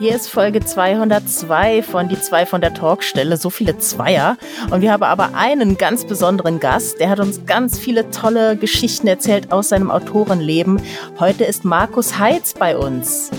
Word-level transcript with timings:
Hier 0.00 0.16
ist 0.16 0.30
Folge 0.30 0.60
202 0.60 1.82
von 1.82 2.08
Die 2.08 2.18
zwei 2.18 2.46
von 2.46 2.62
der 2.62 2.72
Talkstelle. 2.72 3.36
So 3.36 3.50
viele 3.50 3.76
Zweier. 3.76 4.38
Und 4.70 4.80
wir 4.80 4.92
haben 4.92 5.02
aber 5.02 5.34
einen 5.34 5.76
ganz 5.76 6.06
besonderen 6.06 6.58
Gast. 6.58 7.00
Der 7.00 7.10
hat 7.10 7.20
uns 7.20 7.44
ganz 7.44 7.78
viele 7.78 8.10
tolle 8.10 8.56
Geschichten 8.56 9.06
erzählt 9.06 9.52
aus 9.52 9.68
seinem 9.68 9.90
Autorenleben. 9.90 10.80
Heute 11.18 11.44
ist 11.44 11.66
Markus 11.66 12.18
Heitz 12.18 12.54
bei 12.54 12.78
uns. 12.78 13.30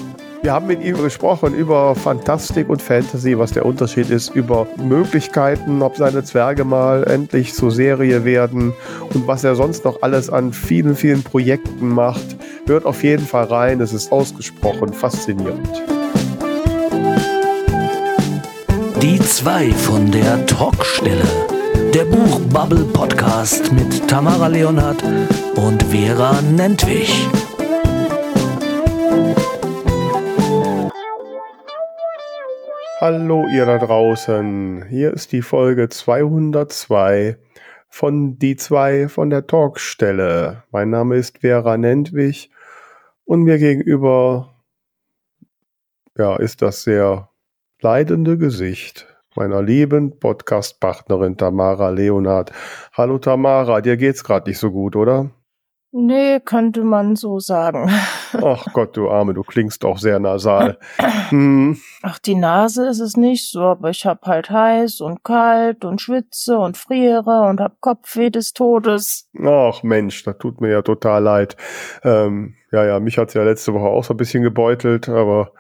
Wir 0.44 0.54
haben 0.54 0.68
mit 0.68 0.84
ihm 0.84 1.02
gesprochen 1.02 1.55
über 1.55 1.96
Fantastik 1.96 2.69
und 2.69 2.79
Fantasy, 2.79 3.39
was 3.39 3.53
der 3.53 3.65
Unterschied 3.65 4.12
ist, 4.12 4.29
über 4.35 4.67
Möglichkeiten, 4.78 5.81
ob 5.81 5.97
seine 5.97 6.23
Zwerge 6.23 6.63
mal 6.63 7.05
endlich 7.05 7.55
zur 7.55 7.71
Serie 7.71 8.23
werden 8.23 8.73
und 9.12 9.25
was 9.25 9.43
er 9.43 9.55
sonst 9.55 9.83
noch 9.83 10.03
alles 10.03 10.29
an 10.29 10.53
vielen, 10.53 10.96
vielen 10.96 11.23
Projekten 11.23 11.89
macht. 11.89 12.35
Hört 12.67 12.85
auf 12.85 13.03
jeden 13.03 13.25
Fall 13.25 13.46
rein, 13.46 13.81
es 13.81 13.93
ist 13.93 14.12
ausgesprochen 14.12 14.93
faszinierend. 14.93 15.90
Die 19.01 19.19
zwei 19.19 19.71
von 19.71 20.11
der 20.11 20.45
Talkstelle. 20.45 21.25
Der 21.91 22.05
Buchbubble 22.05 22.83
Podcast 22.93 23.73
mit 23.73 24.07
Tamara 24.07 24.45
Leonhardt 24.45 25.03
und 25.55 25.81
Vera 25.85 26.39
Nentwich. 26.43 27.27
Hallo 32.99 33.47
ihr 33.51 33.65
da 33.65 33.79
draußen. 33.79 34.85
Hier 34.87 35.11
ist 35.11 35.31
die 35.31 35.41
Folge 35.41 35.89
202 35.89 37.38
von 37.89 38.38
Die 38.38 38.55
zwei 38.55 39.07
von 39.07 39.31
der 39.31 39.47
Talkstelle. 39.47 40.61
Mein 40.69 40.91
Name 40.91 41.15
ist 41.15 41.39
Vera 41.39 41.75
Nentwich 41.75 42.52
und 43.25 43.41
mir 43.41 43.57
gegenüber 43.57 44.53
ja, 46.15 46.35
ist 46.35 46.61
das 46.61 46.83
sehr 46.83 47.30
leidende 47.81 48.38
Gesicht 48.38 49.08
meiner 49.35 49.62
lieben 49.62 50.20
Podcast-Partnerin 50.20 51.38
Tamara 51.38 51.89
Leonhardt. 51.89 52.52
Hallo 52.94 53.17
Tamara, 53.17 53.81
dir 53.81 53.97
geht's 53.97 54.23
gerade 54.23 54.50
nicht 54.50 54.59
so 54.59 54.72
gut, 54.72 54.95
oder? 54.95 55.31
Nee, 55.94 56.39
könnte 56.39 56.83
man 56.83 57.16
so 57.16 57.39
sagen. 57.39 57.89
Ach 58.33 58.66
Gott, 58.73 58.95
du 58.95 59.09
Arme, 59.09 59.33
du 59.33 59.42
klingst 59.42 59.83
auch 59.83 59.97
sehr 59.97 60.20
nasal. 60.20 60.78
Hm. 61.30 61.78
Ach, 62.03 62.20
die 62.20 62.36
Nase 62.36 62.88
ist 62.88 63.00
es 63.00 63.17
nicht 63.17 63.50
so, 63.50 63.61
aber 63.61 63.89
ich 63.89 64.05
hab 64.05 64.25
halt 64.27 64.50
heiß 64.52 65.02
und 65.02 65.23
kalt 65.23 65.83
und 65.83 66.00
schwitze 66.00 66.59
und 66.59 66.77
friere 66.77 67.48
und 67.50 67.59
hab 67.59 67.81
Kopfweh 67.81 68.30
des 68.30 68.53
Todes. 68.53 69.27
Ach 69.44 69.81
Mensch, 69.81 70.23
das 70.23 70.38
tut 70.38 70.61
mir 70.61 70.70
ja 70.70 70.81
total 70.81 71.23
leid. 71.23 71.58
Ähm, 72.03 72.55
ja, 72.72 72.86
ja, 72.86 73.00
mich 73.00 73.17
hat's 73.17 73.33
ja 73.33 73.44
letzte 73.44 73.73
Woche 73.73 73.88
auch 73.88 74.03
so 74.03 74.14
ein 74.14 74.17
bisschen 74.17 74.44
gebeutelt, 74.44 75.09
aber 75.09 75.52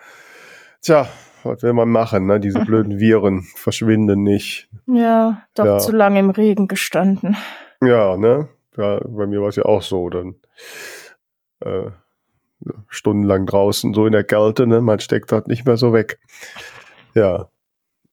tja, 0.81 1.07
was 1.43 1.63
will 1.63 1.73
man 1.73 1.89
machen, 1.89 2.25
ne? 2.25 2.39
Diese 2.39 2.59
blöden 2.59 2.99
Viren 2.99 3.43
verschwinden 3.55 4.23
nicht. 4.23 4.69
Ja, 4.87 5.43
doch 5.55 5.65
Ja. 5.65 5.77
zu 5.79 5.91
lange 5.91 6.19
im 6.19 6.29
Regen 6.29 6.67
gestanden. 6.67 7.37
Ja, 7.81 8.17
ne? 8.17 8.49
Ja, 8.77 8.99
bei 9.05 9.27
mir 9.27 9.41
war 9.41 9.49
es 9.49 9.55
ja 9.55 9.65
auch 9.65 9.81
so, 9.81 10.09
dann 10.09 10.35
äh, 11.59 11.91
stundenlang 12.87 13.45
draußen, 13.45 13.93
so 13.93 14.05
in 14.05 14.11
der 14.13 14.23
Kälte, 14.23 14.67
ne? 14.67 14.81
Man 14.81 14.99
steckt 14.99 15.31
halt 15.31 15.47
nicht 15.47 15.65
mehr 15.65 15.77
so 15.77 15.93
weg. 15.93 16.19
Ja. 17.13 17.49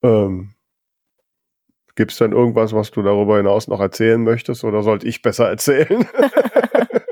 Ähm, 0.02 0.50
Gibt 1.94 2.12
es 2.12 2.18
dann 2.18 2.32
irgendwas, 2.32 2.72
was 2.72 2.90
du 2.92 3.02
darüber 3.02 3.38
hinaus 3.38 3.66
noch 3.68 3.80
erzählen 3.80 4.22
möchtest, 4.22 4.62
oder 4.64 4.82
sollte 4.82 5.06
ich 5.08 5.20
besser 5.22 5.48
erzählen? 5.48 6.06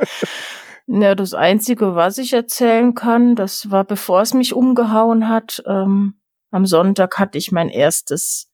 Ja, 0.89 1.15
das 1.15 1.35
Einzige, 1.35 1.95
was 1.97 2.19
ich 2.19 2.33
erzählen 2.33 2.95
kann, 2.95 3.35
das 3.35 3.71
war, 3.71 3.85
bevor 3.85 4.21
es 4.21 4.35
mich 4.35 4.55
umgehauen 4.55 5.29
hat. 5.29 5.63
Ähm, 5.67 6.21
am 6.51 6.65
Sonntag 6.67 7.19
hatte 7.19 7.39
ich 7.39 7.51
mein 7.51 7.69
erstes 7.69 8.51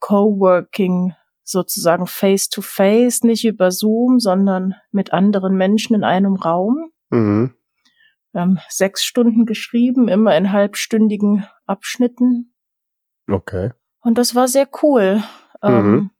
Coworking 0.00 1.14
sozusagen 1.42 2.06
face 2.06 2.48
to 2.48 2.62
face, 2.62 3.22
nicht 3.22 3.44
über 3.44 3.70
Zoom, 3.70 4.18
sondern 4.18 4.74
mit 4.92 5.12
anderen 5.12 5.56
Menschen 5.56 5.94
in 5.94 6.04
einem 6.04 6.36
Raum. 6.36 6.90
mhm. 7.10 7.54
Wir 8.32 8.40
haben 8.40 8.58
sechs 8.68 9.04
Stunden 9.04 9.46
geschrieben, 9.46 10.08
immer 10.08 10.36
in 10.36 10.50
halbstündigen 10.50 11.46
Abschnitten. 11.66 12.52
Okay. 13.30 13.70
Und 14.00 14.18
das 14.18 14.34
war 14.34 14.48
sehr 14.48 14.68
cool. 14.82 15.22
Ähm, 15.62 15.92
Mhm. 15.92 16.10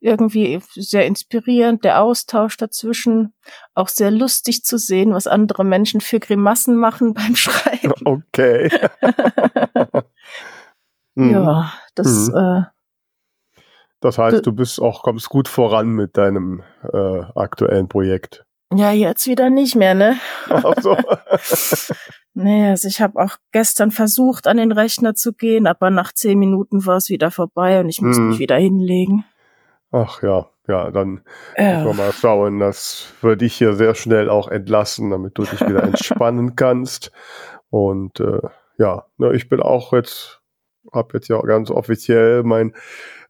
Irgendwie 0.00 0.60
sehr 0.74 1.06
inspirierend, 1.06 1.84
der 1.84 2.00
Austausch 2.02 2.56
dazwischen. 2.56 3.34
Auch 3.74 3.88
sehr 3.88 4.10
lustig 4.10 4.64
zu 4.64 4.78
sehen, 4.78 5.12
was 5.12 5.26
andere 5.26 5.64
Menschen 5.64 6.00
für 6.00 6.20
Grimassen 6.20 6.76
machen 6.76 7.14
beim 7.14 7.36
Schreiben. 7.36 7.92
Okay. 8.04 8.70
Mhm. 11.16 11.30
Ja, 11.32 11.72
das, 11.96 12.28
Mhm. 12.28 12.36
äh, 12.36 12.62
Das 14.00 14.16
heißt, 14.16 14.46
du 14.46 14.52
bist 14.52 14.80
auch, 14.80 15.02
kommst 15.02 15.28
gut 15.28 15.48
voran 15.48 15.88
mit 15.88 16.16
deinem 16.16 16.62
äh, 16.92 17.20
aktuellen 17.34 17.88
Projekt. 17.88 18.44
ja, 18.72 18.92
jetzt 18.92 19.26
wieder 19.26 19.50
nicht 19.50 19.74
mehr, 19.74 19.94
ne? 19.94 20.16
Ach 20.48 20.72
so. 20.80 20.96
Nee, 22.34 22.68
also 22.70 22.86
ich 22.86 23.00
habe 23.02 23.20
auch 23.20 23.36
gestern 23.50 23.90
versucht, 23.90 24.46
an 24.46 24.56
den 24.58 24.70
Rechner 24.70 25.14
zu 25.14 25.32
gehen, 25.32 25.66
aber 25.66 25.90
nach 25.90 26.12
zehn 26.12 26.38
Minuten 26.38 26.86
war 26.86 26.96
es 26.98 27.08
wieder 27.08 27.32
vorbei 27.32 27.80
und 27.80 27.88
ich 27.88 28.00
musste 28.00 28.22
Mhm. 28.22 28.28
mich 28.30 28.38
wieder 28.38 28.56
hinlegen. 28.56 29.24
Ach 29.92 30.22
ja, 30.22 30.48
ja, 30.68 30.90
dann 30.90 31.10
Müssen 31.10 31.24
Ja. 31.72 31.84
wir 31.84 31.94
mal 31.94 32.12
schauen, 32.12 32.58
dass 32.60 33.12
wir 33.22 33.36
dich 33.36 33.54
hier 33.56 33.74
sehr 33.74 33.94
schnell 33.94 34.28
auch 34.30 34.48
entlassen, 34.48 35.10
damit 35.10 35.36
du 35.36 35.42
dich 35.42 35.60
wieder 35.66 35.82
entspannen 35.82 36.54
kannst. 36.56 37.10
Und 37.70 38.20
äh, 38.20 38.40
ja, 38.78 39.06
ne, 39.18 39.32
ich 39.34 39.48
bin 39.48 39.60
auch 39.60 39.92
jetzt, 39.92 40.40
habe 40.92 41.10
jetzt 41.14 41.28
ja 41.28 41.36
auch 41.36 41.44
ganz 41.46 41.70
offiziell 41.70 42.42
mein, 42.44 42.74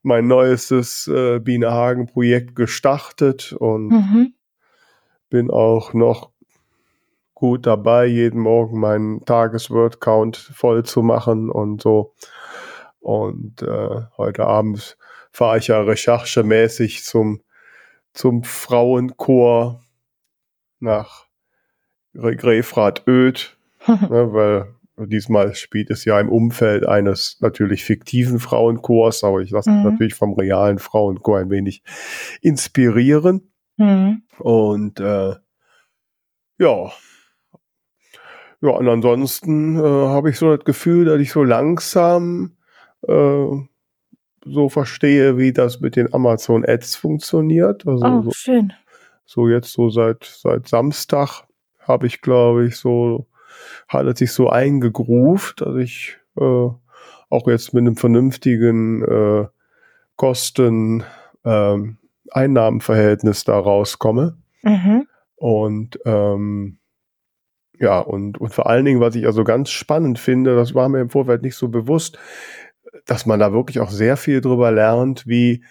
mein 0.03 0.27
neuestes 0.27 1.07
äh, 1.09 1.39
Biene 1.41 1.71
Hagen 1.73 2.07
Projekt 2.07 2.55
gestartet 2.57 3.53
und 3.59 3.91
Mhm. 3.91 4.35
bin 5.31 5.51
auch 5.51 5.95
noch 5.95 6.31
gut 7.35 7.67
dabei, 7.67 8.05
jeden 8.07 8.41
Morgen 8.41 8.81
meinen 8.81 9.25
Tagesword-Count 9.25 10.37
voll 10.37 10.85
zu 10.85 11.03
machen 11.03 11.51
und 11.51 11.81
so. 11.81 12.15
Und 13.01 13.63
äh, 13.63 14.03
heute 14.19 14.47
Abend 14.47 14.99
fahre 15.31 15.59
ich 15.59 15.69
ja 15.69 15.81
recherchemäßig 15.81 17.05
zum, 17.05 17.43
zum 18.13 18.43
Frauenchor 18.45 19.83
nach 20.81 21.27
Gr- 22.15 22.35
Grefrath 22.37 23.07
Öd, 23.07 23.57
ne, 23.87 24.33
weil 24.33 24.75
diesmal 24.97 25.55
spielt 25.55 25.91
es 25.91 26.05
ja 26.05 26.21
im 26.21 26.29
Umfeld 26.29 26.87
eines 26.87 27.39
natürlich 27.41 27.85
fiktiven 27.85 28.39
Frauenchors, 28.39 29.25
aber 29.25 29.41
ich 29.41 29.51
lasse 29.51 29.71
mich 29.71 29.85
Mhm. 29.85 29.91
natürlich 29.91 30.15
vom 30.15 30.35
realen 30.35 30.79
Frauenchor 30.79 31.39
ein 31.39 31.51
wenig 31.51 31.83
inspirieren. 32.43 33.53
Mhm. 33.79 34.23
Und 34.39 35.01
äh, 35.01 35.37
ja. 36.59 36.91
Ja, 38.63 38.71
und 38.71 38.89
ansonsten 38.89 39.79
äh, 39.79 39.83
habe 39.83 40.29
ich 40.31 40.37
so 40.37 40.55
das 40.55 40.65
Gefühl, 40.67 41.07
dass 41.07 41.19
ich 41.19 41.33
so 41.33 41.43
langsam 41.43 42.57
äh, 43.09 43.47
so 44.45 44.69
verstehe, 44.69 45.37
wie 45.39 45.53
das 45.53 45.81
mit 45.81 45.97
den 45.97 46.13
Amazon 46.15 46.65
Ads 46.67 46.97
funktioniert. 46.97 47.87
Also 47.87 48.05
Oh, 48.07 48.23
so, 48.23 48.31
schön. 48.33 48.73
so 49.25 49.49
jetzt 49.49 49.73
so 49.73 49.91
seit 49.91 50.25
seit 50.25 50.69
Samstag 50.69 51.45
habe 51.81 52.07
ich, 52.07 52.21
glaube 52.21 52.67
ich, 52.67 52.77
so 52.77 53.27
hat 53.89 54.07
es 54.07 54.19
sich 54.19 54.33
so 54.33 54.49
eingegroovt, 54.49 55.61
dass 55.61 55.77
ich 55.77 56.17
äh, 56.39 56.69
auch 57.31 57.47
jetzt 57.47 57.75
mit 57.75 57.83
einem 57.83 57.97
vernünftigen 57.97 59.03
äh, 59.03 59.47
Kosten 60.17 61.05
ähm, 61.45 61.99
Einnahmenverhältnis 62.31 63.45
da 63.45 63.59
rauskomme. 63.59 64.37
Mhm. 64.63 65.07
Und 65.37 65.99
ähm, 66.05 66.79
ja, 67.79 67.99
und, 68.01 68.39
und 68.39 68.53
vor 68.53 68.67
allen 68.67 68.85
Dingen, 68.85 69.01
was 69.01 69.15
ich 69.15 69.27
also 69.27 69.43
ganz 69.43 69.71
spannend 69.71 70.19
finde, 70.19 70.55
das 70.55 70.75
war 70.75 70.89
mir 70.91 71.01
im 71.01 71.09
Vorfeld 71.09 71.43
nicht 71.43 71.57
so 71.57 71.69
bewusst, 71.69 72.19
dass 73.07 73.27
man 73.27 73.41
da 73.41 73.53
wirklich 73.53 73.81
auch 73.81 73.91
sehr 73.91 74.17
viel 74.17 74.41
drüber 74.41 74.71
lernt, 74.73 75.27
wie, 75.27 75.63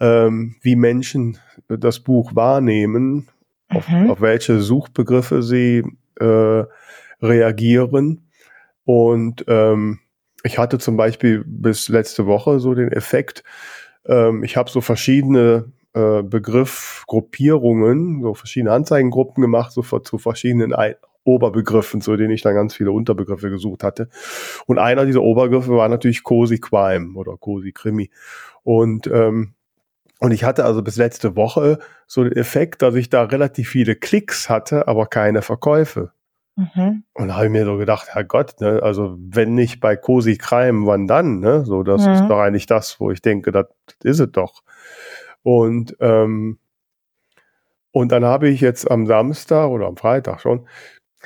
ähm, 0.00 0.56
wie 0.62 0.76
Menschen 0.76 1.38
das 1.68 2.00
Buch 2.00 2.34
wahrnehmen, 2.34 3.28
auf, 3.68 3.88
Mhm. 3.88 4.10
auf 4.10 4.20
welche 4.20 4.60
Suchbegriffe 4.60 5.42
sie 5.42 5.84
äh, 6.20 6.64
reagieren. 7.20 8.28
Und 8.84 9.44
ähm, 9.48 9.98
ich 10.44 10.58
hatte 10.58 10.78
zum 10.78 10.96
Beispiel 10.96 11.42
bis 11.46 11.88
letzte 11.88 12.26
Woche 12.26 12.60
so 12.60 12.74
den 12.74 12.92
Effekt, 12.92 13.42
ähm, 14.06 14.44
ich 14.44 14.56
habe 14.56 14.70
so 14.70 14.80
verschiedene 14.80 15.72
äh, 15.94 16.22
Begriffgruppierungen, 16.22 18.22
so 18.22 18.34
verschiedene 18.34 18.72
Anzeigengruppen 18.72 19.42
gemacht, 19.42 19.72
so 19.72 19.82
ver- 19.82 20.04
zu 20.04 20.18
verschiedenen 20.18 20.72
Ei- 20.74 20.96
Oberbegriffen, 21.28 22.00
zu 22.00 22.16
denen 22.16 22.30
ich 22.30 22.42
dann 22.42 22.54
ganz 22.54 22.74
viele 22.74 22.90
Unterbegriffe 22.90 23.50
gesucht 23.50 23.84
hatte. 23.84 24.08
Und 24.66 24.78
einer 24.78 25.04
dieser 25.04 25.22
Oberbegriffe 25.22 25.72
war 25.72 25.88
natürlich 25.88 26.22
Cozy 26.22 26.58
Crime 26.58 27.16
oder 27.16 27.36
Cozy 27.36 27.72
Krimi. 27.72 28.10
Und 28.62 29.06
ähm, 29.06 29.54
und 30.20 30.32
ich 30.32 30.42
hatte 30.42 30.64
also 30.64 30.82
bis 30.82 30.96
letzte 30.96 31.36
Woche 31.36 31.78
so 32.08 32.24
den 32.24 32.32
Effekt, 32.32 32.82
dass 32.82 32.96
ich 32.96 33.08
da 33.08 33.22
relativ 33.22 33.68
viele 33.68 33.94
Klicks 33.94 34.50
hatte, 34.50 34.88
aber 34.88 35.06
keine 35.06 35.42
Verkäufe. 35.42 36.10
Mhm. 36.56 37.04
Und 37.14 37.28
da 37.28 37.36
habe 37.36 37.46
ich 37.46 37.52
mir 37.52 37.64
so 37.64 37.76
gedacht, 37.76 38.08
Herrgott, 38.14 38.60
ne, 38.60 38.80
also 38.82 39.16
wenn 39.16 39.54
nicht 39.54 39.78
bei 39.78 39.94
Cosi 39.94 40.36
Crime, 40.36 40.86
wann 40.86 41.06
dann? 41.06 41.38
Ne? 41.38 41.64
So, 41.64 41.84
das 41.84 42.04
mhm. 42.04 42.14
ist 42.14 42.26
doch 42.26 42.40
eigentlich 42.40 42.66
das, 42.66 42.98
wo 42.98 43.12
ich 43.12 43.22
denke, 43.22 43.52
das, 43.52 43.66
das 43.86 43.96
ist 44.02 44.18
es 44.18 44.32
doch. 44.32 44.64
Und 45.44 45.96
ähm, 46.00 46.58
und 47.90 48.12
dann 48.12 48.24
habe 48.24 48.48
ich 48.48 48.60
jetzt 48.60 48.90
am 48.90 49.06
Samstag 49.06 49.68
oder 49.68 49.86
am 49.86 49.96
Freitag 49.96 50.40
schon, 50.40 50.66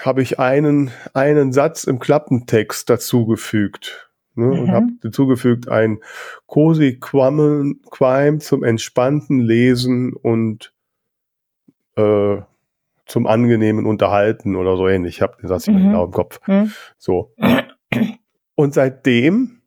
habe 0.00 0.22
ich 0.22 0.38
einen, 0.38 0.90
einen 1.14 1.52
Satz 1.52 1.84
im 1.84 1.98
Klappentext 1.98 2.88
dazugefügt. 2.88 4.10
Ne, 4.34 4.46
mhm. 4.46 4.60
Und 4.60 4.70
habe 4.70 4.86
dazugefügt 5.02 5.68
ein 5.68 5.98
Cosi 6.46 6.98
Crime, 6.98 7.74
Crime 7.90 8.38
zum 8.38 8.64
entspannten 8.64 9.40
Lesen 9.40 10.14
und 10.14 10.72
äh, 11.96 12.38
zum 13.04 13.26
angenehmen 13.26 13.84
Unterhalten 13.84 14.56
oder 14.56 14.76
so 14.78 14.88
ähnlich. 14.88 15.16
Ich 15.16 15.22
habe 15.22 15.36
den 15.40 15.48
Satz 15.48 15.66
mhm. 15.66 15.76
genau 15.76 16.06
im 16.06 16.12
Kopf. 16.12 16.40
Mhm. 16.46 16.72
So. 16.96 17.34
Und 18.54 18.72
seitdem 18.72 19.60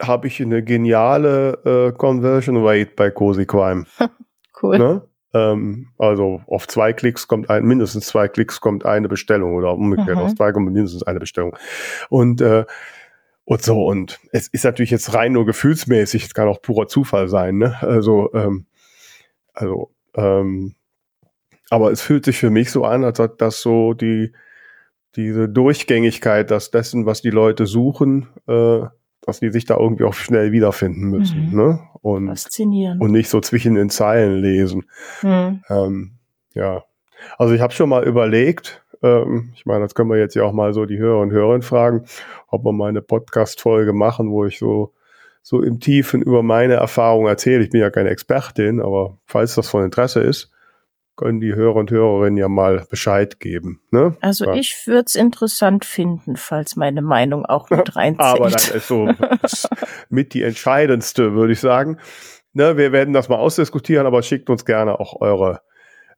habe 0.00 0.26
ich 0.26 0.40
eine 0.40 0.62
geniale 0.62 1.92
äh, 1.92 1.92
Conversion 1.92 2.56
Rate 2.66 2.92
bei 2.96 3.10
Cozy 3.10 3.46
Crime. 3.46 3.84
cool. 4.62 4.78
Ne? 4.78 5.02
Ähm, 5.34 5.88
also 5.98 6.42
auf 6.46 6.68
zwei 6.68 6.92
Klicks 6.92 7.28
kommt 7.28 7.50
ein, 7.50 7.64
mindestens 7.64 8.06
zwei 8.06 8.28
Klicks 8.28 8.60
kommt 8.60 8.86
eine 8.86 9.08
Bestellung 9.08 9.54
oder 9.54 9.74
umgekehrt, 9.74 10.16
mhm. 10.16 10.22
auf 10.22 10.34
zwei 10.34 10.52
kommt 10.52 10.72
mindestens 10.72 11.02
eine 11.02 11.20
Bestellung. 11.20 11.56
Und 12.08 12.40
äh, 12.40 12.64
und 13.46 13.62
so, 13.62 13.84
und 13.86 14.20
es 14.32 14.48
ist 14.48 14.64
natürlich 14.64 14.90
jetzt 14.90 15.12
rein 15.12 15.32
nur 15.32 15.44
gefühlsmäßig, 15.44 16.24
es 16.24 16.34
kann 16.34 16.48
auch 16.48 16.62
purer 16.62 16.86
Zufall 16.88 17.28
sein, 17.28 17.58
ne? 17.58 17.76
Also, 17.82 18.32
ähm, 18.32 18.66
also, 19.52 19.90
ähm, 20.14 20.76
aber 21.68 21.92
es 21.92 22.00
fühlt 22.00 22.24
sich 22.24 22.38
für 22.38 22.50
mich 22.50 22.70
so 22.70 22.84
an, 22.84 23.04
als 23.04 23.20
ob 23.20 23.36
das 23.36 23.60
so 23.60 23.92
die, 23.92 24.32
diese 25.16 25.48
Durchgängigkeit, 25.48 26.50
dass 26.50 26.70
dessen, 26.70 27.04
was 27.04 27.20
die 27.20 27.30
Leute 27.30 27.66
suchen, 27.66 28.28
äh, 28.48 28.80
dass 29.26 29.40
die 29.40 29.50
sich 29.50 29.64
da 29.64 29.76
irgendwie 29.76 30.04
auch 30.04 30.14
schnell 30.14 30.52
wiederfinden 30.52 31.10
müssen. 31.10 31.50
Mhm. 31.50 31.56
Ne? 31.56 31.80
Und, 32.02 32.28
Faszinierend. 32.28 33.00
Und 33.00 33.12
nicht 33.12 33.28
so 33.28 33.40
zwischen 33.40 33.74
den 33.74 33.90
Zeilen 33.90 34.40
lesen. 34.40 34.84
Mhm. 35.22 35.62
Ähm, 35.68 36.12
ja. 36.54 36.84
Also 37.38 37.54
ich 37.54 37.60
habe 37.60 37.72
schon 37.72 37.88
mal 37.88 38.04
überlegt, 38.04 38.84
ähm, 39.02 39.52
ich 39.54 39.66
meine, 39.66 39.80
das 39.80 39.94
können 39.94 40.10
wir 40.10 40.18
jetzt 40.18 40.34
ja 40.34 40.44
auch 40.44 40.52
mal 40.52 40.72
so 40.72 40.86
die 40.86 40.98
Hörer 40.98 41.20
und 41.20 41.30
Hörerinnen 41.30 41.62
fragen, 41.62 42.04
ob 42.48 42.64
wir 42.64 42.72
mal 42.72 42.88
eine 42.88 43.02
Podcast-Folge 43.02 43.92
machen, 43.92 44.30
wo 44.30 44.44
ich 44.44 44.58
so, 44.58 44.92
so 45.42 45.62
im 45.62 45.80
Tiefen 45.80 46.22
über 46.22 46.42
meine 46.42 46.74
Erfahrungen 46.74 47.28
erzähle. 47.28 47.62
Ich 47.62 47.70
bin 47.70 47.80
ja 47.80 47.90
keine 47.90 48.10
Expertin, 48.10 48.80
aber 48.80 49.18
falls 49.26 49.54
das 49.54 49.68
von 49.68 49.84
Interesse 49.84 50.20
ist, 50.20 50.50
können 51.16 51.40
die 51.40 51.54
Hörer 51.54 51.76
und 51.76 51.90
Hörerinnen 51.90 52.36
ja 52.36 52.48
mal 52.48 52.86
Bescheid 52.90 53.38
geben. 53.40 53.80
Ne? 53.90 54.16
Also 54.20 54.46
ja. 54.46 54.54
ich 54.54 54.86
würde 54.86 55.04
es 55.06 55.14
interessant 55.14 55.84
finden, 55.84 56.36
falls 56.36 56.76
meine 56.76 57.02
Meinung 57.02 57.46
auch 57.46 57.70
mit 57.70 57.94
reinzieht. 57.96 58.20
Aber 58.20 58.50
das 58.50 58.68
ist 58.68 58.88
so 58.88 59.08
mit 60.08 60.34
die 60.34 60.42
entscheidendste, 60.42 61.34
würde 61.34 61.52
ich 61.52 61.60
sagen. 61.60 61.98
Ne, 62.52 62.76
wir 62.76 62.92
werden 62.92 63.12
das 63.12 63.28
mal 63.28 63.36
ausdiskutieren, 63.38 64.06
aber 64.06 64.22
schickt 64.22 64.48
uns 64.48 64.64
gerne 64.64 65.00
auch 65.00 65.20
eure 65.20 65.60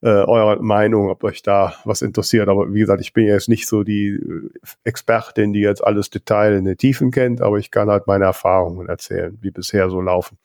äh, 0.03 0.09
eure 0.09 0.63
Meinung, 0.63 1.09
ob 1.09 1.25
euch 1.25 1.43
da 1.43 1.75
was 1.85 2.03
interessiert. 2.03 2.49
Aber 2.49 2.73
wie 2.73 2.81
gesagt, 2.81 3.01
ich 3.01 3.13
bin 3.13 3.27
jetzt 3.27 3.49
nicht 3.49 3.67
so 3.67 3.83
die 3.83 4.09
äh, 4.09 4.51
Expertin, 4.85 5.53
die 5.53 5.61
jetzt 5.61 5.83
alles 5.83 6.11
Detail 6.11 6.55
in 6.55 6.65
den 6.65 6.77
Tiefen 6.77 7.11
kennt, 7.11 7.41
aber 7.41 7.59
ich 7.59 7.71
kann 7.71 7.89
halt 7.89 8.07
meine 8.07 8.27
Erfahrungen 8.27 8.89
erzählen, 8.89 9.39
wie 9.41 9.51
bisher 9.51 9.89
so 9.89 10.01
laufen. 10.01 10.39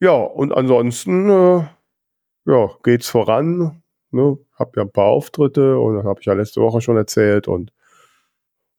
Ja, 0.00 0.12
und 0.12 0.52
ansonsten 0.52 1.30
äh, 1.30 1.64
ja, 2.48 2.70
geht's 2.82 3.08
voran. 3.08 3.82
Ne? 4.10 4.38
Hab 4.54 4.76
ja 4.76 4.82
ein 4.82 4.90
paar 4.90 5.08
Auftritte 5.08 5.78
und 5.78 5.96
das 5.96 6.04
habe 6.04 6.20
ich 6.20 6.26
ja 6.26 6.32
letzte 6.32 6.62
Woche 6.62 6.80
schon 6.80 6.96
erzählt 6.96 7.46
und 7.46 7.72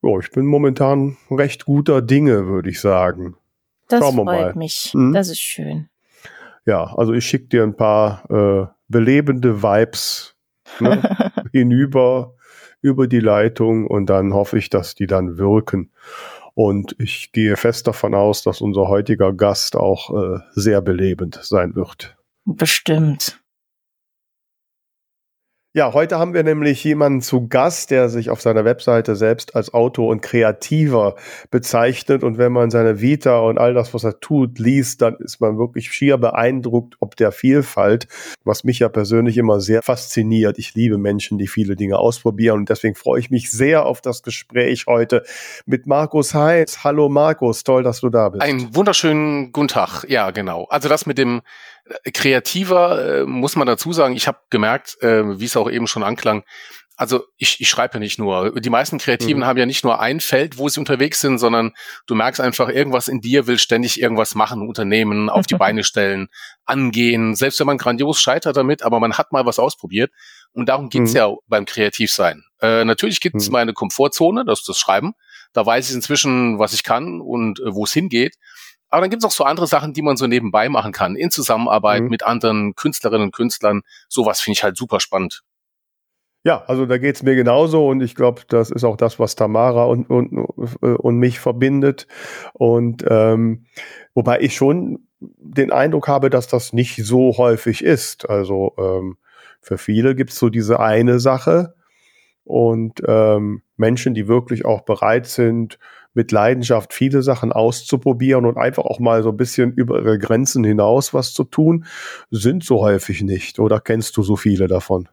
ja, 0.02 0.18
ich 0.18 0.32
bin 0.32 0.46
momentan 0.46 1.18
recht 1.30 1.66
guter 1.66 2.02
Dinge, 2.02 2.48
würde 2.48 2.70
ich 2.70 2.80
sagen. 2.80 3.36
Das 3.90 4.00
Schauen 4.00 4.16
wir 4.16 4.24
freut 4.24 4.56
mal. 4.56 4.56
mich. 4.56 4.92
Hm? 4.94 5.14
Das 5.14 5.30
ist 5.30 5.42
schön. 5.42 5.90
Ja, 6.66 6.94
also 6.96 7.14
ich 7.14 7.26
schicke 7.26 7.48
dir 7.48 7.64
ein 7.64 7.76
paar 7.76 8.30
äh, 8.30 8.68
belebende 8.88 9.62
Vibes 9.62 10.36
ne, 10.80 11.02
hinüber 11.52 12.36
über 12.82 13.08
die 13.08 13.20
Leitung 13.20 13.88
und 13.88 14.08
dann 14.08 14.34
hoffe 14.34 14.58
ich, 14.58 14.70
dass 14.70 14.96
die 14.96 15.08
dann 15.08 15.38
wirken. 15.38 15.92
Und 16.54 16.96
ich 16.98 17.32
gehe 17.32 17.56
fest 17.56 17.88
davon 17.88 18.16
aus, 18.16 18.44
dass 18.44 18.62
unser 18.62 18.88
heutiger 18.88 19.34
Gast 19.34 19.76
auch 19.76 20.16
äh, 20.16 20.40
sehr 20.54 20.82
belebend 20.82 21.40
sein 21.42 21.76
wird. 21.76 22.18
Bestimmt. 22.46 23.42
Ja, 25.76 25.94
heute 25.94 26.18
haben 26.18 26.34
wir 26.34 26.42
nämlich 26.42 26.84
jemanden 26.84 27.22
zu 27.22 27.48
Gast, 27.48 27.92
der 27.92 28.10
sich 28.10 28.32
auf 28.32 28.42
seiner 28.42 28.66
Webseite 28.66 29.16
selbst 29.16 29.56
als 29.56 29.72
Autor 29.72 30.08
und 30.08 30.22
Kreativer 30.22 31.16
bezeichnet. 31.52 32.24
Und 32.24 32.40
wenn 32.40 32.52
man 32.52 32.72
seine 32.72 33.02
Vita 33.02 33.38
und 33.38 33.60
all 33.60 33.76
das, 33.76 33.94
was 33.94 34.04
er 34.04 34.20
tut, 34.20 34.58
liest, 34.58 35.04
dann 35.04 35.18
ist 35.18 35.40
man 35.40 35.60
wirklich 35.60 35.92
schier 35.92 36.18
beeindruckt 36.18 36.96
ob 37.02 37.16
der 37.18 37.32
Vielfalt, 37.32 38.08
was 38.44 38.64
mich 38.64 38.80
ja 38.80 38.90
persönlich 38.90 39.38
immer 39.38 39.60
sehr 39.60 39.84
fasziniert. 39.84 40.58
Ich 40.58 40.74
liebe 40.74 40.98
Menschen, 40.98 41.38
die 41.38 41.48
viele 41.48 41.76
Dinge 41.76 42.00
ausprobieren. 42.00 42.62
Und 42.62 42.70
deswegen 42.70 42.96
freue 42.96 43.20
ich 43.20 43.30
mich 43.30 43.52
sehr 43.52 43.86
auf 43.86 44.02
das 44.02 44.24
Gespräch 44.24 44.86
heute 44.88 45.22
mit 45.68 45.86
Markus 45.86 46.34
Heinz. 46.34 46.84
Hallo 46.84 47.10
Markus, 47.10 47.64
toll, 47.64 47.84
dass 47.84 48.00
du 48.00 48.10
da 48.10 48.30
bist. 48.30 48.42
Einen 48.42 48.76
wunderschönen 48.76 49.52
guten 49.52 49.68
Tag. 49.68 50.04
Ja, 50.08 50.32
genau. 50.32 50.66
Also 50.72 50.90
das 50.90 51.06
mit 51.06 51.20
dem 51.20 51.42
kreativer 52.14 53.22
äh, 53.22 53.26
muss 53.26 53.56
man 53.56 53.68
dazu 53.68 53.94
sagen, 53.94 54.16
ich 54.16 54.28
habe 54.28 54.40
gemerkt, 54.50 55.02
äh, 55.02 55.40
wie 55.40 55.46
es 55.46 55.58
auch 55.58 55.70
eben 55.70 55.88
schon 55.88 56.04
anklang, 56.04 56.44
also 57.00 57.24
ich, 57.38 57.62
ich 57.62 57.70
schreibe 57.70 57.94
ja 57.94 58.00
nicht 58.02 58.20
nur. 58.20 58.60
Die 58.60 58.70
meisten 58.70 58.98
Kreativen 58.98 59.38
mhm. 59.40 59.46
haben 59.46 59.58
ja 59.58 59.66
nicht 59.66 59.86
nur 59.86 60.02
ein 60.02 60.20
Feld, 60.20 60.58
wo 60.58 60.68
sie 60.68 60.82
unterwegs 60.82 61.22
sind, 61.22 61.40
sondern 61.40 61.72
du 62.08 62.14
merkst 62.14 62.42
einfach, 62.42 62.68
irgendwas 62.68 63.08
in 63.08 63.22
dir 63.22 63.48
will 63.48 63.58
ständig 63.58 64.02
irgendwas 64.02 64.36
machen, 64.36 64.68
unternehmen, 64.68 65.30
auf 65.30 65.48
die 65.48 65.56
Beine 65.58 65.86
stellen, 65.86 66.28
angehen. 66.66 67.36
Selbst 67.36 67.58
wenn 67.62 67.68
man 67.68 67.78
grandios 67.78 68.20
scheitert 68.20 68.58
damit, 68.58 68.84
aber 68.84 69.00
man 69.00 69.18
hat 69.18 69.32
mal 69.32 69.46
was 69.46 69.60
ausprobiert. 69.60 70.12
Und 70.52 70.68
darum 70.68 70.90
geht's 70.90 71.12
mhm. 71.12 71.18
ja 71.18 71.34
beim 71.48 71.64
Kreativsein. 71.64 72.44
Äh, 72.62 72.84
natürlich 72.84 73.22
gibt's 73.22 73.48
mhm. 73.48 73.54
meine 73.54 73.74
Komfortzone, 73.74 74.44
das 74.44 74.60
ist 74.60 74.68
das 74.68 74.78
Schreiben. 74.78 75.14
Da 75.54 75.66
weiß 75.66 75.90
ich 75.90 75.96
inzwischen, 75.96 76.60
was 76.60 76.74
ich 76.74 76.84
kann 76.84 77.22
und 77.22 77.62
äh, 77.62 77.74
wo 77.74 77.86
es 77.86 77.94
hingeht. 77.94 78.36
Aber 78.90 79.02
dann 79.02 79.10
gibt 79.10 79.24
es 79.24 79.28
auch 79.28 79.36
so 79.36 79.44
andere 79.44 79.68
Sachen, 79.68 79.94
die 79.94 80.02
man 80.02 80.18
so 80.18 80.28
nebenbei 80.28 80.70
machen 80.70 80.92
kann, 80.92 81.16
in 81.16 81.32
Zusammenarbeit 81.32 82.04
mhm. 82.04 82.10
mit 82.10 82.24
anderen 82.24 82.76
Künstlerinnen 82.76 83.28
und 83.28 83.36
Künstlern. 83.36 83.82
Sowas 84.08 84.42
finde 84.42 84.58
ich 84.58 84.64
halt 84.64 84.78
super 84.78 85.00
spannend. 85.00 85.44
Ja, 86.44 86.64
also 86.68 86.86
da 86.86 86.98
geht's 86.98 87.22
mir 87.22 87.36
genauso 87.36 87.90
und 87.90 88.02
ich 88.02 88.16
glaube, 88.16 88.44
das 88.48 88.72
ist 88.72 88.86
auch 88.86 88.96
das, 88.96 89.20
was 89.20 89.36
Tamara 89.36 89.84
und, 89.84 90.10
und, 90.10 90.32
und 90.82 91.18
mich 91.18 91.40
verbindet. 91.40 92.08
Und 92.54 93.04
ähm, 93.08 93.66
wobei 94.14 94.40
ich 94.40 94.56
schon 94.56 95.08
den 95.20 95.72
Eindruck 95.72 96.08
habe, 96.08 96.30
dass 96.30 96.48
das 96.48 96.72
nicht 96.72 97.06
so 97.06 97.38
häufig 97.38 97.84
ist. 97.84 98.30
Also 98.30 98.74
ähm, 98.78 99.18
für 99.62 99.78
viele 99.78 100.16
gibt's 100.16 100.40
so 100.40 100.50
diese 100.50 100.80
eine 100.80 101.20
Sache 101.20 101.76
und 102.46 103.02
ähm, 103.06 103.62
Menschen, 103.76 104.14
die 104.14 104.28
wirklich 104.28 104.66
auch 104.66 104.82
bereit 104.82 105.28
sind, 105.28 105.78
mit 106.14 106.32
Leidenschaft 106.32 106.94
viele 106.94 107.22
Sachen 107.22 107.52
auszuprobieren 107.52 108.46
und 108.46 108.58
einfach 108.58 108.84
auch 108.84 109.00
mal 109.00 109.24
so 109.24 109.30
ein 109.30 109.38
bisschen 109.38 109.74
über 109.74 110.00
ihre 110.00 110.20
Grenzen 110.20 110.64
hinaus 110.64 111.14
was 111.14 111.34
zu 111.34 111.44
tun, 111.44 111.86
sind 112.32 112.64
so 112.64 112.82
häufig 112.82 113.22
nicht. 113.22 113.60
Oder 113.60 113.80
kennst 113.80 114.18
du 114.18 114.24
so 114.24 114.36
viele 114.36 114.68
davon? 114.68 115.08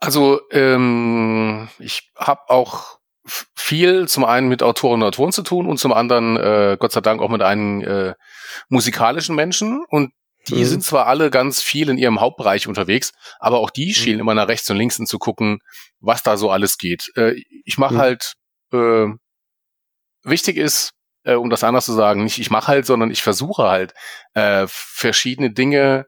Also 0.00 0.40
ähm, 0.52 1.68
ich 1.78 2.10
habe 2.16 2.42
auch 2.48 2.98
viel 3.54 4.08
zum 4.08 4.24
einen 4.24 4.48
mit 4.48 4.62
Autoren 4.62 5.02
und 5.02 5.08
Autoren 5.08 5.32
zu 5.32 5.42
tun 5.42 5.66
und 5.66 5.78
zum 5.78 5.92
anderen 5.92 6.36
äh, 6.36 6.76
Gott 6.78 6.92
sei 6.92 7.00
Dank 7.00 7.20
auch 7.20 7.28
mit 7.28 7.42
einem 7.42 7.82
äh, 7.82 8.14
musikalischen 8.68 9.34
Menschen 9.34 9.84
und 9.88 10.12
die 10.48 10.54
mhm. 10.54 10.64
sind 10.64 10.84
zwar 10.84 11.06
alle 11.06 11.30
ganz 11.30 11.60
viel 11.60 11.90
in 11.90 11.98
ihrem 11.98 12.20
Hauptbereich 12.20 12.68
unterwegs, 12.68 13.12
aber 13.38 13.58
auch 13.58 13.70
die 13.70 13.88
mhm. 13.88 13.92
schielen 13.92 14.20
immer 14.20 14.34
nach 14.34 14.48
rechts 14.48 14.70
und 14.70 14.78
links 14.78 14.96
zu 14.96 15.18
gucken, 15.18 15.58
was 16.00 16.22
da 16.22 16.36
so 16.36 16.50
alles 16.50 16.78
geht. 16.78 17.12
Äh, 17.16 17.42
ich 17.64 17.76
mache 17.76 17.94
mhm. 17.94 17.98
halt 17.98 18.34
äh, 18.72 19.06
wichtig 20.30 20.56
ist, 20.56 20.92
äh, 21.24 21.34
um 21.34 21.50
das 21.50 21.64
anders 21.64 21.84
zu 21.84 21.92
sagen, 21.92 22.24
nicht 22.24 22.38
ich 22.38 22.50
mache 22.50 22.68
halt, 22.68 22.86
sondern 22.86 23.10
ich 23.10 23.22
versuche 23.22 23.64
halt 23.64 23.94
äh, 24.34 24.66
verschiedene 24.68 25.50
Dinge 25.50 26.06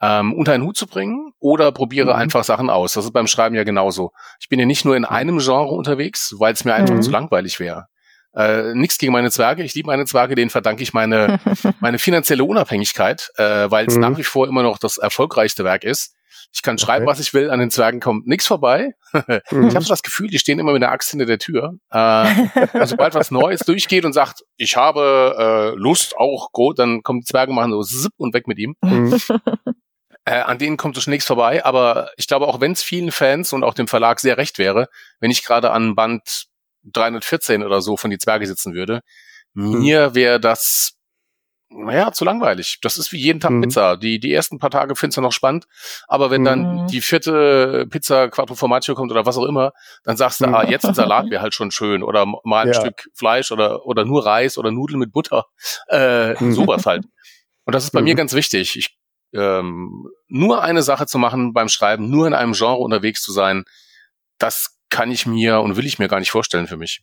ähm, 0.00 0.32
unter 0.32 0.52
einen 0.52 0.64
Hut 0.64 0.76
zu 0.76 0.86
bringen 0.86 1.32
oder 1.38 1.72
probiere 1.72 2.14
mhm. 2.14 2.20
einfach 2.20 2.44
Sachen 2.44 2.70
aus. 2.70 2.94
Das 2.94 3.04
ist 3.04 3.12
beim 3.12 3.26
Schreiben 3.26 3.54
ja 3.54 3.64
genauso. 3.64 4.12
Ich 4.40 4.48
bin 4.48 4.58
ja 4.58 4.66
nicht 4.66 4.84
nur 4.84 4.96
in 4.96 5.04
einem 5.04 5.38
Genre 5.38 5.74
unterwegs, 5.74 6.34
weil 6.38 6.54
es 6.54 6.64
mir 6.64 6.74
einfach 6.74 6.94
mhm. 6.94 7.02
zu 7.02 7.10
langweilig 7.10 7.60
wäre. 7.60 7.86
Äh, 8.34 8.74
nichts 8.74 8.98
gegen 8.98 9.12
meine 9.12 9.30
Zwerge, 9.30 9.64
ich 9.64 9.74
liebe 9.74 9.88
meine 9.88 10.04
Zwerge, 10.04 10.36
denen 10.36 10.50
verdanke 10.50 10.82
ich 10.82 10.92
meine, 10.92 11.40
meine 11.80 11.98
finanzielle 11.98 12.44
Unabhängigkeit, 12.44 13.30
äh, 13.36 13.70
weil 13.70 13.86
es 13.86 13.96
mhm. 13.96 14.02
nach 14.02 14.16
wie 14.16 14.24
vor 14.24 14.46
immer 14.46 14.62
noch 14.62 14.78
das 14.78 14.98
erfolgreichste 14.98 15.64
Werk 15.64 15.84
ist. 15.84 16.14
Ich 16.52 16.62
kann 16.62 16.78
schreiben, 16.78 17.04
okay. 17.04 17.12
was 17.12 17.20
ich 17.20 17.32
will, 17.32 17.50
an 17.50 17.60
den 17.60 17.70
Zwergen 17.70 18.00
kommt 18.00 18.26
nichts 18.26 18.46
vorbei. 18.46 18.94
mhm. 19.12 19.68
Ich 19.68 19.74
habe 19.74 19.82
so 19.82 19.88
das 19.88 20.02
Gefühl, 20.02 20.28
die 20.28 20.38
stehen 20.38 20.58
immer 20.58 20.72
mit 20.72 20.82
der 20.82 20.90
Axt 20.90 21.10
hinter 21.10 21.26
der 21.26 21.38
Tür. 21.38 21.74
Äh, 21.90 21.96
also 21.96 22.86
sobald 22.86 23.14
was 23.14 23.30
Neues 23.30 23.60
durchgeht 23.60 24.04
und 24.04 24.12
sagt, 24.12 24.42
ich 24.56 24.76
habe 24.76 25.72
äh, 25.76 25.78
Lust 25.78 26.16
auch, 26.16 26.50
go, 26.52 26.72
dann 26.72 27.02
kommen 27.02 27.20
die 27.20 27.26
Zwerge 27.26 27.52
machen 27.52 27.72
so 27.72 27.82
zipp 27.82 28.12
und 28.16 28.34
weg 28.34 28.48
mit 28.48 28.58
ihm. 28.58 28.74
Mhm. 28.82 29.18
Äh, 30.26 30.40
an 30.40 30.58
denen 30.58 30.76
kommt 30.76 30.98
es 30.98 31.06
nichts 31.06 31.26
vorbei, 31.26 31.64
aber 31.64 32.10
ich 32.16 32.26
glaube, 32.26 32.46
auch 32.46 32.60
wenn 32.60 32.72
es 32.72 32.82
vielen 32.82 33.10
Fans 33.10 33.54
und 33.54 33.64
auch 33.64 33.72
dem 33.72 33.88
Verlag 33.88 34.20
sehr 34.20 34.36
recht 34.36 34.58
wäre, 34.58 34.88
wenn 35.18 35.30
ich 35.30 35.42
gerade 35.44 35.70
an 35.70 35.94
Band 35.94 36.46
314 36.84 37.62
oder 37.62 37.80
so 37.80 37.96
von 37.96 38.10
die 38.10 38.18
Zwerge 38.18 38.46
sitzen 38.46 38.74
würde, 38.74 39.00
Hm. 39.54 39.80
mir 39.80 40.14
wäre 40.14 40.40
das 40.40 40.92
naja, 41.72 42.12
zu 42.12 42.24
langweilig. 42.24 42.78
Das 42.82 42.96
ist 42.98 43.12
wie 43.12 43.18
jeden 43.18 43.38
Tag 43.40 43.52
Mhm. 43.52 43.62
Pizza. 43.62 43.96
Die, 43.96 44.18
die 44.18 44.32
ersten 44.32 44.58
paar 44.58 44.70
Tage 44.70 44.96
findest 44.96 45.18
du 45.18 45.20
noch 45.22 45.32
spannend, 45.32 45.66
aber 46.08 46.30
wenn 46.30 46.44
dann 46.44 46.60
Mhm. 46.82 46.86
die 46.88 47.00
vierte 47.00 47.86
Pizza 47.88 48.28
Quattro 48.28 48.54
Formaggio 48.56 48.94
kommt 48.94 49.10
oder 49.12 49.24
was 49.24 49.36
auch 49.38 49.44
immer, 49.46 49.72
dann 50.04 50.16
sagst 50.16 50.40
du, 50.40 50.46
Mhm. 50.48 50.54
ah, 50.54 50.64
jetzt 50.64 50.84
ein 50.84 50.94
Salat 50.94 51.26
wäre 51.30 51.42
halt 51.42 51.54
schon 51.54 51.70
schön 51.70 52.02
oder 52.02 52.26
mal 52.26 52.62
ein 52.66 52.68
Ja. 52.72 52.80
Stück 52.80 53.08
Fleisch 53.14 53.52
oder, 53.52 53.86
oder 53.86 54.04
nur 54.04 54.26
Reis 54.26 54.58
oder 54.58 54.70
Nudeln 54.72 54.98
mit 54.98 55.12
Butter. 55.12 55.46
Äh, 55.88 56.34
Mhm. 56.42 56.52
sowas 56.52 56.86
halt. 56.86 57.04
Und 57.64 57.74
das 57.74 57.84
ist 57.84 57.92
bei 57.92 58.00
Mhm. 58.00 58.04
mir 58.04 58.14
ganz 58.16 58.32
wichtig. 58.34 58.76
Ich, 58.76 58.96
ähm, 59.32 60.08
nur 60.26 60.62
eine 60.62 60.82
Sache 60.82 61.06
zu 61.06 61.18
machen 61.18 61.52
beim 61.52 61.68
Schreiben, 61.68 62.10
nur 62.10 62.26
in 62.26 62.34
einem 62.34 62.52
Genre 62.52 62.78
unterwegs 62.78 63.22
zu 63.22 63.30
sein, 63.32 63.64
das 64.38 64.76
kann 64.88 65.12
ich 65.12 65.24
mir 65.24 65.60
und 65.60 65.76
will 65.76 65.86
ich 65.86 66.00
mir 66.00 66.08
gar 66.08 66.18
nicht 66.18 66.32
vorstellen 66.32 66.66
für 66.66 66.76
mich. 66.76 67.02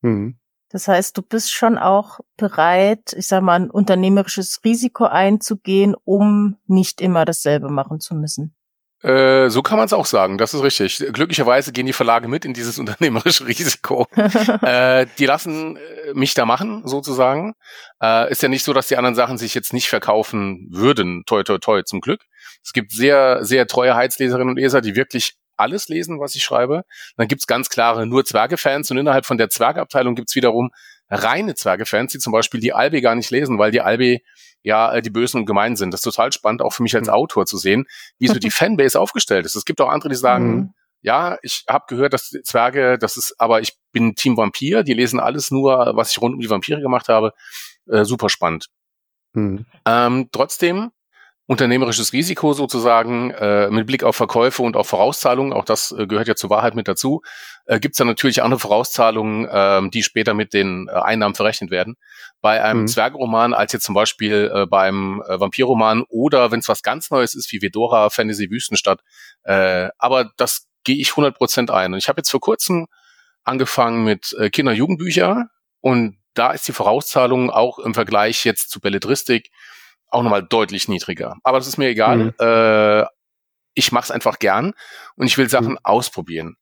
Mhm. 0.00 0.38
Das 0.70 0.86
heißt, 0.86 1.16
du 1.16 1.22
bist 1.22 1.50
schon 1.50 1.78
auch 1.78 2.20
bereit, 2.36 3.14
ich 3.16 3.26
sag 3.26 3.42
mal, 3.42 3.54
ein 3.54 3.70
unternehmerisches 3.70 4.60
Risiko 4.64 5.04
einzugehen, 5.04 5.96
um 6.04 6.56
nicht 6.66 7.00
immer 7.00 7.24
dasselbe 7.24 7.70
machen 7.70 8.00
zu 8.00 8.14
müssen. 8.14 8.54
Äh, 9.02 9.48
so 9.48 9.62
kann 9.62 9.78
man 9.78 9.86
es 9.86 9.92
auch 9.92 10.06
sagen, 10.06 10.38
das 10.38 10.54
ist 10.54 10.62
richtig. 10.62 10.98
Glücklicherweise 11.12 11.70
gehen 11.70 11.86
die 11.86 11.92
Verlage 11.92 12.26
mit 12.26 12.44
in 12.44 12.52
dieses 12.52 12.78
unternehmerische 12.80 13.46
Risiko. 13.46 14.06
äh, 14.62 15.06
die 15.18 15.26
lassen 15.26 15.76
äh, 15.76 16.14
mich 16.14 16.34
da 16.34 16.44
machen, 16.44 16.82
sozusagen. 16.84 17.54
Äh, 18.02 18.30
ist 18.30 18.42
ja 18.42 18.48
nicht 18.48 18.64
so, 18.64 18.72
dass 18.72 18.88
die 18.88 18.96
anderen 18.96 19.14
Sachen 19.14 19.38
sich 19.38 19.54
jetzt 19.54 19.72
nicht 19.72 19.88
verkaufen 19.88 20.66
würden. 20.70 21.22
Toi, 21.26 21.44
toi, 21.44 21.58
toi, 21.58 21.82
zum 21.82 22.00
Glück. 22.00 22.22
Es 22.64 22.72
gibt 22.72 22.90
sehr, 22.90 23.44
sehr 23.44 23.68
treue 23.68 23.94
Heizleserinnen 23.94 24.50
und 24.50 24.56
Leser, 24.56 24.80
die 24.80 24.96
wirklich 24.96 25.36
alles 25.58 25.88
lesen, 25.88 26.20
was 26.20 26.34
ich 26.34 26.42
schreibe. 26.44 26.84
Dann 27.16 27.28
gibt's 27.28 27.46
ganz 27.46 27.68
klare 27.68 28.06
nur 28.06 28.24
Zwerge-Fans 28.24 28.90
und 28.90 28.98
innerhalb 28.98 29.26
von 29.26 29.38
der 29.38 29.50
Zwergeabteilung 29.50 30.14
gibt's 30.14 30.34
wiederum 30.34 30.70
reine 31.10 31.54
Zwerge-Fans, 31.54 32.12
die 32.12 32.18
zum 32.18 32.32
Beispiel 32.32 32.60
die 32.60 32.72
Albi 32.72 33.00
gar 33.00 33.14
nicht 33.14 33.30
lesen, 33.30 33.58
weil 33.58 33.70
die 33.70 33.80
Albi 33.80 34.22
ja 34.62 34.92
äh, 34.92 35.02
die 35.02 35.10
Bösen 35.10 35.40
und 35.40 35.46
gemein 35.46 35.76
sind. 35.76 35.92
Das 35.92 36.00
ist 36.00 36.04
total 36.04 36.32
spannend, 36.32 36.62
auch 36.62 36.72
für 36.72 36.82
mich 36.82 36.94
als 36.96 37.08
Mhm. 37.08 37.14
Autor 37.14 37.46
zu 37.46 37.56
sehen, 37.58 37.86
wie 38.18 38.26
so 38.28 38.34
die 38.34 38.50
Fanbase 38.50 39.00
aufgestellt 39.00 39.46
ist. 39.46 39.54
Es 39.54 39.64
gibt 39.64 39.80
auch 39.80 39.88
andere, 39.88 40.08
die 40.10 40.16
sagen, 40.16 40.50
Mhm. 40.56 40.74
ja, 41.00 41.38
ich 41.42 41.64
habe 41.68 41.84
gehört, 41.88 42.12
dass 42.12 42.28
die 42.30 42.42
Zwerge, 42.42 42.98
das 42.98 43.16
ist, 43.16 43.34
aber 43.38 43.60
ich 43.60 43.74
bin 43.92 44.14
Team 44.16 44.36
Vampir, 44.36 44.82
die 44.82 44.94
lesen 44.94 45.20
alles 45.20 45.50
nur, 45.50 45.92
was 45.94 46.10
ich 46.10 46.20
rund 46.20 46.34
um 46.34 46.40
die 46.40 46.50
Vampire 46.50 46.80
gemacht 46.80 47.08
habe. 47.08 47.32
Äh, 47.90 48.04
super 48.04 48.28
spannend. 48.28 48.66
Mhm. 49.32 49.64
Ähm, 49.86 50.28
trotzdem 50.32 50.90
unternehmerisches 51.48 52.12
Risiko 52.12 52.52
sozusagen 52.52 53.30
äh, 53.30 53.70
mit 53.70 53.86
Blick 53.86 54.04
auf 54.04 54.14
Verkäufe 54.14 54.62
und 54.62 54.76
auch 54.76 54.84
Vorauszahlungen, 54.84 55.54
auch 55.54 55.64
das 55.64 55.92
äh, 55.92 56.06
gehört 56.06 56.28
ja 56.28 56.36
zur 56.36 56.50
Wahrheit 56.50 56.74
mit 56.74 56.88
dazu, 56.88 57.22
äh, 57.64 57.80
gibt 57.80 57.94
es 57.94 57.96
dann 57.96 58.06
natürlich 58.06 58.42
andere 58.42 58.60
Vorauszahlungen, 58.60 59.48
ähm, 59.50 59.90
die 59.90 60.02
später 60.02 60.34
mit 60.34 60.52
den 60.52 60.88
äh, 60.88 60.92
Einnahmen 60.92 61.34
verrechnet 61.34 61.70
werden. 61.70 61.96
Bei 62.42 62.62
einem 62.62 62.82
Mhm. 62.82 62.88
Zwergroman 62.88 63.54
als 63.54 63.72
jetzt 63.72 63.86
zum 63.86 63.94
Beispiel 63.94 64.52
äh, 64.54 64.66
beim 64.66 65.22
äh, 65.26 65.40
Vampirroman 65.40 66.04
oder 66.10 66.50
wenn 66.50 66.60
es 66.60 66.68
was 66.68 66.82
ganz 66.82 67.10
Neues 67.10 67.34
ist 67.34 67.50
wie 67.50 67.62
Vedora, 67.62 68.10
Fantasy 68.10 68.50
Wüstenstadt. 68.50 69.00
Äh, 69.44 69.88
aber 69.96 70.30
das 70.36 70.66
gehe 70.84 70.96
ich 70.96 71.12
100% 71.12 71.70
ein. 71.70 71.94
Und 71.94 71.98
ich 71.98 72.10
habe 72.10 72.20
jetzt 72.20 72.30
vor 72.30 72.40
kurzem 72.40 72.88
angefangen 73.44 74.04
mit 74.04 74.36
äh, 74.38 74.50
Kinder-Jugendbücher 74.50 75.46
und 75.80 76.18
da 76.34 76.52
ist 76.52 76.68
die 76.68 76.72
Vorauszahlung 76.72 77.48
auch 77.50 77.78
im 77.78 77.94
Vergleich 77.94 78.44
jetzt 78.44 78.68
zu 78.70 78.80
Belletristik 78.80 79.50
auch 80.10 80.22
nochmal 80.22 80.42
deutlich 80.42 80.88
niedriger. 80.88 81.36
Aber 81.42 81.58
das 81.58 81.66
ist 81.68 81.76
mir 81.78 81.88
egal. 81.88 82.16
Mhm. 82.16 82.34
Äh, 82.38 83.04
ich 83.74 83.92
mache 83.92 84.04
es 84.04 84.10
einfach 84.10 84.38
gern 84.38 84.72
und 85.16 85.26
ich 85.26 85.38
will 85.38 85.48
Sachen 85.48 85.72
Mhm. 85.72 85.78
ausprobieren. 85.84 86.56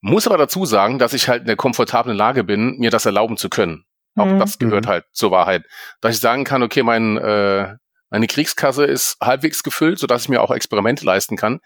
Muss 0.00 0.26
aber 0.26 0.38
dazu 0.38 0.64
sagen, 0.66 0.98
dass 0.98 1.12
ich 1.14 1.28
halt 1.28 1.40
in 1.42 1.46
der 1.46 1.56
komfortablen 1.56 2.16
Lage 2.16 2.44
bin, 2.44 2.76
mir 2.78 2.90
das 2.90 3.06
erlauben 3.06 3.36
zu 3.36 3.48
können. 3.48 3.84
Auch 4.16 4.26
Mhm. 4.26 4.38
das 4.38 4.58
gehört 4.58 4.84
Mhm. 4.86 4.88
halt 4.88 5.04
zur 5.12 5.30
Wahrheit. 5.30 5.64
Dass 6.00 6.14
ich 6.14 6.20
sagen 6.20 6.44
kann, 6.44 6.62
okay, 6.62 6.82
mein, 6.82 7.16
äh, 7.18 7.76
meine 8.10 8.26
Kriegskasse 8.26 8.84
ist 8.84 9.16
halbwegs 9.20 9.62
gefüllt, 9.62 9.98
sodass 9.98 10.22
ich 10.22 10.28
mir 10.28 10.42
auch 10.42 10.50
Experimente 10.50 11.04
leisten 11.04 11.36
kann, 11.36 11.60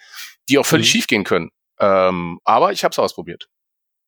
die 0.49 0.59
auch 0.59 0.67
völlig 0.67 0.89
Mhm. 0.89 0.91
schiefgehen 0.91 1.25
können. 1.25 1.51
Ähm, 1.79 2.41
aber 2.45 2.73
ich 2.73 2.83
habe 2.85 2.93
es 2.93 2.99
ausprobiert. 2.99 3.49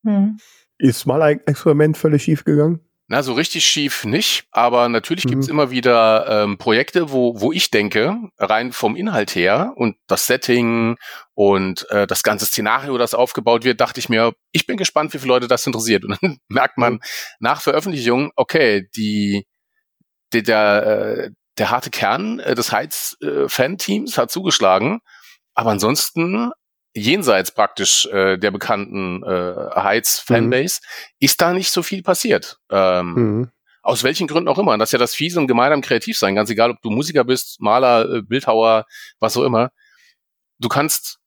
Mhm. 0.03 0.37
Ist 0.77 1.05
mal 1.05 1.21
ein 1.21 1.39
Experiment 1.45 1.97
völlig 1.97 2.23
schief 2.23 2.43
gegangen? 2.43 2.81
Na, 3.07 3.21
so 3.21 3.33
richtig 3.33 3.65
schief 3.65 4.05
nicht, 4.05 4.45
aber 4.51 4.87
natürlich 4.87 5.25
Mhm. 5.25 5.29
gibt's 5.29 5.47
immer 5.49 5.71
wieder 5.71 6.43
ähm, 6.43 6.57
Projekte, 6.57 7.11
wo, 7.11 7.39
wo 7.39 7.51
ich 7.51 7.69
denke, 7.69 8.15
rein 8.37 8.71
vom 8.71 8.95
Inhalt 8.95 9.35
her 9.35 9.73
und 9.75 9.97
das 10.07 10.25
Setting 10.25 10.95
und 11.33 11.85
äh, 11.89 12.07
das 12.07 12.23
ganze 12.23 12.45
Szenario, 12.45 12.97
das 12.97 13.13
aufgebaut 13.13 13.65
wird, 13.65 13.81
dachte 13.81 13.99
ich 13.99 14.07
mir, 14.07 14.31
ich 14.53 14.65
bin 14.67 14.77
gespannt, 14.77 15.13
wie 15.13 15.17
viele 15.19 15.33
Leute 15.33 15.47
das 15.49 15.67
interessiert. 15.67 16.05
Und 16.05 16.17
dann 16.21 16.37
merkt 16.47 16.77
man 16.77 16.99
nach 17.39 17.61
Veröffentlichung, 17.61 18.31
okay, 18.37 18.87
die, 18.95 19.45
die 20.31 20.43
der, 20.43 20.85
äh, 20.85 21.29
der 21.57 21.71
harte 21.71 21.89
Kern 21.89 22.39
äh, 22.39 22.55
des 22.55 22.71
Heiz-Fan-Teams 22.71 24.17
hat 24.17 24.31
zugeschlagen, 24.31 25.01
aber 25.53 25.71
ansonsten 25.71 26.51
jenseits 26.93 27.51
praktisch 27.51 28.05
äh, 28.07 28.37
der 28.37 28.51
bekannten 28.51 29.23
äh, 29.23 29.55
Heiz-Fanbase 29.75 30.81
ist 31.19 31.41
da 31.41 31.53
nicht 31.53 31.71
so 31.71 31.83
viel 31.83 32.03
passiert. 32.03 32.59
Ähm, 32.69 33.13
Mhm. 33.13 33.51
Aus 33.85 34.03
welchen 34.03 34.27
Gründen 34.27 34.47
auch 34.47 34.57
immer. 34.59 34.71
Und 34.71 34.79
das 34.79 34.89
ist 34.89 34.93
ja 34.93 34.99
das 34.99 35.13
Fiese 35.13 35.39
und 35.39 35.47
Gemeine 35.47 35.73
am 35.73 35.81
Kreativsein. 35.81 36.35
Ganz 36.35 36.49
egal, 36.49 36.71
ob 36.71 36.81
du 36.81 36.89
Musiker 36.89 37.25
bist, 37.25 37.59
Maler, 37.59 38.09
äh, 38.09 38.21
Bildhauer, 38.21 38.85
was 39.19 39.35
auch 39.35 39.43
immer. 39.43 39.71
Du 40.57 40.69
kannst 40.69 41.19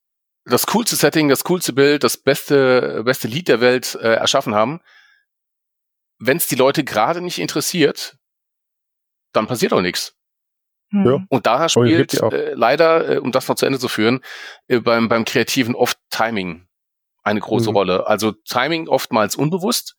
das 0.47 0.67
coolste 0.67 0.97
Setting, 0.97 1.29
das 1.29 1.45
coolste 1.45 1.75
Bild, 1.75 2.03
das 2.03 2.17
beste, 2.17 3.03
beste 3.05 3.29
Lied 3.29 3.49
der 3.49 3.61
Welt 3.61 3.99
äh, 4.01 4.15
erschaffen 4.15 4.55
haben. 4.55 4.81
Wenn 6.19 6.39
es 6.39 6.47
die 6.47 6.55
Leute 6.55 6.83
gerade 6.83 7.21
nicht 7.21 7.39
interessiert, 7.39 8.17
dann 9.33 9.47
passiert 9.47 9.75
auch 9.75 9.83
nichts. 9.83 10.16
Ja. 10.93 11.25
Und 11.29 11.47
daher 11.47 11.69
spielt 11.69 12.15
äh, 12.15 12.55
leider, 12.55 13.17
äh, 13.17 13.19
um 13.19 13.33
das 13.33 13.49
noch 13.49 13.57
zu 13.57 13.67
Ende 13.67 13.79
zu 13.79 13.89
führen, 13.89 14.21
äh, 14.69 14.81
beim, 14.81 15.09
beim 15.09 15.25
Kreativen 15.25 15.75
oft 15.75 15.99
Timing 16.11 16.67
eine 17.23 17.41
große 17.41 17.71
Mhm. 17.71 17.77
Rolle. 17.77 18.07
Also 18.07 18.33
Timing 18.33 18.89
oftmals 18.89 19.35
unbewusst 19.37 19.97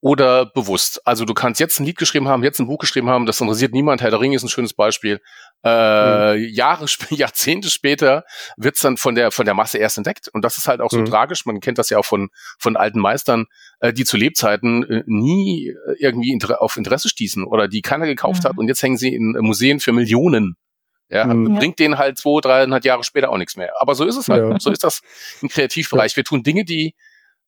oder 0.00 0.46
bewusst. 0.46 1.04
Also 1.06 1.24
du 1.24 1.34
kannst 1.34 1.58
jetzt 1.60 1.80
ein 1.80 1.84
Lied 1.84 1.98
geschrieben 1.98 2.28
haben, 2.28 2.44
jetzt 2.44 2.60
ein 2.60 2.66
Buch 2.68 2.78
geschrieben 2.78 3.08
haben, 3.08 3.26
das 3.26 3.40
interessiert 3.40 3.72
niemand. 3.72 4.00
Herr 4.00 4.10
der 4.10 4.20
Ring 4.20 4.32
ist 4.32 4.44
ein 4.44 4.48
schönes 4.48 4.72
Beispiel. 4.72 5.20
Äh, 5.64 6.36
Jahre, 6.46 6.84
sp- 6.86 7.10
Jahrzehnte 7.14 7.68
später 7.68 8.24
wird's 8.56 8.80
dann 8.80 8.96
von 8.96 9.14
der 9.16 9.30
von 9.32 9.44
der 9.44 9.54
Masse 9.54 9.78
erst 9.78 9.96
entdeckt. 9.98 10.28
Und 10.32 10.42
das 10.44 10.56
ist 10.56 10.68
halt 10.68 10.80
auch 10.80 10.90
so 10.90 10.98
Mhm. 11.00 11.06
tragisch. 11.06 11.44
Man 11.46 11.60
kennt 11.60 11.78
das 11.78 11.90
ja 11.90 11.98
auch 11.98 12.04
von 12.04 12.28
von 12.58 12.76
alten 12.76 13.00
Meistern, 13.00 13.46
äh, 13.80 13.92
die 13.92 14.04
zu 14.04 14.16
Lebzeiten 14.16 14.84
äh, 14.88 15.02
nie 15.06 15.68
äh, 15.70 15.94
irgendwie 15.98 16.30
inter 16.32 16.62
auf 16.62 16.76
Interesse 16.76 17.08
stießen 17.08 17.44
oder 17.44 17.66
die 17.66 17.82
keiner 17.82 18.06
gekauft 18.06 18.44
Mhm. 18.44 18.48
hat. 18.48 18.58
Und 18.58 18.68
jetzt 18.68 18.82
hängen 18.82 18.96
sie 18.98 19.12
in 19.14 19.34
äh, 19.36 19.40
Museen 19.42 19.80
für 19.80 19.92
Millionen. 19.92 20.54
Ja, 21.10 21.24
Mhm. 21.24 21.54
Ja. 21.54 21.58
bringt 21.58 21.78
denen 21.80 21.98
halt 21.98 22.18
zwei, 22.18 22.40
dreihundert 22.40 22.84
Jahre 22.84 23.02
später 23.02 23.30
auch 23.30 23.38
nichts 23.38 23.56
mehr. 23.56 23.72
Aber 23.80 23.94
so 23.96 24.04
ist 24.04 24.16
es 24.16 24.28
halt. 24.28 24.48
Ja. 24.48 24.60
So 24.60 24.70
ist 24.70 24.84
das 24.84 25.00
im 25.42 25.48
Kreativbereich. 25.48 26.14
Wir 26.16 26.22
tun 26.24 26.42
Dinge, 26.44 26.64
die 26.64 26.94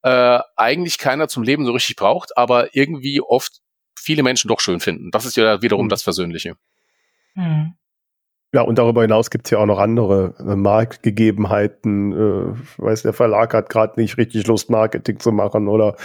äh, 0.03 0.39
eigentlich 0.57 0.99
keiner 0.99 1.29
zum 1.29 1.43
Leben 1.43 1.65
so 1.67 1.73
richtig 1.73 1.97
braucht, 1.97 2.37
aber 2.37 2.75
irgendwie 2.75 3.21
oft 3.21 3.61
viele 3.99 4.23
Menschen 4.23 4.49
doch 4.49 4.61
schön 4.61 4.81
finden. 4.81 5.11
Das 5.11 5.25
ist 5.25 5.37
ja 5.37 5.63
wiederum 5.63 5.87
Mhm. 5.87 5.91
das 5.91 6.03
Versöhnliche. 6.03 6.57
Mhm. 7.35 7.75
Ja, 8.53 8.63
und 8.63 8.79
darüber 8.79 9.03
hinaus 9.03 9.31
gibt's 9.31 9.51
ja 9.51 9.59
auch 9.59 9.67
noch 9.67 9.79
andere 9.79 10.35
äh, 10.41 10.57
Marktgegebenheiten. 10.57 12.13
Äh, 12.13 12.55
weiß, 12.79 13.03
der 13.03 13.13
Verlag 13.13 13.55
hat 13.55 13.69
gerade 13.71 14.01
nicht 14.01 14.19
richtig 14.19 14.47
Lust, 14.47 14.71
Marketing 14.71 15.21
zu 15.21 15.31
machen 15.31 15.69
oder 15.69 15.97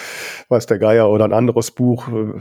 weiß 0.49 0.67
der 0.67 0.77
Geier 0.77 1.09
oder 1.09 1.25
ein 1.25 1.33
anderes 1.33 1.71
Buch 1.71 2.07
äh, 2.09 2.39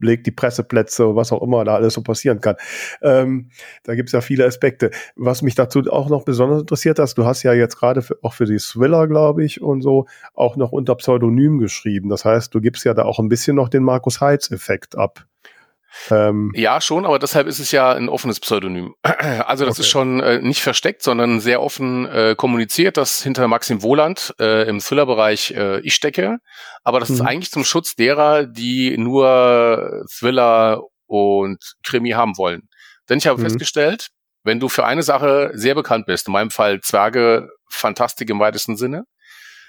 legt 0.00 0.26
die 0.26 0.30
Presseplätze, 0.30 1.14
was 1.16 1.32
auch 1.32 1.42
immer 1.42 1.64
da 1.64 1.76
alles 1.76 1.94
so 1.94 2.02
passieren 2.02 2.40
kann. 2.40 2.56
Ähm, 3.02 3.50
da 3.84 3.94
gibt's 3.94 4.12
ja 4.12 4.20
viele 4.20 4.44
Aspekte. 4.44 4.90
Was 5.16 5.42
mich 5.42 5.54
dazu 5.54 5.80
auch 5.90 6.08
noch 6.08 6.24
besonders 6.24 6.60
interessiert 6.60 6.98
hast, 6.98 7.14
du 7.14 7.24
hast 7.24 7.42
ja 7.42 7.52
jetzt 7.52 7.76
gerade 7.76 8.04
auch 8.22 8.34
für 8.34 8.46
die 8.46 8.58
Thriller, 8.58 9.06
glaube 9.06 9.44
ich, 9.44 9.60
und 9.60 9.82
so 9.82 10.06
auch 10.34 10.56
noch 10.56 10.72
unter 10.72 10.94
Pseudonym 10.96 11.58
geschrieben. 11.58 12.08
Das 12.08 12.24
heißt, 12.24 12.54
du 12.54 12.60
gibst 12.60 12.84
ja 12.84 12.94
da 12.94 13.04
auch 13.04 13.18
ein 13.18 13.28
bisschen 13.28 13.56
noch 13.56 13.68
den 13.68 13.82
Markus 13.82 14.20
Heitz-Effekt 14.20 14.96
ab. 14.96 15.26
Ähm, 16.10 16.52
Ja, 16.54 16.80
schon, 16.80 17.04
aber 17.06 17.18
deshalb 17.18 17.46
ist 17.46 17.58
es 17.58 17.72
ja 17.72 17.92
ein 17.92 18.08
offenes 18.08 18.40
Pseudonym. 18.40 18.94
Also 19.46 19.64
das 19.64 19.74
Okay. 19.76 19.82
ist 19.82 19.88
schon 19.88 20.20
äh, 20.20 20.40
nicht 20.40 20.62
versteckt, 20.62 21.02
sondern 21.02 21.40
sehr 21.40 21.60
offen 21.62 22.06
äh, 22.06 22.34
kommuniziert, 22.36 22.96
dass 22.96 23.22
hinter 23.22 23.46
Maxim 23.48 23.82
Wohland 23.82 24.34
äh, 24.40 24.68
im 24.68 24.80
Thriller-Bereich 24.80 25.52
äh, 25.52 25.80
ich 25.80 25.94
stecke. 25.94 26.38
Aber 26.84 27.00
das 27.00 27.10
ist 27.10 27.20
Mhm. 27.20 27.26
eigentlich 27.26 27.50
zum 27.50 27.64
Schutz 27.64 27.94
derer, 27.94 28.46
die 28.46 28.96
nur 28.98 30.04
Thriller 30.18 30.82
und 31.06 31.58
Krimi 31.82 32.10
haben 32.10 32.36
wollen. 32.38 32.68
Denn 33.08 33.18
ich 33.18 33.26
habe 33.26 33.38
Mhm. 33.38 33.44
festgestellt, 33.44 34.08
wenn 34.44 34.60
du 34.60 34.68
für 34.68 34.84
eine 34.84 35.02
Sache 35.02 35.50
sehr 35.54 35.74
bekannt 35.74 36.06
bist, 36.06 36.26
in 36.28 36.32
meinem 36.32 36.50
Fall 36.50 36.80
Zwerge, 36.80 37.48
Fantastik 37.70 38.30
im 38.30 38.40
weitesten 38.40 38.76
Sinne, 38.76 39.04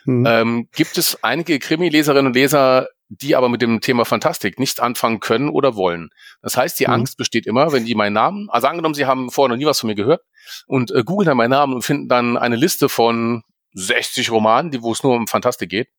hm, 0.05 0.25
ähm, 0.25 0.69
gibt 0.73 0.97
es 0.97 1.21
einige 1.23 1.59
Krimi-Leserinnen 1.59 2.27
und 2.27 2.33
Leser, 2.33 2.87
die 3.09 3.35
aber 3.35 3.49
mit 3.49 3.61
dem 3.61 3.81
Thema 3.81 4.05
Fantastik 4.05 4.59
nichts 4.59 4.79
anfangen 4.79 5.19
können 5.19 5.49
oder 5.49 5.75
wollen. 5.75 6.09
Das 6.41 6.55
heißt, 6.55 6.79
die 6.79 6.85
mhm. 6.85 6.93
Angst 6.93 7.17
besteht 7.17 7.47
immer, 7.47 7.71
wenn 7.71 7.85
die 7.85 7.95
meinen 7.95 8.13
Namen, 8.13 8.49
also 8.49 8.67
angenommen, 8.67 8.93
sie 8.93 9.05
haben 9.05 9.31
vorher 9.31 9.49
noch 9.49 9.59
nie 9.59 9.65
was 9.65 9.79
von 9.79 9.87
mir 9.87 9.95
gehört 9.95 10.21
und 10.67 10.91
äh, 10.91 11.03
googeln 11.03 11.25
dann 11.25 11.37
meinen 11.37 11.51
Namen 11.51 11.73
und 11.73 11.81
finden 11.81 12.07
dann 12.07 12.37
eine 12.37 12.55
Liste 12.55 12.87
von 12.87 13.43
60 13.73 14.31
Romanen, 14.31 14.71
die, 14.71 14.81
wo 14.83 14.91
es 14.91 15.03
nur 15.03 15.15
um 15.15 15.27
Fantastik 15.27 15.69
geht, 15.69 15.89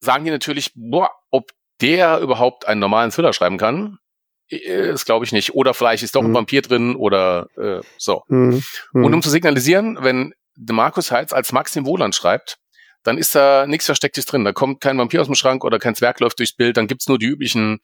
sagen 0.00 0.24
die 0.24 0.30
natürlich, 0.30 0.72
boah, 0.74 1.10
ob 1.30 1.52
der 1.80 2.20
überhaupt 2.20 2.66
einen 2.66 2.80
normalen 2.80 3.10
Thriller 3.10 3.34
schreiben 3.34 3.58
kann, 3.58 3.98
äh, 4.48 4.88
das 4.88 5.04
glaube 5.04 5.26
ich 5.26 5.32
nicht. 5.32 5.54
Oder 5.54 5.74
vielleicht 5.74 6.02
ist 6.02 6.14
doch 6.14 6.22
ein 6.22 6.30
mhm. 6.30 6.34
Vampir 6.34 6.62
drin 6.62 6.96
oder 6.96 7.48
äh, 7.56 7.80
so. 7.98 8.22
Mhm. 8.28 8.62
Und 8.92 9.04
um 9.04 9.12
mhm. 9.12 9.22
zu 9.22 9.30
signalisieren, 9.30 9.98
wenn 10.00 10.32
Markus 10.56 11.10
Heitz 11.10 11.34
als 11.34 11.52
Maxim 11.52 11.84
Wohland 11.84 12.14
schreibt, 12.14 12.58
dann 13.06 13.18
ist 13.18 13.34
da 13.34 13.66
nichts 13.66 13.86
Verstecktes 13.86 14.26
drin. 14.26 14.44
Da 14.44 14.52
kommt 14.52 14.80
kein 14.80 14.98
Vampir 14.98 15.20
aus 15.20 15.28
dem 15.28 15.34
Schrank 15.34 15.64
oder 15.64 15.78
kein 15.78 15.94
Zwerg 15.94 16.20
läuft 16.20 16.38
durchs 16.38 16.54
Bild. 16.54 16.76
Dann 16.76 16.86
gibt's 16.86 17.08
nur 17.08 17.18
die 17.18 17.26
üblichen 17.26 17.80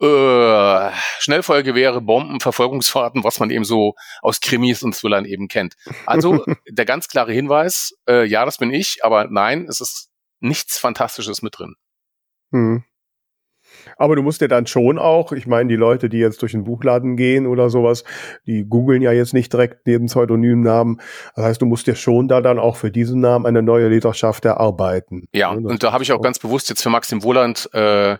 äh, 0.00 0.90
Schnellfeuergewehre, 1.20 2.00
Bomben, 2.00 2.40
Verfolgungsfahrten, 2.40 3.24
was 3.24 3.38
man 3.40 3.50
eben 3.50 3.64
so 3.64 3.94
aus 4.20 4.40
Krimis 4.40 4.82
und 4.82 4.96
Thrillern 4.96 5.24
eben 5.24 5.48
kennt. 5.48 5.74
Also 6.04 6.44
der 6.68 6.84
ganz 6.84 7.08
klare 7.08 7.32
Hinweis, 7.32 7.94
äh, 8.08 8.24
ja, 8.24 8.44
das 8.44 8.58
bin 8.58 8.72
ich, 8.72 9.04
aber 9.04 9.28
nein, 9.30 9.66
es 9.68 9.80
ist 9.80 10.10
nichts 10.40 10.78
Fantastisches 10.78 11.42
mit 11.42 11.58
drin. 11.58 11.74
Hm. 12.52 12.84
Aber 13.96 14.16
du 14.16 14.22
musst 14.22 14.40
ja 14.40 14.48
dann 14.48 14.66
schon 14.66 14.98
auch, 14.98 15.32
ich 15.32 15.46
meine, 15.46 15.68
die 15.68 15.76
Leute, 15.76 16.08
die 16.08 16.18
jetzt 16.18 16.42
durch 16.42 16.52
den 16.52 16.64
Buchladen 16.64 17.16
gehen 17.16 17.46
oder 17.46 17.70
sowas, 17.70 18.04
die 18.46 18.64
googeln 18.64 19.02
ja 19.02 19.12
jetzt 19.12 19.34
nicht 19.34 19.52
direkt 19.52 19.86
neben 19.86 20.06
Pseudonymnamen. 20.06 21.00
Das 21.34 21.44
heißt, 21.44 21.62
du 21.62 21.66
musst 21.66 21.86
ja 21.86 21.94
schon 21.94 22.28
da 22.28 22.40
dann 22.40 22.58
auch 22.58 22.76
für 22.76 22.90
diesen 22.90 23.20
Namen 23.20 23.46
eine 23.46 23.62
neue 23.62 23.88
Leserschaft 23.88 24.44
erarbeiten. 24.44 25.28
Ja, 25.32 25.52
ja 25.52 25.56
und 25.56 25.82
da 25.82 25.92
habe 25.92 26.04
ich 26.04 26.12
auch 26.12 26.20
ganz 26.20 26.38
bewusst 26.38 26.68
jetzt 26.68 26.82
für 26.82 26.90
Maxim 26.90 27.22
Wohland 27.22 27.68
äh, 27.72 28.16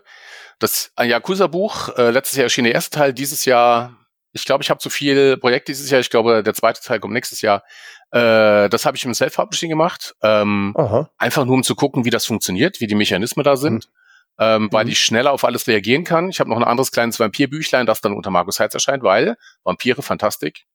das 0.59 0.91
Yakuza-Buch, 0.99 1.97
äh, 1.97 2.09
letztes 2.09 2.37
Jahr 2.37 2.45
erschien 2.45 2.63
der 2.63 2.73
erste 2.73 2.97
Teil, 2.97 3.13
dieses 3.13 3.45
Jahr, 3.45 3.95
ich 4.31 4.45
glaube, 4.45 4.63
ich 4.63 4.69
habe 4.69 4.79
zu 4.79 4.89
viel 4.89 5.37
Projekt 5.37 5.67
dieses 5.67 5.89
Jahr, 5.89 6.01
ich 6.01 6.09
glaube, 6.09 6.41
der 6.43 6.53
zweite 6.53 6.81
Teil 6.81 6.99
kommt 6.99 7.13
nächstes 7.13 7.41
Jahr. 7.41 7.63
Äh, 8.11 8.69
das 8.69 8.85
habe 8.85 8.97
ich 8.97 9.05
im 9.05 9.13
Self-Publishing 9.13 9.69
gemacht, 9.69 10.15
ähm, 10.23 10.73
einfach 11.17 11.45
nur 11.45 11.55
um 11.55 11.63
zu 11.63 11.75
gucken, 11.75 12.05
wie 12.05 12.09
das 12.09 12.25
funktioniert, 12.25 12.81
wie 12.81 12.87
die 12.87 12.95
Mechanismen 12.95 13.43
da 13.43 13.55
sind. 13.55 13.85
Hm 13.85 13.91
ähm, 14.39 14.63
mhm. 14.63 14.73
weil 14.73 14.89
ich 14.89 14.99
schneller 14.99 15.31
auf 15.31 15.43
alles 15.43 15.67
reagieren 15.67 16.03
kann. 16.03 16.29
Ich 16.29 16.39
habe 16.39 16.49
noch 16.49 16.57
ein 16.57 16.63
anderes 16.63 16.91
kleines 16.91 17.19
Vampirbüchlein, 17.19 17.85
das 17.85 18.01
dann 18.01 18.13
unter 18.13 18.29
Markus 18.29 18.59
Heitz 18.59 18.73
erscheint, 18.73 19.03
weil 19.03 19.35
Vampire, 19.63 20.01
Fantastik. 20.01 20.65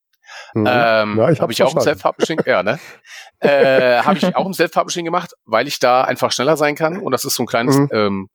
Mhm. 0.54 0.66
Ähm, 0.68 1.18
ja, 1.18 1.40
habe 1.40 1.52
ich 1.52 1.62
auch 1.62 1.74
im 1.74 1.80
Self-Publishing, 1.80 2.40
ja, 2.46 2.62
ne? 2.62 2.78
äh, 3.40 4.02
habe 4.02 4.18
ich 4.18 4.34
auch 4.34 4.46
im 4.46 4.54
Self-Publishing 4.54 5.04
gemacht, 5.04 5.32
weil 5.44 5.68
ich 5.68 5.78
da 5.78 6.04
einfach 6.04 6.32
schneller 6.32 6.56
sein 6.56 6.74
kann 6.74 6.98
und 6.98 7.12
das 7.12 7.24
ist 7.24 7.34
so 7.34 7.42
ein 7.42 7.46
kleines, 7.46 7.76
mhm. 7.76 7.88
ähm, 7.92 8.28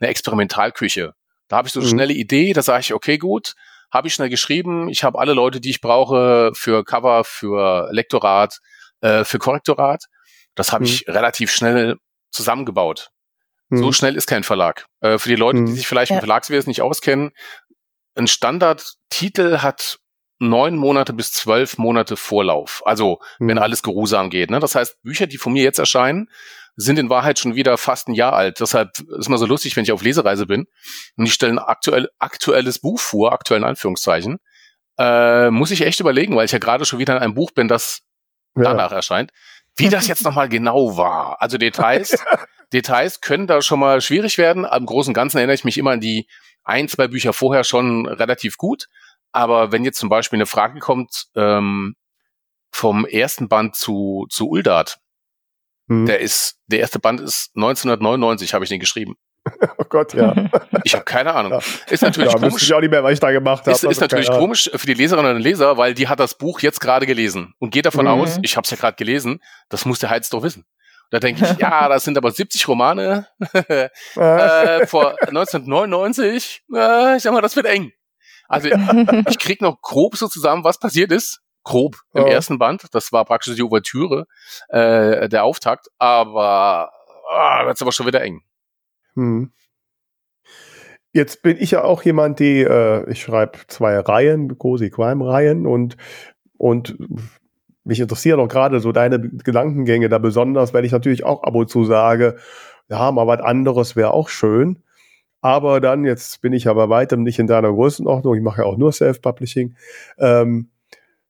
eine 0.00 0.10
Experimentalküche. 0.10 1.12
Da 1.48 1.56
habe 1.56 1.68
ich 1.68 1.74
so 1.74 1.80
eine 1.80 1.86
mhm. 1.86 1.92
schnelle 1.92 2.12
Idee, 2.14 2.52
da 2.52 2.62
sage 2.62 2.80
ich, 2.80 2.94
okay, 2.94 3.18
gut, 3.18 3.54
habe 3.92 4.08
ich 4.08 4.14
schnell 4.14 4.30
geschrieben, 4.30 4.88
ich 4.88 5.04
habe 5.04 5.18
alle 5.18 5.34
Leute, 5.34 5.60
die 5.60 5.70
ich 5.70 5.80
brauche 5.80 6.52
für 6.54 6.84
Cover, 6.84 7.24
für 7.24 7.88
Lektorat, 7.92 8.58
äh, 9.02 9.24
für 9.24 9.38
Korrektorat. 9.38 10.04
Das 10.54 10.72
habe 10.72 10.84
ich 10.84 11.06
mhm. 11.06 11.12
relativ 11.12 11.52
schnell 11.52 11.96
zusammengebaut. 12.30 13.10
So 13.74 13.86
hm. 13.86 13.92
schnell 13.92 14.16
ist 14.16 14.26
kein 14.26 14.44
Verlag. 14.44 14.84
Äh, 15.00 15.18
für 15.18 15.30
die 15.30 15.36
Leute, 15.36 15.58
hm. 15.58 15.66
die 15.66 15.72
sich 15.72 15.86
vielleicht 15.86 16.10
ja. 16.10 16.16
im 16.16 16.20
Verlagswesen 16.20 16.68
nicht 16.68 16.82
auskennen, 16.82 17.30
ein 18.14 18.26
Standardtitel 18.26 19.58
hat 19.58 19.98
neun 20.38 20.76
Monate 20.76 21.14
bis 21.14 21.32
zwölf 21.32 21.78
Monate 21.78 22.16
Vorlauf. 22.16 22.82
Also, 22.84 23.20
hm. 23.38 23.48
wenn 23.48 23.58
alles 23.58 23.82
geruhsam 23.82 24.28
geht. 24.28 24.50
Ne? 24.50 24.60
Das 24.60 24.74
heißt, 24.74 25.00
Bücher, 25.02 25.26
die 25.26 25.38
von 25.38 25.54
mir 25.54 25.62
jetzt 25.62 25.78
erscheinen, 25.78 26.28
sind 26.76 26.98
in 26.98 27.08
Wahrheit 27.08 27.38
schon 27.38 27.54
wieder 27.54 27.78
fast 27.78 28.08
ein 28.08 28.14
Jahr 28.14 28.34
alt. 28.34 28.60
Deshalb 28.60 28.90
ist 29.18 29.28
mal 29.28 29.38
so 29.38 29.46
lustig, 29.46 29.76
wenn 29.76 29.84
ich 29.84 29.92
auf 29.92 30.02
Lesereise 30.02 30.46
bin 30.46 30.66
und 31.16 31.26
ich 31.26 31.32
stelle 31.32 31.52
ein 31.52 31.58
aktuell, 31.58 32.08
aktuelles 32.18 32.78
Buch 32.78 32.98
vor, 32.98 33.32
aktuellen 33.32 33.64
Anführungszeichen, 33.64 34.38
äh, 34.98 35.50
muss 35.50 35.70
ich 35.70 35.82
echt 35.82 36.00
überlegen, 36.00 36.36
weil 36.36 36.44
ich 36.44 36.52
ja 36.52 36.58
gerade 36.58 36.84
schon 36.84 36.98
wieder 36.98 37.16
in 37.16 37.22
einem 37.22 37.34
Buch 37.34 37.50
bin, 37.52 37.68
das 37.68 38.02
ja. 38.56 38.64
danach 38.64 38.92
erscheint, 38.92 39.32
wie 39.76 39.88
das 39.88 40.08
jetzt 40.08 40.24
nochmal 40.24 40.48
genau 40.48 40.96
war. 40.96 41.40
Also 41.40 41.58
Details 41.58 42.22
Details 42.72 43.20
können 43.20 43.46
da 43.46 43.62
schon 43.62 43.80
mal 43.80 44.00
schwierig 44.00 44.38
werden. 44.38 44.64
Am 44.64 44.86
Großen 44.86 45.10
und 45.10 45.14
Ganzen 45.14 45.38
erinnere 45.38 45.54
ich 45.54 45.64
mich 45.64 45.78
immer 45.78 45.92
an 45.92 46.00
die 46.00 46.26
ein, 46.64 46.88
zwei 46.88 47.08
Bücher 47.08 47.32
vorher 47.32 47.64
schon 47.64 48.06
relativ 48.06 48.56
gut. 48.56 48.86
Aber 49.32 49.72
wenn 49.72 49.84
jetzt 49.84 49.98
zum 49.98 50.08
Beispiel 50.08 50.36
eine 50.36 50.46
Frage 50.46 50.78
kommt 50.78 51.26
ähm, 51.34 51.96
vom 52.70 53.06
ersten 53.06 53.48
Band 53.48 53.76
zu, 53.76 54.26
zu 54.30 54.48
Uldart, 54.48 54.98
hm. 55.88 56.06
der 56.06 56.20
ist, 56.20 56.58
der 56.66 56.80
erste 56.80 56.98
Band 56.98 57.20
ist 57.20 57.50
1999, 57.54 58.54
habe 58.54 58.64
ich 58.64 58.70
den 58.70 58.80
geschrieben. 58.80 59.16
Oh 59.78 59.84
Gott, 59.88 60.14
ja. 60.14 60.34
Ich 60.84 60.94
habe 60.94 61.04
keine 61.04 61.34
Ahnung. 61.34 61.60
Ist 61.88 62.02
natürlich 62.02 62.32
ja, 62.32 62.38
komisch. 62.38 62.62
Ich 62.62 62.74
auch 62.74 62.80
nicht 62.80 62.90
mehr, 62.90 63.02
was 63.02 63.12
ich 63.12 63.20
da 63.20 63.30
gemacht 63.30 63.62
habe. 63.62 63.72
Ist, 63.72 63.84
ist 63.84 64.00
natürlich 64.00 64.30
komisch 64.30 64.70
für 64.74 64.86
die 64.86 64.94
Leserinnen 64.94 65.36
und 65.36 65.42
Leser, 65.42 65.76
weil 65.76 65.94
die 65.94 66.08
hat 66.08 66.20
das 66.20 66.36
Buch 66.38 66.60
jetzt 66.60 66.80
gerade 66.80 67.06
gelesen 67.06 67.54
und 67.58 67.70
geht 67.70 67.86
davon 67.86 68.06
mhm. 68.06 68.12
aus, 68.12 68.38
ich 68.42 68.56
habe 68.56 68.64
es 68.64 68.70
ja 68.70 68.76
gerade 68.76 68.96
gelesen, 68.96 69.40
das 69.68 69.84
muss 69.84 69.98
der 69.98 70.10
Heiz 70.10 70.30
doch 70.30 70.42
wissen. 70.42 70.64
Da 71.12 71.20
denke 71.20 71.44
ich, 71.44 71.58
ja, 71.58 71.88
das 71.90 72.04
sind 72.04 72.16
aber 72.16 72.30
70 72.32 72.66
Romane 72.66 73.26
äh, 74.16 74.86
vor 74.86 75.14
1999. 75.20 76.64
Äh, 76.74 77.16
ich 77.16 77.22
sag 77.22 77.32
mal, 77.34 77.42
das 77.42 77.54
wird 77.54 77.66
eng. 77.66 77.92
Also 78.48 78.70
ich 79.28 79.38
krieg 79.38 79.60
noch 79.60 79.80
grob 79.82 80.16
so 80.16 80.26
zusammen, 80.26 80.64
was 80.64 80.78
passiert 80.78 81.12
ist. 81.12 81.40
Grob 81.64 81.96
im 82.14 82.24
oh. 82.24 82.26
ersten 82.26 82.58
Band. 82.58 82.86
Das 82.92 83.12
war 83.12 83.26
praktisch 83.26 83.54
die 83.54 83.62
Ouvertüre, 83.62 84.26
äh, 84.68 85.28
der 85.28 85.44
Auftakt. 85.44 85.88
Aber 85.98 86.90
äh, 87.30 87.66
wird's 87.66 87.82
aber 87.82 87.92
schon 87.92 88.06
wieder 88.06 88.22
eng. 88.22 88.40
Hm. 89.14 89.52
Jetzt 91.12 91.42
bin 91.42 91.58
ich 91.58 91.72
ja 91.72 91.84
auch 91.84 92.02
jemand, 92.04 92.40
die, 92.40 92.62
äh, 92.62 93.08
ich 93.10 93.22
schreibe 93.22 93.58
zwei 93.68 93.98
Reihen, 93.98 94.56
Cozy 94.56 94.88
Crime 94.90 95.26
Reihen 95.26 95.66
und 95.66 95.98
und 96.56 96.96
mich 97.84 98.00
interessieren 98.00 98.40
auch 98.40 98.48
gerade 98.48 98.80
so 98.80 98.92
deine 98.92 99.20
Gedankengänge 99.20 100.08
da 100.08 100.18
besonders, 100.18 100.72
weil 100.72 100.84
ich 100.84 100.92
natürlich 100.92 101.24
auch 101.24 101.42
ab 101.42 101.54
und 101.54 101.68
zu 101.68 101.84
sage, 101.84 102.36
ja, 102.88 103.10
mal 103.10 103.26
was 103.26 103.40
anderes 103.40 103.96
wäre 103.96 104.12
auch 104.12 104.28
schön. 104.28 104.82
Aber 105.40 105.80
dann, 105.80 106.04
jetzt 106.04 106.40
bin 106.40 106.52
ich 106.52 106.68
aber 106.68 106.88
weitem 106.88 107.24
nicht 107.24 107.40
in 107.40 107.48
deiner 107.48 107.72
Größenordnung, 107.72 108.36
ich 108.36 108.42
mache 108.42 108.62
ja 108.62 108.66
auch 108.66 108.76
nur 108.76 108.92
Self-Publishing, 108.92 109.74
ähm, 110.18 110.70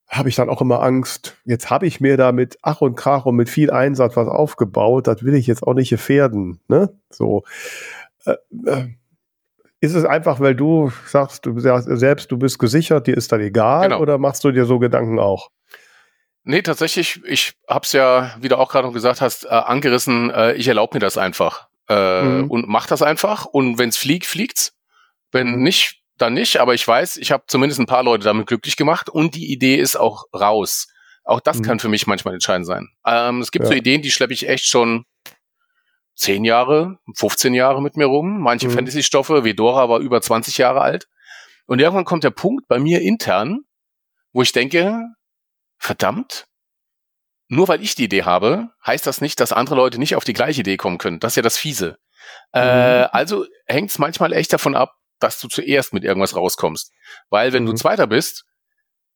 habe 0.07 0.29
ich 0.29 0.35
dann 0.35 0.49
auch 0.49 0.61
immer 0.61 0.83
Angst, 0.83 1.37
jetzt 1.45 1.71
habe 1.71 1.87
ich 1.87 1.99
mir 1.99 2.17
da 2.17 2.31
mit 2.31 2.59
Ach 2.61 2.81
und 2.81 2.95
Krach 2.95 3.25
und 3.25 3.35
mit 3.35 3.49
viel 3.49 3.71
Einsatz 3.71 4.15
was 4.15 4.27
aufgebaut, 4.27 5.07
das 5.07 5.23
will 5.23 5.33
ich 5.33 5.47
jetzt 5.47 5.63
auch 5.63 5.73
nicht 5.73 5.89
gefährden. 5.89 6.59
Ne? 6.67 6.93
So. 7.09 7.43
Äh, 8.25 8.35
äh, 8.65 8.85
ist 9.79 9.95
es 9.95 10.05
einfach, 10.05 10.39
weil 10.39 10.55
du 10.55 10.91
sagst, 11.07 11.45
du 11.45 11.59
sagst 11.59 11.89
selbst, 11.91 12.31
du 12.31 12.37
bist 12.37 12.57
gesichert, 12.57 13.07
dir 13.07 13.17
ist 13.17 13.31
das 13.31 13.39
egal, 13.41 13.89
genau. 13.89 13.99
oder 13.99 14.17
machst 14.17 14.43
du 14.43 14.51
dir 14.51 14.65
so 14.65 14.79
Gedanken 14.79 15.19
auch? 15.19 15.49
Nee, 16.45 16.61
tatsächlich, 16.61 17.21
ich 17.25 17.53
hab's 17.67 17.93
ja, 17.93 18.35
wie 18.39 18.49
du 18.49 18.57
auch 18.57 18.69
gerade 18.69 18.91
gesagt 18.91 19.21
hast, 19.21 19.45
äh, 19.45 19.49
angerissen, 19.49 20.29
äh, 20.29 20.53
ich 20.53 20.67
erlaube 20.67 20.95
mir 20.95 20.99
das 20.99 21.17
einfach. 21.17 21.67
Äh, 21.87 22.21
mhm. 22.21 22.51
Und 22.51 22.67
mach 22.67 22.87
das 22.87 23.01
einfach. 23.01 23.45
Und 23.45 23.77
wenn's 23.77 23.97
fliegt, 23.97 24.25
fliegt's. 24.25 24.75
Wenn 25.31 25.55
mhm. 25.55 25.63
nicht, 25.63 26.01
dann 26.17 26.33
nicht. 26.33 26.57
Aber 26.57 26.73
ich 26.73 26.85
weiß, 26.85 27.17
ich 27.17 27.31
habe 27.31 27.43
zumindest 27.47 27.79
ein 27.79 27.85
paar 27.85 28.03
Leute 28.03 28.25
damit 28.25 28.47
glücklich 28.47 28.75
gemacht 28.75 29.09
und 29.09 29.35
die 29.35 29.51
Idee 29.51 29.75
ist 29.75 29.95
auch 29.95 30.25
raus. 30.33 30.87
Auch 31.23 31.39
das 31.39 31.59
mhm. 31.59 31.63
kann 31.63 31.79
für 31.79 31.87
mich 31.87 32.07
manchmal 32.07 32.33
entscheidend 32.33 32.67
sein. 32.67 32.89
Ähm, 33.05 33.39
es 33.39 33.51
gibt 33.51 33.63
ja. 33.63 33.69
so 33.69 33.75
Ideen, 33.75 34.01
die 34.01 34.11
schleppe 34.11 34.33
ich 34.33 34.47
echt 34.47 34.67
schon 34.67 35.05
zehn 36.15 36.43
Jahre, 36.43 36.99
15 37.15 37.53
Jahre 37.53 37.81
mit 37.81 37.95
mir 37.95 38.05
rum. 38.05 38.41
Manche 38.41 38.67
mhm. 38.67 38.73
Fantasy-Stoffe, 38.73 39.45
wie 39.45 39.53
Dora 39.53 39.87
war 39.87 39.99
über 39.99 40.21
20 40.21 40.57
Jahre 40.57 40.81
alt. 40.81 41.07
Und 41.65 41.79
irgendwann 41.79 42.05
kommt 42.05 42.25
der 42.25 42.31
Punkt 42.31 42.67
bei 42.67 42.79
mir 42.79 43.01
intern, 43.01 43.61
wo 44.33 44.41
ich 44.41 44.51
denke, 44.51 45.01
verdammt, 45.83 46.47
nur 47.49 47.67
weil 47.67 47.83
ich 47.83 47.95
die 47.95 48.05
Idee 48.05 48.23
habe, 48.23 48.69
heißt 48.85 49.05
das 49.05 49.21
nicht, 49.21 49.39
dass 49.39 49.51
andere 49.51 49.75
Leute 49.75 49.99
nicht 49.99 50.15
auf 50.15 50.23
die 50.23 50.33
gleiche 50.33 50.61
Idee 50.61 50.77
kommen 50.77 50.97
können. 50.97 51.19
Das 51.19 51.33
ist 51.33 51.35
ja 51.35 51.41
das 51.41 51.57
Fiese. 51.57 51.97
Äh, 52.53 52.61
mhm. 52.61 52.67
Äh, 52.67 53.09
also 53.11 53.45
hängt 53.65 53.91
es 53.91 53.99
manchmal 53.99 54.33
echt 54.33 54.53
davon 54.53 54.75
ab, 54.75 54.95
dass 55.19 55.39
du 55.39 55.47
zuerst 55.47 55.93
mit 55.93 56.03
irgendwas 56.03 56.35
rauskommst. 56.35 56.91
Weil 57.29 57.53
wenn 57.53 57.63
mhm. 57.63 57.67
du 57.67 57.73
Zweiter 57.73 58.07
bist, 58.07 58.45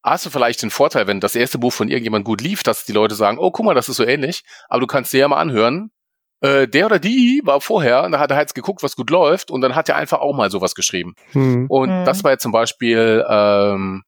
hast 0.04 0.26
du 0.26 0.30
vielleicht 0.30 0.62
den 0.62 0.70
Vorteil, 0.70 1.08
wenn 1.08 1.20
das 1.20 1.36
erste 1.36 1.58
Buch 1.58 1.74
von 1.74 1.90
irgendjemand 1.90 2.26
gut 2.26 2.42
lief, 2.42 2.64
dass 2.64 2.86
die 2.86 2.94
Leute 2.94 3.16
sagen, 3.16 3.40
oh, 3.40 3.52
guck 3.52 3.66
mal, 3.66 3.74
das 3.74 3.90
ist 3.90 3.98
so 3.98 4.06
ähnlich, 4.06 4.44
aber 4.68 4.82
du 4.82 4.88
kannst 4.88 5.14
dir 5.14 5.20
ja 5.20 5.28
mal 5.28 5.40
anhören, 5.40 5.92
äh, 6.42 6.68
der 6.68 6.86
oder 6.86 7.00
die 7.00 7.42
war 7.46 7.62
vorher 7.62 8.04
und 8.04 8.12
da 8.12 8.20
hat 8.20 8.32
er 8.32 8.38
halt 8.38 8.54
geguckt, 8.54 8.84
was 8.84 8.96
gut 8.96 9.10
läuft 9.10 9.50
und 9.50 9.62
dann 9.62 9.74
hat 9.74 9.90
er 9.90 9.96
einfach 9.96 10.20
auch 10.20 10.36
mal 10.36 10.52
sowas 10.52 10.76
geschrieben. 10.76 11.16
Mhm. 11.34 11.66
Und 11.70 12.02
mhm. 12.02 12.06
das 12.06 12.24
war 12.24 12.32
jetzt 12.32 12.44
zum 12.44 12.52
Beispiel 12.52 13.26
ähm, 13.28 14.04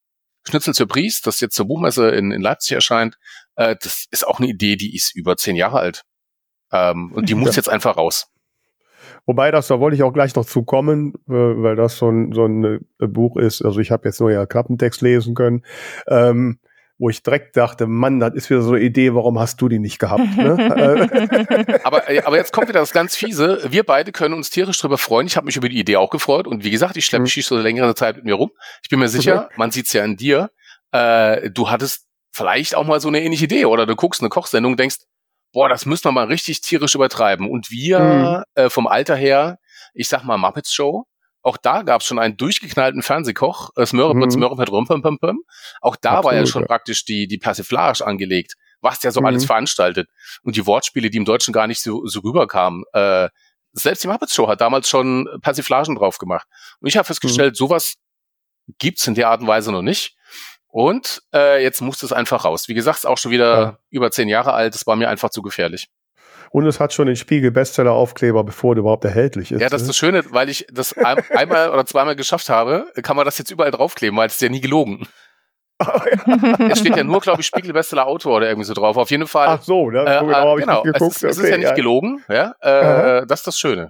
Schnitzel 0.50 0.74
zur 0.74 0.88
Priest, 0.88 1.28
das 1.28 1.40
jetzt 1.40 1.56
zur 1.56 1.68
Buchmesse 1.68 2.10
in, 2.10 2.32
in 2.32 2.42
Leipzig 2.42 2.74
erscheint, 2.76 3.18
äh, 3.56 3.76
das 3.82 4.06
ist 4.12 4.28
auch 4.28 4.40
eine 4.40 4.50
Idee, 4.50 4.76
die 4.76 4.96
ist 4.96 5.16
über 5.16 5.38
zehn 5.38 5.56
Jahre 5.56 5.80
alt. 5.80 6.04
Ähm, 6.72 7.12
und 7.14 7.30
die 7.30 7.36
muss 7.36 7.52
ja. 7.52 7.56
jetzt 7.56 7.70
einfach 7.70 7.98
raus. 7.98 8.28
Wobei 9.26 9.52
das, 9.52 9.68
da 9.68 9.80
wollte 9.80 9.96
ich 9.96 10.04
auch 10.04 10.14
gleich 10.14 10.36
noch 10.36 10.46
zu 10.46 10.64
kommen, 10.64 11.14
äh, 11.28 11.34
weil 11.34 11.76
das 11.76 11.98
so 11.98 12.10
ein, 12.10 12.32
so 12.34 12.46
ein 12.46 12.64
äh, 13.00 13.08
Buch 13.08 13.38
ist. 13.38 13.62
Also 13.64 13.80
ich 13.80 13.92
habe 13.92 14.08
jetzt 14.08 14.20
nur 14.20 14.32
ja 14.32 14.46
Klappentext 14.46 15.02
lesen 15.02 15.36
können. 15.36 15.64
Ähm, 16.08 16.60
wo 17.00 17.10
ich 17.10 17.24
direkt 17.24 17.56
dachte, 17.56 17.88
Mann, 17.88 18.20
das 18.20 18.34
ist 18.34 18.50
wieder 18.50 18.62
so 18.62 18.74
eine 18.74 18.82
Idee, 18.82 19.16
warum 19.16 19.40
hast 19.40 19.62
du 19.62 19.70
die 19.70 19.80
nicht 19.80 20.00
gehabt? 20.00 20.36
Ne? 20.36 21.80
aber, 21.86 22.10
äh, 22.10 22.22
aber 22.24 22.36
jetzt 22.36 22.52
kommt 22.52 22.68
wieder 22.68 22.82
das 22.82 22.92
ganz 22.92 23.16
fiese. 23.16 23.62
Wir 23.70 23.86
beide 23.86 24.12
können 24.12 24.34
uns 24.34 24.50
tierisch 24.50 24.80
drüber 24.80 24.98
freuen. 24.98 25.26
Ich 25.26 25.38
habe 25.38 25.46
mich 25.46 25.56
über 25.56 25.70
die 25.70 25.80
Idee 25.80 25.96
auch 25.96 26.10
gefreut. 26.10 26.46
Und 26.46 26.66
wie 26.66 26.72
gesagt, 26.72 26.98
ich 26.98 27.06
schleppe 27.06 27.24
mhm. 27.24 27.42
so 27.42 27.56
eine 27.56 27.64
längere 27.64 27.96
Zeit 27.96 28.18
mit 28.18 28.26
mir 28.26 28.36
rum. 28.36 28.52
Ich 28.84 28.90
bin 28.90 29.00
mir 29.00 29.08
sicher, 29.08 29.44
mhm. 29.44 29.56
man 29.56 29.72
sieht's 29.72 29.94
ja 29.94 30.04
in 30.04 30.18
dir, 30.18 30.52
äh, 30.92 31.50
du 31.50 31.70
hattest 31.70 32.06
vielleicht 32.32 32.76
auch 32.76 32.86
mal 32.86 33.00
so 33.00 33.08
eine 33.08 33.22
ähnliche 33.24 33.46
Idee. 33.46 33.64
Oder 33.64 33.86
du 33.86 33.96
guckst 33.96 34.22
eine 34.22 34.30
Kochsendung 34.30 34.74
und 34.74 34.80
denkst, 34.80 34.98
boah, 35.54 35.70
das 35.70 35.86
müssen 35.86 36.04
wir 36.04 36.12
mal 36.12 36.28
richtig 36.28 36.60
tierisch 36.60 36.96
übertreiben. 36.96 37.50
Und 37.50 37.72
wir 37.72 38.00
mhm. 38.00 38.44
äh, 38.62 38.70
vom 38.70 38.88
Alter 38.88 39.16
her, 39.16 39.58
ich 39.94 40.10
sag 40.10 40.26
mal 40.26 40.38
Muppets 40.38 40.74
Show, 40.74 41.06
auch 41.42 41.58
da 41.58 41.84
gab 41.84 42.02
es 42.02 42.08
schon 42.08 42.20
einen 42.20 42.38
durchgeknallten 42.38 43.02
Fernsehkoch, 43.02 43.72
äh, 43.76 43.86
Smörrebröt, 43.86 44.26
mhm. 44.26 44.32
Smörrebröt, 44.32 44.70
Rumpum, 44.70 45.44
Auch 45.82 45.96
da 45.96 46.10
Absolut, 46.10 46.26
war 46.26 46.36
ja 46.36 46.46
schon 46.46 46.64
ja. 46.64 46.68
praktisch 46.68 47.06
die, 47.06 47.28
die 47.28 47.38
Persiflage 47.38 48.06
angelegt, 48.06 48.56
was 48.82 49.00
der 49.00 49.12
so 49.12 49.22
mhm. 49.22 49.28
alles 49.28 49.46
veranstaltet. 49.46 50.10
Und 50.44 50.56
die 50.56 50.66
Wortspiele, 50.66 51.10
die 51.10 51.18
im 51.18 51.26
Deutschen 51.26 51.54
gar 51.54 51.68
nicht 51.68 51.82
so, 51.82 52.06
so 52.06 52.20
rüberkamen. 52.20 52.84
Äh, 52.94 53.30
selbst 53.72 54.04
die 54.04 54.08
Muppets 54.08 54.34
Show 54.34 54.48
hat 54.48 54.62
damals 54.62 54.90
schon 54.90 55.30
Persiflagen 55.42 55.96
drauf 55.96 56.18
gemacht. 56.18 56.48
Und 56.82 56.88
ich 56.88 56.98
habe 56.98 57.06
festgestellt, 57.06 57.54
mhm. 57.54 57.58
sowas 57.58 57.96
gibt's 58.78 59.08
in 59.08 59.16
der 59.16 59.30
Art 59.30 59.42
und 59.42 59.48
Weise 59.48 59.72
noch 59.72 59.82
nicht. 59.82 60.16
Und 60.68 61.24
äh, 61.34 61.64
jetzt 61.64 61.82
muss 61.82 62.04
es 62.04 62.14
einfach 62.14 62.46
raus. 62.46 62.68
Wie 62.68 62.76
gesagt, 62.76 63.00
ist 63.00 63.06
auch 63.06 63.18
schon 63.18 63.32
wieder 63.32 63.60
ja. 63.60 63.80
über 63.90 64.12
zehn 64.12 64.30
Jahre 64.30 64.54
alt. 64.54 64.76
Das 64.76 64.86
war 64.86 64.96
mir 64.96 65.10
einfach 65.10 65.30
zu 65.30 65.42
gefährlich. 65.42 65.90
Und 66.52 66.66
es 66.66 66.80
hat 66.80 66.94
schon 66.94 67.08
den 67.08 67.16
Spiegel-Bestseller-Aufkleber, 67.16 68.44
bevor 68.44 68.76
der 68.76 68.82
überhaupt 68.82 69.06
erhältlich 69.06 69.52
ist. 69.52 69.62
Ja, 69.62 69.70
das 69.70 69.82
ist 69.82 69.88
das 69.88 69.98
Schöne, 69.98 70.24
weil 70.30 70.50
ich 70.50 70.66
das 70.72 70.94
ein, 70.94 71.18
einmal 71.36 71.70
oder 71.70 71.86
zweimal 71.86 72.16
geschafft 72.16 72.50
habe, 72.50 72.88
kann 73.04 73.16
man 73.16 73.26
das 73.26 73.38
jetzt 73.38 73.52
überall 73.52 73.72
draufkleben, 73.72 74.18
weil 74.18 74.28
es 74.28 74.34
ist 74.34 74.42
ja 74.42 74.50
nie 74.50 74.62
gelogen. 74.62 75.08
Oh, 75.82 75.98
ja. 76.12 76.68
Es 76.72 76.80
steht 76.80 76.98
ja 76.98 77.06
nur, 77.06 77.22
glaube 77.22 77.40
ich, 77.40 77.48
Spiegel-Bestseller 77.48 78.06
Autor 78.06 78.36
oder 78.36 78.50
irgendwie 78.50 78.66
so 78.66 78.74
drauf. 78.74 78.98
Auf 78.98 79.10
jeden 79.12 79.28
Fall. 79.28 79.48
Ach 79.48 79.62
so, 79.62 79.90
ne? 79.90 80.02
Äh, 80.02 80.20
genau, 80.26 80.56
genau. 80.56 80.84
Es, 80.84 81.02
ist, 81.02 81.24
es 81.24 81.38
ist 81.38 81.50
ja 81.50 81.58
nicht 81.58 81.74
gelogen, 81.74 82.22
ja. 82.28 82.54
Äh, 82.60 83.26
das 83.26 83.40
ist 83.40 83.48
das 83.48 83.60
Schöne. 83.60 83.90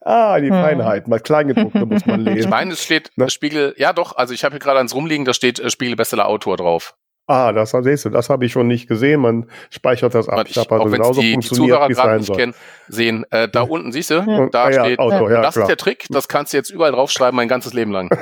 Ah, 0.00 0.40
die 0.40 0.48
hm. 0.48 0.54
Feinheiten. 0.54 1.10
Mal 1.10 1.20
Kleingedruckte 1.20 1.84
muss 1.84 2.06
man 2.06 2.20
lesen. 2.24 2.38
Ich 2.38 2.48
meine, 2.48 2.72
es 2.72 2.82
steht 2.82 3.10
ne? 3.16 3.28
Spiegel, 3.28 3.74
ja 3.76 3.92
doch, 3.92 4.16
also 4.16 4.32
ich 4.32 4.44
habe 4.44 4.54
hier 4.54 4.60
gerade 4.60 4.80
eins 4.80 4.94
rumliegen, 4.94 5.26
da 5.26 5.34
steht 5.34 5.58
äh, 5.58 5.68
Spiegel 5.70 5.96
Bestseller 5.96 6.26
Autor 6.26 6.56
drauf. 6.56 6.94
Ah, 7.30 7.52
das 7.52 7.72
siehst 7.72 8.06
du, 8.06 8.08
das 8.08 8.30
habe 8.30 8.46
ich 8.46 8.52
schon 8.52 8.68
nicht 8.68 8.88
gesehen. 8.88 9.20
Man 9.20 9.50
speichert 9.68 10.14
das 10.14 10.30
ab. 10.30 10.46
Ich, 10.48 10.56
ich 10.56 10.70
auch 10.70 10.90
wenn 10.90 11.02
die, 11.12 11.36
die 11.36 11.46
Zuhörer 11.46 11.88
gerade 11.88 12.20
nicht 12.20 12.34
kennen, 12.34 12.54
sehen, 12.88 13.26
äh, 13.28 13.50
da 13.50 13.60
unten 13.60 13.92
siehst 13.92 14.08
du, 14.08 14.14
ja. 14.14 14.48
da 14.48 14.64
ah, 14.64 14.70
ja, 14.70 14.84
steht, 14.86 14.98
Auto, 14.98 15.28
ja, 15.28 15.42
das 15.42 15.52
klar. 15.52 15.64
ist 15.64 15.68
der 15.68 15.76
Trick, 15.76 16.06
das 16.08 16.28
kannst 16.28 16.54
du 16.54 16.56
jetzt 16.56 16.70
überall 16.70 16.90
draufschreiben, 16.92 17.36
mein 17.36 17.46
ganzes 17.46 17.74
Leben 17.74 17.92
lang. 17.92 18.08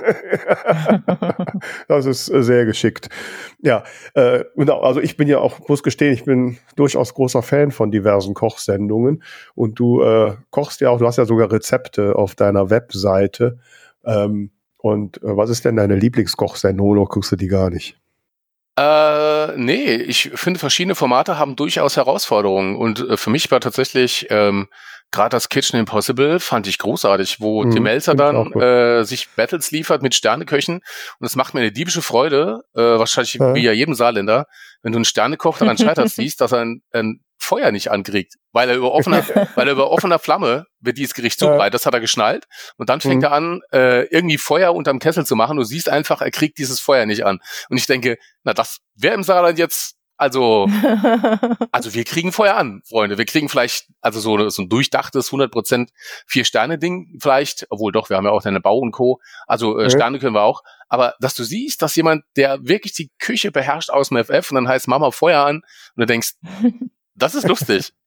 das 1.88 2.04
ist 2.04 2.28
äh, 2.28 2.42
sehr 2.42 2.64
geschickt. 2.64 3.08
Ja, 3.62 3.84
äh, 4.14 4.42
genau, 4.56 4.80
also 4.80 4.98
ich 4.98 5.16
bin 5.16 5.28
ja 5.28 5.38
auch, 5.38 5.60
muss 5.68 5.84
gestehen, 5.84 6.12
ich 6.12 6.24
bin 6.24 6.58
durchaus 6.74 7.14
großer 7.14 7.42
Fan 7.42 7.70
von 7.70 7.92
diversen 7.92 8.34
Kochsendungen 8.34 9.22
und 9.54 9.78
du 9.78 10.02
äh, 10.02 10.32
kochst 10.50 10.80
ja 10.80 10.90
auch, 10.90 10.98
du 10.98 11.06
hast 11.06 11.16
ja 11.18 11.26
sogar 11.26 11.52
Rezepte 11.52 12.16
auf 12.16 12.34
deiner 12.34 12.70
Webseite. 12.70 13.60
Ähm, 14.04 14.50
und 14.78 15.22
äh, 15.22 15.36
was 15.36 15.48
ist 15.50 15.64
denn 15.64 15.76
deine 15.76 15.94
Lieblingskochsendung 15.94 16.88
oder 16.88 17.04
guckst 17.04 17.30
du 17.30 17.36
die 17.36 17.46
gar 17.46 17.70
nicht? 17.70 18.00
Äh, 18.78 19.56
nee, 19.56 19.94
ich 19.94 20.30
finde, 20.34 20.60
verschiedene 20.60 20.94
Formate 20.94 21.38
haben 21.38 21.56
durchaus 21.56 21.96
Herausforderungen. 21.96 22.76
Und 22.76 23.00
äh, 23.00 23.16
für 23.16 23.30
mich 23.30 23.50
war 23.50 23.60
tatsächlich 23.60 24.26
ähm, 24.30 24.68
gerade 25.10 25.30
das 25.30 25.48
Kitchen 25.48 25.78
Impossible 25.78 26.40
fand 26.40 26.66
ich 26.66 26.78
großartig, 26.78 27.40
wo 27.40 27.64
mhm, 27.64 27.70
Tim 27.70 27.82
Melzer 27.84 28.14
dann 28.14 28.52
äh, 28.52 29.04
sich 29.04 29.28
Battles 29.30 29.70
liefert 29.70 30.02
mit 30.02 30.14
Sterneköchen. 30.14 30.80
Und 31.18 31.26
es 31.26 31.36
macht 31.36 31.54
mir 31.54 31.60
eine 31.60 31.72
diebische 31.72 32.02
Freude, 32.02 32.64
äh, 32.74 32.80
wahrscheinlich 32.80 33.34
ja. 33.34 33.54
wie 33.54 33.62
ja 33.62 33.72
jedem 33.72 33.94
Saarländer, 33.94 34.46
wenn 34.82 34.92
du 34.92 34.98
einen 34.98 35.04
Sternekoch 35.04 35.58
daran 35.58 35.78
scheitert 35.78 36.08
siehst, 36.10 36.40
dass 36.40 36.52
er 36.52 36.60
ein, 36.60 36.82
ein 36.92 37.20
Feuer 37.46 37.70
nicht 37.70 37.90
ankriegt, 37.90 38.34
weil 38.52 38.68
er 38.68 38.76
über 38.76 38.92
offener, 38.92 39.24
weil 39.54 39.68
er 39.68 39.72
über 39.72 39.90
offener 39.90 40.18
Flamme 40.18 40.66
wird 40.80 40.98
dieses 40.98 41.14
Gericht 41.14 41.38
zubereitet. 41.38 41.74
Das 41.74 41.86
hat 41.86 41.94
er 41.94 42.00
geschnallt. 42.00 42.46
Und 42.76 42.88
dann 42.88 43.00
fängt 43.00 43.18
mhm. 43.18 43.24
er 43.24 43.32
an, 43.32 43.60
äh, 43.72 44.02
irgendwie 44.06 44.38
Feuer 44.38 44.74
unterm 44.74 44.98
Kessel 44.98 45.24
zu 45.24 45.36
machen. 45.36 45.56
Du 45.56 45.64
siehst 45.64 45.88
einfach, 45.88 46.20
er 46.20 46.30
kriegt 46.30 46.58
dieses 46.58 46.80
Feuer 46.80 47.06
nicht 47.06 47.24
an. 47.24 47.40
Und 47.68 47.76
ich 47.76 47.86
denke, 47.86 48.18
na, 48.44 48.52
das 48.52 48.78
wäre 48.94 49.14
im 49.14 49.22
Saarland 49.22 49.58
jetzt 49.58 49.96
also, 50.18 50.66
also 51.72 51.92
wir 51.92 52.04
kriegen 52.04 52.32
Feuer 52.32 52.56
an, 52.56 52.80
Freunde. 52.88 53.18
Wir 53.18 53.26
kriegen 53.26 53.48
vielleicht, 53.48 53.88
also 54.00 54.18
so, 54.18 54.48
so 54.48 54.62
ein 54.62 54.68
durchdachtes 54.68 55.30
100% 55.30 55.88
Vier-Sterne-Ding 56.26 57.18
vielleicht, 57.20 57.66
obwohl 57.68 57.92
doch, 57.92 58.08
wir 58.08 58.16
haben 58.16 58.24
ja 58.24 58.30
auch 58.30 58.44
eine 58.44 58.60
Bau 58.60 58.78
und 58.78 58.92
Co. 58.92 59.20
Also 59.46 59.78
äh, 59.78 59.90
Sterne 59.90 60.18
können 60.18 60.34
wir 60.34 60.42
auch. 60.42 60.62
Aber 60.88 61.14
dass 61.20 61.34
du 61.34 61.44
siehst, 61.44 61.82
dass 61.82 61.96
jemand, 61.96 62.24
der 62.36 62.58
wirklich 62.62 62.94
die 62.94 63.10
Küche 63.18 63.50
beherrscht 63.50 63.90
aus 63.90 64.08
dem 64.08 64.24
FF 64.24 64.50
und 64.50 64.54
dann 64.54 64.68
heißt 64.68 64.88
Mama 64.88 65.10
Feuer 65.10 65.44
an 65.44 65.56
und 65.56 66.00
du 66.00 66.06
denkst, 66.06 66.34
das 67.16 67.34
ist 67.34 67.48
lustig. 67.48 67.92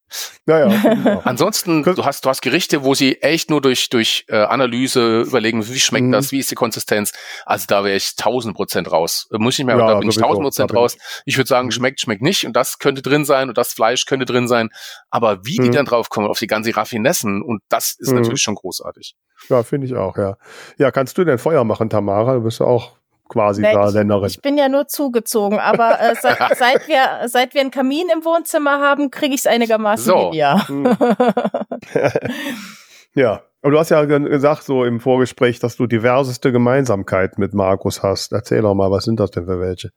Naja. 0.46 1.22
Ansonsten, 1.24 1.84
du 1.84 2.04
hast, 2.04 2.26
du 2.26 2.30
hast 2.30 2.42
Gerichte, 2.42 2.84
wo 2.84 2.96
sie 2.96 3.22
echt 3.22 3.50
nur 3.50 3.62
durch, 3.62 3.90
durch 3.90 4.26
äh, 4.28 4.38
Analyse 4.38 5.22
überlegen, 5.22 5.68
wie 5.68 5.80
schmeckt 5.80 6.08
mhm. 6.08 6.12
das, 6.12 6.32
wie 6.32 6.40
ist 6.40 6.50
die 6.50 6.56
Konsistenz. 6.56 7.14
Also 7.46 7.66
da 7.68 7.84
wäre 7.84 7.96
ich 7.96 8.16
tausend 8.16 8.56
Prozent 8.56 8.92
raus. 8.92 9.28
Äh, 9.32 9.38
muss 9.38 9.60
ich 9.60 9.66
mehr, 9.66 9.78
ja, 9.78 9.86
da 9.86 10.00
bin 10.00 10.10
ich 10.10 10.18
tausend 10.18 10.44
Prozent 10.44 10.74
raus. 10.74 10.98
Ich 11.26 11.38
würde 11.38 11.48
sagen, 11.48 11.68
mhm. 11.68 11.72
schmeckt, 11.72 12.02
schmeckt 12.02 12.22
nicht 12.22 12.46
und 12.46 12.56
das 12.56 12.80
könnte 12.80 13.02
drin 13.02 13.26
sein 13.26 13.50
und 13.50 13.58
das 13.58 13.74
Fleisch 13.74 14.06
könnte 14.06 14.26
drin 14.26 14.48
sein. 14.48 14.70
Aber 15.10 15.46
wie 15.46 15.60
mhm. 15.60 15.66
die 15.66 15.70
dann 15.72 15.86
drauf 15.86 16.10
kommen, 16.10 16.28
auf 16.28 16.40
die 16.40 16.48
ganze 16.48 16.76
Raffinessen 16.76 17.42
und 17.44 17.62
das 17.70 17.96
ist 18.00 18.10
mhm. 18.10 18.22
natürlich 18.22 18.42
schon 18.42 18.56
großartig. 18.56 19.16
Ja, 19.50 19.64
finde 19.64 19.88
ich 19.88 19.96
auch, 19.96 20.18
ja. 20.18 20.38
Ja, 20.78 20.92
kannst 20.92 21.18
du 21.18 21.24
denn 21.24 21.38
Feuer 21.38 21.64
machen, 21.64 21.90
Tamara? 21.90 22.34
Du 22.34 22.42
bist 22.42 22.60
ja 22.60 22.66
auch 22.66 22.99
quasi 23.30 23.62
nee, 23.62 23.74
Saarländerin. 23.74 24.28
Ich, 24.28 24.36
ich, 24.36 24.42
bin 24.42 24.58
ja 24.58 24.68
nur 24.68 24.88
zugezogen, 24.88 25.60
aber 25.60 26.02
äh, 26.02 26.16
seit, 26.20 26.38
seit, 26.58 26.88
wir, 26.90 27.30
seit 27.30 27.54
wir 27.54 27.62
einen 27.62 27.72
Kamin 27.72 28.08
im 28.14 28.26
Wohnzimmer 28.26 28.82
haben, 28.82 29.12
kriege 29.12 29.34
ich 29.34 29.42
es 29.42 29.48
einigermaßen 29.48 30.06
so. 30.06 30.32
ja. 30.34 30.68
Hm. 30.68 30.84
ja, 33.16 33.42
aber 33.62 33.72
du 33.72 33.80
hast 33.80 33.90
ja 33.90 34.04
gesagt, 34.04 34.64
so 34.64 34.84
im 34.84 35.00
Vorgespräch, 35.00 35.60
dass 35.60 35.78
du 35.78 35.88
diverseste 35.88 36.52
Gemeinsamkeiten 36.52 37.40
mit 37.40 37.54
Markus 37.54 38.04
hast. 38.04 38.34
Erzähl 38.34 38.62
doch 38.62 38.74
mal, 38.74 38.92
was 38.92 39.06
sind 39.06 39.20
das 39.20 39.32
denn 39.32 39.46
für 39.46 39.60
welche? 39.60 39.92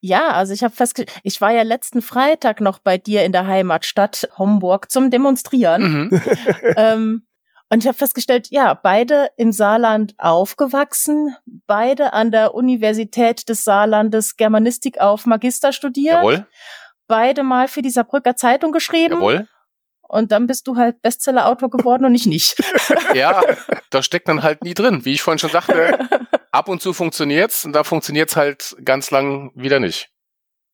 Ja, 0.00 0.32
also 0.32 0.52
ich 0.52 0.62
habe 0.62 0.74
festgestellt, 0.74 1.18
ich 1.22 1.40
war 1.40 1.50
ja 1.50 1.62
letzten 1.62 2.02
Freitag 2.02 2.60
noch 2.60 2.78
bei 2.78 2.98
dir 2.98 3.24
in 3.24 3.32
der 3.32 3.46
Heimatstadt 3.46 4.28
Homburg 4.36 4.90
zum 4.90 5.10
Demonstrieren. 5.10 6.10
Mhm. 6.10 6.22
ähm, 6.76 7.22
und 7.70 7.82
ich 7.82 7.88
habe 7.88 7.96
festgestellt, 7.96 8.48
ja, 8.50 8.74
beide 8.74 9.28
im 9.36 9.50
Saarland 9.50 10.14
aufgewachsen, 10.18 11.34
beide 11.66 12.12
an 12.12 12.30
der 12.30 12.54
Universität 12.54 13.48
des 13.48 13.64
Saarlandes 13.64 14.36
Germanistik 14.36 15.00
auf 15.00 15.26
Magister 15.26 15.72
studiert. 15.72 16.16
Jawohl. 16.16 16.46
Beide 17.06 17.42
mal 17.42 17.68
für 17.68 17.82
die 17.82 17.90
Saarbrücker 17.90 18.36
Zeitung 18.36 18.72
geschrieben. 18.72 19.14
Jawohl. 19.14 19.48
Und 20.06 20.32
dann 20.32 20.46
bist 20.46 20.66
du 20.66 20.76
halt 20.76 21.00
Bestseller-Autor 21.02 21.70
geworden 21.70 22.04
und 22.04 22.14
ich 22.14 22.26
nicht. 22.26 22.62
ja, 23.14 23.42
da 23.90 24.02
steckt 24.02 24.28
dann 24.28 24.42
halt 24.42 24.62
nie 24.62 24.74
drin. 24.74 25.04
Wie 25.04 25.12
ich 25.12 25.22
vorhin 25.22 25.38
schon 25.38 25.50
sagte, 25.50 25.98
ab 26.52 26.68
und 26.68 26.82
zu 26.82 26.92
funktioniert's 26.92 27.64
und 27.64 27.72
da 27.72 27.84
funktioniert's 27.84 28.36
halt 28.36 28.76
ganz 28.84 29.10
lang 29.10 29.50
wieder 29.54 29.80
nicht. 29.80 30.10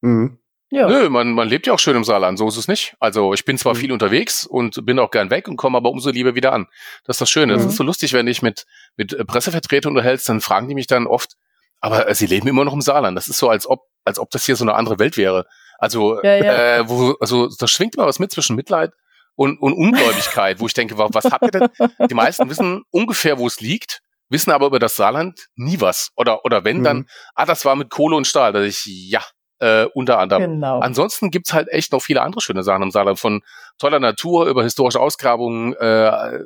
Mhm. 0.03 0.39
Ja. 0.71 0.89
Nö, 0.89 1.09
man, 1.09 1.33
man 1.33 1.49
lebt 1.49 1.67
ja 1.67 1.73
auch 1.73 1.79
schön 1.81 1.97
im 1.97 2.05
Saarland, 2.05 2.39
so 2.39 2.47
ist 2.47 2.57
es 2.57 2.69
nicht. 2.69 2.95
Also 3.01 3.35
ich 3.35 3.45
bin 3.45 3.59
zwar 3.59 3.75
mhm. 3.75 3.79
viel 3.79 3.93
unterwegs 3.93 4.47
und 4.47 4.87
bin 4.87 4.99
auch 5.01 5.11
gern 5.11 5.31
weg 5.31 5.49
und 5.49 5.57
komme 5.57 5.77
aber 5.77 5.91
umso 5.91 6.11
lieber 6.11 6.37
wieder 6.37 6.53
an. 6.53 6.69
Das 7.05 7.17
ist 7.17 7.21
das 7.21 7.31
Schöne. 7.31 7.55
Mhm. 7.55 7.57
Das 7.59 7.67
ist 7.67 7.77
so 7.77 7.83
lustig, 7.83 8.13
wenn 8.13 8.29
ich 8.29 8.41
mit, 8.41 8.67
mit 8.97 9.13
äh, 9.13 9.25
Pressevertretern 9.25 9.91
unterhältst, 9.91 10.29
dann 10.29 10.41
fragen 10.41 10.69
die 10.69 10.77
mich 10.77 10.87
dann 10.87 11.09
oft, 11.09 11.35
aber 11.81 12.09
äh, 12.09 12.15
sie 12.15 12.27
leben 12.27 12.47
immer 12.47 12.65
noch 12.65 12.73
im 12.73 12.83
Saarland. 12.83 13.17
Das 13.17 13.27
ist 13.27 13.39
so, 13.39 13.49
als 13.49 13.67
ob, 13.67 13.89
als 14.05 14.21
ob 14.21 14.31
das 14.31 14.47
hier 14.47 14.55
so 14.55 14.65
eine 14.65 14.75
andere 14.75 15.01
Welt 15.01 15.17
wäre. 15.17 15.47
Also, 15.79 16.23
ja, 16.23 16.37
ja. 16.37 16.77
Äh, 16.79 16.89
wo, 16.89 17.17
also 17.21 17.49
da 17.59 17.67
schwingt 17.67 17.97
immer 17.97 18.07
was 18.07 18.21
mit 18.21 18.31
zwischen 18.31 18.55
Mitleid 18.55 18.93
und, 19.35 19.59
und 19.61 19.73
Ungläubigkeit, 19.73 20.61
wo 20.61 20.67
ich 20.67 20.75
denke, 20.75 20.99
was 20.99 21.25
habt 21.25 21.43
ihr 21.47 21.51
denn? 21.51 21.69
Die 22.09 22.15
meisten 22.15 22.49
wissen 22.49 22.85
ungefähr, 22.91 23.39
wo 23.39 23.47
es 23.47 23.61
liegt, 23.61 24.03
wissen 24.29 24.53
aber 24.53 24.67
über 24.67 24.79
das 24.79 24.95
Saarland 24.95 25.49
nie 25.57 25.81
was. 25.81 26.11
Oder, 26.17 26.45
oder 26.45 26.65
wenn, 26.65 26.79
mhm. 26.79 26.85
dann, 26.85 27.09
ah, 27.35 27.47
das 27.47 27.65
war 27.65 27.75
mit 27.75 27.91
Kohle 27.91 28.15
und 28.15 28.27
Stahl. 28.27 28.53
Da 28.53 28.63
ich, 28.63 28.85
ja, 28.87 29.25
äh, 29.61 29.85
unter 29.95 30.19
anderem. 30.19 30.55
Genau. 30.55 30.81
Ansonsten 30.81 31.31
gibt's 31.31 31.53
halt 31.53 31.69
echt 31.69 31.93
noch 31.93 32.03
viele 32.03 32.23
andere 32.23 32.41
schöne 32.41 32.63
Sachen 32.63 32.83
im 32.83 32.91
Saarland, 32.91 33.19
von 33.19 33.43
toller 33.79 34.01
Natur 34.01 34.47
über 34.47 34.63
historische 34.63 35.01
Ausgrabungen, 35.01 35.75
äh, 35.75 36.39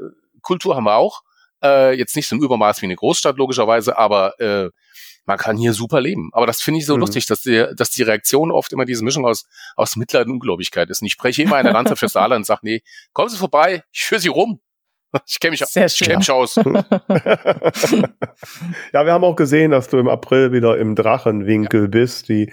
Kultur 0.42 0.76
haben 0.76 0.84
wir 0.84 0.96
auch. 0.96 1.22
Äh, 1.62 1.96
jetzt 1.96 2.14
nicht 2.14 2.28
so 2.28 2.36
im 2.36 2.42
Übermaß 2.42 2.82
wie 2.82 2.86
eine 2.86 2.96
Großstadt, 2.96 3.38
logischerweise, 3.38 3.96
aber 3.96 4.38
äh, 4.38 4.70
man 5.24 5.38
kann 5.38 5.56
hier 5.56 5.72
super 5.72 6.00
leben. 6.00 6.28
Aber 6.32 6.46
das 6.46 6.60
finde 6.60 6.80
ich 6.80 6.86
so 6.86 6.94
mhm. 6.94 7.00
lustig, 7.00 7.26
dass 7.26 7.42
die, 7.42 7.66
dass 7.74 7.90
die 7.90 8.02
Reaktion 8.02 8.50
oft 8.50 8.72
immer 8.72 8.84
diese 8.84 9.02
Mischung 9.02 9.24
aus, 9.24 9.46
aus 9.74 9.96
Mitleid 9.96 10.26
und 10.26 10.32
Ungläubigkeit 10.32 10.90
ist. 10.90 11.00
Und 11.00 11.06
ich 11.06 11.12
spreche 11.12 11.42
immer 11.42 11.56
eine 11.56 11.72
Lanze 11.72 11.96
für 11.96 12.08
Saarland 12.08 12.40
und 12.40 12.44
sage, 12.44 12.60
nee, 12.64 12.82
kommen 13.12 13.30
Sie 13.30 13.38
vorbei, 13.38 13.82
ich 13.92 14.04
führe 14.04 14.20
Sie 14.20 14.28
rum. 14.28 14.60
Ich 15.26 15.40
kenne 15.40 15.52
mich, 15.52 15.60
Sehr 15.60 15.86
ich 15.86 15.98
kenn 16.00 16.18
mich 16.18 16.30
aus. 16.30 16.56
ja, 16.56 16.64
wir 19.04 19.12
haben 19.12 19.24
auch 19.24 19.36
gesehen, 19.36 19.70
dass 19.70 19.88
du 19.88 19.98
im 19.98 20.08
April 20.08 20.52
wieder 20.52 20.76
im 20.78 20.94
Drachenwinkel 20.94 21.82
ja. 21.82 21.86
bist. 21.88 22.28
Die 22.28 22.52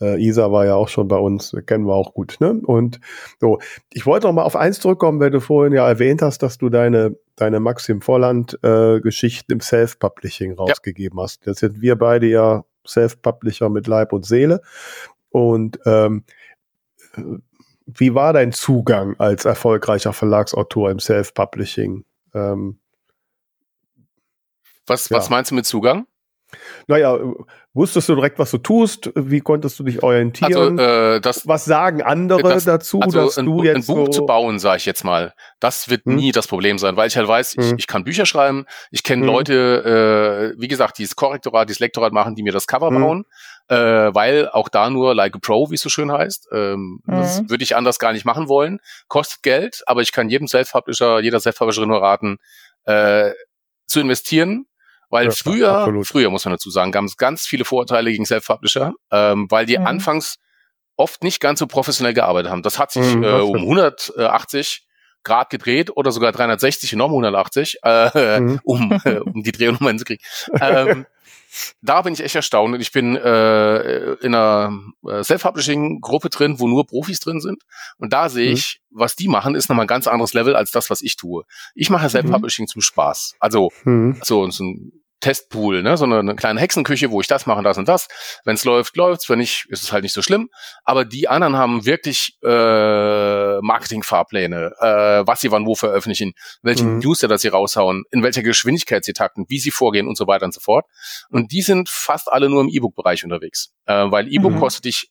äh, 0.00 0.20
Isa 0.22 0.50
war 0.52 0.64
ja 0.64 0.74
auch 0.74 0.88
schon 0.88 1.08
bei 1.08 1.18
uns, 1.18 1.56
kennen 1.66 1.86
wir 1.86 1.94
auch 1.94 2.14
gut. 2.14 2.36
Ne? 2.40 2.60
Und 2.64 3.00
so, 3.40 3.58
ich 3.92 4.06
wollte 4.06 4.26
noch 4.26 4.34
mal 4.34 4.44
auf 4.44 4.56
eins 4.56 4.80
zurückkommen, 4.80 5.20
weil 5.20 5.30
du 5.30 5.40
vorhin 5.40 5.72
ja 5.72 5.86
erwähnt 5.88 6.22
hast, 6.22 6.42
dass 6.42 6.58
du 6.58 6.68
deine 6.68 7.16
deine 7.36 7.60
Maxim 7.60 8.00
Volland 8.00 8.58
äh, 8.62 9.00
Geschichten 9.00 9.52
im 9.52 9.60
Self-Publishing 9.60 10.54
rausgegeben 10.54 11.18
ja. 11.18 11.24
hast. 11.24 11.46
Jetzt 11.46 11.60
sind 11.60 11.80
wir 11.80 11.96
beide 11.96 12.26
ja 12.26 12.64
Self-Publisher 12.86 13.68
mit 13.68 13.86
Leib 13.86 14.12
und 14.12 14.26
Seele. 14.26 14.60
Und 15.30 15.78
ähm, 15.84 16.24
wie 17.88 18.14
war 18.14 18.34
dein 18.34 18.52
Zugang 18.52 19.16
als 19.18 19.46
erfolgreicher 19.46 20.12
Verlagsautor 20.12 20.90
im 20.90 21.00
Self-Publishing? 21.00 22.04
Ähm, 22.34 22.78
was, 24.86 25.08
ja. 25.08 25.16
was 25.16 25.30
meinst 25.30 25.50
du 25.50 25.54
mit 25.54 25.64
Zugang? 25.64 26.06
Naja, 26.86 27.18
wusstest 27.74 28.08
du 28.08 28.14
direkt, 28.14 28.38
was 28.38 28.50
du 28.50 28.58
tust? 28.58 29.10
Wie 29.14 29.40
konntest 29.40 29.78
du 29.78 29.84
dich 29.84 30.02
orientieren? 30.02 30.78
Also, 30.78 31.16
äh, 31.16 31.20
das, 31.20 31.46
was 31.46 31.66
sagen 31.66 32.02
andere 32.02 32.42
das, 32.42 32.64
dazu, 32.64 33.00
also 33.00 33.24
dass 33.24 33.38
ein, 33.38 33.46
du 33.46 33.62
jetzt 33.62 33.88
ein 33.88 33.94
Buch 33.94 34.06
so 34.06 34.12
zu 34.12 34.26
bauen, 34.26 34.58
sage 34.58 34.78
ich 34.78 34.86
jetzt 34.86 35.04
mal, 35.04 35.34
das 35.60 35.90
wird 35.90 36.04
hm? 36.06 36.16
nie 36.16 36.32
das 36.32 36.46
Problem 36.46 36.78
sein, 36.78 36.96
weil 36.96 37.08
ich 37.08 37.16
halt 37.16 37.28
weiß, 37.28 37.54
hm. 37.54 37.64
ich, 37.64 37.72
ich 37.80 37.86
kann 37.86 38.04
Bücher 38.04 38.24
schreiben, 38.24 38.64
ich 38.90 39.02
kenne 39.02 39.22
hm. 39.22 39.26
Leute, 39.26 40.54
äh, 40.56 40.60
wie 40.60 40.68
gesagt, 40.68 40.98
die 40.98 41.04
das 41.04 41.16
Korrektorat, 41.16 41.68
die 41.68 41.72
das 41.72 41.80
Lektorat 41.80 42.12
machen, 42.12 42.34
die 42.34 42.42
mir 42.42 42.52
das 42.52 42.66
Cover 42.66 42.90
hm. 42.90 43.00
bauen, 43.00 43.24
äh, 43.68 43.76
weil 44.14 44.48
auch 44.48 44.68
da 44.68 44.90
nur 44.90 45.14
like 45.14 45.34
a 45.34 45.38
Pro, 45.40 45.70
wie 45.70 45.74
es 45.74 45.82
so 45.82 45.88
schön 45.88 46.10
heißt, 46.12 46.48
ähm, 46.52 47.00
das 47.06 47.40
Mhm. 47.42 47.50
würde 47.50 47.64
ich 47.64 47.76
anders 47.76 47.98
gar 47.98 48.12
nicht 48.12 48.24
machen 48.24 48.48
wollen, 48.48 48.80
kostet 49.08 49.42
Geld, 49.42 49.82
aber 49.86 50.00
ich 50.02 50.12
kann 50.12 50.28
jedem 50.28 50.48
Self-Publisher, 50.48 51.20
jeder 51.20 51.40
Self-Publisherin 51.40 51.88
nur 51.88 52.02
raten, 52.02 52.38
äh, 52.84 53.32
zu 53.86 54.00
investieren, 54.00 54.66
weil 55.10 55.26
Ja, 55.26 55.30
früher, 55.32 55.70
absolut. 55.78 56.06
früher 56.06 56.30
muss 56.30 56.44
man 56.44 56.52
dazu 56.52 56.70
sagen, 56.70 56.92
gab 56.92 57.04
es 57.04 57.16
ganz 57.16 57.46
viele 57.46 57.64
Vorurteile 57.64 58.10
gegen 58.10 58.26
Self-Publisher, 58.26 58.92
ähm, 59.10 59.46
weil 59.50 59.66
die 59.66 59.78
Mhm. 59.78 59.86
anfangs 59.86 60.36
oft 60.96 61.22
nicht 61.22 61.40
ganz 61.40 61.58
so 61.60 61.66
professionell 61.66 62.12
gearbeitet 62.14 62.50
haben. 62.50 62.62
Das 62.62 62.78
hat 62.78 62.90
sich 62.92 63.14
Mhm, 63.16 63.22
äh, 63.22 63.26
das 63.30 63.42
um 63.44 63.48
stimmt. 63.58 63.64
180 64.16 64.84
Grad 65.24 65.50
gedreht 65.50 65.90
oder 65.96 66.10
sogar 66.12 66.32
360 66.32 66.92
und 66.94 66.98
noch 66.98 67.10
180, 67.10 67.78
äh, 67.82 68.40
Mhm. 68.40 68.60
um, 68.64 69.00
äh, 69.04 69.18
um 69.18 69.42
die 69.42 69.52
Drehung 69.52 69.76
hinzukriegen. 69.78 70.24
ähm, 70.60 71.06
da 71.82 72.02
bin 72.02 72.12
ich 72.12 72.20
echt 72.22 72.34
erstaunt 72.34 72.74
und 72.74 72.80
ich 72.80 72.92
bin 72.92 73.16
äh, 73.16 74.12
in 74.14 74.34
einer 74.34 74.72
äh, 75.06 75.22
Self-Publishing-Gruppe 75.24 76.28
drin, 76.30 76.58
wo 76.60 76.68
nur 76.68 76.86
Profis 76.86 77.20
drin 77.20 77.40
sind 77.40 77.62
und 77.98 78.12
da 78.12 78.28
sehe 78.28 78.48
Mhm. 78.48 78.54
ich, 78.54 78.80
was 78.90 79.16
die 79.16 79.28
machen, 79.28 79.54
ist 79.54 79.68
nochmal 79.68 79.84
ein 79.84 79.88
ganz 79.88 80.06
anderes 80.06 80.34
Level 80.34 80.56
als 80.56 80.70
das, 80.70 80.90
was 80.90 81.00
ich 81.02 81.16
tue. 81.16 81.44
Ich 81.74 81.90
mache 81.90 82.08
Self-Publishing 82.08 82.66
zum 82.68 82.82
Spaß. 82.82 83.34
Also 83.40 83.70
Hm. 83.84 84.16
so, 84.22 84.48
so 84.50 84.64
ein 84.64 84.92
Testpool, 85.20 85.82
ne? 85.82 85.96
so 85.96 86.04
eine, 86.04 86.18
eine 86.20 86.36
kleine 86.36 86.60
Hexenküche, 86.60 87.10
wo 87.10 87.20
ich 87.20 87.26
das 87.26 87.46
mache, 87.46 87.62
das 87.62 87.76
und 87.78 87.88
das. 87.88 88.06
Wenn 88.44 88.54
es 88.54 88.64
läuft, 88.64 88.96
läuft's. 88.96 89.28
Wenn 89.28 89.38
nicht, 89.38 89.66
ist 89.68 89.82
es 89.82 89.92
halt 89.92 90.02
nicht 90.04 90.14
so 90.14 90.22
schlimm. 90.22 90.48
Aber 90.84 91.04
die 91.04 91.28
anderen 91.28 91.56
haben 91.56 91.84
wirklich 91.86 92.38
äh, 92.44 93.60
Marketing-Fahrpläne, 93.60 94.72
äh, 94.80 95.26
was 95.26 95.40
sie 95.40 95.50
wann 95.50 95.66
wo 95.66 95.74
veröffentlichen, 95.74 96.32
welche 96.62 96.84
Mhm. 96.84 96.98
Newsletter 97.00 97.38
sie 97.38 97.48
raushauen, 97.48 98.04
in 98.10 98.22
welcher 98.22 98.42
Geschwindigkeit 98.42 99.04
sie 99.04 99.12
takten, 99.12 99.44
wie 99.48 99.58
sie 99.58 99.70
vorgehen 99.70 100.06
und 100.06 100.16
so 100.16 100.26
weiter 100.26 100.44
und 100.44 100.54
so 100.54 100.60
fort. 100.60 100.86
Und 101.30 101.52
die 101.52 101.62
sind 101.62 101.88
fast 101.88 102.30
alle 102.30 102.48
nur 102.48 102.60
im 102.60 102.68
E-Book-Bereich 102.68 103.24
unterwegs, 103.24 103.72
äh, 103.86 103.94
weil 104.10 104.32
E-Book 104.32 104.52
Mhm. 104.54 104.58
kostet 104.60 104.84
dich 104.84 105.10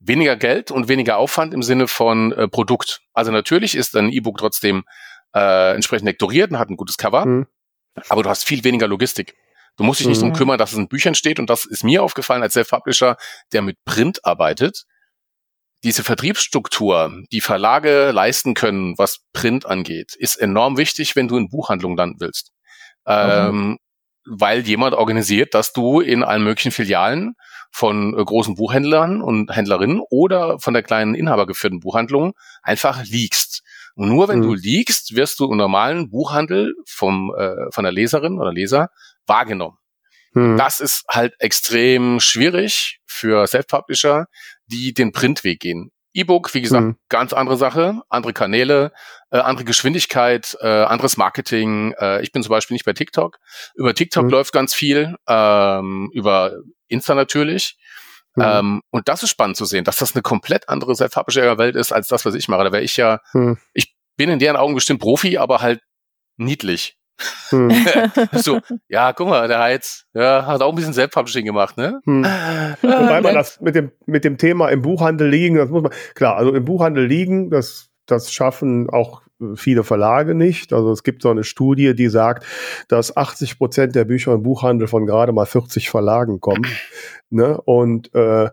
weniger 0.00 0.36
Geld 0.36 0.70
und 0.70 0.88
weniger 0.88 1.18
Aufwand 1.18 1.52
im 1.54 1.62
Sinne 1.62 1.86
von 1.88 2.32
äh, 2.32 2.48
Produkt. 2.48 3.00
Also 3.12 3.32
natürlich 3.32 3.74
ist 3.74 3.96
ein 3.96 4.10
E-Book 4.10 4.38
trotzdem 4.38 4.84
äh, 5.34 5.74
entsprechend 5.74 6.06
lektoriert 6.06 6.50
und 6.50 6.58
hat 6.58 6.70
ein 6.70 6.76
gutes 6.76 6.96
Cover, 6.96 7.24
Mhm. 7.26 7.46
Aber 8.08 8.22
du 8.22 8.30
hast 8.30 8.44
viel 8.44 8.64
weniger 8.64 8.88
Logistik. 8.88 9.34
Du 9.76 9.84
musst 9.84 10.00
dich 10.00 10.06
nicht 10.06 10.18
Mhm. 10.18 10.28
drum 10.28 10.32
kümmern, 10.34 10.58
dass 10.58 10.72
es 10.72 10.78
in 10.78 10.88
Büchern 10.88 11.14
steht 11.14 11.38
und 11.38 11.48
das 11.48 11.64
ist 11.64 11.84
mir 11.84 12.02
aufgefallen 12.02 12.42
als 12.42 12.54
Self-Publisher, 12.54 13.16
der 13.52 13.62
mit 13.62 13.76
Print 13.84 14.24
arbeitet. 14.24 14.84
Diese 15.82 16.04
Vertriebsstruktur, 16.04 17.10
die 17.32 17.40
Verlage 17.40 18.10
leisten 18.10 18.52
können, 18.54 18.98
was 18.98 19.20
Print 19.32 19.64
angeht, 19.64 20.14
ist 20.18 20.36
enorm 20.36 20.76
wichtig, 20.76 21.16
wenn 21.16 21.28
du 21.28 21.38
in 21.38 21.48
Buchhandlungen 21.48 21.96
landen 21.96 22.20
willst. 22.20 22.50
Ähm, 23.06 23.78
weil 24.26 24.60
jemand 24.66 24.94
organisiert, 24.94 25.54
dass 25.54 25.72
du 25.72 26.00
in 26.00 26.22
allen 26.22 26.44
möglichen 26.44 26.70
Filialen 26.72 27.34
von 27.72 28.12
äh, 28.18 28.22
großen 28.22 28.54
Buchhändlern 28.56 29.22
und 29.22 29.54
Händlerinnen 29.54 30.00
oder 30.10 30.58
von 30.58 30.74
der 30.74 30.82
kleinen 30.82 31.14
inhabergeführten 31.14 31.80
Buchhandlung 31.80 32.34
einfach 32.62 33.02
liegst. 33.04 33.59
Und 33.94 34.08
nur 34.08 34.28
wenn 34.28 34.38
Mhm. 34.40 34.42
du 34.44 34.54
liegst, 34.54 35.14
wirst 35.16 35.40
du 35.40 35.50
im 35.50 35.56
normalen 35.56 36.10
Buchhandel 36.10 36.74
vom, 36.86 37.32
äh, 37.36 37.70
von 37.72 37.84
der 37.84 37.92
Leserin 37.92 38.38
oder 38.38 38.52
Leser 38.52 38.88
wahrgenommen. 39.26 39.76
Hm. 40.34 40.56
Das 40.56 40.80
ist 40.80 41.04
halt 41.10 41.34
extrem 41.40 42.20
schwierig 42.20 43.00
für 43.06 43.46
Self-Publisher, 43.46 44.26
die 44.66 44.94
den 44.94 45.12
Printweg 45.12 45.58
gehen. 45.60 45.90
E-Book, 46.12 46.54
wie 46.54 46.60
gesagt, 46.60 46.84
Mhm. 46.86 46.96
ganz 47.08 47.32
andere 47.32 47.56
Sache, 47.56 48.00
andere 48.08 48.32
Kanäle, 48.32 48.92
äh, 49.30 49.38
andere 49.38 49.64
Geschwindigkeit, 49.64 50.56
äh, 50.60 50.66
anderes 50.66 51.16
Marketing. 51.16 51.94
Äh, 52.00 52.22
ich 52.22 52.32
bin 52.32 52.42
zum 52.42 52.50
Beispiel 52.50 52.74
nicht 52.74 52.84
bei 52.84 52.92
TikTok. 52.92 53.38
Über 53.74 53.94
TikTok 53.94 54.24
Mhm. 54.24 54.30
läuft 54.30 54.52
ganz 54.52 54.74
viel, 54.74 55.14
ähm, 55.28 56.10
über 56.12 56.52
Insta 56.88 57.14
natürlich. 57.14 57.76
Mhm. 58.40 58.46
Ähm, 58.46 58.80
und 58.90 59.08
das 59.08 59.22
ist 59.22 59.30
spannend 59.30 59.56
zu 59.56 59.64
sehen, 59.64 59.84
dass 59.84 59.96
das 59.96 60.14
eine 60.14 60.22
komplett 60.22 60.68
andere 60.68 60.94
Self-Publisher-Welt 60.94 61.76
ist 61.76 61.92
als 61.92 62.08
das, 62.08 62.24
was 62.24 62.34
ich 62.34 62.48
mache. 62.48 62.64
Da 62.64 62.72
wäre 62.72 62.82
ich 62.82 62.96
ja, 62.96 63.20
Hm. 63.32 63.58
ich 63.74 63.94
bin 64.16 64.30
in 64.30 64.38
deren 64.38 64.56
Augen 64.56 64.74
bestimmt 64.74 65.00
Profi, 65.00 65.38
aber 65.38 65.60
halt 65.60 65.80
niedlich. 66.36 66.96
Hm. 67.50 67.70
so, 68.32 68.60
ja, 68.88 69.12
guck 69.12 69.28
mal, 69.28 69.46
der 69.46 69.58
Heiz, 69.60 70.06
ja, 70.14 70.46
hat 70.46 70.62
auch 70.62 70.70
ein 70.70 70.74
bisschen 70.74 70.94
Self-Publishing 70.94 71.44
gemacht, 71.44 71.76
ne? 71.76 72.00
Hm. 72.04 72.24
Ah, 72.24 72.76
Wobei 72.80 73.20
man 73.20 73.32
ne? 73.32 73.34
das 73.34 73.60
mit 73.60 73.74
dem, 73.74 73.92
mit 74.06 74.24
dem 74.24 74.38
Thema 74.38 74.68
im 74.70 74.80
Buchhandel 74.82 75.28
liegen, 75.28 75.56
das 75.56 75.68
muss 75.68 75.82
man, 75.82 75.92
klar, 76.14 76.36
also 76.36 76.54
im 76.54 76.64
Buchhandel 76.64 77.04
liegen, 77.06 77.50
das, 77.50 77.89
das 78.10 78.32
schaffen 78.32 78.88
auch 78.90 79.22
viele 79.54 79.84
Verlage 79.84 80.34
nicht. 80.34 80.72
Also 80.72 80.92
es 80.92 81.02
gibt 81.02 81.22
so 81.22 81.30
eine 81.30 81.44
Studie, 81.44 81.94
die 81.94 82.08
sagt, 82.08 82.44
dass 82.88 83.16
80 83.16 83.58
Prozent 83.58 83.94
der 83.94 84.04
Bücher 84.04 84.34
im 84.34 84.42
Buchhandel 84.42 84.86
von 84.86 85.06
gerade 85.06 85.32
mal 85.32 85.46
40 85.46 85.90
Verlagen 85.90 86.40
kommen. 86.40 86.66
Ne? 87.32 87.60
Und, 87.60 88.12
äh, 88.12 88.48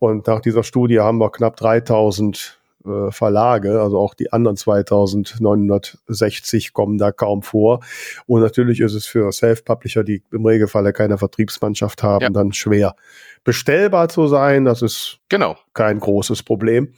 und 0.00 0.26
nach 0.26 0.40
dieser 0.40 0.64
Studie 0.64 0.98
haben 0.98 1.18
wir 1.18 1.30
knapp 1.30 1.54
3000 1.56 2.58
äh, 2.84 3.12
Verlage, 3.12 3.80
also 3.80 4.00
auch 4.00 4.14
die 4.14 4.32
anderen 4.32 4.56
2960 4.56 6.72
kommen 6.72 6.98
da 6.98 7.12
kaum 7.12 7.42
vor. 7.42 7.80
Und 8.26 8.40
natürlich 8.40 8.80
ist 8.80 8.94
es 8.94 9.06
für 9.06 9.30
Self-Publisher, 9.32 10.04
die 10.04 10.22
im 10.32 10.44
Regelfall 10.44 10.92
keine 10.92 11.18
Vertriebsmannschaft 11.18 12.02
haben, 12.02 12.22
Ja. 12.24 12.30
dann 12.30 12.52
schwer 12.52 12.96
bestellbar 13.44 14.08
zu 14.08 14.26
sein. 14.26 14.64
Das 14.64 14.82
ist 14.82 15.18
Genau. 15.28 15.56
kein 15.74 16.00
großes 16.00 16.42
Problem. 16.42 16.92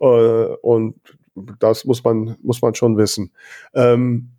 Äh, 0.00 0.04
und 0.06 0.94
das 1.58 1.84
muss 1.84 2.02
man, 2.04 2.36
muss 2.42 2.62
man 2.62 2.74
schon 2.74 2.96
wissen. 2.96 3.32
Ähm, 3.74 4.30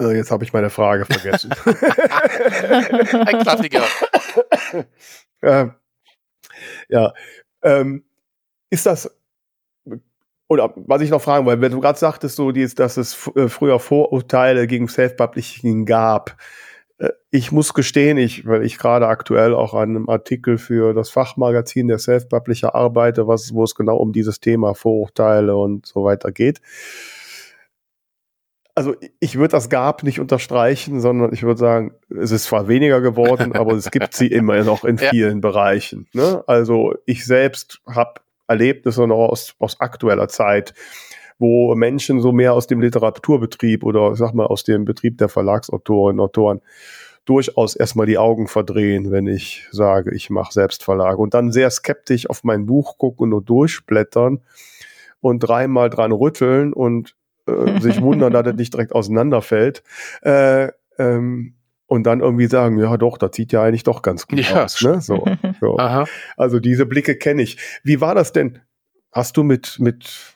äh, 0.00 0.16
jetzt 0.16 0.30
habe 0.30 0.44
ich 0.44 0.52
meine 0.52 0.70
Frage 0.70 1.04
vergessen. 1.04 1.52
Ein 3.26 3.38
Klassiker. 3.40 3.82
äh, 5.40 5.66
ja. 6.88 7.12
Ähm, 7.62 8.04
ist 8.70 8.86
das, 8.86 9.10
oder 10.48 10.72
was 10.76 11.02
ich 11.02 11.10
noch 11.10 11.22
fragen 11.22 11.46
wollte, 11.46 11.62
wenn 11.62 11.72
du 11.72 11.80
gerade 11.80 11.98
sagtest, 11.98 12.36
so, 12.36 12.52
dass 12.52 12.96
es 12.96 13.30
äh, 13.34 13.48
früher 13.48 13.78
Vorurteile 13.78 14.66
gegen 14.66 14.88
Self-Publishing 14.88 15.86
gab. 15.86 16.36
Äh, 16.98 17.10
Ich 17.30 17.50
muss 17.52 17.74
gestehen, 17.74 18.16
ich, 18.18 18.46
weil 18.46 18.64
ich 18.64 18.78
gerade 18.78 19.06
aktuell 19.08 19.54
auch 19.54 19.74
an 19.74 19.90
einem 19.90 20.08
Artikel 20.08 20.58
für 20.58 20.94
das 20.94 21.10
Fachmagazin 21.10 21.88
der 21.88 21.98
Self-Publisher 21.98 22.74
arbeite, 22.74 23.26
was, 23.26 23.52
wo 23.52 23.64
es 23.64 23.74
genau 23.74 23.96
um 23.96 24.12
dieses 24.12 24.40
Thema 24.40 24.74
Vorurteile 24.74 25.56
und 25.56 25.86
so 25.86 26.04
weiter 26.04 26.30
geht. 26.32 26.60
Also 28.76 28.96
ich 29.20 29.36
würde 29.36 29.52
das 29.52 29.68
gab 29.70 30.02
nicht 30.02 30.18
unterstreichen, 30.18 31.00
sondern 31.00 31.32
ich 31.32 31.44
würde 31.44 31.60
sagen, 31.60 31.94
es 32.10 32.32
ist 32.32 32.44
zwar 32.44 32.66
weniger 32.66 33.00
geworden, 33.00 33.52
aber 33.56 33.72
es 33.74 33.90
gibt 33.90 34.14
sie 34.14 34.26
immer 34.26 34.62
noch 34.64 34.84
in 34.84 34.96
Ja. 34.96 35.10
vielen 35.10 35.40
Bereichen. 35.40 36.08
Ne? 36.12 36.42
Also 36.48 36.94
ich 37.06 37.24
selbst 37.24 37.80
habe 37.86 38.20
Erlebnisse 38.48 39.06
noch 39.06 39.28
aus, 39.28 39.54
aus 39.60 39.80
aktueller 39.80 40.28
Zeit, 40.28 40.74
wo 41.38 41.74
Menschen 41.74 42.20
so 42.20 42.32
mehr 42.32 42.54
aus 42.54 42.66
dem 42.66 42.80
Literaturbetrieb 42.80 43.84
oder 43.84 44.14
sag 44.16 44.34
mal 44.34 44.46
aus 44.46 44.64
dem 44.64 44.84
Betrieb 44.84 45.18
der 45.18 45.28
Verlagsautorinnen 45.28 46.20
und 46.20 46.24
Autoren 46.24 46.60
durchaus 47.24 47.74
erstmal 47.74 48.06
die 48.06 48.18
Augen 48.18 48.48
verdrehen, 48.48 49.10
wenn 49.10 49.26
ich 49.26 49.66
sage, 49.70 50.14
ich 50.14 50.30
mache 50.30 50.52
Selbstverlage 50.52 51.16
und 51.16 51.34
dann 51.34 51.52
sehr 51.52 51.70
skeptisch 51.70 52.28
auf 52.28 52.44
mein 52.44 52.66
Buch 52.66 52.98
gucken 52.98 53.32
und 53.32 53.48
durchblättern 53.48 54.40
und 55.20 55.40
dreimal 55.40 55.88
dran 55.88 56.12
rütteln 56.12 56.72
und 56.72 57.16
äh, 57.46 57.80
sich 57.80 58.02
wundern, 58.02 58.32
dass 58.32 58.46
es 58.46 58.54
nicht 58.54 58.74
direkt 58.74 58.94
auseinanderfällt. 58.94 59.82
Äh, 60.22 60.68
ähm, 60.98 61.54
und 61.86 62.04
dann 62.04 62.20
irgendwie 62.20 62.46
sagen, 62.46 62.78
ja 62.78 62.96
doch, 62.96 63.18
das 63.18 63.36
sieht 63.36 63.52
ja 63.52 63.62
eigentlich 63.62 63.84
doch 63.84 64.02
ganz 64.02 64.26
gut 64.26 64.40
Ja, 64.40 64.64
aus. 64.64 64.80
Ne? 64.82 65.00
So, 65.00 65.24
so. 65.60 65.78
Aha. 65.78 66.06
Also 66.36 66.58
diese 66.58 66.86
Blicke 66.86 67.16
kenne 67.16 67.42
ich. 67.42 67.58
Wie 67.82 68.00
war 68.00 68.14
das 68.14 68.32
denn? 68.32 68.60
Hast 69.12 69.36
du 69.36 69.44
mit, 69.44 69.76
mit 69.78 70.33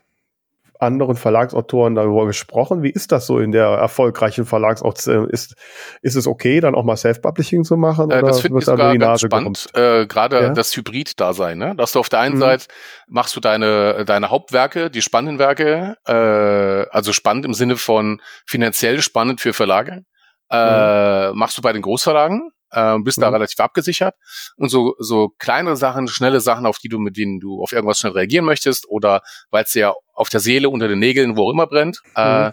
anderen 0.78 1.16
Verlagsautoren 1.16 1.94
darüber 1.94 2.26
gesprochen? 2.26 2.82
Wie 2.82 2.90
ist 2.90 3.12
das 3.12 3.26
so 3.26 3.38
in 3.38 3.52
der 3.52 3.66
erfolgreichen 3.66 4.44
Verlagsautoren? 4.44 5.28
Ist, 5.28 5.54
ist 6.02 6.14
es 6.14 6.26
okay, 6.26 6.60
dann 6.60 6.74
auch 6.74 6.84
mal 6.84 6.96
Self-Publishing 6.96 7.64
zu 7.64 7.76
machen? 7.76 8.10
Äh, 8.10 8.22
das 8.22 8.40
finde 8.40 8.58
ich 8.58 8.64
sogar 8.64 8.96
ganz 8.96 9.20
spannend, 9.20 9.66
äh, 9.74 10.06
gerade 10.06 10.40
Ja? 10.40 10.48
das 10.50 10.76
Hybrid-Dasein, 10.76 11.58
ne? 11.58 11.74
Dass 11.76 11.92
du 11.92 11.98
auf 12.00 12.08
der 12.08 12.20
einen 12.20 12.36
Mhm. 12.36 12.40
Seite 12.40 12.66
machst 13.06 13.34
du 13.36 13.40
deine, 13.40 14.04
deine 14.04 14.30
Hauptwerke, 14.30 14.90
die 14.90 15.02
spannenden 15.02 15.38
Werke, 15.38 15.96
äh, 16.06 16.88
also 16.94 17.12
spannend 17.12 17.44
im 17.44 17.54
Sinne 17.54 17.76
von 17.76 18.20
finanziell 18.46 19.02
spannend 19.02 19.40
für 19.40 19.52
Verlage, 19.52 20.02
äh, 20.50 21.32
machst 21.32 21.58
du 21.58 21.62
bei 21.62 21.72
den 21.72 21.82
Großverlagen 21.82 22.50
äh, 22.70 22.96
bist 23.00 23.18
Mhm. 23.18 23.22
da 23.22 23.28
relativ 23.30 23.58
abgesichert. 23.60 24.14
Und 24.56 24.68
so, 24.68 24.94
so 24.98 25.30
kleinere 25.38 25.76
Sachen, 25.76 26.08
schnelle 26.08 26.40
Sachen, 26.40 26.66
auf 26.66 26.78
die 26.78 26.88
du, 26.88 26.98
mit 26.98 27.16
denen 27.16 27.40
du 27.40 27.62
auf 27.62 27.72
irgendwas 27.72 27.98
schnell 27.98 28.12
reagieren 28.12 28.44
möchtest 28.44 28.88
oder 28.88 29.22
weil 29.50 29.64
es 29.64 29.72
dir 29.72 29.94
auf 30.14 30.28
der 30.28 30.40
Seele, 30.40 30.68
unter 30.68 30.88
den 30.88 30.98
Nägeln, 30.98 31.36
wo 31.36 31.48
auch 31.48 31.52
immer 31.52 31.66
brennt, 31.66 32.00
äh, 32.14 32.50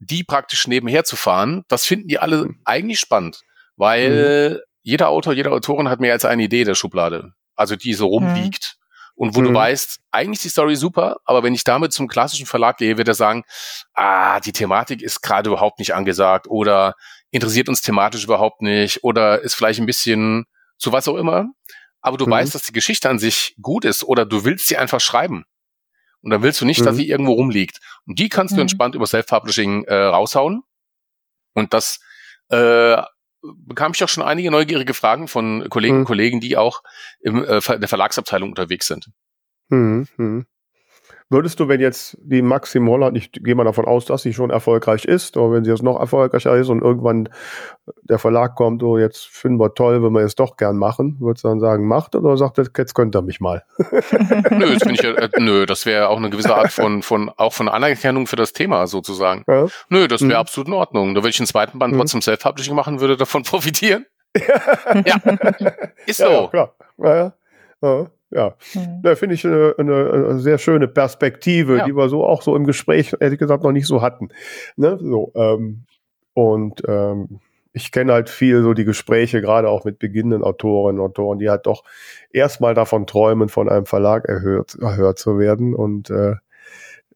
die 0.00 0.22
praktisch 0.24 0.66
nebenher 0.68 1.04
zu 1.04 1.16
fahren, 1.16 1.64
das 1.68 1.84
finden 1.84 2.08
die 2.08 2.18
alle 2.18 2.44
Mhm. 2.44 2.60
eigentlich 2.64 3.00
spannend, 3.00 3.40
weil 3.76 4.62
jeder 4.82 5.08
Autor, 5.08 5.32
jede 5.32 5.50
Autorin 5.52 5.88
hat 5.88 6.00
mehr 6.00 6.12
als 6.12 6.24
eine 6.24 6.44
Idee 6.44 6.64
der 6.64 6.74
Schublade, 6.74 7.32
also 7.56 7.76
die 7.76 7.94
so 7.94 8.06
rumliegt. 8.06 8.76
Und 9.16 9.34
wo 9.34 9.42
du 9.42 9.50
Mhm. 9.50 9.54
weißt, 9.54 9.98
eigentlich 10.12 10.36
ist 10.38 10.44
die 10.44 10.48
Story 10.50 10.76
super, 10.76 11.16
aber 11.24 11.42
wenn 11.42 11.52
ich 11.52 11.64
damit 11.64 11.92
zum 11.92 12.06
klassischen 12.06 12.46
Verlag 12.46 12.76
gehe, 12.76 12.96
wird 12.98 13.08
er 13.08 13.14
sagen, 13.14 13.42
ah, 13.94 14.38
die 14.38 14.52
Thematik 14.52 15.02
ist 15.02 15.22
gerade 15.22 15.50
überhaupt 15.50 15.80
nicht 15.80 15.92
angesagt 15.92 16.46
oder 16.48 16.94
interessiert 17.30 17.68
uns 17.68 17.80
thematisch 17.82 18.24
überhaupt 18.24 18.62
nicht 18.62 19.04
oder 19.04 19.40
ist 19.42 19.54
vielleicht 19.54 19.80
ein 19.80 19.86
bisschen 19.86 20.46
zu 20.78 20.92
was 20.92 21.08
auch 21.08 21.16
immer. 21.16 21.46
Aber 22.00 22.16
du 22.16 22.26
Mhm. 22.26 22.30
weißt, 22.30 22.54
dass 22.54 22.62
die 22.62 22.72
Geschichte 22.72 23.08
an 23.10 23.18
sich 23.18 23.56
gut 23.60 23.84
ist 23.84 24.04
oder 24.04 24.24
du 24.24 24.44
willst 24.44 24.68
sie 24.68 24.76
einfach 24.76 25.00
schreiben. 25.00 25.44
Und 26.20 26.30
dann 26.30 26.42
willst 26.42 26.60
du 26.60 26.64
nicht, 26.64 26.80
dass 26.84 26.94
Mhm. 26.94 26.98
sie 26.98 27.08
irgendwo 27.08 27.32
rumliegt. 27.32 27.78
Und 28.06 28.18
die 28.18 28.28
kannst 28.28 28.52
du 28.52 28.56
Mhm. 28.56 28.62
entspannt 28.62 28.94
über 28.94 29.06
Self-Publishing 29.06 29.84
äh, 29.84 29.94
raushauen. 29.94 30.62
Und 31.54 31.74
das 31.74 32.00
äh, 32.50 33.02
bekam 33.42 33.92
ich 33.94 34.02
auch 34.02 34.08
schon 34.08 34.24
einige 34.24 34.50
neugierige 34.50 34.94
Fragen 34.94 35.28
von 35.28 35.68
Kollegen 35.68 35.96
Mhm. 35.96 36.00
und 36.00 36.06
Kollegen, 36.06 36.40
die 36.40 36.56
auch 36.56 36.82
im, 37.20 37.44
äh, 37.44 37.60
Ver- 37.60 37.78
der 37.78 37.88
Verlagsabteilung 37.88 38.48
unterwegs 38.48 38.86
sind. 38.86 39.10
Mhm. 39.68 40.46
Würdest 41.30 41.60
du, 41.60 41.68
wenn 41.68 41.80
jetzt 41.80 42.16
die 42.22 42.40
Maxim 42.40 42.88
Holland, 42.88 43.14
ich 43.16 43.30
gehe 43.32 43.54
mal 43.54 43.64
davon 43.64 43.84
aus, 43.84 44.06
dass 44.06 44.22
sie 44.22 44.32
schon 44.32 44.48
erfolgreich 44.48 45.04
ist, 45.04 45.36
aber 45.36 45.52
wenn 45.52 45.62
sie 45.64 45.70
jetzt 45.70 45.82
noch 45.82 46.00
erfolgreicher 46.00 46.56
ist 46.56 46.70
und 46.70 46.80
irgendwann 46.80 47.28
der 48.02 48.18
Verlag 48.18 48.54
kommt, 48.54 48.82
oh, 48.82 48.96
jetzt 48.96 49.26
finden 49.26 49.60
wir 49.60 49.74
toll, 49.74 50.02
wenn 50.02 50.12
wir 50.12 50.22
es 50.22 50.36
doch 50.36 50.56
gern 50.56 50.78
machen, 50.78 51.16
würdest 51.20 51.44
du 51.44 51.48
dann 51.48 51.60
sagen, 51.60 51.86
macht 51.86 52.14
oder 52.16 52.36
sagt, 52.38 52.56
jetzt 52.56 52.70
jetzt 52.78 52.94
könnt 52.94 53.14
ihr 53.14 53.20
mich 53.20 53.40
mal? 53.40 53.62
nö, 54.50 54.74
das 54.78 54.90
ich, 54.90 55.02
ja, 55.02 55.10
äh, 55.16 55.28
nö, 55.38 55.66
das 55.66 55.84
wäre 55.84 56.08
auch 56.08 56.16
eine 56.16 56.30
gewisse 56.30 56.54
Art 56.54 56.72
von, 56.72 57.02
von, 57.02 57.28
auch 57.36 57.52
von 57.52 57.68
Anerkennung 57.68 58.26
für 58.26 58.36
das 58.36 58.54
Thema 58.54 58.86
sozusagen. 58.86 59.44
Ja? 59.46 59.66
Nö, 59.90 60.08
das 60.08 60.22
wäre 60.22 60.30
Mhm. 60.32 60.36
absolut 60.36 60.68
in 60.68 60.74
Ordnung. 60.74 61.14
Da 61.14 61.20
würde 61.20 61.28
ich 61.30 61.40
einen 61.40 61.46
zweiten 61.46 61.78
Band 61.78 61.92
Mhm. 61.92 61.98
trotzdem 61.98 62.22
Self-Publishing 62.22 62.74
machen, 62.74 63.00
würde 63.00 63.18
davon 63.18 63.42
profitieren. 63.44 64.06
ja, 64.34 65.16
ist 66.06 66.20
Ja, 66.20 66.30
ja, 66.30 66.36
so. 66.42 66.48
klar. 66.48 66.74
Ja, 66.98 67.32
ja. 67.82 68.06
Ja. 68.30 68.54
Mhm. 68.74 69.02
Da 69.02 69.14
finde 69.14 69.34
ich 69.34 69.46
eine, 69.46 69.74
eine, 69.78 70.10
eine 70.12 70.38
sehr 70.38 70.58
schöne 70.58 70.88
Perspektive, 70.88 71.78
Ja. 71.78 71.84
die 71.84 71.96
wir 71.96 72.08
so 72.08 72.24
auch 72.24 72.42
so 72.42 72.54
im 72.56 72.64
Gespräch, 72.64 73.14
ehrlich 73.20 73.38
gesagt, 73.38 73.64
noch 73.64 73.72
nicht 73.72 73.86
so 73.86 74.02
hatten. 74.02 74.28
Ne? 74.76 74.98
So, 75.00 75.32
ähm, 75.34 75.84
und 76.34 76.82
ähm, 76.86 77.40
ich 77.72 77.92
kenne 77.92 78.12
halt 78.12 78.28
viel 78.28 78.62
so 78.62 78.74
die 78.74 78.84
Gespräche, 78.84 79.40
gerade 79.40 79.68
auch 79.68 79.84
mit 79.84 79.98
beginnenden 79.98 80.42
Autorinnen 80.42 81.00
und 81.00 81.10
Autoren, 81.10 81.38
die 81.38 81.48
halt 81.48 81.66
doch 81.66 81.84
erstmal 82.32 82.74
davon 82.74 83.06
träumen, 83.06 83.48
von 83.48 83.68
einem 83.68 83.86
Verlag 83.86 84.24
erhört, 84.26 84.76
erhört 84.80 85.18
zu 85.18 85.38
werden. 85.38 85.74
Und, 85.74 86.10
äh, 86.10 86.34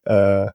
äh, 0.05 0.51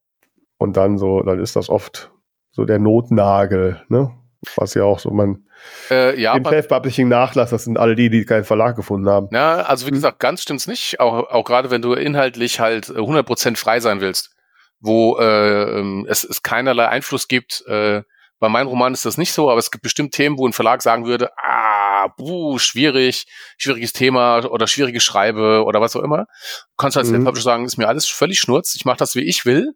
und 0.57 0.77
dann 0.77 0.97
so, 0.97 1.21
dann 1.21 1.39
ist 1.39 1.55
das 1.55 1.69
oft 1.69 2.11
so 2.51 2.65
der 2.65 2.79
Notnagel, 2.79 3.81
ne? 3.89 4.11
Was 4.55 4.73
ja 4.75 4.83
auch 4.83 4.99
so 4.99 5.09
man 5.11 5.43
Äh, 5.89 6.19
ja, 6.19 6.33
aber, 6.33 6.49
Self-Publishing 6.51 7.07
Nachlass, 7.07 7.49
das 7.49 7.63
sind 7.63 7.77
alle 7.77 7.95
die, 7.95 8.09
die 8.09 8.23
keinen 8.25 8.43
Verlag 8.43 8.75
gefunden 8.75 9.09
haben. 9.09 9.27
ja, 9.31 9.55
also 9.61 9.85
wie 9.87 9.91
Mhm. 9.91 9.95
gesagt, 9.95 10.19
ganz 10.19 10.41
stimmt's 10.43 10.67
nicht. 10.67 10.99
Auch, 10.99 11.29
auch 11.29 11.43
gerade 11.43 11.71
wenn 11.71 11.81
du 11.81 11.93
inhaltlich 11.93 12.59
halt 12.59 12.89
äh, 12.89 12.93
100% 12.99 13.57
frei 13.57 13.79
sein 13.79 13.99
willst, 14.01 14.31
wo 14.79 15.17
äh, 15.17 15.79
ähm, 15.79 16.05
es, 16.07 16.23
es 16.23 16.43
keinerlei 16.43 16.87
Einfluss 16.87 17.27
gibt. 17.27 17.63
Äh, 17.67 18.03
bei 18.39 18.49
meinem 18.49 18.67
Roman 18.67 18.93
ist 18.93 19.03
das 19.05 19.17
nicht 19.17 19.33
so, 19.33 19.49
aber 19.49 19.57
es 19.57 19.71
gibt 19.71 19.81
bestimmt 19.81 20.13
Themen, 20.13 20.37
wo 20.37 20.47
ein 20.47 20.53
Verlag 20.53 20.83
sagen 20.83 21.07
würde, 21.07 21.31
ah, 21.43 22.07
buh, 22.17 22.59
schwierig, 22.59 23.25
schwieriges 23.57 23.93
Thema 23.93 24.45
oder 24.45 24.67
schwierige 24.67 24.99
Schreibe 24.99 25.63
oder 25.65 25.81
was 25.81 25.95
auch 25.95 26.03
immer. 26.03 26.25
Du 26.25 26.75
kannst 26.77 26.95
als 26.97 27.07
Mhm. 27.09 27.13
Self-Publisher 27.15 27.43
sagen, 27.43 27.65
ist 27.65 27.77
mir 27.77 27.87
alles 27.87 28.05
völlig 28.05 28.39
schnurz, 28.39 28.75
ich 28.75 28.85
mache 28.85 28.97
das, 28.97 29.15
wie 29.15 29.23
ich 29.27 29.45
will. 29.47 29.73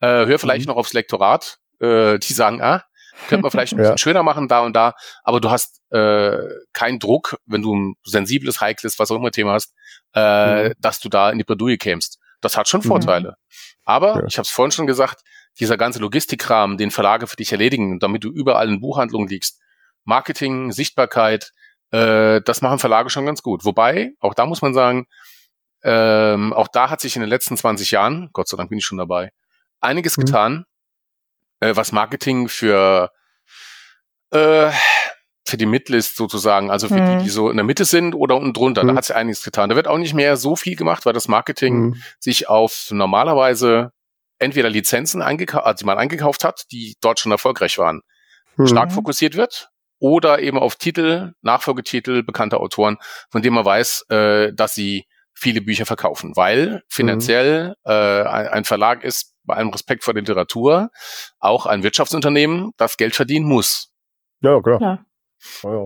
Äh, 0.00 0.26
hör 0.26 0.38
vielleicht 0.38 0.66
Mhm. 0.66 0.70
noch 0.74 0.76
aufs 0.76 0.92
Lektorat. 0.92 1.58
Äh, 1.80 2.18
die 2.20 2.32
sagen, 2.32 2.62
ah, 2.62 2.84
könnte 3.28 3.42
man 3.42 3.50
vielleicht 3.50 3.72
ein 3.72 3.76
bisschen 3.78 3.92
Ja. 3.92 3.98
schöner 3.98 4.22
machen 4.22 4.48
da 4.48 4.60
und 4.60 4.74
da, 4.74 4.94
aber 5.24 5.40
du 5.40 5.50
hast 5.50 5.80
äh, 5.90 6.38
keinen 6.72 6.98
Druck, 6.98 7.36
wenn 7.46 7.62
du 7.62 7.74
ein 7.74 7.94
sensibles, 8.04 8.60
heikles, 8.60 8.98
was 8.98 9.10
auch 9.10 9.16
immer 9.16 9.30
Thema 9.30 9.52
hast, 9.54 9.74
äh, 10.14 10.68
Mhm. 10.70 10.72
dass 10.78 11.00
du 11.00 11.08
da 11.08 11.30
in 11.30 11.38
die 11.38 11.44
Bredouille 11.44 11.78
kämst. 11.78 12.18
Das 12.40 12.56
hat 12.56 12.68
schon 12.68 12.80
Mhm. 12.80 12.88
Vorteile. 12.88 13.36
Aber, 13.84 14.20
Ja. 14.20 14.24
ich 14.26 14.36
habe 14.38 14.44
es 14.46 14.50
vorhin 14.50 14.72
schon 14.72 14.86
gesagt, 14.86 15.22
dieser 15.58 15.76
ganze 15.76 16.00
Logistikrahmen, 16.00 16.76
den 16.76 16.90
Verlage 16.90 17.26
für 17.26 17.36
dich 17.36 17.50
erledigen, 17.52 17.98
damit 17.98 18.24
du 18.24 18.30
überall 18.30 18.68
in 18.68 18.80
Buchhandlungen 18.80 19.28
liegst, 19.28 19.60
Marketing, 20.04 20.70
Sichtbarkeit, 20.72 21.50
äh, 21.92 22.40
das 22.42 22.60
machen 22.62 22.78
Verlage 22.78 23.08
schon 23.10 23.24
ganz 23.26 23.42
gut. 23.42 23.64
Wobei, 23.64 24.12
auch 24.20 24.34
da 24.34 24.44
muss 24.46 24.60
man 24.60 24.74
sagen, 24.74 25.06
ähm, 25.82 26.52
auch 26.52 26.68
da 26.68 26.90
hat 26.90 27.00
sich 27.00 27.16
in 27.16 27.20
den 27.22 27.28
letzten 27.30 27.56
20 27.56 27.90
Jahren, 27.92 28.28
Gott 28.32 28.48
sei 28.48 28.56
Dank 28.56 28.70
bin 28.70 28.78
ich 28.78 28.84
schon 28.84 28.98
dabei, 28.98 29.30
einiges 29.80 30.16
Mhm. 30.16 30.24
getan, 30.24 30.64
äh, 31.60 31.74
was 31.76 31.92
Marketing 31.92 32.48
für 32.48 33.10
äh, 34.32 34.70
für 35.48 35.56
die 35.56 35.66
Midlist 35.66 36.16
sozusagen, 36.16 36.70
also 36.72 36.88
für 36.88 36.94
Mhm. 37.00 37.18
die, 37.18 37.24
die 37.24 37.30
so 37.30 37.50
in 37.50 37.56
der 37.56 37.64
Mitte 37.64 37.84
sind 37.84 38.14
oder 38.14 38.34
unten 38.36 38.52
drunter. 38.52 38.84
Da 38.84 38.92
Mhm. 38.92 38.96
hat 38.96 39.04
sich 39.04 39.14
einiges 39.14 39.44
getan. 39.44 39.70
Da 39.70 39.76
wird 39.76 39.86
auch 39.86 39.98
nicht 39.98 40.12
mehr 40.14 40.36
so 40.36 40.56
viel 40.56 40.74
gemacht, 40.74 41.06
weil 41.06 41.12
das 41.12 41.28
Marketing 41.28 41.74
Mhm. 41.90 42.02
sich 42.18 42.48
auf 42.48 42.88
normalerweise 42.90 43.92
entweder 44.40 44.68
Lizenzen 44.68 45.22
eingekauft, 45.22 45.64
also 45.64 45.78
die 45.78 45.84
man 45.86 45.98
eingekauft 45.98 46.42
hat, 46.42 46.64
die 46.72 46.96
dort 47.00 47.20
schon 47.20 47.30
erfolgreich 47.30 47.78
waren, 47.78 48.02
Mhm. 48.56 48.66
stark 48.66 48.92
fokussiert 48.92 49.36
wird. 49.36 49.68
Oder 49.98 50.40
eben 50.40 50.58
auf 50.58 50.74
Titel, 50.76 51.32
Nachfolgetitel 51.42 52.22
bekannter 52.24 52.60
Autoren, 52.60 52.98
von 53.30 53.40
denen 53.40 53.54
man 53.54 53.64
weiß, 53.64 54.06
äh, 54.10 54.52
dass 54.52 54.74
sie 54.74 55.06
viele 55.32 55.60
Bücher 55.62 55.86
verkaufen. 55.86 56.32
Weil 56.34 56.82
finanziell 56.88 57.76
äh, 57.84 57.92
ein, 57.92 58.48
ein 58.48 58.64
Verlag 58.64 59.04
ist, 59.04 59.35
bei 59.46 59.54
allem 59.54 59.70
Respekt 59.70 60.04
vor 60.04 60.14
der 60.14 60.22
Literatur, 60.22 60.90
auch 61.38 61.66
ein 61.66 61.82
Wirtschaftsunternehmen, 61.82 62.72
das 62.76 62.96
Geld 62.96 63.14
verdienen 63.14 63.46
muss. 63.46 63.92
Ja, 64.40 64.60
klar. 64.60 64.80
Ja. 64.80 65.04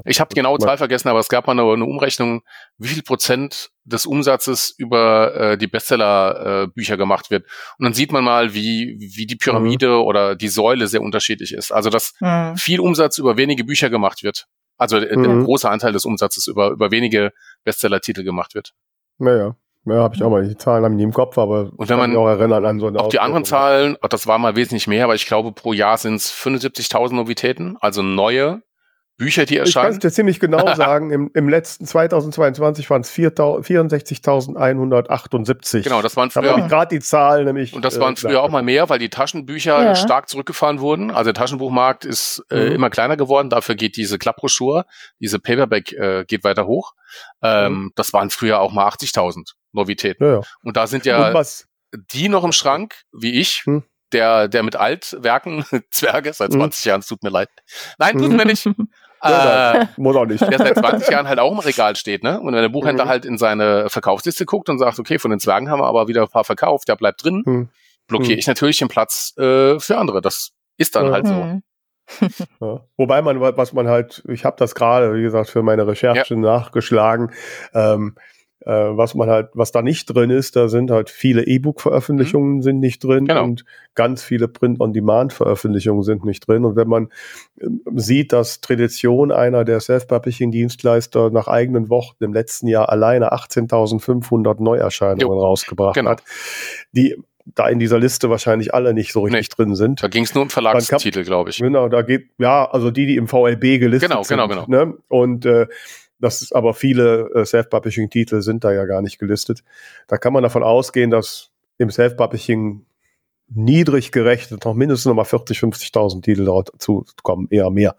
Ich 0.04 0.20
habe 0.20 0.28
die 0.28 0.36
genaue 0.36 0.58
Zahl 0.58 0.78
vergessen, 0.78 1.08
aber 1.08 1.18
es 1.18 1.28
gab 1.28 1.46
mal 1.46 1.52
eine, 1.52 1.62
eine 1.70 1.84
Umrechnung, 1.84 2.42
wie 2.78 2.88
viel 2.88 3.02
Prozent 3.02 3.70
des 3.84 4.06
Umsatzes 4.06 4.72
über 4.78 5.34
äh, 5.34 5.58
die 5.58 5.66
Bestseller-Bücher 5.66 6.96
gemacht 6.96 7.30
wird. 7.30 7.44
Und 7.78 7.84
dann 7.84 7.92
sieht 7.92 8.12
man 8.12 8.24
mal, 8.24 8.54
wie, 8.54 8.96
wie 9.14 9.26
die 9.26 9.36
Pyramide 9.36 10.02
oder 10.02 10.36
die 10.36 10.48
Säule 10.48 10.86
sehr 10.86 11.02
unterschiedlich 11.02 11.52
ist. 11.52 11.72
Also, 11.72 11.90
dass 11.90 12.14
Mhm. 12.20 12.56
viel 12.56 12.80
Umsatz 12.80 13.18
über 13.18 13.36
wenige 13.36 13.64
Bücher 13.64 13.90
gemacht 13.90 14.22
wird. 14.22 14.46
Also 14.78 14.96
äh, 14.98 15.16
Mhm. 15.16 15.22
der 15.24 15.36
große 15.44 15.68
Anteil 15.68 15.92
des 15.92 16.04
Umsatzes 16.04 16.46
über, 16.46 16.70
über 16.70 16.90
wenige 16.90 17.32
Bestseller-Titel 17.64 18.22
gemacht 18.24 18.54
wird. 18.54 18.72
Naja. 19.18 19.56
Ja, 19.86 19.94
habe 20.02 20.14
ich 20.14 20.22
auch 20.22 20.30
mal. 20.30 20.46
Die 20.46 20.56
Zahlen 20.56 20.84
haben 20.84 20.92
ich 20.92 20.96
nie 20.98 21.04
im 21.04 21.12
Kopf, 21.12 21.36
aber 21.38 21.70
Und 21.76 21.78
wenn 21.78 21.86
kann 21.88 21.98
man 21.98 22.10
mich 22.10 22.18
auch 22.18 22.28
erinnern 22.28 22.64
an 22.66 22.80
so 22.80 22.86
eine 22.86 23.00
Auch 23.00 23.08
die 23.08 23.18
anderen. 23.20 23.44
Zahlen, 23.44 23.96
ach, 24.02 24.08
das 24.08 24.26
war 24.26 24.38
mal 24.38 24.54
wesentlich 24.56 24.86
mehr, 24.86 25.04
aber 25.04 25.14
ich 25.14 25.26
glaube, 25.26 25.52
pro 25.52 25.72
Jahr 25.72 25.96
sind 25.98 26.16
es 26.16 26.30
75.000 26.32 27.14
Novitäten, 27.14 27.76
also 27.80 28.02
neue 28.02 28.62
Bücher, 29.16 29.44
die 29.46 29.54
Ich 29.54 29.58
kann 29.58 29.66
erscheinen. 29.66 29.92
es 29.92 29.98
dir 30.00 30.10
ziemlich 30.10 30.40
genau 30.40 30.66
sagen, 30.74 31.10
im, 31.10 31.30
im 31.34 31.48
letzten 31.48 31.86
2022 31.86 32.88
waren 32.90 33.02
es 33.02 33.10
64.178. 33.12 35.82
Genau, 35.82 36.02
das 36.02 36.16
waren 36.16 36.30
Da 36.32 36.40
früher 36.42 36.58
ich 36.58 36.68
gerade 36.68 36.94
die 36.94 37.00
Zahl 37.00 37.44
nämlich. 37.44 37.74
Und 37.74 37.84
das 37.84 37.96
äh, 37.96 38.00
waren 38.00 38.16
früher 38.16 38.42
auch 38.42 38.50
mal 38.50 38.62
mehr, 38.62 38.88
weil 38.88 38.98
die 38.98 39.10
Taschenbücher 39.10 39.84
Ja. 39.84 39.94
stark 39.94 40.28
zurückgefahren 40.28 40.80
wurden. 40.80 41.10
Also 41.10 41.32
der 41.32 41.34
Taschenbuchmarkt 41.34 42.04
ist 42.04 42.44
äh, 42.50 42.66
Mhm. 42.70 42.72
immer 42.72 42.90
kleiner 42.90 43.16
geworden. 43.16 43.50
Dafür 43.50 43.74
geht 43.74 43.96
diese 43.96 44.18
Klappbroschur, 44.18 44.84
diese 45.20 45.38
Paperback 45.38 45.92
äh, 45.92 46.24
geht 46.26 46.44
weiter 46.44 46.66
hoch. 46.66 46.92
Ähm, 47.42 47.72
Mhm. 47.72 47.92
Das 47.96 48.12
waren 48.12 48.30
früher 48.30 48.60
auch 48.60 48.72
mal 48.72 48.86
80.000 48.86 49.54
Novitäten. 49.72 50.24
Ja, 50.26 50.32
ja. 50.34 50.40
Und 50.62 50.76
da 50.76 50.86
sind 50.86 51.06
ja 51.06 51.32
was? 51.34 51.66
die 52.12 52.28
noch 52.28 52.44
im 52.44 52.52
Schrank, 52.52 52.94
wie 53.12 53.40
ich, 53.40 53.62
Hm. 53.64 53.82
der, 54.12 54.48
der 54.48 54.62
mit 54.62 54.76
Altwerken, 54.76 55.64
Zwerge, 55.90 56.32
seit 56.32 56.50
Mhm. 56.52 56.58
20 56.58 56.84
Jahren, 56.84 57.00
es 57.00 57.06
tut 57.06 57.22
mir 57.22 57.30
leid. 57.30 57.48
Nein, 57.98 58.18
tut 58.18 58.30
Mhm. 58.30 58.36
mir 58.36 58.46
nicht. 58.46 58.64
Ja, 59.22 59.74
Äh, 59.82 59.86
muss 59.98 60.16
auch 60.16 60.24
nicht. 60.24 60.40
der 60.40 60.56
seit 60.56 60.78
20 60.78 61.10
Jahren 61.10 61.28
halt 61.28 61.38
auch 61.40 61.52
im 61.52 61.58
Regal 61.58 61.94
steht, 61.94 62.22
ne? 62.22 62.40
Und 62.40 62.54
wenn 62.54 62.62
der 62.62 62.70
Buchhändler 62.70 63.04
Mhm. 63.04 63.08
halt 63.10 63.24
in 63.26 63.36
seine 63.36 63.90
Verkaufsliste 63.90 64.46
guckt 64.46 64.70
und 64.70 64.78
sagt, 64.78 64.98
okay, 64.98 65.18
von 65.18 65.30
den 65.30 65.38
Zwergen 65.40 65.68
haben 65.68 65.78
wir 65.80 65.84
aber 65.88 66.08
wieder 66.08 66.22
ein 66.22 66.28
paar 66.28 66.44
verkauft, 66.44 66.88
der 66.88 66.96
bleibt 66.96 67.22
drin, 67.22 67.42
Hm. 67.44 67.68
blockiere 68.06 68.32
Mhm. 68.32 68.38
ich 68.38 68.46
natürlich 68.46 68.78
den 68.78 68.88
Platz 68.88 69.34
äh, 69.36 69.78
für 69.78 69.98
andere. 69.98 70.22
Das 70.22 70.52
ist 70.78 70.96
dann 70.96 71.08
Ja. 71.08 71.12
halt 71.12 71.26
so. 71.26 71.34
Mhm. 71.34 71.62
Ja. 72.60 72.80
Wobei 72.96 73.20
man, 73.20 73.40
was 73.40 73.74
man 73.74 73.88
halt, 73.88 74.22
ich 74.26 74.46
habe 74.46 74.56
das 74.58 74.74
gerade, 74.74 75.14
wie 75.14 75.22
gesagt, 75.22 75.50
für 75.50 75.62
meine 75.62 75.86
Recherche 75.86 76.34
nachgeschlagen, 76.36 77.30
ähm, 77.74 78.16
äh, 78.66 78.70
was 78.72 79.14
man 79.14 79.30
halt, 79.30 79.48
was 79.54 79.72
da 79.72 79.80
nicht 79.82 80.06
drin 80.06 80.30
ist, 80.30 80.54
da 80.56 80.68
sind 80.68 80.90
halt 80.90 81.08
viele 81.10 81.46
E-Book-Veröffentlichungen 81.46 82.62
sind 82.62 82.80
nicht 82.80 83.02
drin 83.02 83.26
Genau. 83.26 83.44
und 83.44 83.64
ganz 83.94 84.22
viele 84.22 84.48
Print-on-Demand-Veröffentlichungen 84.48 86.02
sind 86.02 86.24
nicht 86.24 86.46
drin. 86.46 86.64
Und 86.64 86.76
wenn 86.76 86.88
man 86.88 87.08
ähm, 87.60 87.80
sieht, 87.94 88.32
dass 88.32 88.60
Tradition 88.60 89.32
einer 89.32 89.64
der 89.64 89.80
Self-Publishing-Dienstleister 89.80 91.30
nach 91.30 91.48
eigenen 91.48 91.88
Wochen 91.88 92.22
im 92.22 92.32
letzten 92.32 92.66
Jahr 92.68 92.88
alleine 92.90 93.32
18.500 93.32 94.62
Neuerscheinungen 94.62 95.38
Jo. 95.38 95.42
rausgebracht 95.42 95.94
Genau. 95.94 96.10
hat, 96.10 96.22
die 96.92 97.16
da 97.54 97.68
in 97.68 97.78
dieser 97.78 97.98
Liste 97.98 98.30
wahrscheinlich 98.30 98.74
alle 98.74 98.94
nicht 98.94 99.12
so 99.12 99.22
richtig 99.22 99.48
nee, 99.48 99.54
drin 99.56 99.74
sind. 99.74 100.02
Da 100.02 100.08
ging 100.08 100.24
es 100.24 100.34
nur 100.34 100.42
um 100.42 100.50
Verlagstitel, 100.50 101.24
glaube 101.24 101.50
ich. 101.50 101.58
Genau, 101.58 101.88
da 101.88 102.02
geht, 102.02 102.28
ja, 102.38 102.70
also 102.70 102.90
die, 102.90 103.06
die 103.06 103.16
im 103.16 103.26
VLB 103.26 103.80
gelistet 103.80 104.10
genau, 104.10 104.22
sind. 104.22 104.36
Genau, 104.36 104.48
genau, 104.48 104.66
genau. 104.66 104.84
Ne? 104.86 104.94
Und 105.08 105.46
äh, 105.46 105.66
das 106.20 106.42
ist 106.42 106.54
aber 106.54 106.74
viele 106.74 107.30
äh, 107.34 107.44
Self-Publishing-Titel 107.44 108.42
sind 108.42 108.64
da 108.64 108.72
ja 108.72 108.84
gar 108.84 109.02
nicht 109.02 109.18
gelistet. 109.18 109.64
Da 110.06 110.18
kann 110.18 110.32
man 110.32 110.42
davon 110.42 110.62
ausgehen, 110.62 111.10
dass 111.10 111.50
im 111.78 111.90
Self-Publishing 111.90 112.84
niedrig 113.48 114.12
gerechnet 114.12 114.64
noch 114.64 114.74
mindestens 114.74 115.06
nochmal 115.06 115.24
40, 115.24 115.58
50.000 115.58 116.22
Titel 116.22 116.44
dazu 116.44 117.04
kommen, 117.22 117.48
eher 117.50 117.70
mehr. 117.70 117.96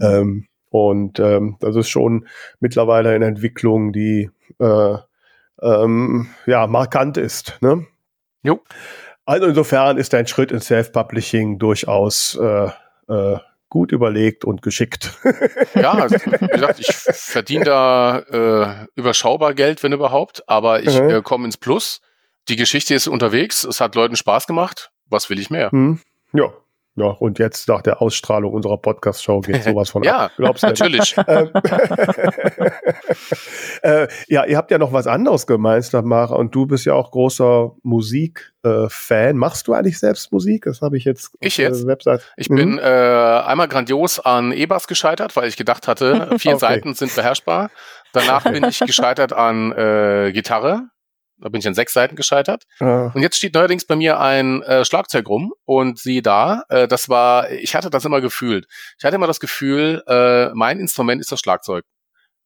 Ähm, 0.00 0.46
und 0.70 1.20
ähm, 1.20 1.56
das 1.60 1.76
ist 1.76 1.88
schon 1.88 2.26
mittlerweile 2.58 3.10
eine 3.10 3.26
Entwicklung, 3.26 3.92
die 3.92 4.30
äh, 4.58 4.96
ähm, 5.60 6.28
ja 6.46 6.66
markant 6.66 7.16
ist. 7.16 7.58
Ne? 7.60 7.86
Jo. 8.42 8.60
Also 9.24 9.46
insofern 9.46 9.98
ist 9.98 10.14
ein 10.14 10.26
Schritt 10.26 10.50
in 10.50 10.60
Self-Publishing 10.60 11.58
durchaus 11.58 12.36
äh, 12.40 12.70
äh, 13.08 13.38
gut 13.72 13.90
überlegt 13.90 14.44
und 14.44 14.60
geschickt. 14.60 15.18
ja, 15.74 15.92
also, 15.92 16.16
wie 16.16 16.46
gesagt, 16.46 16.78
ich 16.78 16.94
verdiene 16.94 17.64
da 17.64 18.18
äh, 18.18 18.86
überschaubar 18.96 19.54
Geld, 19.54 19.82
wenn 19.82 19.94
überhaupt, 19.94 20.46
aber 20.46 20.82
ich 20.82 21.00
mhm. 21.00 21.08
äh, 21.08 21.22
komme 21.22 21.46
ins 21.46 21.56
Plus. 21.56 22.02
Die 22.50 22.56
Geschichte 22.56 22.94
ist 22.94 23.08
unterwegs, 23.08 23.64
es 23.64 23.80
hat 23.80 23.94
Leuten 23.94 24.14
Spaß 24.14 24.46
gemacht. 24.46 24.90
Was 25.06 25.30
will 25.30 25.38
ich 25.38 25.48
mehr? 25.48 25.70
Mhm. 25.72 26.00
Ja, 26.34 26.52
ja, 26.94 27.06
und 27.06 27.38
jetzt 27.38 27.68
nach 27.68 27.80
der 27.80 28.02
Ausstrahlung 28.02 28.52
unserer 28.52 28.76
Podcast-Show 28.76 29.40
geht 29.40 29.64
sowas 29.64 29.88
von 29.88 30.02
ja, 30.02 30.26
ab. 30.26 30.32
Glaubst 30.36 30.62
du 30.62 30.66
natürlich. 30.68 31.16
Ähm, 31.28 31.50
äh, 33.82 34.08
ja, 34.26 34.44
ihr 34.44 34.56
habt 34.56 34.70
ja 34.70 34.78
noch 34.78 34.92
was 34.92 35.06
anderes 35.06 35.46
gemeinsam, 35.46 36.06
Mara, 36.06 36.34
und 36.34 36.54
du 36.54 36.66
bist 36.66 36.84
ja 36.84 36.94
auch 36.94 37.10
großer 37.10 37.72
Musik-Fan. 37.82 39.30
Äh, 39.30 39.32
Machst 39.32 39.68
du 39.68 39.72
eigentlich 39.72 39.98
selbst 39.98 40.32
Musik? 40.32 40.64
Das 40.64 40.82
habe 40.82 40.96
ich 40.96 41.04
jetzt 41.04 41.30
ich 41.40 41.56
jetzt? 41.58 41.86
Website. 41.86 42.22
Ich 42.36 42.50
mhm. 42.50 42.56
bin 42.56 42.78
äh, 42.78 42.82
einmal 42.82 43.68
grandios 43.68 44.18
an 44.18 44.52
E-Bass 44.52 44.88
gescheitert, 44.88 45.36
weil 45.36 45.48
ich 45.48 45.56
gedacht 45.56 45.86
hatte, 45.86 46.38
vier 46.38 46.54
okay. 46.54 46.60
Seiten 46.60 46.94
sind 46.94 47.14
beherrschbar. 47.14 47.70
Danach 48.12 48.44
bin 48.44 48.64
ich 48.64 48.80
gescheitert 48.80 49.32
an 49.32 49.72
äh, 49.72 50.32
Gitarre. 50.32 50.88
Da 51.42 51.48
bin 51.48 51.60
ich 51.60 51.66
an 51.66 51.74
sechs 51.74 51.92
Seiten 51.92 52.16
gescheitert. 52.16 52.64
Ja. 52.80 53.10
Und 53.14 53.20
jetzt 53.20 53.36
steht 53.36 53.54
neuerdings 53.54 53.84
bei 53.84 53.96
mir 53.96 54.20
ein 54.20 54.62
äh, 54.62 54.84
Schlagzeug 54.84 55.28
rum 55.28 55.52
und 55.64 55.98
sieh 55.98 56.22
da, 56.22 56.62
äh, 56.68 56.86
das 56.86 57.08
war, 57.08 57.50
ich 57.50 57.74
hatte 57.74 57.90
das 57.90 58.04
immer 58.04 58.20
gefühlt. 58.20 58.66
Ich 58.98 59.04
hatte 59.04 59.16
immer 59.16 59.26
das 59.26 59.40
Gefühl, 59.40 60.02
äh, 60.06 60.50
mein 60.54 60.78
Instrument 60.78 61.20
ist 61.20 61.32
das 61.32 61.40
Schlagzeug. 61.40 61.84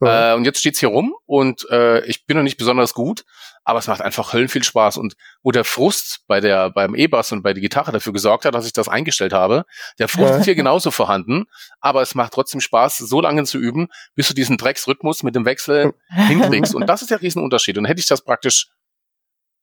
Ja. 0.01 0.33
Äh, 0.33 0.37
und 0.37 0.45
jetzt 0.45 0.61
steht's 0.61 0.81
hier 0.81 0.91
rum 0.91 1.15
und 1.25 1.69
äh, 1.71 2.05
ich 2.05 2.27
bin 2.27 2.37
noch 2.37 2.45
nicht 2.45 2.59
besonders 2.59 2.93
gut, 2.93 3.25
aber 3.65 3.79
es 3.79 3.87
macht 3.87 4.03
einfach 4.03 4.35
höllen 4.35 4.49
viel 4.49 4.63
Spaß. 4.63 4.99
Und 4.99 5.17
wo 5.43 5.53
der 5.53 5.65
Frust 5.65 6.21
bei 6.27 6.41
der, 6.41 6.71
beim 6.71 6.95
E-Bass 6.95 7.33
und 7.33 7.43
bei 7.43 7.55
der 7.55 7.63
Gitarre 7.63 7.93
dafür 7.93 8.13
gesorgt 8.13 8.45
hat, 8.45 8.55
dass 8.55 8.67
ich 8.67 8.75
das 8.75 8.89
eingestellt 8.89 9.33
habe, 9.33 9.65
der 9.99 10.09
Frust 10.09 10.31
ja. 10.33 10.37
ist 10.39 10.45
hier 10.45 10.55
genauso 10.55 10.91
vorhanden, 10.91 11.47
aber 11.81 12.03
es 12.03 12.15
macht 12.15 12.35
trotzdem 12.35 12.61
Spaß, 12.61 12.99
so 12.99 13.21
lange 13.23 13.45
zu 13.45 13.59
üben, 13.59 13.89
bis 14.15 14.29
du 14.29 14.35
diesen 14.35 14.59
Drecksrhythmus 14.59 15.23
mit 15.23 15.35
dem 15.35 15.47
Wechsel 15.47 15.95
hinkriegst. 16.11 16.75
Und 16.75 16.87
das 16.87 17.01
ist 17.01 17.11
der 17.11 17.23
Riesenunterschied. 17.23 17.79
Und 17.79 17.87
hätte 17.87 18.01
ich 18.01 18.07
das 18.07 18.23
praktisch 18.23 18.69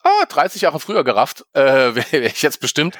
ah, 0.03 0.25
30 0.27 0.61
Jahre 0.61 0.79
früher 0.79 1.03
gerafft, 1.03 1.45
äh, 1.53 1.61
wäre 1.95 2.11
wär 2.11 2.25
ich 2.25 2.41
jetzt 2.41 2.59
bestimmt 2.59 2.97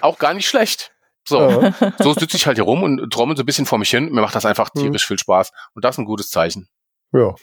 auch 0.00 0.18
gar 0.18 0.34
nicht 0.34 0.48
schlecht. 0.48 0.92
So, 1.26 1.72
so 1.98 2.14
sitze 2.14 2.36
ich 2.36 2.46
halt 2.46 2.56
hier 2.56 2.64
rum 2.64 2.82
und 2.82 3.12
trommel 3.12 3.36
so 3.36 3.44
ein 3.44 3.46
bisschen 3.46 3.66
vor 3.66 3.78
mich 3.78 3.90
hin. 3.90 4.10
Mir 4.10 4.22
macht 4.22 4.34
das 4.34 4.44
einfach 4.44 4.70
mhm. 4.74 4.80
tierisch 4.80 5.06
viel 5.06 5.18
Spaß. 5.18 5.52
Und 5.74 5.84
das 5.84 5.94
ist 5.94 5.98
ein 6.00 6.04
gutes 6.04 6.30
Zeichen. 6.30 6.68
Ja. 7.12 7.34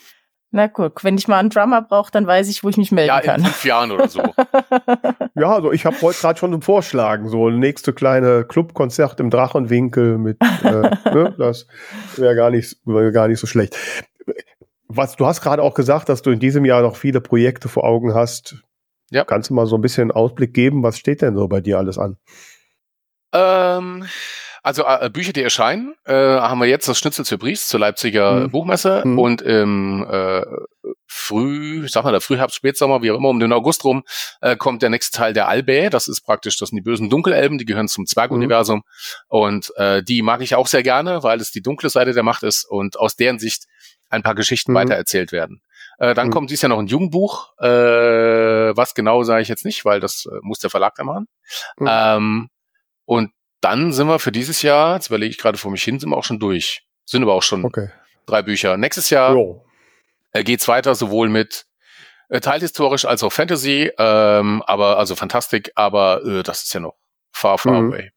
Na 0.52 0.68
guck, 0.68 1.04
wenn 1.04 1.18
ich 1.18 1.28
mal 1.28 1.38
einen 1.38 1.52
Drummer 1.52 1.84
brauche, 1.84 2.12
dann 2.12 2.26
weiß 2.26 2.50
ich, 2.50 2.64
wo 2.64 2.70
ich 2.70 2.78
mich 2.78 2.92
melden 2.92 3.10
ja, 3.10 3.22
kann. 3.22 3.42
Ja, 3.42 3.48
in 3.48 3.54
fünf 3.54 3.66
Jahren 3.66 3.92
oder 3.92 4.08
so. 4.08 4.20
ja, 5.36 5.54
also 5.54 5.72
ich 5.72 5.86
habe 5.86 6.02
heute 6.02 6.20
gerade 6.20 6.40
schon 6.40 6.54
einen 6.54 6.64
Vorschlag, 6.64 7.22
so 7.26 7.52
nächste 7.52 7.94
kleine 7.94 8.46
Clubkonzert 8.46 9.20
im 9.20 9.30
Drachenwinkel 9.30 10.18
mit, 10.18 10.38
äh, 10.64 10.72
ne, 11.14 11.36
das 11.38 11.68
wäre 12.16 12.36
gar 12.36 12.50
nicht, 12.50 12.78
wär 12.86 13.12
gar 13.12 13.28
nicht 13.28 13.40
so 13.40 13.46
schlecht. 13.46 13.78
Was 14.88 15.16
du 15.16 15.28
hast 15.28 15.42
gerade 15.42 15.62
auch 15.62 15.76
gesagt, 15.76 16.10
dass 16.10 16.24
du 16.24 16.32
in 16.32 16.40
diesem 16.40 16.66
Jahr 16.66 16.82
noch 16.82 16.96
viele 16.96 17.22
Projekte 17.22 17.70
vor 17.70 17.84
Augen 17.84 18.16
hast, 18.16 18.64
ja. 19.10 19.24
Kannst 19.24 19.50
du 19.50 19.54
mal 19.54 19.66
so 19.66 19.76
ein 19.78 19.82
bisschen 19.82 20.12
Ausblick 20.12 20.54
geben? 20.54 20.84
Was 20.84 20.98
steht 20.98 21.22
denn 21.22 21.36
so 21.36 21.48
bei 21.48 21.62
dir 21.62 21.78
alles 21.78 21.98
an? 21.98 22.18
Ähm, 23.34 24.06
also 24.64 24.84
äh, 24.86 25.10
Bücher, 25.10 25.34
die 25.34 25.44
erscheinen, 25.44 25.96
äh, 26.06 26.14
haben 26.14 26.60
wir 26.60 26.68
jetzt 26.68 26.88
das 26.88 26.98
Schnitzel 26.98 27.26
zur 27.26 27.38
Bries 27.38 27.68
zur 27.68 27.80
Leipziger 27.80 28.48
mhm. 28.48 28.52
Buchmesse 28.52 29.04
mhm. 29.06 29.20
und 29.20 29.42
im 29.42 30.06
äh, 30.10 30.44
Früh, 31.06 31.86
ich 31.86 31.92
sag 31.92 32.04
mal, 32.04 32.12
der 32.12 32.22
Frühherbst, 32.22 32.56
Spätsommer, 32.56 33.02
wie 33.02 33.12
auch 33.12 33.18
immer, 33.18 33.30
um 33.30 33.40
den 33.40 33.54
August 33.54 33.84
rum, 33.84 34.04
äh, 34.42 34.56
kommt 34.56 34.82
der 34.82 34.90
nächste 34.90 35.18
Teil 35.18 35.34
der 35.34 35.48
Albä. 35.48 35.90
Das 35.90 36.08
ist 36.08 36.22
praktisch, 36.22 36.58
das 36.58 36.70
sind 36.70 36.78
die 36.78 36.82
bösen 36.82 37.10
Dunkelelben, 37.10 37.58
die 37.58 37.66
gehören 37.66 37.88
zum 37.88 38.06
Zwerguniversum. 38.06 38.80
Mhm. 38.80 38.84
Und 39.28 39.74
äh, 39.78 40.04
die 40.04 40.22
mag 40.22 40.42
ich 40.42 40.56
auch 40.56 40.68
sehr 40.68 40.84
gerne, 40.84 41.24
weil 41.24 41.40
es 41.40 41.52
die 41.52 41.62
dunkle 41.62 41.90
Seite 41.90 42.14
der 42.14 42.24
Macht 42.24 42.44
ist 42.44 42.66
und 42.66 43.00
aus 43.00 43.16
deren 43.16 43.40
Sicht 43.40 43.66
ein 44.10 44.24
paar 44.24 44.36
Geschichten 44.36 44.74
mhm. 44.74 44.78
weitererzählt 44.78 45.32
werden. 45.32 45.62
Äh, 46.00 46.14
dann 46.14 46.28
mhm. 46.28 46.32
kommt 46.32 46.50
dies 46.50 46.62
Jahr 46.62 46.70
noch 46.70 46.80
ein 46.80 46.88
Jugendbuch. 46.88 47.54
Äh, 47.60 47.68
was 48.76 48.96
genau 48.96 49.24
sage 49.24 49.42
ich 49.42 49.48
jetzt 49.48 49.66
nicht, 49.66 49.86
weil 49.86 50.00
das 50.00 50.26
äh, 50.26 50.40
muss 50.42 50.60
der 50.60 50.70
Verlag 50.70 50.96
da 50.96 51.04
machen. 51.04 51.28
Mhm. 51.78 51.88
Ähm, 51.90 52.50
und 53.06 53.32
dann 53.62 53.92
sind 53.92 54.08
wir 54.08 54.20
für 54.20 54.32
dieses 54.32 54.62
Jahr, 54.62 54.96
jetzt 54.96 55.08
überlege 55.08 55.32
ich 55.32 55.38
gerade 55.38 55.58
vor 55.58 55.72
mich 55.72 55.84
hin, 55.84 56.00
sind 56.00 56.10
wir 56.10 56.18
auch 56.18 56.24
schon 56.24 56.40
durch. 56.40 56.86
Sind 57.06 57.24
aber 57.24 57.34
auch 57.34 57.44
schon 57.44 57.66
okay. 57.66 57.90
drei 58.26 58.42
Bücher. 58.42 58.78
Nächstes 58.78 59.10
Jahr 59.10 59.36
äh, 60.32 60.44
geht's 60.44 60.68
weiter, 60.68 60.96
sowohl 60.96 61.28
mit 61.28 61.66
äh, 62.30 62.40
teilhistorisch 62.40 63.06
als 63.06 63.24
auch 63.24 63.34
Fantasy, 63.34 63.92
ähm, 63.98 64.64
aber 64.66 64.98
also 64.98 65.16
Fantastik, 65.16 65.72
aber 65.76 66.24
äh, 66.24 66.44
das 66.44 66.64
ist 66.64 66.74
ja 66.74 66.80
noch 66.80 66.96
far, 67.32 67.58
far 67.58 67.82
mhm. 67.82 67.92
away. 67.92 68.12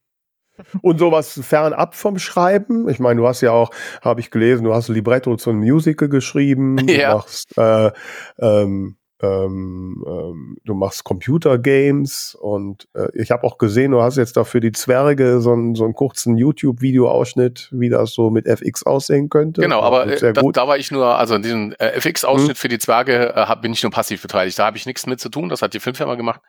Und 0.81 0.99
sowas 0.99 1.41
fernab 1.43 1.95
vom 1.95 2.19
Schreiben. 2.19 2.89
Ich 2.89 2.99
meine, 2.99 3.21
du 3.21 3.27
hast 3.27 3.41
ja 3.41 3.53
auch, 3.53 3.71
habe 4.03 4.21
ich 4.21 4.31
gelesen, 4.31 4.65
du 4.65 4.75
hast 4.75 4.89
Libretto 4.89 5.37
zum 5.37 5.59
Musical 5.59 6.09
geschrieben. 6.09 6.77
Ja. 6.89 7.11
Du 7.11 7.17
machst 7.17 7.59
äh, 7.59 7.91
ähm, 8.39 8.97
ähm, 9.23 10.05
ähm, 10.07 10.57
du 10.65 10.75
machst 10.75 11.05
Computergames 11.05 12.37
und 12.41 12.89
äh, 12.95 13.07
ich 13.15 13.31
habe 13.31 13.45
auch 13.45 13.57
gesehen, 13.57 13.93
du 13.93 14.03
hast 14.03 14.17
jetzt 14.17 14.37
dafür 14.37 14.61
die 14.61 14.73
Zwerge 14.73 15.41
so, 15.41 15.53
einen 15.53 15.77
so 15.77 15.85
einen 15.85 15.95
kurzen 15.95 16.37
YouTube-Video-Ausschnitt, 16.37 17.69
wie 17.73 17.89
das 17.89 18.13
so 18.15 18.31
mit 18.31 18.47
FX 18.47 18.83
aussehen 18.83 19.29
könnte. 19.29 19.61
Genau, 19.61 19.81
aber 19.81 20.09
äh, 20.09 20.33
da, 20.33 20.43
da, 20.43 20.67
war 20.67 20.77
ich 20.77 20.91
nur, 20.91 21.17
also 21.17 21.37
in 21.37 21.43
diesem 21.43 21.73
äh, 21.79 21.93
FX-Ausschnitt 22.01 22.51
hm. 22.51 22.57
für 22.57 22.69
die 22.69 22.79
Zwerge 22.79 23.35
äh, 23.37 23.47
hab, 23.47 23.63
bin 23.63 23.73
ich 23.73 23.83
nur 23.83 23.93
passiv 23.93 24.21
beteiligt. 24.23 24.59
Da 24.59 24.67
habe 24.67 24.77
ich 24.77 24.87
nichts 24.87 25.07
mit 25.07 25.21
zu 25.21 25.29
tun, 25.29 25.49
das 25.49 25.63
hat 25.63 25.73
die 25.73 25.81
Filmfirma 25.81 26.17
gemacht. 26.17 26.41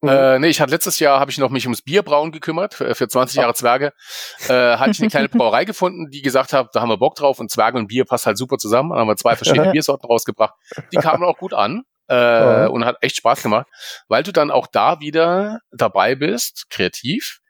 Mhm. 0.00 0.08
Äh, 0.08 0.38
nee, 0.38 0.48
ich 0.48 0.60
hatte 0.62 0.72
letztes 0.72 0.98
Jahr 1.00 1.20
habe 1.20 1.30
ich 1.30 1.36
noch 1.36 1.50
mich 1.50 1.66
ums 1.66 1.82
Bierbrauen 1.82 2.32
gekümmert, 2.32 2.74
für, 2.74 2.94
für 2.94 3.06
20 3.06 3.36
Jahre 3.36 3.52
Zwerge. 3.54 3.92
Äh, 4.48 4.52
hatte 4.78 4.92
ich 4.92 5.00
eine 5.00 5.10
kleine 5.10 5.28
Brauerei 5.28 5.66
gefunden, 5.66 6.10
die 6.10 6.22
gesagt 6.22 6.54
hat, 6.54 6.74
da 6.74 6.80
haben 6.80 6.88
wir 6.88 6.96
Bock 6.96 7.16
drauf 7.16 7.38
und 7.38 7.50
Zwerge 7.50 7.76
und 7.76 7.88
Bier 7.88 8.06
passt 8.06 8.24
halt 8.24 8.38
super 8.38 8.56
zusammen. 8.56 8.90
Dann 8.90 9.00
haben 9.00 9.08
wir 9.08 9.16
zwei 9.16 9.36
verschiedene 9.36 9.70
Biersorten 9.72 10.06
rausgebracht. 10.06 10.54
Die 10.92 10.96
kamen 10.96 11.22
auch 11.22 11.36
gut 11.36 11.52
an 11.52 11.82
äh, 12.08 12.66
und 12.66 12.84
hat 12.84 12.96
echt 13.00 13.16
Spaß 13.16 13.42
gemacht, 13.42 13.66
weil 14.08 14.22
du 14.22 14.32
dann 14.32 14.50
auch 14.50 14.66
da 14.66 15.00
wieder 15.00 15.60
dabei 15.72 16.14
bist, 16.14 16.66
kreativ. 16.70 17.40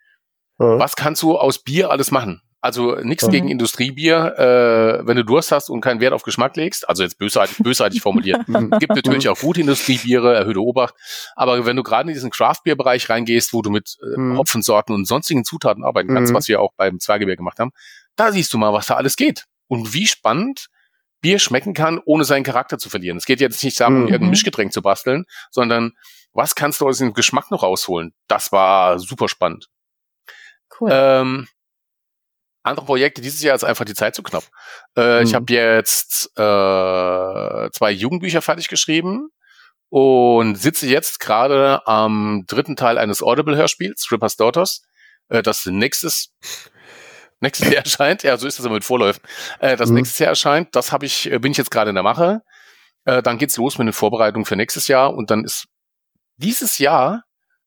Ja. 0.58 0.78
Was 0.78 0.96
kannst 0.96 1.22
du 1.22 1.36
aus 1.36 1.62
Bier 1.62 1.90
alles 1.90 2.10
machen? 2.10 2.40
Also 2.64 2.94
nichts 2.94 3.26
mhm. 3.26 3.30
gegen 3.30 3.48
Industriebier, 3.48 4.38
äh, 4.38 5.06
wenn 5.06 5.18
du 5.18 5.22
Durst 5.22 5.52
hast 5.52 5.68
und 5.68 5.82
keinen 5.82 6.00
Wert 6.00 6.14
auf 6.14 6.22
Geschmack 6.22 6.56
legst. 6.56 6.88
Also 6.88 7.02
jetzt 7.02 7.18
bösartig, 7.18 7.58
bösartig 7.58 8.00
formuliert. 8.00 8.40
Es 8.48 8.78
gibt 8.78 8.96
natürlich 8.96 9.28
auch 9.28 9.38
gute 9.38 9.60
Industriebiere, 9.60 10.34
erhöhte 10.34 10.60
Obacht. 10.60 10.94
Aber 11.36 11.66
wenn 11.66 11.76
du 11.76 11.82
gerade 11.82 12.08
in 12.08 12.14
diesen 12.14 12.30
Craft-Bier-Bereich 12.30 13.10
reingehst, 13.10 13.52
wo 13.52 13.60
du 13.60 13.68
mit 13.68 13.98
äh, 14.02 14.18
mhm. 14.18 14.38
Hopfensorten 14.38 14.94
und 14.94 15.06
sonstigen 15.06 15.44
Zutaten 15.44 15.84
arbeiten 15.84 16.14
kannst, 16.14 16.32
mhm. 16.32 16.36
was 16.36 16.48
wir 16.48 16.62
auch 16.62 16.72
beim 16.78 17.00
Zwergebier 17.00 17.36
gemacht 17.36 17.58
haben, 17.58 17.72
da 18.16 18.32
siehst 18.32 18.50
du 18.54 18.56
mal, 18.56 18.72
was 18.72 18.86
da 18.86 18.94
alles 18.94 19.16
geht. 19.16 19.44
Und 19.68 19.92
wie 19.92 20.06
spannend 20.06 20.68
Bier 21.24 21.38
schmecken 21.38 21.72
kann, 21.72 22.00
ohne 22.04 22.24
seinen 22.24 22.44
Charakter 22.44 22.76
zu 22.76 22.90
verlieren. 22.90 23.16
Es 23.16 23.24
geht 23.24 23.40
jetzt 23.40 23.64
nicht 23.64 23.80
darum, 23.80 24.02
mhm. 24.02 24.08
irgendein 24.08 24.30
Mischgetränk 24.30 24.74
zu 24.74 24.82
basteln, 24.82 25.24
sondern 25.50 25.92
was 26.34 26.54
kannst 26.54 26.82
du 26.82 26.86
aus 26.86 26.98
dem 26.98 27.14
Geschmack 27.14 27.50
noch 27.50 27.62
rausholen? 27.62 28.12
Das 28.28 28.52
war 28.52 28.98
super 28.98 29.28
spannend. 29.28 29.68
Cool. 30.78 30.90
Ähm, 30.92 31.48
andere 32.62 32.84
Projekte 32.84 33.22
dieses 33.22 33.42
Jahr 33.42 33.54
ist 33.54 33.64
einfach 33.64 33.86
die 33.86 33.94
Zeit 33.94 34.14
zu 34.14 34.22
knapp. 34.22 34.44
Äh, 34.96 35.20
mhm. 35.20 35.26
Ich 35.26 35.34
habe 35.34 35.50
jetzt 35.50 36.26
äh, 36.36 37.70
zwei 37.70 37.90
Jugendbücher 37.90 38.42
fertig 38.42 38.68
geschrieben 38.68 39.30
und 39.88 40.56
sitze 40.56 40.86
jetzt 40.86 41.20
gerade 41.20 41.86
am 41.86 42.44
dritten 42.46 42.76
Teil 42.76 42.98
eines 42.98 43.22
Audible-Hörspiels, 43.22 44.04
Strippers 44.04 44.36
Daughters. 44.36 44.82
Äh, 45.30 45.42
das 45.42 45.64
nächstes 45.64 46.34
nächstes 47.44 47.68
Jahr 47.68 47.84
erscheint. 47.84 48.22
Ja, 48.22 48.36
so 48.36 48.46
ist 48.46 48.58
das 48.58 48.66
immer 48.66 48.74
mit 48.74 48.84
Vorläufen. 48.84 49.22
Äh, 49.60 49.76
das 49.76 49.90
mhm. 49.90 49.96
nächstes 49.96 50.18
Jahr 50.18 50.30
erscheint, 50.30 50.74
das 50.74 50.92
habe 50.92 51.06
ich, 51.06 51.30
äh, 51.30 51.38
bin 51.38 51.52
ich 51.52 51.58
jetzt 51.58 51.70
gerade 51.70 51.90
in 51.90 51.94
der 51.94 52.02
Mache. 52.02 52.42
Äh, 53.04 53.22
dann 53.22 53.38
geht's 53.38 53.56
los 53.56 53.78
mit 53.78 53.86
den 53.86 53.92
Vorbereitungen 53.92 54.44
für 54.44 54.56
nächstes 54.56 54.88
Jahr 54.88 55.14
und 55.14 55.30
dann 55.30 55.44
ist 55.44 55.66
dieses 56.36 56.78
Jahr, 56.78 57.22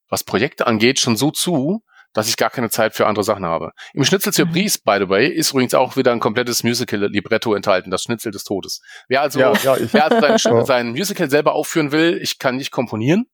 was 0.08 0.24
Projekte 0.24 0.66
angeht, 0.66 0.98
schon 0.98 1.16
so 1.16 1.30
zu, 1.30 1.82
dass 2.12 2.28
ich 2.28 2.36
gar 2.36 2.50
keine 2.50 2.70
Zeit 2.70 2.94
für 2.94 3.06
andere 3.06 3.24
Sachen 3.24 3.44
habe. 3.44 3.72
Im 3.92 4.04
Schnitzel 4.04 4.32
zur 4.32 4.46
mhm. 4.46 4.52
Bries, 4.52 4.78
by 4.78 4.96
the 4.98 5.08
way, 5.08 5.28
ist 5.28 5.52
übrigens 5.52 5.74
auch 5.74 5.96
wieder 5.96 6.12
ein 6.12 6.20
komplettes 6.20 6.64
Musical-Libretto 6.64 7.54
enthalten, 7.54 7.90
das 7.90 8.02
Schnitzel 8.02 8.32
des 8.32 8.44
Todes. 8.44 8.80
Wer 9.08 9.22
also, 9.22 9.38
ja, 9.38 9.52
ja, 9.62 9.76
wer 9.92 10.04
also 10.10 10.20
sein, 10.20 10.64
sein, 10.66 10.90
Musical 10.90 11.30
selber 11.30 11.52
aufführen 11.54 11.92
will, 11.92 12.18
ich 12.20 12.38
kann 12.38 12.56
nicht 12.56 12.70
komponieren, 12.70 13.26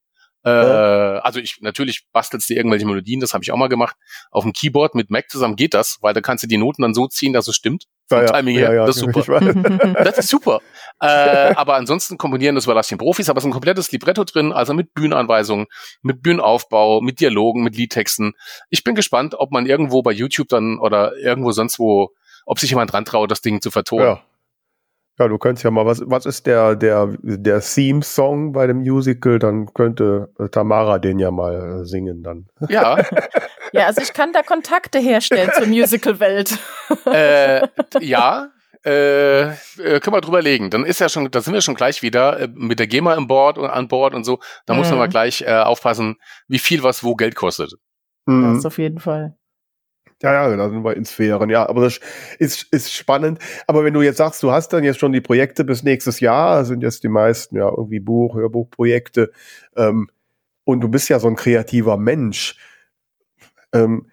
Äh, 0.44 0.50
ja. 0.50 1.18
Also 1.20 1.40
ich 1.40 1.60
natürlich 1.60 2.06
bastelst 2.12 2.50
du 2.50 2.54
irgendwelche 2.54 2.86
Melodien, 2.86 3.20
das 3.20 3.32
habe 3.32 3.42
ich 3.42 3.50
auch 3.50 3.56
mal 3.56 3.68
gemacht. 3.68 3.96
Auf 4.30 4.44
dem 4.44 4.52
Keyboard 4.52 4.94
mit 4.94 5.10
Mac 5.10 5.30
zusammen 5.30 5.56
geht 5.56 5.74
das, 5.74 5.98
weil 6.02 6.12
da 6.12 6.20
kannst 6.20 6.44
du 6.44 6.48
die 6.48 6.58
Noten 6.58 6.82
dann 6.82 6.94
so 6.94 7.06
ziehen, 7.06 7.32
dass 7.32 7.48
es 7.48 7.56
stimmt. 7.56 7.84
Vom 8.08 8.18
ja, 8.18 8.26
Timing 8.26 8.56
her, 8.58 8.74
ja, 8.74 8.86
das 8.86 8.96
ist 8.96 9.02
super. 9.02 9.40
das 10.04 10.18
ist 10.18 10.28
super. 10.28 10.60
äh, 11.00 11.54
aber 11.54 11.76
ansonsten 11.76 12.18
komponieren 12.18 12.54
das 12.54 12.64
überlasse 12.64 12.88
ich 12.88 12.90
den 12.90 12.98
Profis, 12.98 13.30
aber 13.30 13.38
es 13.38 13.44
ist 13.44 13.48
ein 13.48 13.52
komplettes 13.52 13.90
Libretto 13.92 14.24
drin, 14.24 14.52
also 14.52 14.74
mit 14.74 14.92
Bühnenanweisungen, 14.92 15.66
mit 16.02 16.22
Bühnenaufbau, 16.22 17.00
mit 17.00 17.20
Dialogen, 17.20 17.62
mit 17.62 17.76
Liedtexten. 17.76 18.34
Ich 18.68 18.84
bin 18.84 18.94
gespannt, 18.94 19.34
ob 19.38 19.50
man 19.50 19.64
irgendwo 19.64 20.02
bei 20.02 20.12
YouTube 20.12 20.48
dann 20.48 20.78
oder 20.78 21.16
irgendwo 21.16 21.52
sonst 21.52 21.78
wo, 21.78 22.10
ob 22.44 22.58
sich 22.58 22.70
jemand 22.70 22.92
dran 22.92 23.06
traut, 23.06 23.30
das 23.30 23.40
Ding 23.40 23.62
zu 23.62 23.70
vertonen. 23.70 24.18
Ja. 25.18 25.28
Du 25.28 25.38
könntest 25.38 25.64
ja 25.64 25.70
mal, 25.70 25.86
was, 25.86 26.02
was 26.06 26.26
ist 26.26 26.46
der, 26.46 26.74
der, 26.74 27.14
der 27.22 27.60
Theme-Song 27.60 28.52
bei 28.52 28.66
dem 28.66 28.78
Musical? 28.78 29.38
Dann 29.38 29.72
könnte 29.72 30.32
äh, 30.38 30.48
Tamara 30.48 30.98
den 30.98 31.18
ja 31.18 31.30
mal 31.30 31.82
äh, 31.82 31.84
singen 31.84 32.22
dann. 32.22 32.46
Ja. 32.68 32.98
ja, 33.72 33.86
also 33.86 34.02
ich 34.02 34.12
kann 34.12 34.32
da 34.32 34.42
Kontakte 34.42 34.98
herstellen 34.98 35.50
zur 35.56 35.66
Musical-Welt. 35.66 36.58
äh, 37.06 37.66
ja, 38.00 38.50
äh, 38.84 39.44
äh, 39.44 39.54
können 40.00 40.14
wir 40.14 40.20
drüber 40.20 40.42
legen. 40.42 40.70
Dann 40.70 40.84
ist 40.84 41.00
ja 41.00 41.08
schon, 41.08 41.30
da 41.30 41.40
sind 41.40 41.54
wir 41.54 41.62
schon 41.62 41.74
gleich 41.74 42.02
wieder 42.02 42.40
äh, 42.40 42.48
mit 42.52 42.78
der 42.78 42.86
GEMA 42.86 43.14
im 43.14 43.26
Board 43.26 43.56
und 43.56 43.70
an 43.70 43.88
Bord 43.88 44.14
und 44.14 44.24
so. 44.24 44.40
Da 44.66 44.74
mhm. 44.74 44.80
muss 44.80 44.90
man 44.90 44.98
mal 44.98 45.08
gleich 45.08 45.42
äh, 45.42 45.54
aufpassen, 45.54 46.16
wie 46.48 46.58
viel 46.58 46.82
was 46.82 47.02
wo 47.02 47.14
Geld 47.14 47.34
kostet. 47.34 47.72
Mhm. 48.26 48.54
Das 48.54 48.66
auf 48.66 48.78
jeden 48.78 48.98
Fall. 48.98 49.36
Ja, 50.24 50.48
ja, 50.48 50.56
da 50.56 50.70
sind 50.70 50.82
wir 50.82 50.96
in 50.96 51.04
Sphären, 51.04 51.50
ja. 51.50 51.68
Aber 51.68 51.82
das 51.82 52.00
ist, 52.38 52.62
ist 52.72 52.90
spannend. 52.90 53.40
Aber 53.66 53.84
wenn 53.84 53.92
du 53.92 54.00
jetzt 54.00 54.16
sagst, 54.16 54.42
du 54.42 54.52
hast 54.52 54.72
dann 54.72 54.82
jetzt 54.82 54.98
schon 54.98 55.12
die 55.12 55.20
Projekte 55.20 55.64
bis 55.64 55.82
nächstes 55.82 56.18
Jahr, 56.20 56.64
sind 56.64 56.82
jetzt 56.82 57.04
die 57.04 57.10
meisten 57.10 57.56
ja 57.56 57.68
irgendwie 57.68 58.00
Buch, 58.00 58.34
Hörbuchprojekte, 58.34 59.32
ähm, 59.76 60.08
und 60.64 60.80
du 60.80 60.88
bist 60.88 61.10
ja 61.10 61.18
so 61.18 61.28
ein 61.28 61.36
kreativer 61.36 61.98
Mensch, 61.98 62.56
ähm, 63.74 64.10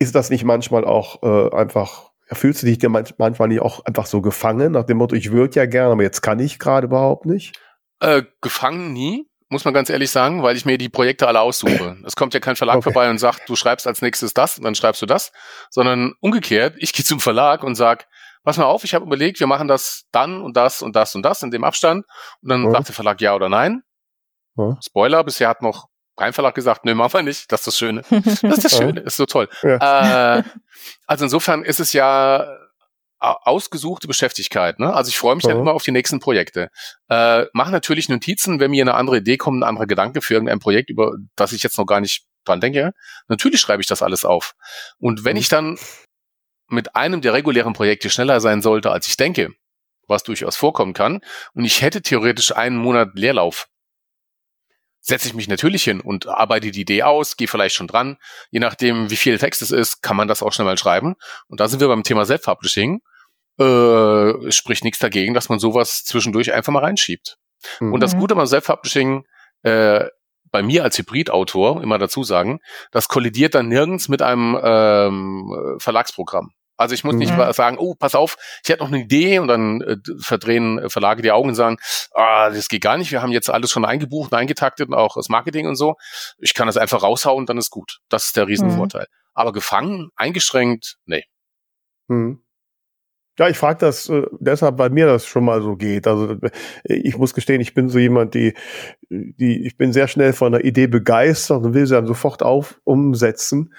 ist 0.00 0.16
das 0.16 0.28
nicht 0.28 0.42
manchmal 0.42 0.84
auch 0.84 1.22
äh, 1.22 1.54
einfach, 1.54 2.10
fühlst 2.32 2.62
du 2.62 2.66
dich 2.66 2.78
dir 2.78 2.88
manchmal 2.88 3.46
nicht 3.46 3.60
auch 3.60 3.84
einfach 3.84 4.06
so 4.06 4.20
gefangen, 4.20 4.72
nach 4.72 4.86
dem 4.86 4.96
Motto, 4.96 5.14
ich 5.14 5.30
würde 5.30 5.54
ja 5.54 5.66
gerne, 5.66 5.92
aber 5.92 6.02
jetzt 6.02 6.20
kann 6.20 6.40
ich 6.40 6.58
gerade 6.58 6.88
überhaupt 6.88 7.26
nicht? 7.26 7.56
Äh, 8.00 8.24
gefangen 8.40 8.92
nie 8.92 9.29
muss 9.50 9.64
man 9.64 9.74
ganz 9.74 9.90
ehrlich 9.90 10.10
sagen, 10.10 10.42
weil 10.42 10.56
ich 10.56 10.64
mir 10.64 10.78
die 10.78 10.88
Projekte 10.88 11.28
alle 11.28 11.40
aussuche. 11.40 11.96
Es 12.06 12.16
kommt 12.16 12.32
ja 12.32 12.40
kein 12.40 12.56
Verlag 12.56 12.76
okay. 12.76 12.84
vorbei 12.84 13.10
und 13.10 13.18
sagt, 13.18 13.48
du 13.48 13.56
schreibst 13.56 13.86
als 13.86 14.00
nächstes 14.00 14.32
das 14.32 14.56
und 14.56 14.64
dann 14.64 14.74
schreibst 14.74 15.02
du 15.02 15.06
das, 15.06 15.32
sondern 15.68 16.14
umgekehrt, 16.20 16.76
ich 16.78 16.92
gehe 16.92 17.04
zum 17.04 17.20
Verlag 17.20 17.62
und 17.62 17.74
sag, 17.74 18.06
pass 18.44 18.56
mal 18.56 18.64
auf, 18.64 18.84
ich 18.84 18.94
habe 18.94 19.04
überlegt, 19.04 19.40
wir 19.40 19.46
machen 19.46 19.68
das 19.68 20.06
dann 20.12 20.40
und 20.40 20.56
das 20.56 20.82
und 20.82 20.96
das 20.96 21.14
und 21.14 21.22
das 21.22 21.42
in 21.42 21.50
dem 21.50 21.64
Abstand 21.64 22.06
und 22.42 22.48
dann 22.48 22.64
ja. 22.64 22.70
sagt 22.70 22.88
der 22.88 22.94
Verlag 22.94 23.20
ja 23.20 23.34
oder 23.34 23.48
nein. 23.48 23.82
Ja. 24.56 24.78
Spoiler, 24.82 25.24
bisher 25.24 25.48
hat 25.48 25.62
noch 25.62 25.88
kein 26.16 26.32
Verlag 26.32 26.54
gesagt, 26.54 26.84
nö, 26.84 26.94
machen 26.94 27.12
wir 27.14 27.22
nicht, 27.22 27.50
das 27.50 27.60
ist 27.60 27.66
das 27.66 27.78
Schöne. 27.78 28.02
Das 28.10 28.42
ist 28.42 28.64
das 28.64 28.76
Schöne, 28.76 29.00
ist 29.00 29.16
so 29.16 29.26
toll. 29.26 29.48
Ja. 29.62 30.38
Äh, 30.38 30.42
also 31.06 31.24
insofern 31.24 31.64
ist 31.64 31.80
es 31.80 31.92
ja 31.92 32.46
ausgesuchte 33.20 34.08
Beschäftigkeit. 34.08 34.78
Ne? 34.78 34.92
Also 34.92 35.10
ich 35.10 35.18
freue 35.18 35.36
mich 35.36 35.44
mhm. 35.44 35.48
dann 35.48 35.60
immer 35.60 35.74
auf 35.74 35.82
die 35.82 35.92
nächsten 35.92 36.20
Projekte. 36.20 36.70
Äh, 37.08 37.44
mache 37.52 37.70
natürlich 37.70 38.08
Notizen, 38.08 38.60
wenn 38.60 38.70
mir 38.70 38.82
eine 38.82 38.94
andere 38.94 39.18
Idee 39.18 39.36
kommt, 39.36 39.60
ein 39.60 39.68
anderer 39.68 39.86
Gedanke 39.86 40.22
für 40.22 40.34
irgendein 40.34 40.58
Projekt, 40.58 40.90
über 40.90 41.16
das 41.36 41.52
ich 41.52 41.62
jetzt 41.62 41.78
noch 41.78 41.86
gar 41.86 42.00
nicht 42.00 42.24
dran 42.44 42.60
denke. 42.60 42.92
Natürlich 43.28 43.60
schreibe 43.60 43.82
ich 43.82 43.86
das 43.86 44.02
alles 44.02 44.24
auf. 44.24 44.54
Und 44.98 45.24
wenn 45.24 45.34
mhm. 45.34 45.40
ich 45.40 45.48
dann 45.48 45.78
mit 46.68 46.96
einem 46.96 47.20
der 47.20 47.34
regulären 47.34 47.72
Projekte 47.72 48.10
schneller 48.10 48.40
sein 48.40 48.62
sollte, 48.62 48.90
als 48.90 49.06
ich 49.08 49.16
denke, 49.16 49.50
was 50.06 50.22
durchaus 50.22 50.56
vorkommen 50.56 50.94
kann, 50.94 51.20
und 51.52 51.64
ich 51.64 51.82
hätte 51.82 52.02
theoretisch 52.02 52.56
einen 52.56 52.76
Monat 52.76 53.10
Leerlauf, 53.14 53.68
setze 55.00 55.28
ich 55.28 55.34
mich 55.34 55.48
natürlich 55.48 55.84
hin 55.84 56.00
und 56.00 56.26
arbeite 56.28 56.70
die 56.70 56.82
Idee 56.82 57.02
aus, 57.02 57.36
gehe 57.36 57.48
vielleicht 57.48 57.74
schon 57.74 57.86
dran. 57.86 58.18
Je 58.50 58.60
nachdem, 58.60 59.10
wie 59.10 59.16
viel 59.16 59.38
Text 59.38 59.62
es 59.62 59.70
ist, 59.70 60.02
kann 60.02 60.16
man 60.16 60.28
das 60.28 60.42
auch 60.42 60.52
schnell 60.52 60.66
mal 60.66 60.78
schreiben. 60.78 61.16
Und 61.48 61.60
da 61.60 61.68
sind 61.68 61.80
wir 61.80 61.88
beim 61.88 62.02
Thema 62.02 62.26
Self-Publishing. 62.26 63.00
Äh, 63.58 64.50
spricht 64.50 64.84
nichts 64.84 64.98
dagegen, 64.98 65.34
dass 65.34 65.48
man 65.48 65.58
sowas 65.58 66.04
zwischendurch 66.04 66.52
einfach 66.52 66.72
mal 66.72 66.84
reinschiebt. 66.84 67.36
Mhm. 67.80 67.92
Und 67.92 68.00
das 68.00 68.14
mhm. 68.14 68.20
Gute 68.20 68.34
beim 68.34 68.46
Self-Publishing, 68.46 69.24
äh, 69.62 70.06
bei 70.50 70.62
mir 70.62 70.82
als 70.82 70.98
Hybridautor, 70.98 71.82
immer 71.82 71.98
dazu 71.98 72.24
sagen, 72.24 72.60
das 72.90 73.08
kollidiert 73.08 73.54
dann 73.54 73.68
nirgends 73.68 74.08
mit 74.08 74.22
einem 74.22 74.58
ähm, 74.62 75.76
Verlagsprogramm. 75.78 76.52
Also 76.80 76.94
ich 76.94 77.04
muss 77.04 77.14
nicht 77.14 77.36
mhm. 77.36 77.52
sagen, 77.52 77.76
oh, 77.78 77.94
pass 77.94 78.14
auf, 78.14 78.38
ich 78.64 78.70
hätte 78.70 78.82
noch 78.82 78.88
eine 78.88 79.02
Idee 79.02 79.38
und 79.38 79.48
dann 79.48 79.82
äh, 79.82 79.96
verdrehen 80.18 80.88
Verlage 80.88 81.20
die 81.20 81.30
Augen 81.30 81.50
und 81.50 81.54
sagen, 81.54 81.76
ah, 82.14 82.48
das 82.48 82.68
geht 82.68 82.80
gar 82.80 82.96
nicht, 82.96 83.12
wir 83.12 83.20
haben 83.20 83.32
jetzt 83.32 83.50
alles 83.50 83.70
schon 83.70 83.84
eingebucht 83.84 84.32
und 84.32 84.38
eingetaktet 84.38 84.88
und 84.88 84.94
auch 84.94 85.16
das 85.16 85.28
Marketing 85.28 85.66
und 85.66 85.76
so. 85.76 85.96
Ich 86.38 86.54
kann 86.54 86.66
das 86.66 86.78
einfach 86.78 87.02
raushauen, 87.02 87.44
dann 87.44 87.58
ist 87.58 87.68
gut. 87.68 87.98
Das 88.08 88.24
ist 88.24 88.36
der 88.38 88.48
Riesenvorteil. 88.48 89.02
Mhm. 89.10 89.30
Aber 89.34 89.52
gefangen, 89.52 90.08
eingeschränkt, 90.16 90.96
nee. 91.04 91.24
Mhm. 92.08 92.42
Ja, 93.40 93.48
ich 93.48 93.56
frage 93.56 93.78
das 93.78 94.10
äh, 94.10 94.26
deshalb, 94.38 94.78
weil 94.78 94.90
mir 94.90 95.06
das 95.06 95.24
schon 95.24 95.46
mal 95.46 95.62
so 95.62 95.74
geht. 95.74 96.06
Also 96.06 96.32
äh, 96.32 96.50
ich 96.84 97.16
muss 97.16 97.32
gestehen, 97.32 97.62
ich 97.62 97.72
bin 97.72 97.88
so 97.88 97.98
jemand, 97.98 98.34
die, 98.34 98.52
die, 99.08 99.66
ich 99.66 99.78
bin 99.78 99.94
sehr 99.94 100.08
schnell 100.08 100.34
von 100.34 100.54
einer 100.54 100.62
Idee 100.62 100.88
begeistert 100.88 101.64
und 101.64 101.72
will 101.72 101.86
sie 101.86 101.94
dann 101.94 102.06
sofort 102.06 102.42
auf 102.42 102.82
umsetzen. 102.84 103.72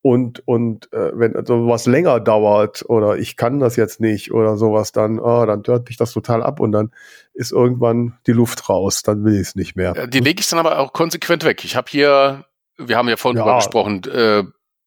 Und, 0.00 0.42
und 0.48 0.90
äh, 0.94 1.10
wenn 1.12 1.34
sowas 1.44 1.84
länger 1.84 2.18
dauert 2.18 2.82
oder 2.88 3.18
ich 3.18 3.36
kann 3.36 3.58
das 3.58 3.76
jetzt 3.76 4.00
nicht 4.00 4.32
oder 4.32 4.56
sowas, 4.56 4.92
dann, 4.92 5.18
oh, 5.18 5.44
dann 5.44 5.62
hört 5.66 5.86
mich 5.88 5.98
das 5.98 6.12
total 6.12 6.42
ab 6.42 6.58
und 6.58 6.72
dann 6.72 6.90
ist 7.34 7.52
irgendwann 7.52 8.18
die 8.26 8.32
Luft 8.32 8.70
raus, 8.70 9.02
dann 9.02 9.22
will 9.22 9.34
ich 9.34 9.48
es 9.48 9.54
nicht 9.54 9.76
mehr. 9.76 10.06
Die 10.06 10.20
lege 10.20 10.40
ich 10.40 10.48
dann 10.48 10.60
aber 10.60 10.78
auch 10.78 10.94
konsequent 10.94 11.44
weg. 11.44 11.62
Ich 11.62 11.76
habe 11.76 11.90
hier, 11.90 12.46
wir 12.78 12.96
haben 12.96 13.08
ja 13.10 13.18
vorhin 13.18 13.36
ja. 13.36 13.44
drüber 13.44 13.56
gesprochen, 13.56 14.02
äh, 14.04 14.44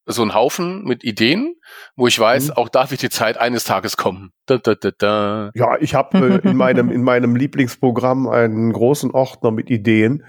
so 0.08 0.22
einen 0.22 0.34
Haufen 0.34 0.84
mit 0.84 1.04
Ideen, 1.04 1.54
wo 1.96 2.06
ich 2.06 2.18
weiß, 2.18 2.48
mhm. 2.48 2.54
auch 2.54 2.68
da 2.68 2.90
wird 2.90 3.02
die 3.02 3.10
Zeit 3.10 3.38
eines 3.38 3.64
Tages 3.64 3.96
kommen. 3.96 4.32
Da, 4.46 4.58
da, 4.58 4.74
da, 4.74 4.90
da. 4.96 5.50
Ja, 5.54 5.76
ich 5.78 5.94
habe 5.94 6.40
äh, 6.44 6.48
in 6.48 6.56
meinem 6.56 6.90
in 6.90 7.02
meinem 7.02 7.36
Lieblingsprogramm 7.36 8.26
einen 8.28 8.72
großen 8.72 9.10
Ordner 9.10 9.50
mit 9.50 9.70
Ideen 9.70 10.24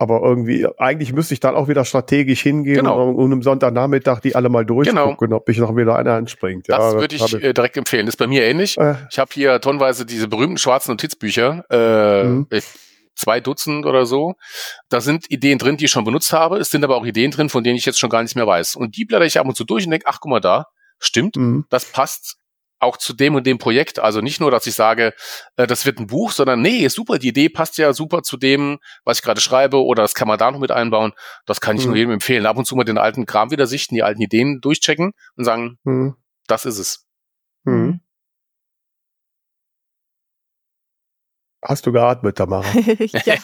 aber 0.00 0.22
irgendwie, 0.22 0.66
eigentlich 0.78 1.12
müsste 1.12 1.34
ich 1.34 1.40
dann 1.40 1.54
auch 1.54 1.68
wieder 1.68 1.84
strategisch 1.84 2.40
hingehen 2.40 2.76
genau. 2.76 3.10
und, 3.10 3.16
und 3.16 3.32
am 3.34 3.42
Sonntagnachmittag 3.42 4.20
die 4.20 4.34
alle 4.34 4.48
mal 4.48 4.64
durchgucken, 4.64 5.16
genau. 5.18 5.36
ob 5.36 5.48
ich 5.50 5.58
noch 5.58 5.76
wieder 5.76 5.94
einer 5.94 6.14
anspringt. 6.14 6.68
Ja, 6.68 6.78
das 6.78 6.94
würde 6.94 7.16
ich 7.16 7.34
äh, 7.34 7.52
direkt 7.52 7.76
empfehlen. 7.76 8.06
Das 8.06 8.14
ist 8.14 8.18
bei 8.18 8.26
mir 8.26 8.44
ähnlich. 8.44 8.78
Äh. 8.78 8.94
Ich 9.10 9.18
habe 9.18 9.28
hier 9.34 9.60
tonnenweise 9.60 10.06
diese 10.06 10.26
berühmten 10.26 10.56
schwarzen 10.56 10.92
Notizbücher, 10.92 11.66
äh, 11.68 12.24
mhm. 12.24 12.46
Zwei 13.20 13.40
Dutzend 13.40 13.86
oder 13.86 14.06
so. 14.06 14.34
Da 14.88 15.00
sind 15.00 15.30
Ideen 15.30 15.58
drin, 15.58 15.76
die 15.76 15.84
ich 15.84 15.90
schon 15.90 16.04
benutzt 16.04 16.32
habe. 16.32 16.58
Es 16.58 16.70
sind 16.70 16.84
aber 16.84 16.96
auch 16.96 17.04
Ideen 17.04 17.30
drin, 17.30 17.48
von 17.48 17.62
denen 17.62 17.76
ich 17.76 17.84
jetzt 17.84 17.98
schon 17.98 18.10
gar 18.10 18.22
nichts 18.22 18.34
mehr 18.34 18.46
weiß. 18.46 18.76
Und 18.76 18.96
die 18.96 19.04
blätter 19.04 19.24
ich 19.24 19.38
ab 19.38 19.46
und 19.46 19.56
zu 19.56 19.64
durch 19.64 19.84
und 19.84 19.90
denke, 19.90 20.06
ach 20.06 20.18
guck 20.20 20.30
mal 20.30 20.40
da, 20.40 20.66
stimmt, 20.98 21.36
mhm. 21.36 21.66
das 21.70 21.84
passt 21.84 22.36
auch 22.80 22.96
zu 22.96 23.12
dem 23.12 23.34
und 23.34 23.46
dem 23.46 23.58
Projekt. 23.58 23.98
Also 23.98 24.20
nicht 24.20 24.40
nur, 24.40 24.50
dass 24.50 24.66
ich 24.66 24.74
sage, 24.74 25.12
äh, 25.56 25.66
das 25.66 25.84
wird 25.84 26.00
ein 26.00 26.06
Buch, 26.06 26.32
sondern 26.32 26.62
nee, 26.62 26.88
super, 26.88 27.18
die 27.18 27.28
Idee 27.28 27.50
passt 27.50 27.76
ja 27.78 27.92
super 27.92 28.22
zu 28.22 28.36
dem, 28.36 28.78
was 29.04 29.18
ich 29.18 29.22
gerade 29.22 29.40
schreibe 29.40 29.84
oder 29.84 30.02
das 30.02 30.14
kann 30.14 30.26
man 30.26 30.38
da 30.38 30.50
noch 30.50 30.58
mit 30.58 30.70
einbauen. 30.70 31.12
Das 31.46 31.60
kann 31.60 31.76
ich 31.76 31.82
mhm. 31.82 31.88
nur 31.88 31.96
jedem 31.96 32.12
empfehlen. 32.12 32.46
Ab 32.46 32.56
und 32.56 32.64
zu 32.64 32.74
mal 32.74 32.84
den 32.84 32.98
alten 32.98 33.26
Kram 33.26 33.50
wieder 33.50 33.66
sichten, 33.66 33.94
die 33.94 34.02
alten 34.02 34.22
Ideen 34.22 34.60
durchchecken 34.60 35.12
und 35.36 35.44
sagen, 35.44 35.78
mhm. 35.84 36.16
das 36.46 36.64
ist 36.64 36.78
es. 36.78 37.06
Mhm. 37.64 38.00
Hast 41.62 41.86
du 41.86 41.92
geatmet, 41.92 42.38
Tamara? 42.38 42.66
ja, 43.24 43.36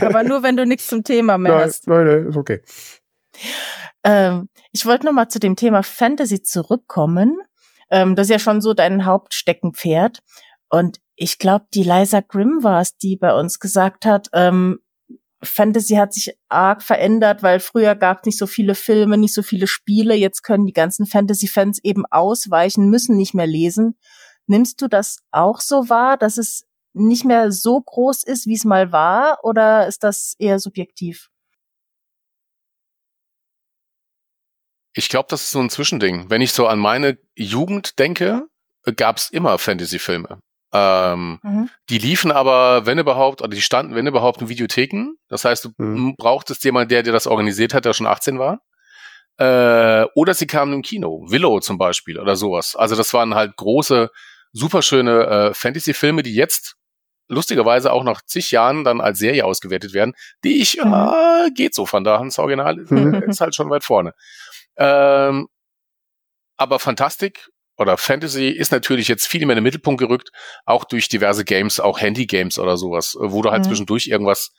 aber 0.00 0.22
nur, 0.22 0.42
wenn 0.42 0.56
du 0.56 0.64
nichts 0.64 0.86
zum 0.86 1.02
Thema 1.02 1.38
mehr 1.38 1.52
nein, 1.52 1.64
hast. 1.64 1.86
Nein, 1.88 2.06
nein, 2.06 2.26
ist 2.28 2.36
okay. 2.36 2.62
Ähm, 4.04 4.48
ich 4.72 4.86
wollte 4.86 5.06
noch 5.06 5.12
mal 5.12 5.28
zu 5.28 5.40
dem 5.40 5.56
Thema 5.56 5.82
Fantasy 5.82 6.42
zurückkommen. 6.42 7.38
Ähm, 7.90 8.14
das 8.14 8.26
ist 8.26 8.30
ja 8.30 8.38
schon 8.38 8.60
so 8.60 8.74
dein 8.74 9.04
Hauptsteckenpferd. 9.04 10.22
Und 10.68 11.00
ich 11.16 11.38
glaube, 11.38 11.66
die 11.74 11.82
Liza 11.82 12.20
Grimm 12.20 12.62
war 12.62 12.80
es, 12.80 12.96
die 12.96 13.16
bei 13.16 13.34
uns 13.34 13.58
gesagt 13.58 14.06
hat, 14.06 14.28
ähm, 14.32 14.80
Fantasy 15.42 15.94
hat 15.94 16.14
sich 16.14 16.36
arg 16.48 16.82
verändert, 16.82 17.42
weil 17.42 17.60
früher 17.60 17.94
gab 17.94 18.20
es 18.20 18.26
nicht 18.26 18.38
so 18.38 18.46
viele 18.46 18.74
Filme, 18.74 19.18
nicht 19.18 19.34
so 19.34 19.42
viele 19.42 19.66
Spiele. 19.66 20.14
Jetzt 20.14 20.42
können 20.42 20.66
die 20.66 20.72
ganzen 20.72 21.06
Fantasy-Fans 21.06 21.80
eben 21.82 22.04
ausweichen, 22.06 22.88
müssen 22.88 23.16
nicht 23.16 23.34
mehr 23.34 23.46
lesen. 23.46 23.98
Nimmst 24.46 24.80
du 24.80 24.88
das 24.88 25.18
auch 25.30 25.60
so 25.60 25.88
wahr, 25.88 26.16
dass 26.16 26.38
es 26.38 26.66
nicht 26.94 27.24
mehr 27.24 27.52
so 27.52 27.80
groß 27.80 28.22
ist, 28.24 28.46
wie 28.46 28.54
es 28.54 28.64
mal 28.64 28.92
war, 28.92 29.38
oder 29.42 29.86
ist 29.86 30.04
das 30.04 30.34
eher 30.38 30.58
subjektiv? 30.58 31.28
Ich 34.96 35.08
glaube, 35.08 35.26
das 35.28 35.42
ist 35.42 35.50
so 35.50 35.60
ein 35.60 35.70
Zwischending. 35.70 36.30
Wenn 36.30 36.40
ich 36.40 36.52
so 36.52 36.68
an 36.68 36.78
meine 36.78 37.18
Jugend 37.34 37.98
denke, 37.98 38.46
gab 38.96 39.16
es 39.16 39.28
immer 39.30 39.58
Fantasy-Filme. 39.58 40.38
Ähm, 40.72 41.40
mhm. 41.42 41.70
Die 41.88 41.98
liefen 41.98 42.30
aber, 42.30 42.86
wenn 42.86 42.98
überhaupt, 42.98 43.42
oder 43.42 43.50
die 43.50 43.62
standen, 43.62 43.94
wenn 43.94 44.06
überhaupt, 44.06 44.40
in 44.40 44.48
Videotheken. 44.48 45.14
Das 45.28 45.44
heißt, 45.44 45.64
du 45.64 45.70
mhm. 45.78 46.14
brauchtest 46.16 46.64
jemanden, 46.64 46.90
der 46.90 47.02
dir 47.02 47.12
das 47.12 47.26
organisiert 47.26 47.74
hat, 47.74 47.84
der 47.84 47.92
schon 47.92 48.06
18 48.06 48.38
war. 48.38 48.60
Äh, 49.36 50.06
oder 50.14 50.34
sie 50.34 50.46
kamen 50.46 50.72
im 50.72 50.82
Kino. 50.82 51.24
Willow 51.28 51.58
zum 51.60 51.76
Beispiel 51.76 52.20
oder 52.20 52.36
sowas. 52.36 52.76
Also 52.76 52.94
das 52.94 53.12
waren 53.14 53.34
halt 53.34 53.56
große, 53.56 54.10
superschöne 54.52 55.26
äh, 55.26 55.54
Fantasy-Filme, 55.54 56.22
die 56.22 56.34
jetzt 56.34 56.76
lustigerweise 57.28 57.92
auch 57.92 58.04
nach 58.04 58.22
zig 58.22 58.50
Jahren 58.50 58.84
dann 58.84 59.00
als 59.00 59.18
Serie 59.18 59.44
ausgewertet 59.44 59.92
werden, 59.94 60.12
die 60.44 60.60
ich, 60.60 60.76
Mhm. 60.82 60.92
äh, 60.92 61.50
geht 61.52 61.74
so, 61.74 61.86
von 61.86 62.04
da 62.04 62.18
Hans 62.18 62.38
Original 62.38 62.76
Mhm. 62.76 63.14
ist 63.28 63.40
halt 63.40 63.54
schon 63.54 63.70
weit 63.70 63.84
vorne. 63.84 64.12
Ähm, 64.76 65.48
aber 66.56 66.78
Fantastik 66.78 67.48
oder 67.76 67.96
Fantasy 67.96 68.48
ist 68.50 68.70
natürlich 68.70 69.08
jetzt 69.08 69.26
viel 69.26 69.40
mehr 69.46 69.54
in 69.54 69.58
den 69.58 69.64
Mittelpunkt 69.64 69.98
gerückt, 69.98 70.30
auch 70.64 70.84
durch 70.84 71.08
diverse 71.08 71.44
Games, 71.44 71.80
auch 71.80 72.00
Handy-Games 72.00 72.58
oder 72.58 72.76
sowas, 72.76 73.16
wo 73.18 73.42
du 73.42 73.50
halt 73.50 73.64
Mhm. 73.64 73.68
zwischendurch 73.68 74.06
irgendwas 74.06 74.52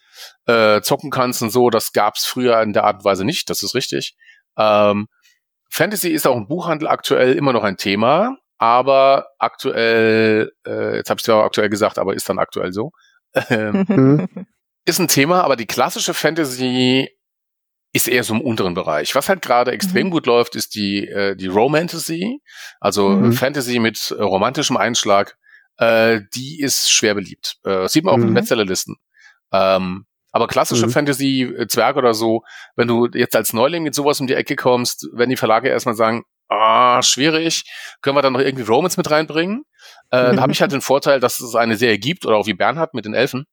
äh, 0.48 0.82
zocken 0.82 1.12
kannst 1.12 1.42
und 1.42 1.50
so. 1.50 1.70
Das 1.70 1.92
gab's 1.92 2.26
früher 2.26 2.62
in 2.62 2.72
der 2.74 2.84
Art 2.86 2.98
und 2.98 3.06
Weise 3.06 3.26
nicht, 3.26 3.50
das 3.50 3.64
ist 3.64 3.76
richtig. 3.76 4.16
Ähm, 4.58 5.08
Fantasy 5.70 6.10
ist 6.10 6.26
auch 6.26 6.38
im 6.38 6.48
Buchhandel 6.48 6.88
aktuell 6.88 7.34
immer 7.34 7.52
noch 7.54 7.64
ein 7.64 7.76
Thema, 7.78 8.38
aber 8.58 9.28
aktuell, 9.40 10.52
äh, 10.66 10.98
jetzt 10.98 11.10
habe 11.10 11.20
ich 11.20 11.24
zwar 11.26 11.44
aktuell 11.44 11.70
gesagt, 11.70 11.98
aber 12.00 12.14
ist 12.14 12.28
dann 12.30 12.40
aktuell 12.40 12.72
so, 12.74 12.92
ähm, 13.50 13.86
Mhm. 13.88 14.28
ist 14.86 15.00
ein 15.00 15.08
Thema, 15.08 15.44
aber 15.44 15.56
die 15.56 15.66
klassische 15.66 16.14
Fantasy 16.14 17.10
ist 17.94 18.08
eher 18.10 18.24
so 18.24 18.34
im 18.34 18.42
unteren 18.42 18.74
Bereich. 18.74 19.16
Was 19.16 19.30
halt 19.30 19.42
gerade 19.42 19.72
extrem 19.72 20.08
Mhm. 20.08 20.12
gut 20.12 20.26
läuft, 20.26 20.56
ist 20.56 20.76
die, 20.76 21.08
äh, 21.08 21.36
die 21.36 21.48
Romantasy, 21.48 22.42
also 22.80 23.10
Mhm. 23.10 23.32
Fantasy 23.34 23.80
mit 23.80 24.12
äh, 24.12 24.22
romantischem 24.22 24.78
Einschlag. 24.78 25.38
Äh, 25.78 26.22
die 26.34 26.62
ist 26.62 26.92
schwer 26.92 27.16
beliebt. 27.16 27.58
Äh, 27.64 27.88
sieht 27.88 28.04
man 28.06 28.14
auch 28.14 28.18
in 28.18 28.24
den 28.28 28.30
Mhm. 28.32 28.36
Bestsellerlisten. 28.36 28.96
Ähm, 29.52 30.06
aber 30.32 30.48
klassische 30.48 30.88
Mhm. 30.88 30.92
Fantasy, 30.92 31.42
äh, 31.44 31.68
Zwerg 31.68 31.96
oder 31.96 32.14
so, 32.14 32.44
wenn 32.76 32.88
du 32.90 33.08
jetzt 33.14 33.36
als 33.36 33.54
Neuling 33.54 33.84
mit 33.84 33.96
sowas 33.96 34.20
um 34.20 34.28
die 34.28 34.34
Ecke 34.36 34.56
kommst, 34.58 35.08
wenn 35.14 35.30
die 35.30 35.38
Verlage 35.38 35.70
erstmal 35.70 35.96
sagen, 35.96 36.24
ah, 36.48 37.02
schwierig, 37.02 37.64
können 38.02 38.16
wir 38.18 38.22
dann 38.22 38.34
noch 38.34 38.40
irgendwie 38.40 38.66
Romance 38.66 38.98
mit 38.98 39.10
reinbringen? 39.10 39.64
Äh. 40.12 40.36
Da 40.36 40.42
habe 40.42 40.52
ich 40.52 40.62
halt 40.62 40.72
den 40.74 40.82
Vorteil, 40.82 41.20
dass 41.20 41.40
es 41.40 41.56
eine 41.56 41.78
Serie 41.78 41.98
gibt, 42.00 42.26
oder 42.26 42.38
auch 42.38 42.48
wie 42.48 42.54
Bernhard 42.54 42.94
mit 42.94 43.06
den 43.06 43.14
Elfen, 43.14 43.46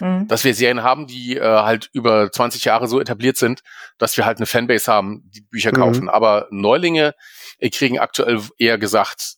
Mhm. 0.00 0.28
dass 0.28 0.44
wir 0.44 0.54
Serien 0.54 0.84
haben, 0.84 1.08
die 1.08 1.36
äh, 1.36 1.42
halt 1.42 1.90
über 1.92 2.30
20 2.30 2.64
Jahre 2.64 2.86
so 2.86 3.00
etabliert 3.00 3.36
sind, 3.36 3.62
dass 3.98 4.16
wir 4.16 4.26
halt 4.26 4.36
eine 4.38 4.46
Fanbase 4.46 4.92
haben, 4.92 5.28
die 5.34 5.40
Bücher 5.40 5.70
Mhm. 5.72 5.76
kaufen. 5.80 6.08
Aber 6.08 6.46
Neulinge 6.50 7.14
äh, 7.58 7.68
kriegen 7.68 7.98
aktuell 7.98 8.40
eher 8.58 8.78
gesagt 8.78 9.34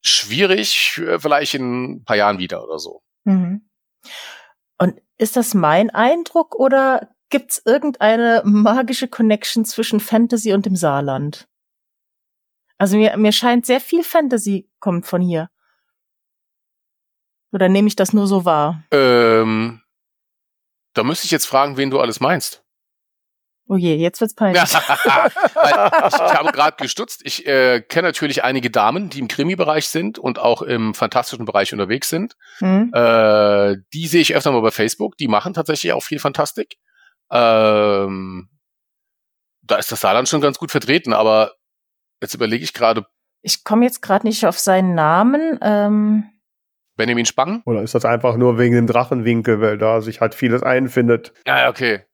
schwierig, 0.00 0.98
äh, 0.98 1.18
vielleicht 1.18 1.54
in 1.54 1.94
ein 1.94 2.04
paar 2.04 2.16
Jahren 2.16 2.38
wieder 2.38 2.62
oder 2.62 2.78
so. 2.78 3.02
Mhm. 3.24 3.68
Und 4.78 5.00
ist 5.16 5.36
das 5.36 5.54
mein 5.54 5.90
Eindruck 5.90 6.54
oder 6.54 7.08
gibt's 7.30 7.60
irgendeine 7.64 8.42
magische 8.44 9.08
Connection 9.08 9.64
zwischen 9.64 9.98
Fantasy 9.98 10.52
und 10.52 10.64
dem 10.64 10.76
Saarland? 10.76 11.48
Also 12.78 12.96
mir, 12.96 13.16
mir 13.16 13.32
scheint 13.32 13.66
sehr 13.66 13.80
viel 13.80 14.04
Fantasy 14.04 14.68
kommt 14.78 15.06
von 15.06 15.20
hier. 15.20 15.50
Oder 17.52 17.68
nehme 17.68 17.88
ich 17.88 17.96
das 17.96 18.12
nur 18.12 18.26
so 18.26 18.44
wahr? 18.44 18.84
Ähm, 18.90 19.82
da 20.94 21.02
müsste 21.02 21.24
ich 21.24 21.30
jetzt 21.30 21.46
fragen, 21.46 21.76
wen 21.76 21.90
du 21.90 22.00
alles 22.00 22.20
meinst. 22.20 22.62
Oh 23.70 23.76
je, 23.76 23.96
jetzt 23.96 24.20
wird's 24.20 24.34
peinlich. 24.34 24.62
Ich, 24.72 24.74
habe 24.74 26.52
gerade 26.52 26.76
gestutzt. 26.78 27.20
Ich 27.24 27.46
äh, 27.46 27.82
kenne 27.82 28.08
natürlich 28.08 28.42
einige 28.42 28.70
Damen, 28.70 29.10
die 29.10 29.18
im 29.18 29.28
Krimi-Bereich 29.28 29.88
sind 29.88 30.18
und 30.18 30.38
auch 30.38 30.62
im 30.62 30.94
fantastischen 30.94 31.44
Bereich 31.44 31.72
unterwegs 31.72 32.08
sind. 32.08 32.34
Hm? 32.58 32.90
Äh, 32.94 33.76
die 33.92 34.06
sehe 34.06 34.22
ich 34.22 34.34
öfter 34.34 34.52
mal 34.52 34.62
bei 34.62 34.70
Facebook. 34.70 35.18
Die 35.18 35.28
machen 35.28 35.52
tatsächlich 35.52 35.92
auch 35.92 36.02
viel 36.02 36.18
Fantastik. 36.18 36.76
Ähm, 37.30 38.48
da 39.62 39.76
ist 39.76 39.92
das 39.92 40.00
Saarland 40.00 40.28
schon 40.28 40.40
ganz 40.40 40.58
gut 40.58 40.70
vertreten, 40.70 41.12
aber 41.12 41.52
jetzt 42.20 42.34
überlege 42.34 42.64
ich 42.64 42.72
gerade, 42.72 43.06
Ich 43.42 43.64
komme 43.64 43.84
jetzt 43.84 44.02
gerade 44.02 44.26
nicht 44.26 44.46
auf 44.46 44.58
seinen 44.58 44.94
Namen. 44.94 45.58
Ähm, 45.62 46.24
Benjamin 46.96 47.26
Spang? 47.26 47.62
Oder 47.64 47.82
ist 47.82 47.94
das 47.94 48.04
einfach 48.04 48.36
nur 48.36 48.58
wegen 48.58 48.74
dem 48.74 48.86
Drachenwinkel, 48.86 49.60
weil 49.60 49.78
da 49.78 50.00
sich 50.00 50.20
halt 50.20 50.34
vieles 50.34 50.62
einfindet? 50.62 51.32
Ja, 51.46 51.68
okay. 51.68 52.04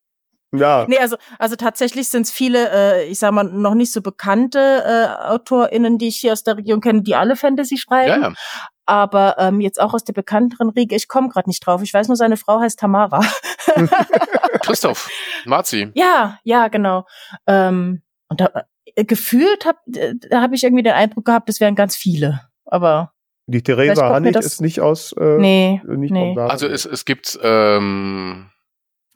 Ja. 0.57 0.87
nee, 0.89 0.99
also, 0.99 1.17
also 1.39 1.57
tatsächlich 1.57 2.09
sind 2.09 2.23
es 2.23 2.31
viele, 2.31 2.71
äh, 2.71 3.07
ich 3.07 3.19
sag 3.19 3.33
mal, 3.33 3.43
noch 3.43 3.75
nicht 3.75 3.93
so 3.93 4.01
bekannte 4.03 4.85
äh, 4.87 5.29
AutorInnen, 5.33 5.99
die 5.99 6.09
ich 6.09 6.19
hier 6.19 6.33
aus 6.33 6.45
der 6.45 6.57
Region 6.57 6.81
kenne, 6.81 7.03
die 7.03 7.17
alle 7.17 7.35
Fantasy 7.35 7.77
schreiben. 7.77 8.23
Ja, 8.23 8.29
ja. 8.29 8.35
Aber 8.87 9.37
ähm, 9.39 9.61
jetzt 9.61 9.81
auch 9.81 9.95
aus 9.95 10.05
der 10.05 10.13
bekannteren 10.13 10.69
Riege, 10.69 10.95
ich 10.95 11.09
komme 11.09 11.29
gerade 11.29 11.49
nicht 11.49 11.67
drauf. 11.67 11.83
Ich 11.83 11.93
weiß 11.93 12.07
nur, 12.09 12.17
seine 12.17 12.37
Frau 12.37 12.61
heißt 12.61 12.79
Tamara. 12.79 13.21
Christoph, 14.61 15.09
Marzi. 15.47 15.91
ja, 15.95 16.39
ja, 16.45 16.69
genau. 16.69 17.07
Ähm, 17.47 18.03
und 18.29 18.41
da, 18.41 18.65
gefühlt 18.97 19.65
hab, 19.67 19.79
äh, 19.95 20.15
da 20.31 20.41
habe 20.41 20.55
ich 20.55 20.63
irgendwie 20.63 20.83
den 20.85 20.93
Eindruck 20.95 21.25
gehabt, 21.25 21.49
es 21.49 21.61
wären 21.61 21.75
ganz 21.75 21.97
viele. 21.97 22.41
Aber 22.65 23.13
Die 23.47 23.63
Theresa 23.63 24.09
Hannig 24.11 24.37
ist 24.37 24.61
nicht 24.61 24.81
aus. 24.81 25.13
Äh, 25.19 25.39
nee, 25.39 25.81
Nicht 25.87 26.13
nee. 26.13 26.37
Also 26.39 26.67
es, 26.69 26.85
es 26.87 27.05
gibt 27.05 27.39
ähm, 27.43 28.51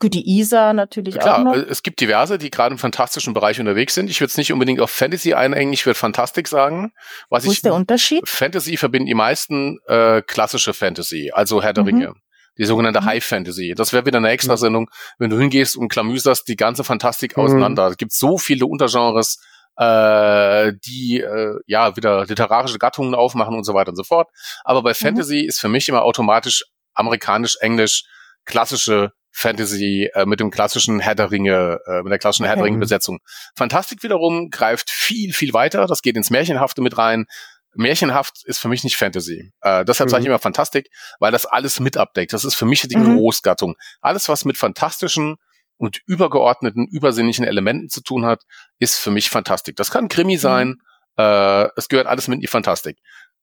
gut, 0.01 0.14
die 0.14 0.39
Isa 0.39 0.72
natürlich 0.72 1.16
auch 1.18 1.22
Klar, 1.22 1.45
noch. 1.45 1.55
äh, 1.55 1.61
es 1.70 1.83
gibt 1.83 2.01
diverse, 2.01 2.39
die 2.39 2.51
gerade 2.51 2.72
im 2.74 2.79
fantastischen 2.79 3.33
Bereich 3.35 3.59
unterwegs 3.61 3.95
sind. 3.95 4.11
Ich 4.11 4.20
würde 4.20 4.29
es 4.31 4.37
nicht 4.37 4.53
unbedingt 4.53 4.81
auf 4.81 4.91
Fantasy 4.91 5.33
einengen, 5.35 5.72
ich 5.72 5.87
würde 5.87 5.95
Fantastik 5.99 6.49
sagen. 6.49 6.93
Was 7.31 7.47
Wo 7.47 7.51
ich 7.51 7.59
ist 7.59 7.64
der 7.64 7.74
Unterschied? 7.74 8.29
Fantasy 8.29 8.76
verbinden 8.76 9.07
die 9.07 9.14
meisten 9.14 9.79
äh, 9.87 10.22
klassische 10.22 10.74
Fantasy, 10.74 11.31
also 11.33 11.62
Herr 11.62 11.72
der 11.72 11.85
Mhm. 11.85 11.89
Ringe. 11.89 12.14
Die 12.59 12.64
sogenannte 12.64 13.01
Mhm. 13.01 13.05
High 13.07 13.24
Fantasy. 13.24 13.74
Das 13.76 13.93
wäre 13.93 14.05
wieder 14.05 14.18
eine 14.18 14.31
Extrasendung, 14.31 14.91
wenn 15.18 15.31
du 15.31 15.39
hingehst 15.39 15.76
und 15.76 15.89
klamüserst 15.89 16.49
die 16.49 16.57
ganze 16.57 16.83
Fantastik 16.85 17.37
Mhm. 17.37 17.43
auseinander. 17.45 17.87
Es 17.87 17.97
gibt 17.97 18.12
so 18.12 18.37
viele 18.37 18.66
Untergenres, 18.66 19.39
äh, 19.79 20.72
die 20.87 21.20
äh, 21.20 21.55
ja 21.66 21.97
wieder 21.97 22.26
literarische 22.26 22.79
Gattungen 22.79 23.14
aufmachen 23.14 23.55
und 23.55 23.64
so 23.64 23.74
weiter 23.74 23.91
und 23.91 23.97
so 23.97 24.05
fort. 24.05 24.29
Aber 24.64 24.83
bei 24.83 24.93
Fantasy 24.95 25.41
ist 25.41 25.61
für 25.61 25.68
mich 25.68 25.89
immer 25.89 26.03
automatisch 26.03 26.64
amerikanisch, 26.95 27.57
englisch, 27.61 28.05
klassische 28.45 29.12
Fantasy 29.31 30.11
äh, 30.14 30.26
mit 30.26 30.41
dem 30.41 30.51
klassischen 30.51 30.99
Herr 31.01 31.14
der 31.14 31.31
Ringe, 31.31 31.79
äh, 31.87 32.03
mit 32.03 32.11
der 32.11 32.18
klassischen 32.18 32.47
Herr 32.47 32.57
der 32.57 32.62
Okay. 32.64 32.70
Ringe 32.72 32.81
Besetzung. 32.81 33.20
Fantastik 33.57 34.03
wiederum 34.03 34.51
greift 34.51 34.91
viel, 34.91 35.33
viel 35.33 35.53
weiter. 35.53 35.87
Das 35.87 36.03
geht 36.03 36.16
ins 36.16 36.31
Märchenhafte 36.31 36.81
mit 36.83 36.99
rein. 36.99 37.26
Märchenhaft 37.74 38.45
ist 38.47 38.59
für 38.59 38.68
mich 38.68 38.83
nicht 38.83 38.97
Fantasy. 38.97 39.53
Äh, 39.61 39.85
deshalb 39.85 40.11
sage 40.11 40.22
ich 40.22 40.26
Mhm. 40.26 40.33
immer 40.33 40.39
Fantastik, 40.41 40.89
weil 41.20 41.31
das 41.31 41.47
alles 41.47 41.79
mit 41.79 41.97
abdeckt. 41.97 42.33
Das 42.33 42.45
ist 42.45 42.57
für 42.57 42.64
mich 42.64 42.81
die 42.89 42.97
Mhm. 42.97 43.14
Großgattung. 43.16 43.76
Alles, 44.01 44.29
was 44.29 44.45
mit 44.45 44.57
fantastischen 44.57 45.37
und 45.79 46.01
übergeordneten, 46.07 46.87
übersinnlichen 46.87 47.45
Elementen 47.45 47.89
zu 47.89 48.03
tun 48.03 48.26
hat, 48.26 48.43
ist 48.79 48.99
für 48.99 49.11
mich 49.11 49.31
Fantastik. 49.31 49.76
Das 49.76 49.91
kann 49.91 50.09
Krimi 50.09 50.37
sein. 50.37 50.76
Äh, 51.16 51.68
es 51.76 51.89
gehört 51.89 52.07
alles 52.07 52.29
mit 52.29 52.37
in 52.37 52.41
die 52.43 52.47
Fantastik. 52.47 52.99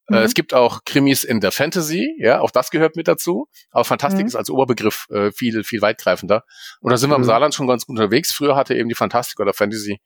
Mhm. 0.08 0.18
Äh, 0.18 0.22
es 0.22 0.34
gibt 0.34 0.54
auch 0.54 0.82
Krimis 0.86 1.24
in 1.24 1.40
der 1.40 1.52
Fantasy, 1.52 2.16
ja, 2.20 2.40
auch 2.40 2.52
das 2.52 2.70
gehört 2.70 2.96
mit 2.96 3.08
dazu. 3.08 3.48
Aber 3.72 3.84
Fantastik 3.86 4.22
Mhm. 4.22 4.28
ist 4.28 4.36
als 4.36 4.50
Oberbegriff 4.50 5.08
äh, 5.10 5.32
viel, 5.32 5.64
viel 5.64 5.82
weitgreifender. 5.82 6.44
Und 6.82 6.92
da 6.92 6.98
sind 6.98 7.10
wir 7.10 7.16
im 7.16 7.22
Mhm. 7.24 7.26
Saarland 7.26 7.56
schon 7.56 7.68
ganz 7.68 7.86
gut 7.86 7.98
unterwegs. 7.98 8.32
Früher 8.32 8.56
hatte 8.56 8.76
eben 8.76 8.90
die 8.90 8.96
Fantastik 8.96 9.40
oder 9.40 9.54
Fantasy 9.54 10.00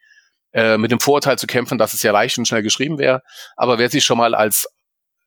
äh, 0.51 0.77
mit 0.77 0.89
dem 0.91 0.99
Vorurteil 0.99 1.37
zu 1.37 1.45
kämpfen, 1.45 1.77
dass 1.77 1.93
es 1.93 2.01
ja 2.01 2.11
leicht 2.11 2.37
und 2.39 2.47
schnell 2.47 2.63
geschrieben 2.63 2.97
wäre. 2.97 3.21
Aber 3.55 3.77
wer 3.77 3.89
sich 3.89 4.03
schon 4.03 4.17
mal 4.17 4.33
als 4.33 4.67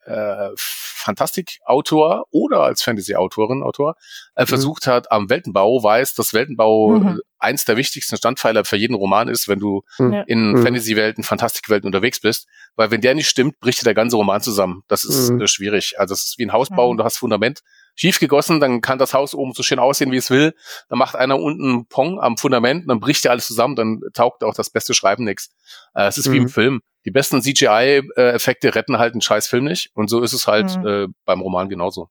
äh, 0.05 0.49
Fantastikautor 0.57 2.27
oder 2.31 2.61
als 2.61 2.83
Fantasy-Autorin, 2.83 3.63
Autor, 3.63 3.97
äh, 4.35 4.43
Mhm. 4.43 4.47
versucht 4.47 4.87
hat 4.87 5.11
am 5.11 5.29
Weltenbau, 5.31 5.83
weiß, 5.83 6.15
dass 6.15 6.33
Weltenbau 6.35 6.99
Mhm. 6.99 7.09
äh, 7.09 7.21
eins 7.39 7.65
der 7.65 7.77
wichtigsten 7.77 8.17
Standpfeiler 8.17 8.65
für 8.65 8.77
jeden 8.77 8.95
Roman 8.95 9.29
ist, 9.29 9.49
wenn 9.49 9.59
du 9.59 9.83
Mhm. 9.99 10.13
Ja. 10.13 10.23
in 10.23 10.53
Mhm. 10.53 10.63
Fantasy-Welten, 10.63 11.25
Fantastikwelten 11.25 11.87
unterwegs 11.89 12.21
bist. 12.21 12.47
Weil 12.77 12.91
wenn 12.91 13.01
der 13.01 13.15
nicht 13.15 13.29
stimmt, 13.29 13.59
bricht 13.61 13.81
dir 13.81 13.85
der 13.85 13.95
ganze 13.95 14.17
Roman 14.17 14.41
zusammen. 14.41 14.83
Das 14.89 15.05
ist 15.05 15.31
Mhm. 15.31 15.41
äh, 15.43 15.47
schwierig. 15.49 15.99
Also 15.99 16.15
es 16.15 16.25
ist 16.25 16.39
wie 16.39 16.47
ein 16.47 16.53
Hausbau 16.53 16.87
Mhm. 16.87 16.91
und 16.93 16.97
du 16.99 17.05
hast 17.05 17.17
Fundament 17.19 17.61
schief 17.95 18.19
gegossen, 18.21 18.59
dann 18.61 18.81
kann 18.81 18.99
das 18.99 19.13
Haus 19.13 19.35
oben 19.35 19.53
so 19.53 19.63
schön 19.63 19.79
aussehen, 19.79 20.13
wie 20.13 20.17
es 20.17 20.31
will. 20.31 20.55
Dann 20.89 20.99
macht 20.99 21.15
einer 21.15 21.39
unten 21.39 21.87
Pong 21.89 22.19
am 22.21 22.39
Fundament 22.39 22.83
und 22.85 22.89
dann 22.89 23.01
bricht 23.01 23.25
dir 23.25 23.31
alles 23.31 23.47
zusammen, 23.47 23.77
dann 23.77 24.01
taugt 24.15 24.43
auch 24.45 24.55
das 24.55 24.71
beste 24.71 24.95
Schreiben 24.95 25.25
nichts. 25.25 25.51
Äh, 25.95 26.07
es 26.07 26.17
ist 26.17 26.31
wie 26.33 26.39
im 26.39 26.49
Film. 26.49 26.81
Die 27.05 27.11
besten 27.11 27.43
CGI-Effekte 27.43 28.75
retten 28.75 28.99
halt 28.99 29.15
einen 29.15 29.21
scheiß 29.21 29.47
Film 29.47 29.65
nicht. 29.65 29.91
Und 29.95 30.09
so 30.09 30.21
ist 30.23 30.33
es 30.33 30.47
halt 30.47 30.77
Mhm. 30.79 30.87
äh, 30.87 31.07
beim 31.25 31.41
Roman 31.41 31.69
genauso. 31.69 32.09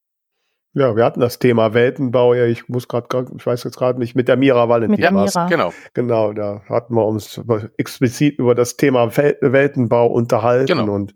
ja, 0.73 0.95
wir 0.95 1.03
hatten 1.03 1.19
das 1.19 1.37
Thema 1.39 1.73
Weltenbau. 1.73 2.33
Ja, 2.33 2.45
ich 2.45 2.69
muss 2.69 2.87
gerade, 2.87 3.07
ich 3.37 3.45
weiß 3.45 3.65
jetzt 3.65 3.77
gerade 3.77 3.99
nicht, 3.99 4.15
mit 4.15 4.27
der 4.29 4.37
Mira 4.37 4.69
Valentin. 4.69 4.91
Mit 4.91 5.03
der 5.03 5.13
war's. 5.13 5.35
Mira. 5.35 5.47
Genau. 5.49 5.73
Genau, 5.93 6.31
da 6.33 6.61
hatten 6.69 6.95
wir 6.95 7.05
uns 7.05 7.41
explizit 7.77 8.39
über 8.39 8.55
das 8.55 8.77
Thema 8.77 9.15
Wel 9.17 9.37
Weltenbau 9.41 10.07
unterhalten 10.07 10.67
Genau. 10.77 10.93
und 10.93 11.13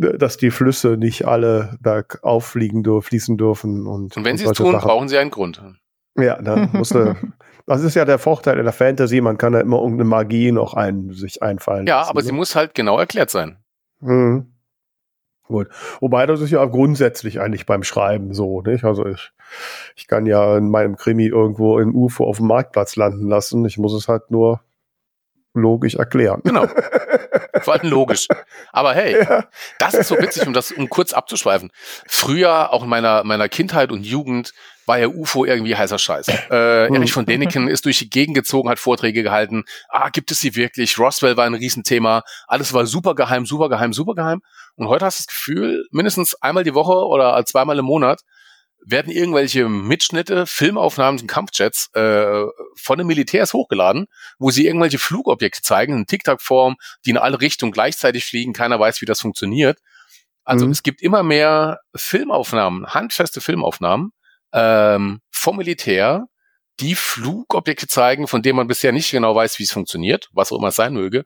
äh, 0.00 0.16
dass 0.16 0.38
die 0.38 0.50
Flüsse 0.50 0.96
nicht 0.96 1.26
alle 1.26 1.76
bergauf 1.80 2.46
fliegen 2.46 2.82
dürfen, 2.82 3.08
fließen 3.08 3.36
dürfen. 3.36 3.86
Und, 3.86 4.16
Und 4.16 4.24
wenn 4.24 4.32
und 4.32 4.38
sie 4.38 4.46
es 4.46 4.52
tun, 4.52 4.72
Sachen. 4.72 4.86
brauchen 4.88 5.08
sie 5.08 5.18
einen 5.18 5.30
Grund. 5.30 5.62
Ja, 6.18 6.40
da 6.40 6.56
musste, 6.72 7.16
das 7.66 7.82
ist 7.82 7.94
ja 7.94 8.04
der 8.04 8.18
Vorteil 8.18 8.58
in 8.58 8.64
der 8.64 8.72
Fantasy, 8.72 9.20
man 9.20 9.38
kann 9.38 9.52
ja 9.52 9.60
immer 9.60 9.78
irgendeine 9.78 10.08
Magie 10.08 10.52
noch 10.52 10.74
ein, 10.74 11.10
sich 11.10 11.42
einfallen 11.42 11.86
Ja, 11.86 11.98
lassen, 11.98 12.10
aber 12.10 12.20
ne? 12.20 12.26
sie 12.26 12.32
muss 12.32 12.54
halt 12.56 12.74
genau 12.74 12.98
erklärt 12.98 13.30
sein. 13.30 13.58
Mhm. 14.00 14.52
Gut. 15.44 15.68
Wobei 16.00 16.26
das 16.26 16.40
ist 16.40 16.50
ja 16.50 16.64
grundsätzlich 16.64 17.40
eigentlich 17.40 17.66
beim 17.66 17.82
Schreiben 17.82 18.32
so, 18.32 18.62
nicht? 18.62 18.84
Also 18.84 19.04
ich, 19.06 19.32
ich 19.96 20.06
kann 20.06 20.24
ja 20.24 20.56
in 20.56 20.70
meinem 20.70 20.96
Krimi 20.96 21.26
irgendwo 21.26 21.78
im 21.78 21.94
UFO 21.94 22.24
auf 22.24 22.38
dem 22.38 22.46
Marktplatz 22.46 22.96
landen 22.96 23.28
lassen. 23.28 23.64
Ich 23.66 23.76
muss 23.76 23.92
es 23.92 24.08
halt 24.08 24.30
nur 24.30 24.60
logisch 25.54 25.94
erklären. 25.94 26.40
Genau. 26.44 26.66
Vor 27.60 27.74
allem 27.74 27.88
logisch. 27.88 28.26
Aber 28.72 28.94
hey, 28.94 29.18
ja. 29.22 29.44
das 29.78 29.94
ist 29.94 30.08
so 30.08 30.18
witzig, 30.18 30.46
um 30.46 30.52
das, 30.52 30.72
um 30.72 30.88
kurz 30.88 31.12
abzuschweifen. 31.12 31.70
Früher, 32.06 32.72
auch 32.72 32.82
in 32.82 32.88
meiner, 32.88 33.24
meiner 33.24 33.48
Kindheit 33.48 33.92
und 33.92 34.04
Jugend, 34.04 34.52
war 34.86 34.98
ja 34.98 35.06
UFO 35.06 35.44
irgendwie 35.44 35.76
heißer 35.76 35.98
Scheiß. 35.98 36.28
Äh, 36.28 36.88
hm. 36.88 36.94
Erich 36.94 37.12
von 37.12 37.24
Däniken 37.24 37.68
ist 37.68 37.84
durch 37.84 37.98
die 37.98 38.10
Gegend 38.10 38.34
gezogen, 38.34 38.68
hat 38.68 38.78
Vorträge 38.78 39.22
gehalten. 39.22 39.64
Ah, 39.88 40.08
gibt 40.08 40.30
es 40.30 40.40
sie 40.40 40.56
wirklich? 40.56 40.98
Roswell 40.98 41.36
war 41.36 41.46
ein 41.46 41.54
Riesenthema. 41.54 42.22
Alles 42.48 42.72
war 42.72 42.86
super 42.86 43.14
geheim, 43.14 43.46
super 43.46 43.68
geheim, 43.68 43.92
super 43.92 44.14
geheim. 44.14 44.42
Und 44.74 44.88
heute 44.88 45.04
hast 45.04 45.20
du 45.20 45.22
das 45.22 45.28
Gefühl, 45.28 45.86
mindestens 45.92 46.34
einmal 46.42 46.64
die 46.64 46.74
Woche 46.74 47.06
oder 47.06 47.44
zweimal 47.44 47.78
im 47.78 47.84
Monat 47.84 48.22
werden 48.84 49.12
irgendwelche 49.12 49.68
Mitschnitte, 49.68 50.46
Filmaufnahmen 50.46 51.18
von 51.18 51.28
Kampfjets 51.28 51.88
äh, 51.94 52.44
von 52.76 52.98
den 52.98 53.06
Militärs 53.06 53.52
hochgeladen, 53.52 54.06
wo 54.38 54.50
sie 54.50 54.66
irgendwelche 54.66 54.98
Flugobjekte 54.98 55.62
zeigen, 55.62 55.96
in 55.96 56.06
TikTok-Form, 56.06 56.76
die 57.04 57.10
in 57.10 57.18
alle 57.18 57.40
Richtungen 57.40 57.72
gleichzeitig 57.72 58.24
fliegen. 58.24 58.52
Keiner 58.52 58.80
weiß, 58.80 59.00
wie 59.00 59.06
das 59.06 59.20
funktioniert. 59.20 59.78
Also 60.44 60.66
mhm. 60.66 60.72
es 60.72 60.82
gibt 60.82 61.02
immer 61.02 61.22
mehr 61.22 61.80
Filmaufnahmen, 61.94 62.86
handfeste 62.86 63.40
Filmaufnahmen, 63.40 64.12
ähm, 64.52 65.20
vom 65.30 65.56
Militär, 65.56 66.26
die 66.80 66.94
Flugobjekte 66.94 67.86
zeigen, 67.86 68.26
von 68.26 68.42
denen 68.42 68.56
man 68.56 68.66
bisher 68.66 68.92
nicht 68.92 69.10
genau 69.10 69.34
weiß, 69.34 69.58
wie 69.58 69.64
es 69.64 69.72
funktioniert, 69.72 70.28
was 70.32 70.50
auch 70.50 70.58
immer 70.58 70.68
es 70.68 70.76
sein 70.76 70.94
möge. 70.94 71.24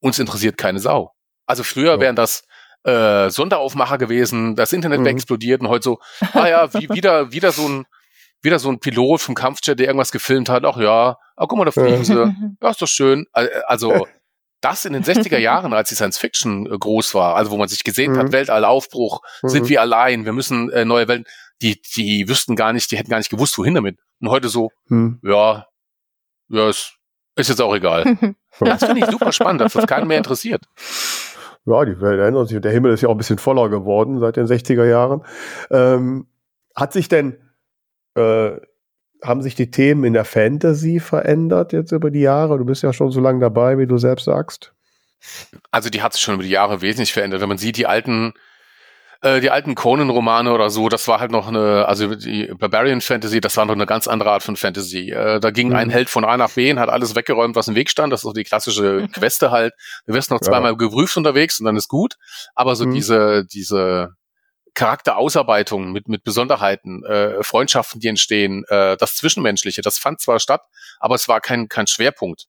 Uns 0.00 0.18
interessiert 0.18 0.58
keine 0.58 0.80
Sau. 0.80 1.12
Also 1.46 1.64
früher 1.64 1.94
ja. 1.94 2.00
wären 2.00 2.16
das 2.16 2.44
äh, 2.84 3.30
Sonderaufmacher 3.30 3.98
gewesen, 3.98 4.56
das 4.56 4.72
Internet 4.72 5.00
mhm. 5.00 5.04
wäre 5.04 5.14
explodiert 5.14 5.60
und 5.60 5.68
heute 5.68 5.84
so, 5.84 5.98
ah 6.32 6.48
ja, 6.48 6.74
wie, 6.74 6.88
wieder, 6.94 7.32
wieder 7.32 7.52
so 7.52 7.68
ein, 7.68 7.86
wieder 8.42 8.58
so 8.58 8.70
ein 8.70 8.80
Pilot 8.80 9.20
vom 9.20 9.34
Kampfjet, 9.34 9.78
der 9.78 9.86
irgendwas 9.86 10.12
gefilmt 10.12 10.48
hat, 10.48 10.64
ach 10.64 10.76
ja, 10.76 11.16
ach 11.36 11.46
guck 11.48 11.58
mal, 11.58 11.64
da 11.64 11.70
fliegen 11.70 12.04
sie, 12.04 12.14
ja, 12.14 12.70
ist 12.70 12.82
doch 12.82 12.88
schön. 12.88 13.26
Also, 13.32 14.06
das 14.62 14.84
in 14.84 14.92
den 14.92 15.02
60er 15.02 15.38
Jahren, 15.38 15.72
als 15.72 15.90
die 15.90 15.96
Science 15.96 16.18
Fiction 16.18 16.66
äh, 16.66 16.78
groß 16.78 17.14
war, 17.14 17.36
also 17.36 17.50
wo 17.50 17.56
man 17.56 17.68
sich 17.68 17.84
gesehen 17.84 18.12
mhm. 18.12 18.18
hat, 18.18 18.32
Weltallaufbruch, 18.32 19.20
mhm. 19.42 19.48
sind 19.48 19.68
wir 19.68 19.80
allein, 19.80 20.24
wir 20.24 20.32
müssen 20.32 20.70
äh, 20.70 20.84
neue 20.84 21.08
Welten, 21.08 21.26
die, 21.60 21.80
die 21.96 22.28
wüssten 22.28 22.56
gar 22.56 22.72
nicht, 22.72 22.90
die 22.90 22.96
hätten 22.96 23.10
gar 23.10 23.18
nicht 23.18 23.30
gewusst, 23.30 23.58
wohin 23.58 23.74
damit. 23.74 23.98
Und 24.20 24.30
heute 24.30 24.48
so, 24.48 24.70
mhm. 24.86 25.20
ja, 25.22 25.66
ja, 26.48 26.68
ist, 26.68 26.94
ist 27.36 27.48
jetzt 27.48 27.60
auch 27.60 27.74
egal. 27.74 28.04
das 28.60 28.84
finde 28.84 29.00
ich 29.00 29.06
super 29.06 29.32
spannend, 29.32 29.60
dass 29.60 29.72
das 29.72 29.86
keinen 29.86 30.06
mehr 30.06 30.18
interessiert. 30.18 30.64
Ja, 31.64 31.84
die 31.84 32.00
Welt 32.00 32.20
ändert 32.20 32.48
sich. 32.48 32.60
Der 32.60 32.72
Himmel 32.72 32.92
ist 32.92 33.02
ja 33.02 33.08
auch 33.08 33.14
ein 33.14 33.18
bisschen 33.18 33.38
voller 33.38 33.68
geworden 33.68 34.18
seit 34.18 34.36
den 34.36 34.46
60er 34.46 34.84
Jahren. 34.84 35.22
Ähm, 35.70 36.26
hat 36.74 36.92
sich 36.92 37.08
denn, 37.08 37.36
äh, 38.16 38.52
haben 39.22 39.42
sich 39.42 39.54
die 39.54 39.70
Themen 39.70 40.04
in 40.04 40.12
der 40.12 40.24
Fantasy 40.24 40.98
verändert 40.98 41.72
jetzt 41.72 41.92
über 41.92 42.10
die 42.10 42.20
Jahre? 42.20 42.58
Du 42.58 42.64
bist 42.64 42.82
ja 42.82 42.92
schon 42.92 43.12
so 43.12 43.20
lange 43.20 43.40
dabei, 43.40 43.78
wie 43.78 43.86
du 43.86 43.96
selbst 43.98 44.24
sagst. 44.24 44.74
Also 45.70 45.88
die 45.88 46.02
hat 46.02 46.14
sich 46.14 46.22
schon 46.22 46.34
über 46.34 46.42
die 46.42 46.50
Jahre 46.50 46.80
wesentlich 46.80 47.12
verändert. 47.12 47.40
Wenn 47.40 47.48
man 47.48 47.58
sieht, 47.58 47.76
die 47.76 47.86
alten 47.86 48.34
äh, 49.22 49.40
die 49.40 49.50
alten 49.50 49.74
Conan-Romane 49.74 50.52
oder 50.52 50.68
so, 50.68 50.88
das 50.88 51.06
war 51.06 51.20
halt 51.20 51.30
noch 51.30 51.48
eine, 51.48 51.86
also 51.86 52.14
die 52.14 52.52
Barbarian 52.58 53.00
Fantasy, 53.00 53.40
das 53.40 53.56
war 53.56 53.64
noch 53.64 53.74
eine 53.74 53.86
ganz 53.86 54.08
andere 54.08 54.32
Art 54.32 54.42
von 54.42 54.56
Fantasy. 54.56 55.10
Äh, 55.10 55.38
da 55.40 55.50
ging 55.50 55.68
mhm. 55.68 55.76
ein 55.76 55.90
Held 55.90 56.10
von 56.10 56.24
A 56.24 56.36
nach 56.36 56.50
B 56.50 56.70
und 56.70 56.80
hat 56.80 56.88
alles 56.88 57.14
weggeräumt, 57.14 57.54
was 57.54 57.68
im 57.68 57.76
Weg 57.76 57.88
stand. 57.88 58.12
Das 58.12 58.20
ist 58.20 58.24
so 58.24 58.32
die 58.32 58.44
klassische. 58.44 59.08
Queste 59.14 59.50
halt. 59.50 59.74
Du 60.06 60.14
wirst 60.14 60.30
noch 60.30 60.40
zweimal 60.40 60.72
ja. 60.72 60.76
geprüft 60.76 61.16
unterwegs 61.16 61.60
und 61.60 61.66
dann 61.66 61.76
ist 61.76 61.88
gut. 61.88 62.14
Aber 62.54 62.74
so 62.74 62.84
mhm. 62.84 62.94
diese, 62.94 63.46
diese 63.46 64.10
Charakterausarbeitung 64.74 65.92
mit, 65.92 66.08
mit 66.08 66.24
Besonderheiten, 66.24 67.04
äh, 67.04 67.42
Freundschaften, 67.42 68.00
die 68.00 68.08
entstehen, 68.08 68.64
äh, 68.68 68.96
das 68.96 69.16
Zwischenmenschliche, 69.16 69.82
das 69.82 69.98
fand 69.98 70.20
zwar 70.20 70.40
statt, 70.40 70.62
aber 70.98 71.14
es 71.14 71.28
war 71.28 71.40
kein, 71.40 71.68
kein 71.68 71.86
Schwerpunkt. 71.86 72.46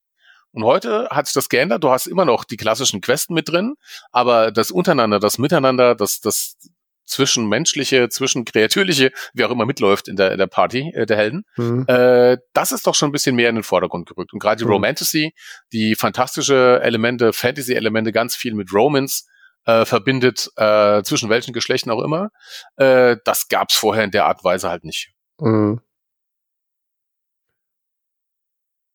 Und 0.54 0.64
heute 0.64 1.10
hat 1.10 1.26
sich 1.26 1.34
das 1.34 1.49
geändert. 1.49 1.84
Du 1.84 1.89
hast 1.89 2.06
immer 2.06 2.26
noch 2.26 2.43
die 2.43 2.58
klassischen 2.58 3.01
Questen 3.01 3.34
mit 3.34 3.49
drin, 3.49 3.74
aber 4.12 4.51
das 4.51 4.70
Untereinander, 4.72 5.20
das 5.20 5.39
Miteinander, 5.39 5.95
das, 5.95 6.20
das 6.20 6.58
zwischenmenschliche, 7.06 8.08
zwischenkreatürliche, 8.10 9.12
wie 9.34 9.43
auch 9.43 9.51
immer 9.51 9.66
mitläuft 9.66 10.08
in 10.08 10.16
der, 10.16 10.32
in 10.32 10.38
der 10.38 10.47
Party 10.47 10.91
äh, 10.93 11.06
der 11.06 11.18
Helden, 11.18 11.43
mhm. 11.58 11.86
äh, 11.88 12.38
das 12.54 12.72
ist 12.72 12.88
doch 12.88 12.95
schon 12.95 13.10
ein 13.10 13.12
bisschen 13.12 13.36
mehr 13.36 13.49
in 13.49 13.56
den 13.56 13.64
Vordergrund 13.64 14.08
gerückt. 14.08 14.32
Und 14.32 14.39
gerade 14.39 14.58
die 14.58 14.66
mhm. 14.66 14.72
Romantasy, 14.72 15.34
die 15.74 15.95
fantastische 15.95 16.80
Elemente, 16.82 17.34
Fantasy-Elemente, 17.34 18.12
ganz 18.12 18.36
viel 18.36 18.54
mit 18.54 18.72
Romance 18.74 19.26
äh, 19.66 19.86
verbindet, 19.86 20.49
äh, 20.56 21.01
zwischen 21.04 21.30
welchen 21.30 21.54
Geschlechten 21.54 21.89
auch 21.89 22.01
immer, 22.01 22.30
äh, 22.78 23.18
das 23.26 23.47
gab's 23.47 23.76
vorher 23.76 24.04
in 24.04 24.12
der 24.12 24.26
Art 24.26 24.39
und 24.39 24.45
Weise 24.45 24.70
halt 24.70 24.84
nicht. 24.84 25.12
Mhm. 25.39 25.82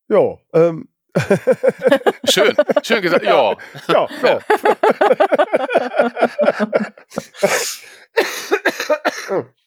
Ja, 0.07 0.37
ähm, 0.53 0.89
schön, 2.29 2.55
schön 2.83 3.01
gesagt. 3.01 3.25
Ja. 3.25 3.55
Ja, 3.87 4.07
ja. 4.23 4.39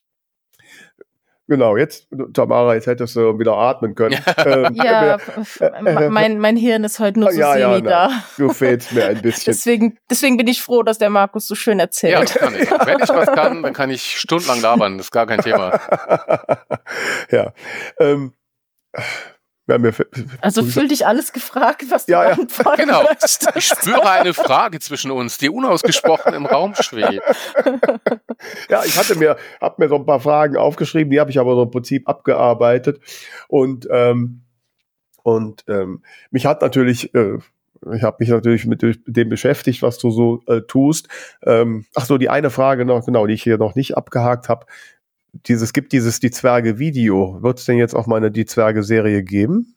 Genau, 1.53 1.77
jetzt, 1.77 2.07
Tamara, 2.33 2.75
jetzt 2.75 2.87
hättest 2.87 3.15
du 3.15 3.39
wieder 3.39 3.55
atmen 3.55 3.95
können. 3.95 4.19
Ähm, 4.39 4.75
ja, 4.75 5.17
äh, 5.61 6.09
mein, 6.09 6.39
mein 6.39 6.57
Hirn 6.57 6.83
ist 6.85 6.99
heute 6.99 7.21
nur 7.21 7.31
so 7.31 7.39
ja, 7.39 7.53
semi 7.53 7.75
ja, 7.75 7.81
da. 7.81 8.11
Du 8.39 8.51
fehlst 8.51 8.93
mir 8.93 9.07
ein 9.07 9.21
bisschen. 9.21 9.53
deswegen, 9.53 9.99
deswegen 10.09 10.37
bin 10.37 10.47
ich 10.47 10.63
froh, 10.63 10.83
dass 10.83 10.99
der 10.99 11.11
Markus 11.11 11.47
so 11.47 11.55
schön 11.55 11.79
erzählt. 11.79 12.15
Ja, 12.15 12.21
das 12.21 12.35
kann 12.35 12.55
ich. 12.55 12.71
Wenn 12.71 13.01
ich 13.01 13.09
was 13.11 13.27
kann, 13.33 13.63
dann 13.63 13.73
kann 13.73 13.91
ich 13.91 14.19
stundenlang 14.19 14.63
labern. 14.63 14.97
Das 14.97 15.09
ist 15.09 15.11
gar 15.11 15.27
kein 15.27 15.41
Thema. 15.41 15.79
ja. 17.31 17.53
Ähm, 17.99 18.33
also 20.41 20.65
fühl 20.65 20.89
dich 20.89 21.07
alles 21.07 21.33
gefragt, 21.33 21.85
was 21.89 22.07
du 22.07 22.13
ja, 22.13 22.31
ja. 22.31 22.33
antworten 22.33 22.83
Genau. 22.83 23.05
Ich 23.55 23.67
spüre 23.67 24.11
eine 24.11 24.35
Frage 24.35 24.81
zwischen 24.81 25.11
uns, 25.11 25.39
die 25.39 25.49
unausgesprochen 25.49 26.35
im 26.35 26.47
Raum 26.47 26.75
schwebt. 26.75 27.23
Ja, 28.69 28.83
ich 28.85 28.99
hatte 28.99 29.17
mir, 29.17 29.37
hab 29.61 29.79
mir 29.79 29.89
so 29.89 29.97
ein 29.97 30.07
paar 30.07 30.21
Fragen 30.21 30.57
aufgeschrieben, 30.57 31.11
die 31.11 31.21
habe 31.21 31.31
ich 31.31 31.39
aber 31.39 31.55
so 31.55 31.63
im 31.63 31.71
Prinzip 31.71 32.09
abgearbeitet. 32.09 33.01
Und, 33.47 33.87
ähm, 33.91 34.43
und 35.23 35.65
ähm, 35.69 36.03
mich 36.33 36.47
hat 36.47 36.61
natürlich, 36.61 37.15
äh, 37.15 37.39
ich 37.95 38.03
habe 38.03 38.17
mich 38.19 38.29
natürlich 38.29 38.67
mit 38.67 38.83
dem 38.83 39.29
beschäftigt, 39.29 39.83
was 39.83 39.99
du 39.99 40.11
so 40.11 40.43
äh, 40.47 40.63
tust. 40.63 41.09
Ähm, 41.45 41.87
ach 41.95 42.05
so, 42.05 42.19
die 42.19 42.31
eine 42.31 42.51
Frage 42.51 42.85
noch, 42.85 43.05
genau, 43.07 43.27
die 43.27 43.35
ich 43.35 43.43
hier 43.43 43.59
noch 43.59 43.77
nicht 43.77 43.97
abgehakt 43.97 44.49
habe 44.49 44.67
dieses, 45.33 45.73
gibt 45.73 45.93
dieses 45.93 46.21
Die 46.21 46.31
Zwerge 46.31 46.79
Video. 46.79 47.39
Wird 47.43 47.59
es 47.59 47.65
denn 47.65 47.79
jetzt 47.79 47.95
auch 47.95 48.07
mal 48.07 48.17
eine 48.17 48.31
Die 48.31 48.47
Zwerge 48.47 48.83
Serie 48.83 49.23
geben? 49.23 49.77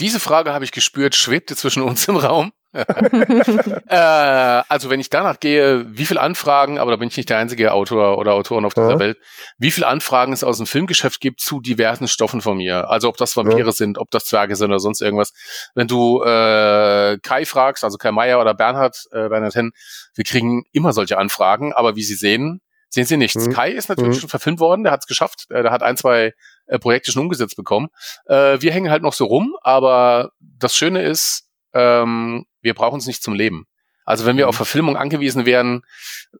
Diese 0.00 0.18
Frage 0.18 0.52
habe 0.52 0.64
ich 0.64 0.72
gespürt, 0.72 1.14
schwebte 1.14 1.54
zwischen 1.54 1.82
uns 1.82 2.08
im 2.08 2.16
Raum. 2.16 2.52
äh, 2.74 3.94
also 3.94 4.90
wenn 4.90 4.98
ich 4.98 5.08
danach 5.08 5.38
gehe, 5.38 5.86
wie 5.96 6.06
viele 6.06 6.20
Anfragen, 6.20 6.80
aber 6.80 6.90
da 6.90 6.96
bin 6.96 7.06
ich 7.06 7.16
nicht 7.16 7.30
der 7.30 7.38
einzige 7.38 7.72
Autor 7.72 8.18
oder 8.18 8.32
Autorin 8.32 8.64
auf 8.64 8.74
dieser 8.74 8.90
ja. 8.90 8.98
Welt, 8.98 9.18
wie 9.58 9.70
viele 9.70 9.86
Anfragen 9.86 10.32
es 10.32 10.42
aus 10.42 10.56
dem 10.56 10.66
Filmgeschäft 10.66 11.20
gibt 11.20 11.40
zu 11.40 11.60
diversen 11.60 12.08
Stoffen 12.08 12.40
von 12.40 12.56
mir. 12.56 12.90
Also 12.90 13.08
ob 13.08 13.16
das 13.16 13.36
Vampire 13.36 13.66
ja. 13.66 13.72
sind, 13.72 13.98
ob 13.98 14.10
das 14.10 14.24
Zwerge 14.24 14.56
sind 14.56 14.70
oder 14.70 14.80
sonst 14.80 15.00
irgendwas. 15.00 15.32
Wenn 15.76 15.86
du 15.86 16.20
äh, 16.24 17.16
Kai 17.22 17.44
fragst, 17.44 17.84
also 17.84 17.96
Kai 17.96 18.10
Meier 18.10 18.40
oder 18.40 18.54
Bernhard, 18.54 19.04
äh, 19.12 19.28
Bernhard 19.28 19.54
Henn, 19.54 19.70
wir 20.16 20.24
kriegen 20.24 20.64
immer 20.72 20.92
solche 20.92 21.16
Anfragen, 21.16 21.72
aber 21.72 21.94
wie 21.94 22.02
Sie 22.02 22.16
sehen, 22.16 22.60
Sehen 22.94 23.06
Sie 23.06 23.16
nichts. 23.16 23.48
Mhm. 23.48 23.52
Kai 23.52 23.72
ist 23.72 23.88
natürlich 23.88 24.14
mhm. 24.14 24.20
schon 24.20 24.28
verfilmt 24.28 24.60
worden, 24.60 24.84
der 24.84 24.92
hat 24.92 25.00
es 25.00 25.08
geschafft, 25.08 25.46
äh, 25.50 25.64
der 25.64 25.72
hat 25.72 25.82
ein, 25.82 25.96
zwei 25.96 26.32
äh, 26.66 26.78
Projekte 26.78 27.10
schon 27.10 27.22
umgesetzt 27.22 27.56
bekommen. 27.56 27.88
Äh, 28.26 28.60
wir 28.60 28.72
hängen 28.72 28.88
halt 28.88 29.02
noch 29.02 29.14
so 29.14 29.24
rum, 29.24 29.56
aber 29.62 30.30
das 30.38 30.76
Schöne 30.76 31.02
ist, 31.02 31.48
ähm, 31.72 32.46
wir 32.60 32.72
brauchen 32.72 33.00
es 33.00 33.06
nicht 33.08 33.20
zum 33.20 33.34
Leben. 33.34 33.66
Also 34.04 34.26
wenn 34.26 34.36
wir 34.36 34.44
mhm. 34.44 34.50
auf 34.50 34.54
Verfilmung 34.54 34.96
angewiesen 34.96 35.44
wären, 35.44 35.82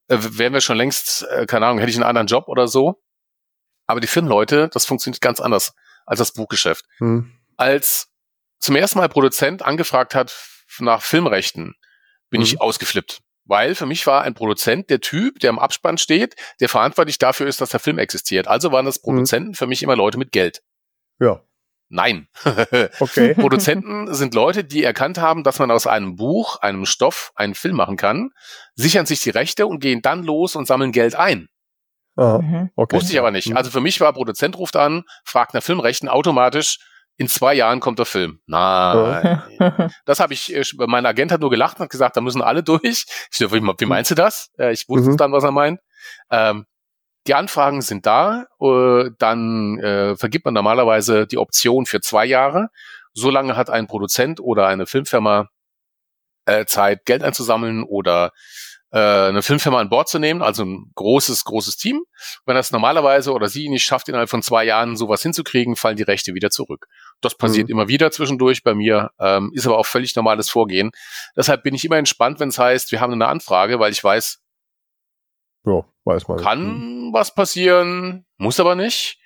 äh, 0.07 0.17
wären 0.21 0.53
wir 0.53 0.61
schon 0.61 0.77
längst, 0.77 1.27
äh, 1.29 1.45
keine 1.47 1.67
Ahnung, 1.67 1.81
hätte 1.81 1.91
ich 1.91 1.97
einen 1.97 2.05
anderen 2.05 2.29
Job 2.29 2.47
oder 2.47 2.69
so. 2.69 3.03
Aber 3.89 3.99
die 3.99 4.07
Filmleute, 4.07 4.69
das 4.69 4.87
funktioniert 4.87 5.21
ganz 5.21 5.41
anders 5.41 5.75
als 6.07 6.21
das 6.21 6.35
Buchgeschäft. 6.35 6.85
Mhm. 7.01 7.33
Als 7.57 8.13
zum 8.61 8.77
ersten 8.77 9.01
Mal 9.01 9.09
Produzent 9.09 9.63
angefragt 9.63 10.15
hat 10.15 10.33
nach 10.79 11.03
Filmrechten, 11.03 11.75
bin 12.31 12.43
ich 12.43 12.53
mhm. 12.53 12.61
ausgeflippt. 12.61 13.24
Weil 13.47 13.75
für 13.75 13.87
mich 13.87 14.07
war 14.07 14.23
ein 14.23 14.35
Produzent 14.35 14.91
der 14.91 15.01
Typ, 15.01 15.39
der 15.41 15.51
im 15.51 15.59
Abspann 15.59 15.99
steht, 15.99 16.35
der 16.61 16.69
verantwortlich 16.69 17.19
dafür 17.19 17.47
ist, 17.47 17.61
dass 17.61 17.71
der 17.71 17.81
Film 17.81 17.99
existiert. 17.99 18.49
Also 18.49 18.73
waren 18.73 18.87
das 18.87 18.99
mhm. 18.99 19.03
Produzenten 19.03 19.49
mhm. 19.51 19.55
für 19.55 19.67
mich 19.67 19.83
immer 19.83 19.97
Leute 19.97 20.19
mit 20.19 20.33
Geld. 20.33 20.63
Ja. 21.21 21.43
Nein. 21.89 22.29
Okay. 23.01 23.35
Produzenten 23.39 24.13
sind 24.15 24.35
Leute, 24.35 24.65
die 24.65 24.83
erkannt 24.83 25.19
haben, 25.19 25.45
dass 25.45 25.59
man 25.59 25.71
aus 25.71 25.87
einem 25.87 26.17
Buch, 26.17 26.57
einem 26.61 26.87
Stoff, 26.87 27.33
einen 27.37 27.55
Film 27.55 27.77
machen 27.77 27.97
kann, 27.97 28.31
sichern 28.75 29.07
sich 29.07 29.21
die 29.21 29.31
Rechte 29.31 29.67
und 29.67 29.81
gehen 29.81 30.03
dann 30.03 30.25
los 30.25 30.57
und 30.57 30.67
sammeln 30.67 30.93
Geld 30.93 31.15
ein. 31.15 31.49
Aha, 32.17 32.39
mhm. 32.39 32.71
okay. 32.77 32.97
Wusste 32.97 33.13
ich 33.13 33.19
aber 33.19 33.31
nicht. 33.31 33.51
Mhm. 33.51 33.57
Also 33.57 33.71
für 33.71 33.81
mich 33.81 34.01
war 34.01 34.13
Produzent 34.13 34.57
ruft 34.57 34.77
an, 34.77 35.05
fragt 35.25 35.55
nach 35.55 35.63
Filmrechten 35.63 36.09
automatisch, 36.09 36.79
in 37.17 37.29
zwei 37.29 37.55
Jahren 37.55 37.81
kommt 37.81 37.99
der 37.99 38.07
Film. 38.07 38.41
Nein. 38.47 39.43
das 40.05 40.21
habe 40.21 40.35
ich, 40.35 40.55
äh, 40.55 40.65
mein 40.87 41.07
Agent 41.07 41.31
hat 41.33 41.41
nur 41.41 41.51
gelacht 41.51 41.79
und 41.79 41.85
hat 41.85 41.91
gesagt, 41.91 42.17
da 42.17 42.21
müssen 42.21 42.43
alle 42.43 42.63
durch. 42.63 42.83
Ich 42.83 43.07
so, 43.31 43.53
wie, 43.53 43.63
wie 43.63 43.87
meinst 43.87 44.11
du 44.11 44.15
das? 44.15 44.51
Äh, 44.59 44.73
ich 44.73 44.89
wusste 44.89 45.11
mhm. 45.11 45.17
dann, 45.17 45.33
was 45.33 45.45
er 45.45 45.53
meint. 45.53 45.81
Ähm, 46.31 46.67
die 47.27 47.35
Anfragen 47.35 47.81
sind 47.81 48.05
da, 48.05 48.47
äh, 48.61 49.11
dann 49.19 49.79
äh, 49.81 50.17
vergibt 50.17 50.45
man 50.45 50.55
normalerweise 50.55 51.27
die 51.27 51.39
Option 51.39 51.87
für 51.87 52.01
zwei 52.01 52.27
Jahre. 52.27 52.69
so 53.13 53.31
lange 53.31 53.57
hat 53.57 53.71
ein 53.71 53.87
Produzent 53.87 54.41
oder 54.41 54.67
eine 54.67 54.87
Filmfirma 54.87 55.49
äh, 56.47 56.67
Zeit, 56.67 57.07
Geld 57.07 57.23
einzusammeln 57.23 57.85
oder 57.85 58.33
eine 58.97 59.43
Filmfirma 59.43 59.81
an 59.81 59.89
Bord 59.89 60.09
zu 60.09 60.21
nehmen, 60.21 60.41
also 60.41 60.65
ein 60.65 60.93
großes, 60.95 61.43
großes 61.43 61.79
Team. 61.79 62.05
Wenn 62.47 62.55
das 62.55 62.71
normalerweise 62.71 63.33
oder 63.33 63.49
sie 63.49 63.69
nicht 63.69 63.83
schafft, 63.83 64.09
innerhalb 64.09 64.31
von 64.31 64.41
zwei 64.41 64.63
Jahren 64.63 64.97
sowas 64.97 65.21
hinzukriegen, 65.21 65.75
fallen 65.75 65.97
die 65.97 66.05
Rechte 66.05 66.33
wieder 66.33 66.51
zurück. 66.51 66.87
Das 67.25 67.37
passiert 67.37 67.69
mhm. 67.69 67.73
immer 67.73 67.89
wieder 67.89 68.11
zwischendurch 68.11 68.63
bei 68.63 68.75
mir, 68.75 69.11
ähm, 69.19 69.51
ist 69.55 69.67
aber 69.67 69.79
auch 69.79 69.87
völlig 69.87 70.15
normales 70.17 70.51
Vorgehen. 70.51 70.91
Deshalb 71.37 71.63
bin 71.63 71.75
ich 71.75 71.85
immer 71.85 71.97
entspannt, 71.97 72.41
wenn 72.41 72.49
es 72.49 72.59
heißt, 72.59 72.93
wir 72.93 73.01
haben 73.01 73.13
eine 73.13 73.27
Anfrage, 73.27 73.79
weil 73.81 73.93
ich 73.93 74.03
weiß, 74.03 74.41
ja, 75.67 75.85
weiß 76.05 76.29
man. 76.29 76.39
Kann 76.39 77.07
mhm. 77.07 77.13
was 77.13 77.35
passieren, 77.35 78.27
muss 78.37 78.61
aber 78.61 78.75
nicht. 78.75 79.19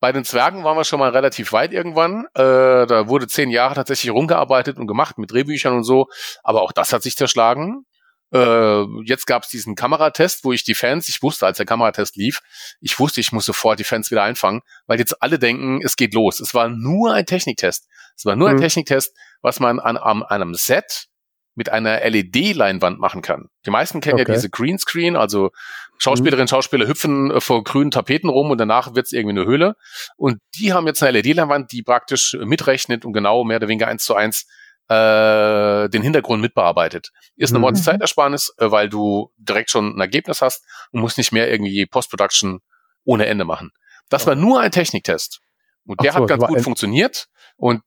Bei 0.00 0.12
den 0.12 0.24
Zwergen 0.24 0.64
waren 0.64 0.78
wir 0.78 0.84
schon 0.84 0.98
mal 0.98 1.10
relativ 1.10 1.52
weit 1.52 1.72
irgendwann. 1.74 2.24
Äh, 2.34 2.86
da 2.86 3.08
wurde 3.08 3.26
zehn 3.28 3.50
Jahre 3.50 3.74
tatsächlich 3.74 4.10
rumgearbeitet 4.12 4.78
und 4.78 4.86
gemacht 4.86 5.18
mit 5.18 5.30
Drehbüchern 5.30 5.76
und 5.76 5.84
so. 5.84 6.06
Aber 6.42 6.62
auch 6.62 6.72
das 6.72 6.92
hat 6.94 7.02
sich 7.02 7.16
zerschlagen. 7.16 7.84
Äh, 8.32 8.84
jetzt 9.04 9.26
gab 9.26 9.42
es 9.42 9.48
diesen 9.48 9.74
Kameratest, 9.74 10.44
wo 10.44 10.52
ich 10.52 10.64
die 10.64 10.74
Fans, 10.74 11.08
ich 11.08 11.22
wusste, 11.22 11.46
als 11.46 11.56
der 11.56 11.66
Kameratest 11.66 12.16
lief, 12.16 12.40
ich 12.80 12.98
wusste, 12.98 13.20
ich 13.20 13.32
muss 13.32 13.44
sofort 13.44 13.78
die 13.78 13.84
Fans 13.84 14.10
wieder 14.10 14.22
einfangen, 14.22 14.62
weil 14.86 14.98
jetzt 14.98 15.22
alle 15.22 15.38
denken, 15.38 15.80
es 15.82 15.96
geht 15.96 16.14
los. 16.14 16.40
Es 16.40 16.54
war 16.54 16.68
nur 16.68 17.12
ein 17.12 17.26
Techniktest. 17.26 17.86
Es 18.16 18.24
war 18.24 18.36
nur 18.36 18.48
mhm. 18.48 18.56
ein 18.56 18.60
Techniktest, 18.60 19.16
was 19.42 19.60
man 19.60 19.80
an, 19.80 19.96
an 19.96 20.22
einem 20.22 20.54
Set 20.54 21.06
mit 21.54 21.68
einer 21.68 22.00
LED-Leinwand 22.08 22.98
machen 22.98 23.22
kann. 23.22 23.48
Die 23.66 23.70
meisten 23.70 24.00
kennen 24.00 24.20
okay. 24.20 24.30
ja 24.30 24.34
diese 24.34 24.48
Greenscreen, 24.48 25.16
also 25.16 25.50
Schauspielerinnen, 25.98 26.44
mhm. 26.44 26.48
Schauspieler 26.48 26.86
hüpfen 26.86 27.30
äh, 27.30 27.40
vor 27.40 27.64
grünen 27.64 27.90
Tapeten 27.90 28.30
rum 28.30 28.50
und 28.50 28.58
danach 28.58 28.94
wird's 28.94 29.12
irgendwie 29.12 29.38
eine 29.38 29.46
Höhle. 29.46 29.74
Und 30.16 30.38
die 30.54 30.72
haben 30.72 30.86
jetzt 30.86 31.02
eine 31.02 31.20
LED-Leinwand, 31.20 31.72
die 31.72 31.82
praktisch 31.82 32.36
mitrechnet 32.40 33.04
und 33.04 33.12
genau 33.12 33.44
mehr 33.44 33.56
oder 33.56 33.68
weniger 33.68 33.88
eins 33.88 34.04
zu 34.04 34.14
eins 34.14 34.46
äh, 34.90 35.88
den 35.88 36.02
Hintergrund 36.02 36.42
mitbearbeitet. 36.42 37.12
Ist 37.36 37.50
eine 37.50 37.58
mhm. 37.58 37.62
Mordszeitersparnis, 37.62 38.54
äh, 38.58 38.70
weil 38.70 38.88
du 38.88 39.32
direkt 39.38 39.70
schon 39.70 39.96
ein 39.96 40.00
Ergebnis 40.00 40.42
hast 40.42 40.64
und 40.90 41.00
musst 41.00 41.16
nicht 41.16 41.32
mehr 41.32 41.50
irgendwie 41.50 41.86
Post-Production 41.86 42.60
ohne 43.04 43.26
Ende 43.26 43.44
machen. 43.44 43.70
Das 44.08 44.26
war 44.26 44.34
nur 44.34 44.60
ein 44.60 44.72
Techniktest. 44.72 45.40
Und 45.86 46.02
der 46.02 46.12
so, 46.12 46.18
hat 46.18 46.28
ganz 46.28 46.44
gut 46.44 46.60
funktioniert. 46.60 47.28
Und 47.56 47.82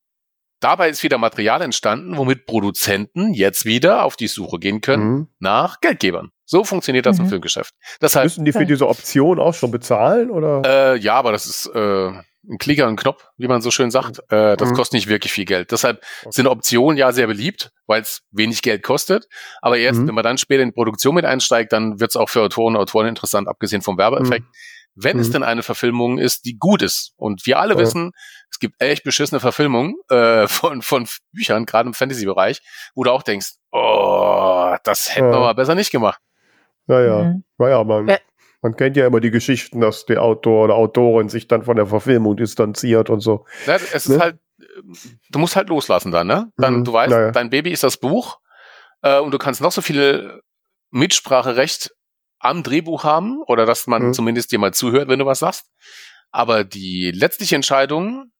Dabei 0.63 0.87
ist 0.87 1.03
wieder 1.03 1.17
Material 1.17 1.61
entstanden, 1.61 2.15
womit 2.15 2.45
Produzenten 2.45 3.33
jetzt 3.33 3.65
wieder 3.65 4.05
auf 4.05 4.15
die 4.15 4.27
Suche 4.27 4.59
gehen 4.59 4.79
können 4.79 5.11
mhm. 5.11 5.27
nach 5.39 5.81
Geldgebern. 5.81 6.31
So 6.45 6.63
funktioniert 6.63 7.05
das 7.05 7.17
mhm. 7.17 7.25
im 7.25 7.29
Filmgeschäft. 7.31 7.75
Deshalb, 8.01 8.27
Müssen 8.27 8.45
die 8.45 8.53
für 8.53 8.65
diese 8.65 8.87
Option 8.87 9.41
auch 9.41 9.53
schon 9.53 9.71
bezahlen? 9.71 10.31
Oder? 10.31 10.61
Äh, 10.93 10.99
ja, 10.99 11.15
aber 11.15 11.33
das 11.33 11.47
ist 11.47 11.65
äh, 11.75 12.13
ein 12.49 12.57
Klicker, 12.57 12.87
ein 12.87 12.95
Knopf, 12.95 13.25
wie 13.37 13.47
man 13.47 13.61
so 13.61 13.71
schön 13.71 13.91
sagt. 13.91 14.19
Äh, 14.29 14.57
das 14.57 14.69
mhm. 14.69 14.73
kostet 14.73 14.93
nicht 14.93 15.07
wirklich 15.07 15.31
viel 15.31 15.45
Geld. 15.45 15.71
Deshalb 15.71 16.03
okay. 16.21 16.31
sind 16.31 16.47
Optionen 16.47 16.97
ja 16.97 17.11
sehr 17.11 17.27
beliebt, 17.27 17.71
weil 17.87 18.01
es 18.01 18.21
wenig 18.31 18.61
Geld 18.61 18.83
kostet. 18.83 19.27
Aber 19.61 19.77
erst, 19.77 20.01
mhm. 20.01 20.07
wenn 20.07 20.15
man 20.15 20.23
dann 20.23 20.37
später 20.37 20.61
in 20.63 20.69
die 20.69 20.73
Produktion 20.73 21.15
mit 21.15 21.25
einsteigt, 21.25 21.71
dann 21.73 21.99
wird 21.99 22.11
es 22.11 22.15
auch 22.15 22.29
für 22.29 22.41
Autoren 22.41 22.75
und 22.75 22.81
Autoren 22.81 23.07
interessant, 23.07 23.47
abgesehen 23.47 23.81
vom 23.81 23.97
Werbeeffekt. 23.97 24.45
Mhm 24.45 24.51
wenn 24.95 25.17
mhm. 25.17 25.21
es 25.21 25.31
denn 25.31 25.43
eine 25.43 25.63
Verfilmung 25.63 26.17
ist, 26.17 26.45
die 26.45 26.57
gut 26.57 26.81
ist. 26.81 27.13
Und 27.17 27.45
wir 27.45 27.59
alle 27.59 27.73
ja. 27.73 27.79
wissen, 27.79 28.11
es 28.49 28.59
gibt 28.59 28.81
echt 28.81 29.03
beschissene 29.03 29.39
Verfilmungen 29.39 29.95
äh, 30.09 30.47
von, 30.47 30.81
von 30.81 31.07
Büchern, 31.31 31.65
gerade 31.65 31.87
im 31.87 31.93
Fantasy-Bereich, 31.93 32.61
wo 32.95 33.03
du 33.03 33.11
auch 33.11 33.23
denkst, 33.23 33.53
oh, 33.71 34.75
das 34.83 35.15
hätten 35.15 35.27
ja. 35.27 35.33
wir 35.33 35.39
mal 35.39 35.53
besser 35.53 35.75
nicht 35.75 35.91
gemacht. 35.91 36.19
Naja, 36.85 37.23
mhm. 37.23 37.43
naja, 37.57 37.83
man, 37.83 38.07
ja. 38.07 38.17
Man 38.63 38.75
kennt 38.75 38.95
ja 38.95 39.05
immer 39.05 39.19
die 39.19 39.29
Geschichten, 39.29 39.81
dass 39.81 40.05
der 40.05 40.21
Autor 40.21 40.63
oder 40.63 40.75
Autorin 40.75 41.27
sich 41.27 41.47
dann 41.47 41.63
von 41.63 41.75
der 41.75 41.85
Verfilmung 41.85 42.37
distanziert 42.37 43.09
und 43.09 43.19
so. 43.19 43.45
Ja, 43.67 43.75
es 43.75 44.07
ne? 44.07 44.15
ist 44.15 44.21
halt, 44.21 44.39
du 45.29 45.39
musst 45.39 45.55
halt 45.57 45.67
loslassen 45.69 46.11
dann, 46.11 46.27
ne? 46.27 46.51
Dann, 46.55 46.77
mhm. 46.77 46.83
du 46.85 46.93
weißt, 46.93 47.11
naja. 47.11 47.31
dein 47.31 47.49
Baby 47.49 47.71
ist 47.71 47.83
das 47.83 47.97
Buch 47.97 48.39
äh, 49.01 49.19
und 49.19 49.31
du 49.31 49.37
kannst 49.37 49.61
noch 49.61 49.73
so 49.73 49.81
viele 49.81 50.41
Mitspracherecht 50.91 51.91
am 52.39 52.63
Drehbuch 52.63 53.03
haben 53.03 53.41
oder 53.47 53.65
dass 53.65 53.85
man 53.85 54.07
mhm. 54.07 54.13
zumindest 54.13 54.51
dir 54.51 54.59
mal 54.59 54.73
zuhört, 54.73 55.09
wenn 55.09 55.19
du 55.19 55.25
was 55.25 55.39
sagst. 55.39 55.65
Aber 56.31 56.63
die 56.63 57.11
letztliche 57.11 57.55
Entscheidung 57.55 58.31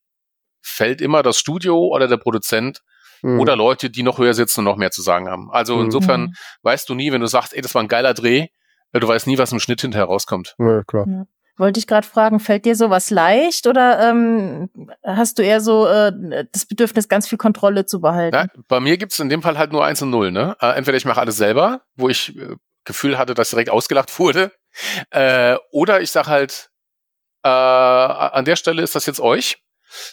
fällt 0.62 1.02
immer 1.02 1.22
das 1.22 1.38
Studio 1.38 1.78
oder 1.88 2.08
der 2.08 2.18
Produzent 2.18 2.80
mhm. 3.22 3.42
oder 3.42 3.58
Leute, 3.58 3.90
die 3.90 4.04
noch 4.04 4.20
höher 4.20 4.34
sitzen 4.34 4.62
und 4.62 4.66
noch 4.66 4.78
mehr 4.78 4.92
zu 4.92 5.02
sagen 5.02 5.28
haben. 5.28 5.52
Also 5.52 5.76
mhm. 5.76 5.86
insofern 5.86 6.22
mhm. 6.22 6.34
weißt 6.62 6.88
du 6.88 6.96
nie, 6.96 7.12
wenn 7.12 7.22
du 7.22 7.28
sagst, 7.28 7.54
ey, 7.54 7.62
das 7.62 7.76
war 7.76 7.84
ein 7.84 7.90
geiler 7.90 8.14
Dreh, 8.14 8.48
äh, 8.94 9.00
du 9.00 9.08
weißt 9.08 9.28
nie, 9.28 9.38
was 9.38 9.52
im 9.52 9.60
Schnitt 9.60 9.82
hinterher 9.82 10.06
rauskommt. 10.06 10.56
Ja, 10.58 10.84
klar. 10.84 11.06
Ja. 11.08 11.26
Wollte 11.56 11.80
ich 11.80 11.86
gerade 11.86 12.08
fragen, 12.08 12.40
fällt 12.40 12.66
dir 12.66 12.76
sowas 12.76 13.12
leicht 13.12 13.68
oder 13.68 14.10
ähm, 14.10 14.72
hast 15.06 15.38
du 15.38 15.44
eher 15.44 15.62
so 15.62 15.86
äh, 15.86 16.12
das 16.52 16.66
Bedürfnis, 16.66 17.08
ganz 17.08 17.28
viel 17.28 17.38
Kontrolle 17.38 17.86
zu 17.86 18.02
behalten? 18.02 18.36
Ja, 18.36 18.48
bei 18.68 18.80
mir 18.80 18.98
gibt's 18.98 19.20
in 19.20 19.30
dem 19.30 19.44
Fall 19.44 19.60
halt 19.60 19.72
nur 19.72 19.86
eins 19.86 20.02
und 20.02 20.10
null. 20.10 20.32
Ne? 20.32 20.58
Äh, 20.60 20.72
entweder 20.72 20.98
ich 20.98 21.06
mache 21.06 21.20
alles 21.20 21.38
selber, 21.38 21.82
wo 21.96 22.10
ich 22.10 22.36
äh, 22.40 22.56
Gefühl 22.86 23.20
hatte, 23.20 23.36
dass 23.36 23.52
direkt 23.52 23.70
ausgelacht 23.70 24.18
wurde. 24.20 24.52
Äh, 25.12 25.58
oder 25.72 26.02
ich 26.02 26.10
sage 26.10 26.28
halt, 26.28 26.72
äh, 27.44 27.50
an 27.50 28.46
der 28.46 28.56
Stelle 28.56 28.82
ist 28.82 28.96
das 28.96 29.06
jetzt 29.06 29.20
euch. 29.20 29.63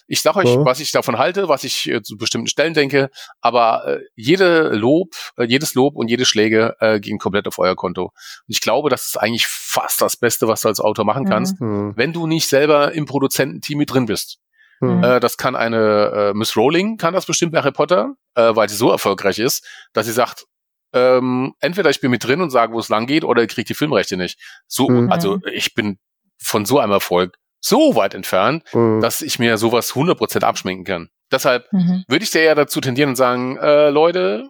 Ich 0.07 0.22
sage 0.22 0.39
euch, 0.39 0.55
ja. 0.55 0.64
was 0.64 0.81
ich 0.81 0.93
davon 0.93 1.18
halte, 1.18 1.49
was 1.49 1.64
ich 1.64 1.89
äh, 1.89 2.03
zu 2.03 2.16
bestimmten 2.16 2.49
Stellen 2.49 2.74
denke, 2.74 3.11
aber 3.41 3.87
äh, 3.87 4.01
jede 4.14 4.68
Lob, 4.70 5.14
äh, 5.37 5.45
jedes 5.45 5.74
Lob 5.74 5.97
und 5.97 6.09
jede 6.09 6.24
Schläge 6.24 6.76
äh, 6.81 7.01
gehen 7.01 7.18
komplett 7.18 7.47
auf 7.47 7.59
euer 7.59 7.76
Konto. 7.76 8.05
Und 8.05 8.12
ich 8.47 8.61
glaube, 8.61 8.91
das 8.91 9.07
ist 9.07 9.16
eigentlich 9.16 9.47
fast 9.47 10.01
das 10.01 10.16
Beste, 10.16 10.49
was 10.49 10.62
du 10.62 10.68
als 10.68 10.81
Autor 10.81 11.05
machen 11.05 11.24
kannst, 11.24 11.61
mhm. 11.61 11.93
wenn 11.97 12.12
du 12.12 12.26
nicht 12.26 12.49
selber 12.49 12.93
im 12.93 13.07
Produzententeam 13.07 13.78
mit 13.78 13.93
drin 13.93 14.07
bist. 14.07 14.39
Mhm. 14.81 15.05
Äh, 15.05 15.20
das 15.20 15.37
kann 15.37 15.57
eine 15.57 16.31
äh, 16.31 16.35
Miss 16.35 16.57
Rowling, 16.57 16.97
kann 16.97 17.14
das 17.14 17.26
bestimmt 17.26 17.53
bei 17.53 17.59
Harry 17.59 17.72
Potter, 17.72 18.14
äh, 18.35 18.55
weil 18.55 18.68
sie 18.68 18.76
so 18.76 18.91
erfolgreich 18.91 19.39
ist, 19.39 19.66
dass 19.93 20.07
sie 20.07 20.12
sagt, 20.12 20.47
ähm, 20.93 21.55
entweder 21.61 21.91
ich 21.91 22.01
bin 22.01 22.11
mit 22.11 22.24
drin 22.24 22.41
und 22.41 22.51
sage, 22.51 22.72
wo 22.72 22.78
es 22.81 22.89
lang 22.89 23.07
geht, 23.07 23.24
oder 23.24 23.43
ich 23.43 23.49
kriege 23.49 23.66
die 23.66 23.74
Filmrechte 23.74 24.16
nicht. 24.16 24.39
So, 24.66 24.89
mhm. 24.89 25.12
also 25.12 25.39
ich 25.53 25.74
bin 25.74 25.99
von 26.43 26.64
so 26.64 26.78
einem 26.78 26.93
Erfolg 26.93 27.37
so 27.61 27.94
weit 27.94 28.14
entfernt, 28.14 28.64
mhm. 28.72 29.00
dass 29.00 29.22
ich 29.22 29.38
mir 29.38 29.58
sowas 29.58 29.92
100% 29.92 30.42
abschminken 30.42 30.84
kann. 30.84 31.08
Deshalb 31.30 31.72
mhm. 31.72 32.04
würde 32.08 32.24
ich 32.24 32.30
dir 32.30 32.42
ja 32.42 32.54
dazu 32.54 32.80
tendieren 32.80 33.11
und 33.11 33.16
sagen, 33.16 33.56
äh, 33.58 33.90
Leute, 33.90 34.48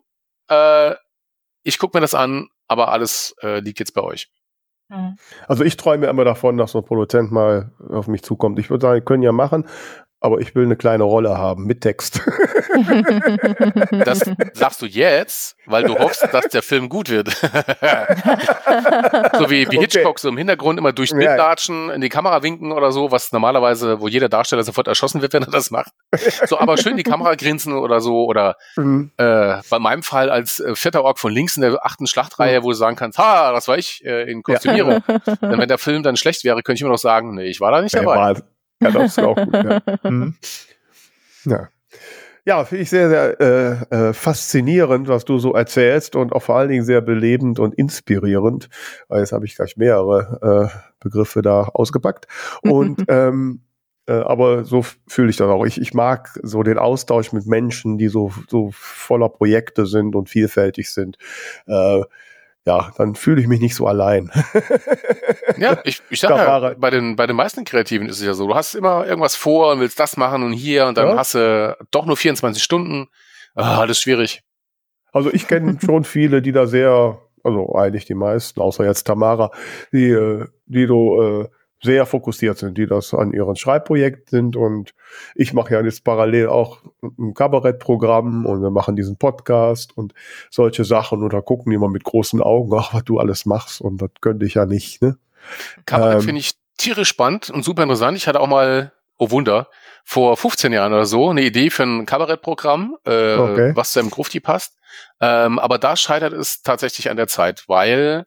äh, 0.49 0.95
ich 1.63 1.79
gucke 1.79 1.97
mir 1.97 2.01
das 2.01 2.15
an, 2.15 2.49
aber 2.69 2.93
alles 2.93 3.35
äh, 3.43 3.61
liegt 3.61 3.81
jetzt 3.81 3.93
bei 3.93 4.03
euch. 4.03 4.31
Mhm. 4.89 5.17
Also 5.47 5.65
ich 5.65 5.77
träume 5.77 6.07
immer 6.07 6.25
davon, 6.25 6.57
dass 6.57 6.73
so 6.73 6.79
ein 6.79 6.85
Produzent 6.85 7.31
mal 7.31 7.73
auf 7.89 8.09
mich 8.09 8.23
zukommt. 8.23 8.59
Ich 8.59 8.71
würde 8.71 8.83
sagen, 8.83 9.05
können 9.05 9.23
ja 9.23 9.33
machen, 9.33 9.67
aber 10.21 10.41
ich 10.41 10.55
will 10.55 10.65
eine 10.65 10.77
kleine 10.77 11.05
Rolle 11.05 11.39
haben 11.39 11.65
mit 11.65 11.81
Text. 11.81 12.21
Das 13.91 14.21
sagst 14.55 14.81
du 14.81 14.87
jetzt, 14.87 15.57
weil 15.67 15.83
du 15.85 15.99
hoffst, 15.99 16.27
dass 16.33 16.49
der 16.49 16.63
Film 16.63 16.89
gut 16.89 17.11
wird. 17.11 17.29
so 17.29 17.43
wie, 19.51 19.71
wie 19.71 19.79
Hitchcock 19.79 20.07
okay. 20.07 20.21
so 20.21 20.31
im 20.31 20.39
Hintergrund 20.39 20.79
immer 20.79 20.93
durchs 20.93 21.13
Bild 21.13 21.37
latschen, 21.37 21.91
in 21.91 22.01
die 22.01 22.09
Kamera 22.09 22.43
winken 22.43 22.73
oder 22.73 22.91
so, 22.93 23.11
was 23.11 23.33
normalerweise, 23.33 24.01
wo 24.01 24.09
jeder 24.09 24.31
Darsteller 24.31 24.63
sofort 24.63 24.89
erschossen 24.89 25.21
wird, 25.21 25.35
wenn 25.35 25.43
er 25.43 25.51
das 25.51 25.71
macht. 25.71 25.93
So, 26.47 26.59
aber 26.59 26.79
schön 26.79 26.97
die 26.97 27.03
Kamera 27.03 27.35
grinsen 27.35 27.75
oder 27.75 28.01
so. 28.01 28.25
Oder 28.25 28.57
mhm. 28.77 29.11
äh, 29.17 29.57
bei 29.69 29.79
meinem 29.79 30.03
Fall 30.03 30.31
als 30.31 30.61
äh, 30.61 30.75
vierter 30.75 31.05
Ork 31.05 31.19
von 31.19 31.33
links 31.33 31.57
in 31.57 31.63
der 31.63 31.85
achten 31.85 32.07
Schlachtreihe, 32.07 32.61
mhm. 32.61 32.65
wo 32.65 32.71
du 32.71 32.77
sagen 32.77 32.97
kannst, 32.97 33.19
ha, 33.19 33.53
das 33.53 33.69
war 33.69 33.77
ich 33.77 34.03
äh, 34.05 34.31
in 34.31 34.43
Kostümierung. 34.43 35.03
Ja. 35.07 35.19
Denn 35.43 35.59
wenn 35.59 35.69
der 35.69 35.77
Film 35.79 36.03
dann 36.03 36.17
schlecht 36.17 36.45
wäre, 36.45 36.63
könnte 36.63 36.77
ich 36.77 36.83
immer 36.83 36.93
noch 36.93 36.99
sagen, 36.99 37.35
nee, 37.35 37.47
ich 37.47 37.61
war 37.61 37.73
da 37.73 37.83
nicht 37.83 37.95
dabei. 37.95 38.15
Ja, 38.15 38.35
ja, 38.81 38.91
das 38.91 39.13
ist 39.13 39.19
auch 39.21 39.37
gut. 39.37 39.55
Ja. 39.55 39.83
Mhm. 40.05 40.35
ja. 41.45 41.69
Ja, 42.47 42.65
finde 42.65 42.83
ich 42.83 42.91
sehr, 42.91 43.09
sehr 43.11 43.41
äh, 43.41 44.09
äh, 44.09 44.13
faszinierend, 44.15 45.09
was 45.09 45.27
du 45.27 45.39
so 45.39 45.53
erzählst 45.53 46.17
und 46.17 46.33
auch 46.33 46.43
vor 46.43 46.57
allen 46.57 46.71
Dingen 46.71 46.85
sehr 46.85 47.03
belebend 47.03 47.59
und 47.59 47.75
inspirierend. 47.75 48.71
Jetzt 49.11 49.33
habe 49.33 49.45
ich 49.45 49.57
gleich 49.57 49.77
mehrere 49.77 50.71
äh, 50.73 50.79
Begriffe 51.01 51.43
da 51.43 51.65
ausgepackt. 51.65 52.27
Und 52.63 53.05
ähm, 53.09 53.61
äh, 54.07 54.15
aber 54.15 54.65
so 54.65 54.85
fühle 55.07 55.31
ich 55.31 55.37
das 55.37 55.49
auch. 55.49 55.65
Ich, 55.65 55.81
ich 55.81 55.95
mag 55.95 56.31
so 56.43 56.63
den 56.63 56.79
Austausch 56.79 57.33
mit 57.33 57.47
Menschen, 57.47 57.99
die 57.99 58.09
so, 58.09 58.33
so 58.49 58.71
voller 58.73 59.29
Projekte 59.29 59.87
sind 59.87 60.17
und 60.17 60.29
vielfältig 60.29 60.91
sind. 60.91 61.19
Äh, 61.67 62.03
ja, 62.67 62.93
dann 62.97 63.15
fühle 63.15 63.41
ich 63.41 63.47
mich 63.47 63.61
nicht 63.61 63.75
so 63.75 63.87
allein. 63.87 64.31
ja, 65.57 65.79
ich, 65.85 66.03
ich 66.11 66.21
sag 66.21 66.31
ja, 66.31 66.75
bei 66.75 66.91
den, 66.91 67.17
bei 67.17 67.27
den 67.27 67.37
meisten 67.37 67.65
Kreativen 67.65 68.09
ist 68.09 68.19
es 68.19 68.27
ja 68.27 68.35
so, 68.35 68.47
du 68.47 68.55
hast 68.55 68.75
immer 68.75 69.07
irgendwas 69.07 69.35
vor 69.35 69.73
und 69.73 69.81
willst 69.81 69.99
das 69.99 70.17
machen 70.17 70.43
und 70.43 70.53
hier 70.53 70.87
und 70.87 70.99
dann 70.99 71.09
ja. 71.09 71.17
hast 71.17 71.35
du 71.35 71.77
doch 71.91 72.07
nur 72.07 72.17
24 72.17 72.63
Stunden. 72.63 73.09
Ah, 73.55 73.81
alles 73.81 74.01
schwierig. 74.01 74.43
Also 75.13 75.33
ich 75.33 75.49
kenne 75.49 75.79
schon 75.85 76.05
viele, 76.05 76.43
die 76.43 76.53
da 76.53 76.67
sehr, 76.67 77.19
also 77.43 77.75
eigentlich 77.75 78.05
die 78.05 78.15
meisten, 78.15 78.61
außer 78.61 78.85
jetzt 78.85 79.05
Tamara, 79.05 79.51
die, 79.93 80.11
äh, 80.11 80.47
die 80.67 80.87
du 80.87 81.23
äh, 81.23 81.49
sehr 81.83 82.05
fokussiert 82.07 82.59
sind, 82.59 82.77
die 82.77 82.87
das 82.87 83.15
an 83.15 83.33
ihren 83.33 83.57
Schreibprojekt 83.57 84.31
sind. 84.31 84.57
Und 84.57 84.93
ich 85.35 85.53
mache 85.53 85.75
ja 85.75 85.81
jetzt 85.81 86.05
parallel 86.05 86.49
auch 86.49 86.79
ein 87.03 87.35
Kabarettprogramm 87.35 88.47
und 88.47 88.63
wir 88.63 88.71
machen 88.71 88.97
diesen 88.97 89.17
Podcast 89.17 89.97
und 89.97 90.13
solche 90.51 90.85
Sachen 90.85 91.23
und 91.23 91.33
da 91.33 91.41
gucken 91.41 91.71
die 91.71 91.77
immer 91.77 91.89
mit 91.89 92.05
großen 92.05 92.43
Augen, 92.43 92.71
ach, 92.79 92.95
was 92.95 93.05
du 93.05 93.19
alles 93.19 93.47
machst 93.47 93.81
und 93.81 94.03
das 94.03 94.11
könnte 94.21 94.45
ich 94.47 94.55
ja 94.55 94.67
nicht. 94.67 95.01
Ne? 95.03 95.17
Kabarett 95.87 96.17
ähm, 96.17 96.23
finde 96.23 96.41
ich 96.41 96.53
tierisch 96.77 97.09
spannend 97.09 97.51
und 97.51 97.65
super 97.65 97.83
interessant. 97.83 98.17
Ich 98.17 98.27
hatte 98.27 98.41
auch 98.41 98.47
mal 98.47 98.93
oh 99.21 99.31
Wunder, 99.31 99.69
vor 100.03 100.37
15 100.37 100.73
Jahren 100.73 100.93
oder 100.95 101.05
so 101.05 101.29
eine 101.29 101.43
Idee 101.43 101.69
für 101.71 101.83
ein 101.83 102.07
Kabarettprogramm, 102.07 102.97
äh, 103.05 103.37
Okay. 103.37 103.73
was 103.77 103.93
zu 103.93 104.01
einem 104.01 104.11
Grufti 104.11 104.41
passt. 104.41 104.77
Ähm, 105.21 105.59
aber 105.59 105.79
da 105.79 105.95
scheitert 105.95 106.33
es 106.33 106.63
tatsächlich 106.63 107.11
an 107.11 107.19
der 107.19 107.29
Zeit, 107.29 107.65
weil 107.69 108.27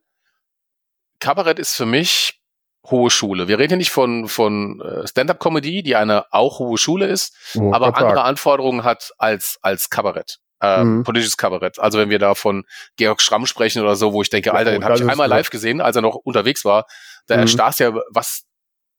Kabarett 1.19 1.57
ist 1.57 1.75
für 1.75 1.87
mich 1.87 2.42
hohe 2.89 3.09
Schule. 3.09 3.47
Wir 3.47 3.59
reden 3.59 3.69
hier 3.71 3.77
nicht 3.77 3.91
von, 3.91 4.27
von 4.27 4.81
äh, 4.81 5.07
Stand-up-Comedy, 5.07 5.83
die 5.83 5.95
eine 5.95 6.25
auch 6.33 6.59
hohe 6.59 6.77
Schule 6.77 7.07
ist, 7.07 7.33
Wollte 7.55 7.75
aber 7.75 7.97
andere 7.97 8.23
Anforderungen 8.23 8.83
hat 8.83 9.11
als, 9.17 9.57
als 9.61 9.89
Kabarett. 9.89 10.39
Ähm, 10.61 10.97
Mhm. 10.99 11.03
Politisches 11.03 11.37
Kabarett. 11.37 11.79
Also 11.79 11.97
wenn 11.99 12.09
wir 12.09 12.19
da 12.19 12.35
von 12.35 12.65
Georg 12.97 13.21
Schramm 13.21 13.45
sprechen 13.45 13.81
oder 13.81 13.95
so, 13.95 14.13
wo 14.13 14.21
ich 14.21 14.29
denke, 14.29 14.49
Ja, 14.49 14.53
Alter, 14.55 14.71
oh, 14.71 14.73
den 14.73 14.83
habe 14.83 14.93
das 14.93 15.01
ich 15.01 15.09
einmal 15.09 15.27
klar. 15.27 15.37
live 15.39 15.49
gesehen, 15.49 15.81
als 15.81 15.95
er 15.95 16.01
noch 16.01 16.15
unterwegs 16.15 16.65
war. 16.65 16.85
Da 17.27 17.35
Mhm. 17.35 17.41
erstarrst 17.41 17.79
ja, 17.79 17.93
was, 18.09 18.43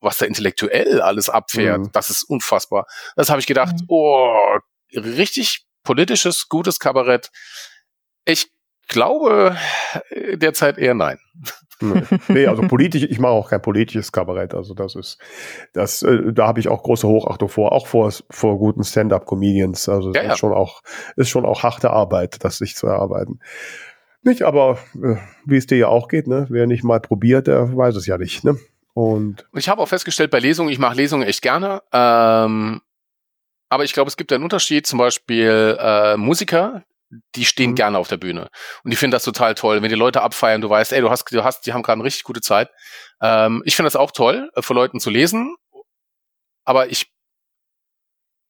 was 0.00 0.16
da 0.18 0.26
intellektuell 0.26 1.00
alles 1.02 1.28
abfährt. 1.28 1.80
Mhm. 1.80 1.92
Das 1.92 2.10
ist 2.10 2.22
unfassbar. 2.24 2.86
Das 3.16 3.28
habe 3.30 3.40
ich 3.40 3.46
gedacht, 3.46 3.74
Mhm. 3.80 3.86
oh, 3.88 4.58
richtig 4.94 5.64
politisches, 5.82 6.48
gutes 6.48 6.78
Kabarett. 6.78 7.30
Ich 8.24 8.50
glaube 8.88 9.56
äh, 10.10 10.36
derzeit 10.38 10.78
eher 10.78 10.94
nein. 10.94 11.18
Nee. 12.28 12.46
also 12.46 12.62
politisch, 12.62 13.02
ich 13.02 13.18
mache 13.18 13.32
auch 13.32 13.50
kein 13.50 13.62
politisches 13.62 14.12
Kabarett. 14.12 14.54
Also 14.54 14.74
das 14.74 14.94
ist, 14.94 15.18
das, 15.72 16.02
äh, 16.02 16.32
da 16.32 16.46
habe 16.46 16.60
ich 16.60 16.68
auch 16.68 16.82
große 16.82 17.06
Hochachtung 17.06 17.48
vor, 17.48 17.72
auch 17.72 17.86
vor, 17.86 18.12
vor 18.30 18.58
guten 18.58 18.84
Stand-up-Comedians. 18.84 19.88
Also 19.88 20.12
das 20.12 20.22
Ja, 20.22 20.28
ja. 20.28 20.32
ist 20.34 20.38
schon 20.38 20.52
auch, 20.52 20.82
ist 21.16 21.28
schon 21.28 21.44
auch 21.44 21.62
harte 21.62 21.90
Arbeit, 21.90 22.44
das 22.44 22.58
sich 22.58 22.76
zu 22.76 22.86
erarbeiten. 22.86 23.40
Nicht, 24.22 24.42
aber 24.42 24.78
äh, 25.02 25.16
wie 25.44 25.56
es 25.56 25.66
dir 25.66 25.76
ja 25.76 25.88
auch 25.88 26.08
geht, 26.08 26.26
ne? 26.26 26.46
Wer 26.48 26.66
nicht 26.66 26.82
mal 26.82 27.00
probiert, 27.00 27.46
der 27.46 27.76
weiß 27.76 27.94
es 27.96 28.06
ja 28.06 28.16
nicht, 28.16 28.42
ne? 28.44 28.56
Und 28.94 29.46
ich 29.54 29.68
habe 29.68 29.82
auch 29.82 29.88
festgestellt 29.88 30.30
bei 30.30 30.38
Lesungen, 30.38 30.70
ich 30.72 30.78
mache 30.78 30.94
Lesungen 30.96 31.26
echt 31.26 31.42
gerne. 31.42 31.82
Ähm, 31.92 32.80
aber 33.68 33.84
ich 33.84 33.92
glaube, 33.92 34.08
es 34.08 34.16
gibt 34.16 34.32
einen 34.32 34.44
Unterschied. 34.44 34.86
Zum 34.86 34.98
Beispiel 35.00 35.76
äh, 35.80 36.16
Musiker, 36.16 36.84
die 37.34 37.44
stehen 37.44 37.70
Mhm. 37.70 37.74
gerne 37.76 37.98
auf 37.98 38.08
der 38.08 38.16
Bühne. 38.16 38.48
Und 38.82 38.90
die 38.90 38.96
finden 38.96 39.12
das 39.12 39.24
total 39.24 39.54
toll. 39.54 39.82
Wenn 39.82 39.88
die 39.88 39.94
Leute 39.94 40.22
abfeiern, 40.22 40.60
du 40.60 40.70
weißt, 40.70 40.92
ey, 40.92 41.00
du 41.00 41.10
hast, 41.10 41.30
du 41.30 41.44
hast, 41.44 41.66
die 41.66 41.72
haben 41.72 41.82
gerade 41.82 41.96
eine 41.98 42.04
richtig 42.04 42.24
gute 42.24 42.40
Zeit. 42.40 42.70
Ähm, 43.20 43.62
ich 43.64 43.76
finde 43.76 43.86
das 43.86 43.96
auch 43.96 44.10
toll, 44.12 44.50
äh, 44.54 44.62
vor 44.62 44.74
Leuten 44.76 45.00
zu 45.00 45.10
lesen. 45.10 45.56
Aber 46.64 46.88
ich, 46.90 47.12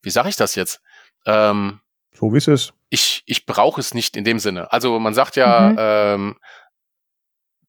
wie 0.02 0.10
sage 0.10 0.28
ich 0.28 0.36
das 0.36 0.54
jetzt? 0.54 0.80
Ähm, 1.26 1.80
so 2.12 2.32
wie 2.32 2.38
es 2.38 2.46
ist. 2.48 2.72
ich, 2.90 3.22
ich 3.26 3.44
brauche 3.46 3.80
es 3.80 3.92
nicht 3.94 4.16
in 4.16 4.24
dem 4.24 4.38
Sinne. 4.38 4.70
Also 4.72 4.98
man 5.00 5.14
sagt 5.14 5.36
ja, 5.36 5.70
Mhm. 5.70 5.76
ähm, 5.78 6.38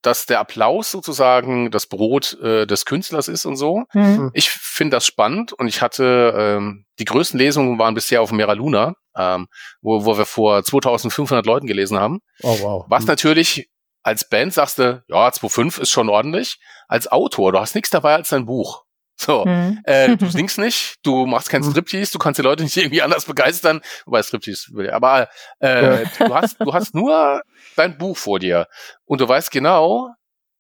dass 0.06 0.26
der 0.26 0.40
Applaus 0.40 0.92
sozusagen 0.92 1.72
das 1.72 1.88
Brot 1.88 2.38
äh, 2.42 2.66
des 2.66 2.86
Künstlers 2.86 3.28
ist 3.28 3.46
und 3.46 3.56
so. 3.56 3.84
Hm. 3.92 4.32
Ich 4.34 4.50
finde 4.50 4.98
das 4.98 5.06
spannend 5.06 5.54
und 5.54 5.68
ich 5.68 5.82
hatte 5.82 6.34
ähm, 6.38 6.86
die 7.00 7.06
größten 7.06 7.40
Lesungen 7.40 7.80
waren 7.80 7.96
bisher 7.96 8.22
auf 8.22 8.32
Mera 8.32 8.54
Luna, 8.54 8.94
ähm, 9.18 9.48
wo, 9.82 10.06
wo 10.06 10.18
wir 10.18 10.26
vor 10.26 10.64
2500 10.64 11.46
Leuten 11.46 11.68
gelesen 11.68 12.00
haben. 12.00 12.20
Oh, 12.44 12.58
wow. 12.62 12.86
Was 12.88 13.06
natürlich 13.06 13.70
als 14.04 14.30
Band 14.30 14.54
sagst 14.54 14.78
du, 14.78 15.04
ja, 15.08 15.28
2,5 15.28 15.82
ist 15.82 15.90
schon 15.90 16.10
ordentlich. 16.10 16.60
Als 16.88 17.12
Autor, 17.12 17.52
du 17.52 17.60
hast 17.60 17.74
nichts 17.74 17.90
dabei 17.90 18.14
als 18.14 18.30
dein 18.30 18.46
Buch. 18.46 18.85
So. 19.18 19.46
Hm. 19.46 19.80
Äh, 19.84 20.18
du 20.18 20.26
singst 20.30 20.58
nicht, 20.58 20.96
du 21.04 21.26
machst 21.26 21.50
kein 21.50 21.62
Mhm. 21.62 21.72
Striptease, 21.72 22.12
du 22.12 22.20
kannst 22.20 22.38
die 22.38 22.44
Leute 22.44 22.64
nicht 22.64 22.76
irgendwie 22.76 23.02
anders 23.02 23.26
begeistern, 23.26 23.82
wobei 24.06 24.22
Striptease 24.24 24.74
will, 24.74 24.90
aber 24.92 25.30
äh, 25.60 26.06
du 26.20 26.34
hast 26.36 26.58
du 26.60 26.74
hast 26.74 26.94
nur 26.94 27.42
dein 27.76 27.98
Buch 27.98 28.18
vor 28.18 28.40
dir 28.40 28.68
und 29.06 29.22
du 29.22 29.28
weißt 29.28 29.52
genau, 29.52 30.10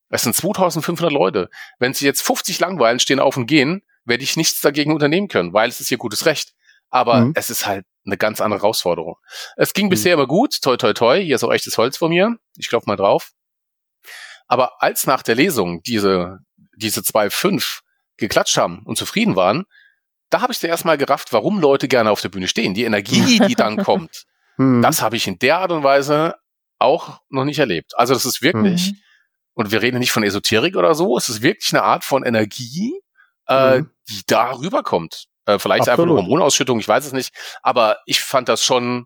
es 0.09 0.21
sind 0.23 0.35
2500 0.35 1.11
Leute. 1.11 1.49
Wenn 1.79 1.93
sie 1.93 2.05
jetzt 2.05 2.21
50 2.21 2.59
langweilen, 2.59 2.99
stehen 2.99 3.19
auf 3.19 3.35
und 3.37 3.47
gehen, 3.47 3.81
werde 4.05 4.23
ich 4.23 4.37
nichts 4.37 4.61
dagegen 4.61 4.93
unternehmen 4.93 5.27
können, 5.27 5.51
weil 5.51 5.67
es 5.67 5.81
ist 5.81 5.91
ihr 5.91 5.97
gutes 5.97 6.25
Recht. 6.25 6.53
Aber 6.89 7.21
Mhm. 7.21 7.33
es 7.35 7.49
ist 7.49 7.65
halt 7.65 7.85
eine 8.05 8.15
ganz 8.17 8.39
andere 8.39 8.61
Herausforderung. 8.61 9.15
Es 9.57 9.73
ging 9.73 9.87
Mhm. 9.87 9.89
bisher 9.89 10.13
immer 10.13 10.27
gut, 10.27 10.61
toi 10.61 10.77
toi 10.77 10.93
toi, 10.93 11.21
hier 11.21 11.35
ist 11.35 11.43
auch 11.43 11.51
echtes 11.51 11.77
Holz 11.77 11.97
von 11.97 12.09
mir. 12.09 12.37
Ich 12.55 12.69
klopf 12.69 12.85
mal 12.85 12.95
drauf. 12.95 13.31
Aber 14.47 14.81
als 14.81 15.07
nach 15.07 15.23
der 15.23 15.35
Lesung 15.35 15.81
diese 15.81 16.37
diese 16.77 17.03
zwei 17.03 17.29
fünf 17.29 17.81
geklatscht 18.17 18.57
haben 18.57 18.81
und 18.85 18.97
zufrieden 18.97 19.35
waren, 19.35 19.65
da 20.29 20.41
habe 20.41 20.51
ich 20.53 20.59
zuerst 20.59 20.85
mal 20.85 20.97
gerafft, 20.97 21.31
warum 21.33 21.59
Leute 21.59 21.87
gerne 21.87 22.11
auf 22.11 22.21
der 22.21 22.29
Bühne 22.29 22.47
stehen. 22.47 22.73
Die 22.73 22.83
Energie, 22.83 23.39
die 23.47 23.55
dann 23.55 23.77
kommt, 23.77 24.25
Hm. 24.57 24.81
das 24.81 25.01
habe 25.01 25.15
ich 25.17 25.27
in 25.27 25.37
der 25.39 25.59
Art 25.59 25.71
und 25.71 25.83
Weise 25.83 26.35
auch 26.79 27.19
noch 27.29 27.45
nicht 27.45 27.59
erlebt. 27.59 27.93
Also 27.97 28.13
das 28.13 28.25
ist 28.25 28.41
wirklich, 28.41 28.91
Mhm. 28.93 28.97
und 29.53 29.71
wir 29.71 29.81
reden 29.81 29.99
nicht 29.99 30.11
von 30.11 30.23
Esoterik 30.23 30.75
oder 30.75 30.95
so, 30.95 31.17
es 31.17 31.29
ist 31.29 31.41
wirklich 31.41 31.71
eine 31.73 31.83
Art 31.83 32.03
von 32.03 32.23
Energie, 32.23 32.93
äh, 33.47 33.79
Mhm. 33.79 33.91
die 34.09 34.21
da 34.27 34.51
rüberkommt. 34.51 35.25
Äh, 35.45 35.59
vielleicht 35.59 35.81
einfach 35.81 35.93
Absolut. 36.03 36.17
eine 36.17 36.27
Hormonausschüttung, 36.27 36.79
ich 36.79 36.87
weiß 36.87 37.05
es 37.05 37.13
nicht, 37.13 37.33
aber 37.61 37.97
ich 38.05 38.19
fand 38.21 38.49
das 38.49 38.63
schon 38.63 39.05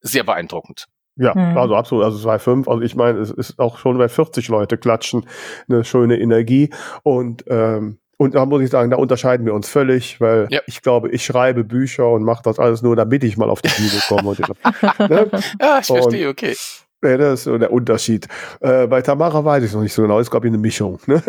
sehr 0.00 0.24
beeindruckend. 0.24 0.86
Ja, 1.16 1.34
Mhm. 1.34 1.56
also 1.58 1.76
absolut. 1.76 2.04
Also 2.04 2.18
2,5. 2.18 2.66
Also 2.68 2.80
ich 2.82 2.94
meine, 2.96 3.18
es 3.20 3.30
ist 3.30 3.58
auch 3.58 3.78
schon 3.78 3.98
bei 3.98 4.08
40 4.08 4.48
Leute 4.48 4.78
klatschen 4.78 5.28
eine 5.68 5.84
schöne 5.84 6.18
Energie. 6.18 6.70
Und, 7.02 7.44
ähm, 7.48 8.00
und 8.16 8.34
da 8.34 8.46
muss 8.46 8.62
ich 8.62 8.70
sagen, 8.70 8.90
da 8.90 8.96
unterscheiden 8.96 9.44
wir 9.46 9.54
uns 9.54 9.68
völlig, 9.68 10.20
weil 10.20 10.46
Ja. 10.50 10.60
ich 10.66 10.82
glaube, 10.82 11.10
ich 11.10 11.24
schreibe 11.24 11.64
Bücher 11.64 12.08
und 12.08 12.22
mache 12.24 12.42
das 12.44 12.58
alles 12.58 12.82
nur, 12.82 12.96
damit 12.96 13.24
ich 13.24 13.36
mal 13.36 13.50
auf 13.50 13.62
die 13.62 13.68
Bühne 13.68 14.00
komme. 14.08 14.28
Und, 14.30 14.38
ne? 15.10 15.30
Ja, 15.60 15.78
ich 15.80 15.90
Und- 15.90 15.96
verstehe, 16.02 16.28
okay. 16.28 16.56
ja, 17.02 17.16
das 17.18 17.40
ist 17.40 17.44
so 17.44 17.58
der 17.58 17.70
Unterschied. 17.72 18.26
Äh, 18.60 18.86
bei 18.86 19.02
Tamara 19.02 19.44
weiß 19.44 19.62
ich 19.64 19.72
noch 19.74 19.82
nicht 19.82 19.92
so 19.92 20.02
genau. 20.02 20.18
Ist, 20.18 20.30
glaube 20.30 20.46
ich, 20.46 20.50
eine 20.50 20.58
Mischung. 20.58 20.98
Ne? 21.06 21.22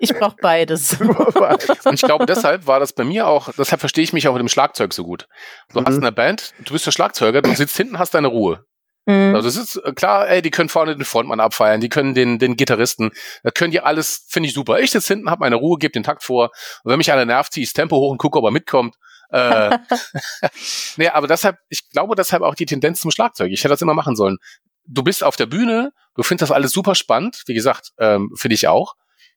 Ich 0.00 0.14
brauche 0.14 0.36
beides. 0.40 0.98
Und 1.00 1.92
ich 1.94 2.02
glaube, 2.02 2.24
deshalb 2.26 2.66
war 2.66 2.80
das 2.80 2.92
bei 2.92 3.04
mir 3.04 3.26
auch, 3.26 3.50
deshalb 3.58 3.80
verstehe 3.80 4.04
ich 4.04 4.12
mich 4.12 4.26
auch 4.28 4.32
mit 4.32 4.40
dem 4.40 4.48
Schlagzeug 4.48 4.92
so 4.94 5.04
gut. 5.04 5.26
Du 5.74 5.80
Mhm. 5.80 5.86
hast 5.86 5.96
eine 5.98 6.12
Band, 6.12 6.52
du 6.64 6.72
bist 6.72 6.86
der 6.86 6.92
Schlagzeuger, 6.92 7.42
du 7.42 7.54
sitzt 7.54 7.76
hinten, 7.76 7.98
hast 7.98 8.14
deine 8.14 8.28
Ruhe. 8.28 8.64
Hm. 9.10 9.34
Also 9.34 9.48
es 9.48 9.56
ist 9.56 9.76
äh, 9.76 9.92
klar, 9.92 10.28
ey, 10.28 10.42
die 10.42 10.50
können 10.50 10.68
vorne 10.68 10.94
den 10.96 11.04
Frontmann 11.04 11.40
abfeiern, 11.40 11.80
die 11.80 11.88
können 11.88 12.14
den, 12.14 12.38
den 12.38 12.56
Gitarristen, 12.56 13.10
da 13.42 13.50
können 13.50 13.70
die 13.72 13.80
alles, 13.80 14.26
finde 14.28 14.48
ich 14.48 14.54
super. 14.54 14.80
Ich 14.80 14.90
sitze 14.92 15.14
hinten, 15.14 15.30
hab 15.30 15.40
meine 15.40 15.56
Ruhe, 15.56 15.78
gebe 15.78 15.92
den 15.92 16.02
Takt 16.02 16.22
vor. 16.22 16.50
Und 16.84 16.90
wenn 16.90 16.98
mich 16.98 17.12
einer 17.12 17.24
nervt, 17.24 17.52
ziehe 17.52 17.62
ich 17.64 17.70
das 17.70 17.74
Tempo 17.74 17.96
hoch 17.96 18.10
und 18.10 18.18
gucke, 18.18 18.38
ob 18.38 18.44
er 18.44 18.50
mitkommt. 18.50 18.94
Äh, 19.30 19.78
nee, 20.96 21.08
aber 21.08 21.26
deshalb, 21.26 21.56
ich 21.68 21.88
glaube 21.90 22.14
deshalb 22.14 22.42
auch 22.42 22.54
die 22.54 22.66
Tendenz 22.66 23.00
zum 23.00 23.10
Schlagzeug. 23.10 23.50
Ich 23.52 23.60
hätte 23.60 23.70
das 23.70 23.82
immer 23.82 23.94
machen 23.94 24.16
sollen. 24.16 24.38
Du 24.86 25.02
bist 25.02 25.22
auf 25.22 25.36
der 25.36 25.46
Bühne, 25.46 25.92
du 26.16 26.22
findest 26.22 26.50
das 26.50 26.56
alles 26.56 26.72
super 26.72 26.94
spannend, 26.94 27.42
wie 27.46 27.54
gesagt, 27.54 27.90
ähm, 27.98 28.30
finde 28.36 28.54
ich 28.54 28.66
auch. 28.68 28.94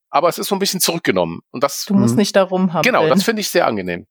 Aber 0.09 0.29
es 0.29 0.37
ist 0.37 0.47
so 0.47 0.55
ein 0.55 0.59
bisschen 0.59 0.79
zurückgenommen. 0.79 1.39
Und 1.51 1.63
das, 1.63 1.85
Du 1.85 1.95
musst 1.95 2.13
Mhm. 2.13 2.19
nicht 2.19 2.35
darum 2.35 2.73
haben. 2.73 2.83
genau, 2.83 3.07
das 3.07 3.23
finde 3.23 3.41
ich 3.41 3.49
sehr 3.49 3.65
angenehm. 3.67 4.05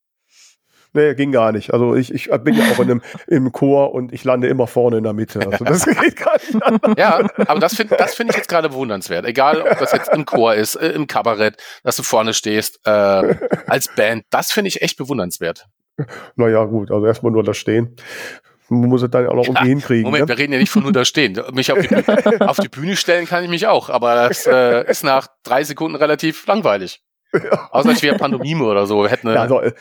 Nee, 0.95 1.15
ging 1.15 1.33
gar 1.33 1.53
nicht. 1.53 1.73
Also 1.73 1.95
ich, 1.95 2.13
ich 2.13 2.31
bin 2.43 2.55
ja 2.55 2.65
auch 2.65 2.79
in 2.79 2.91
einem, 2.91 3.03
im 3.27 3.51
Chor 3.53 3.95
und 3.95 4.13
ich 4.13 4.25
lande 4.25 4.49
immer 4.49 4.67
vorne 4.67 4.99
in 4.99 5.05
der 5.05 5.15
Mitte. 5.15 5.41
Also 5.41 5.65
das 5.65 5.87
geht 6.01 6.17
gar 6.17 6.35
nicht 6.35 6.63
anders. 6.63 6.95
Ja, 6.99 7.27
aber 7.47 7.61
das 7.61 7.77
finde 7.77 7.97
das 7.97 8.15
finde 8.15 8.33
ich 8.33 8.37
jetzt 8.37 8.49
gerade 8.49 8.69
bewundernswert. 8.69 9.25
Egal, 9.25 9.63
ob 9.63 9.79
das 9.79 9.93
jetzt 9.93 10.13
im 10.13 10.27
Chor 10.27 10.55
ist, 10.55 10.75
äh, 10.77 10.91
im 10.91 11.07
Kabarett, 11.07 11.57
dass 11.83 11.97
du 11.97 12.03
vorne 12.03 12.35
stehst, 12.35 12.81
äh, 12.85 12.91
als 12.91 13.89
Band, 13.97 14.25
das 14.31 14.53
finde 14.53 14.69
ich 14.69 14.83
echt 14.83 14.99
bewundernswert. 14.99 15.67
Naja, 16.37 16.65
gut, 16.65 16.91
also 16.91 17.07
erstmal 17.07 17.33
nur 17.33 17.43
da 17.43 17.55
stehen. 17.55 17.97
Man 18.69 18.89
muss 18.89 19.03
es 19.03 19.11
dann 19.11 19.27
auch 19.27 19.35
noch 19.35 19.47
irgendwie 19.47 19.69
hinkriegen. 19.69 20.05
Moment, 20.05 20.23
ne? 20.23 20.29
wir 20.29 20.39
reden 20.39 20.53
ja 20.53 20.59
nicht 20.59 20.71
von 20.71 20.83
nur 20.83 20.93
da 20.93 21.05
stehen. 21.05 21.39
Mich 21.53 21.73
auf 21.73 21.79
die, 21.81 21.89
Bühne, 21.89 22.41
auf 22.49 22.59
die 22.59 22.69
Bühne 22.69 22.97
stellen 22.97 23.27
kann 23.27 23.45
ich 23.45 23.51
mich 23.51 23.67
auch, 23.67 23.91
aber 23.91 24.29
das 24.29 24.47
äh, 24.47 24.89
ist 24.91 25.05
nach 25.05 25.29
drei 25.43 25.65
Sekunden 25.65 25.97
relativ 25.97 26.47
langweilig. 26.47 27.03
Außer 27.71 27.93
ich 27.93 28.03
wäre 28.03 28.17
Pantomime 28.17 28.65
oder 28.65 28.87
so. 28.87 29.03
Eine, 29.03 29.35
Ja, 29.35 29.43
also, 29.43 29.61
äh, 29.61 29.73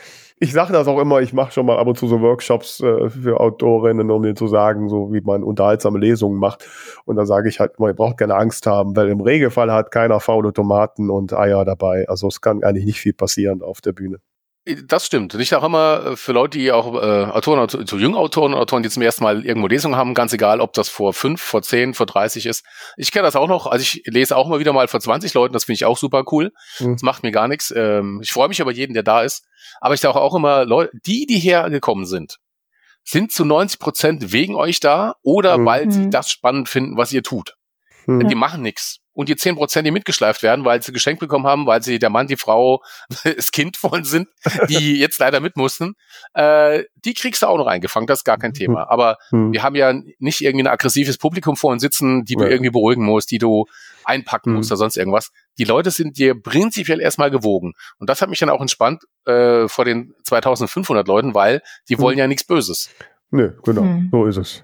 ich 0.44 0.54
sage 0.54 0.74
das 0.74 0.88
auch 0.88 1.00
immer, 1.00 1.22
ich 1.22 1.34
mache 1.34 1.52
schon 1.52 1.68
mal 1.68 1.78
ab 1.78 1.86
und 1.86 2.00
zu 2.00 2.08
so 2.08 2.20
Workshops 2.20 2.80
äh, 2.80 3.12
für 3.12 3.40
Autorinnen, 3.40 4.10
um 4.10 4.24
denen 4.24 4.36
zu 4.36 4.48
sagen, 4.48 4.90
so 4.90 5.14
wie 5.14 5.22
man 5.22 5.44
unterhaltsame 5.44 6.00
Lesungen 6.00 6.40
macht. 6.40 6.68
Und 7.06 7.16
da 7.18 7.28
sage 7.28 7.48
ich 7.48 7.60
halt 7.60 7.74
ihr 7.80 7.94
braucht 7.94 8.18
keine 8.18 8.34
Angst 8.34 8.66
haben, 8.66 8.96
weil 8.96 9.10
im 9.10 9.22
Regelfall 9.22 9.72
hat 9.72 9.92
keiner 9.92 10.20
faule 10.20 10.52
Tomaten 10.52 11.12
und 11.12 11.32
Eier 11.32 11.64
dabei. 11.64 12.10
Also 12.10 12.28
es 12.28 12.42
kann 12.42 12.64
eigentlich 12.64 12.86
nicht 12.86 13.00
viel 13.00 13.14
passieren 13.14 13.62
auf 13.62 13.82
der 13.82 13.94
Bühne. 13.94 14.18
Das 14.86 15.08
stimmt. 15.08 15.34
Und 15.34 15.40
ich 15.42 15.50
sage 15.50 15.66
immer, 15.66 16.06
äh, 16.12 16.16
für 16.16 16.34
Leute, 16.34 16.60
die 16.60 16.72
auch 16.72 16.94
äh, 16.94 17.32
Autoren, 17.32 17.68
zu, 17.68 17.84
zu 17.84 17.98
jungen 17.98 18.16
Autoren 18.16 18.54
und 18.54 18.60
Autoren, 18.60 18.84
die 18.84 18.90
zum 18.90 19.02
ersten 19.02 19.24
Mal 19.24 19.44
irgendwo 19.44 19.68
Lesungen 19.68 19.96
haben, 19.98 20.14
ganz 20.14 20.34
egal, 20.34 20.62
ob 20.62 20.74
das 20.74 20.88
vor 20.88 21.14
fünf, 21.14 21.42
vor 21.42 21.64
zehn, 21.64 21.96
vor 21.96 22.06
30 22.06 22.46
ist. 22.46 22.64
Ich 22.96 23.12
kenne 23.12 23.24
das 23.24 23.36
auch 23.36 23.48
noch. 23.48 23.66
Also 23.66 23.82
ich 23.82 24.04
lese 24.06 24.38
auch 24.38 24.48
mal 24.48 24.60
wieder 24.60 24.72
mal 24.72 24.88
vor 24.88 25.00
20 25.00 25.34
Leuten, 25.34 25.54
das 25.54 25.64
finde 25.64 25.76
ich 25.78 25.86
auch 25.86 25.98
super 25.98 26.24
cool. 26.32 26.52
Mhm. 26.80 26.94
Das 26.94 27.02
macht 27.02 27.24
mir 27.24 27.32
gar 27.32 27.48
nichts. 27.48 27.74
Ähm, 27.76 28.20
ich 28.22 28.32
freue 28.32 28.50
mich 28.50 28.60
über 28.60 28.72
jeden, 28.72 28.94
der 28.94 29.02
da 29.04 29.24
ist. 29.24 29.44
Aber 29.80 29.96
ich 29.96 30.00
sage 30.02 30.22
auch 30.22 30.36
immer, 30.36 30.64
Leute, 30.66 30.92
die, 31.08 31.26
die 31.26 31.40
hergekommen 31.40 32.06
sind, 32.06 32.38
sind 33.04 33.32
zu 33.32 33.46
90 33.46 33.80
Prozent 33.80 34.32
wegen 34.32 34.54
euch 34.54 34.80
da 34.80 35.16
oder 35.24 35.58
Mhm. 35.58 35.66
weil 35.66 35.92
sie 35.92 36.02
Mhm. 36.02 36.12
das 36.12 36.30
spannend 36.30 36.70
finden, 36.70 36.98
was 36.98 37.12
ihr 37.12 37.24
tut. 37.24 37.56
Hm. 38.06 38.28
Die 38.28 38.36
machen 38.36 38.62
nichts. 38.62 38.98
Und 39.14 39.30
die 39.30 39.36
10%, 39.36 39.82
die 39.82 39.92
mitgeschleift 39.92 40.44
werden, 40.44 40.66
weil 40.66 40.82
sie 40.82 40.92
geschenkt 40.92 41.20
bekommen 41.20 41.46
haben, 41.46 41.66
weil 41.66 41.82
sie 41.84 42.00
der 42.00 42.10
Mann, 42.10 42.28
die 42.28 42.38
Frau, 42.38 42.82
das 43.24 43.52
Kind 43.52 43.82
wollen 43.84 44.04
sind, 44.04 44.30
die 44.70 44.98
jetzt 45.00 45.20
leider 45.20 45.40
mit 45.40 45.58
mussten, 45.58 45.96
äh, 46.34 46.84
die 47.04 47.14
kriegst 47.14 47.42
du 47.42 47.48
auch 47.48 47.58
noch 47.58 47.68
eingefangen, 47.68 48.08
das 48.08 48.20
ist 48.20 48.26
gar 48.26 48.38
kein 48.38 48.54
Thema. 48.54 48.90
Aber 48.90 49.18
hm. 49.30 49.52
wir 49.52 49.64
haben 49.64 49.76
ja 49.76 49.94
nicht 50.20 50.42
irgendwie 50.42 50.64
ein 50.64 50.72
aggressives 50.72 51.18
Publikum 51.18 51.56
vor 51.58 51.72
uns 51.72 51.82
sitzen, 51.82 52.24
die 52.24 52.36
du 52.36 52.44
ja. 52.44 52.50
irgendwie 52.50 52.72
beruhigen 52.72 53.04
musst, 53.04 53.32
die 53.32 53.38
du 53.38 53.66
einpacken 54.06 54.52
hm. 54.52 54.58
musst 54.58 54.72
oder 54.72 54.78
sonst 54.78 54.98
irgendwas. 54.98 55.32
Die 55.58 55.66
Leute 55.66 55.92
sind 55.92 56.18
dir 56.18 56.40
prinzipiell 56.40 57.02
erstmal 57.02 57.32
gewogen. 57.32 57.74
Und 57.98 58.10
das 58.10 58.22
hat 58.22 58.30
mich 58.30 58.40
dann 58.40 58.50
auch 58.50 58.62
entspannt 58.62 59.04
äh, 59.26 59.68
vor 59.68 59.86
den 59.86 60.14
2500 60.24 61.08
Leuten, 61.08 61.34
weil 61.34 61.62
die 61.90 61.96
hm. 61.96 62.02
wollen 62.02 62.18
ja 62.18 62.28
nichts 62.28 62.46
Böses. 62.46 62.90
Nö, 63.34 63.54
genau, 63.64 63.84
hm. 63.84 64.10
so 64.12 64.26
ist 64.26 64.38
es. 64.38 64.64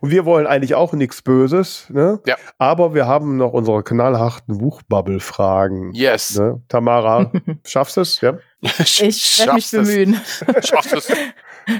Und 0.00 0.10
wir 0.10 0.24
wollen 0.24 0.46
eigentlich 0.48 0.74
auch 0.74 0.92
nichts 0.94 1.22
Böses, 1.22 1.86
ne? 1.90 2.20
Ja. 2.26 2.36
Aber 2.58 2.92
wir 2.92 3.06
haben 3.06 3.36
noch 3.36 3.52
unsere 3.52 3.84
knallharten 3.84 4.58
Buchbubble-Fragen. 4.58 5.92
Yes. 5.92 6.36
Ne? 6.36 6.60
Tamara, 6.68 7.30
schaffst 7.64 7.96
du 7.96 8.00
es? 8.00 8.20
Ja? 8.20 8.38
Ich 8.62 9.38
werde 9.38 9.54
mich 9.54 9.70
bemühen. 9.70 10.20
Schaffst 10.60 10.92
es. 10.92 11.12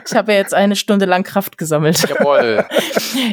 Ich 0.07 0.15
habe 0.15 0.33
jetzt 0.33 0.55
eine 0.55 0.77
Stunde 0.77 1.05
lang 1.05 1.25
Kraft 1.25 1.59
gesammelt. 1.59 2.09
Jawohl. 2.09 2.65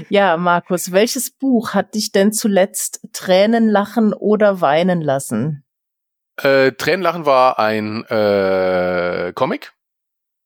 Ja, 0.09 0.37
Markus, 0.37 0.91
welches 0.91 1.29
Buch 1.29 1.73
hat 1.73 1.93
dich 1.93 2.11
denn 2.11 2.33
zuletzt 2.33 3.01
Tränen 3.13 3.69
lachen 3.69 4.13
oder 4.13 4.59
weinen 4.59 5.01
lassen? 5.01 5.63
Äh, 6.41 6.71
Tränen 6.71 7.01
lachen 7.01 7.25
war 7.25 7.59
ein 7.59 8.03
äh, 8.05 9.33
Comic 9.35 9.73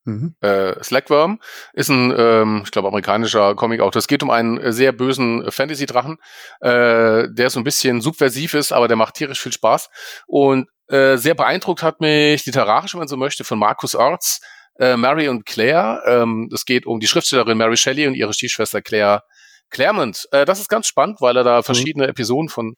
Mhm. 0.03 0.35
Äh, 0.41 0.83
Slackworm 0.83 1.39
ist 1.73 1.89
ein, 1.89 2.13
ähm, 2.17 2.61
ich 2.65 2.71
glaube, 2.71 2.87
amerikanischer 2.87 3.55
Comic-Autor. 3.55 3.99
Es 3.99 4.07
geht 4.07 4.23
um 4.23 4.31
einen 4.31 4.71
sehr 4.71 4.91
bösen 4.91 5.49
Fantasy-Drachen, 5.51 6.17
äh, 6.61 7.27
der 7.29 7.49
so 7.49 7.59
ein 7.59 7.63
bisschen 7.63 8.01
subversiv 8.01 8.55
ist, 8.55 8.71
aber 8.71 8.87
der 8.87 8.97
macht 8.97 9.15
tierisch 9.15 9.41
viel 9.41 9.51
Spaß. 9.51 9.89
Und 10.25 10.67
äh, 10.87 11.17
sehr 11.17 11.35
beeindruckt 11.35 11.83
hat 11.83 12.01
mich 12.01 12.45
literarisch, 12.45 12.93
wenn 12.93 12.99
man 12.99 13.07
so 13.07 13.17
möchte, 13.17 13.43
von 13.43 13.59
Marcus 13.59 13.95
Arts, 13.95 14.41
äh, 14.79 14.97
Mary 14.97 15.27
und 15.27 15.45
Claire. 15.45 16.01
Ähm, 16.05 16.49
es 16.53 16.65
geht 16.65 16.85
um 16.85 16.99
die 16.99 17.07
Schriftstellerin 17.07 17.57
Mary 17.57 17.77
Shelley 17.77 18.07
und 18.07 18.15
ihre 18.15 18.33
Stiefschwester 18.33 18.81
Claire 18.81 19.21
Claremont. 19.69 20.27
Äh, 20.31 20.45
das 20.45 20.59
ist 20.59 20.67
ganz 20.67 20.87
spannend, 20.87 21.21
weil 21.21 21.37
er 21.37 21.43
da 21.43 21.57
mhm. 21.59 21.63
verschiedene 21.63 22.05
mhm. 22.05 22.09
Episoden 22.09 22.49
von 22.49 22.75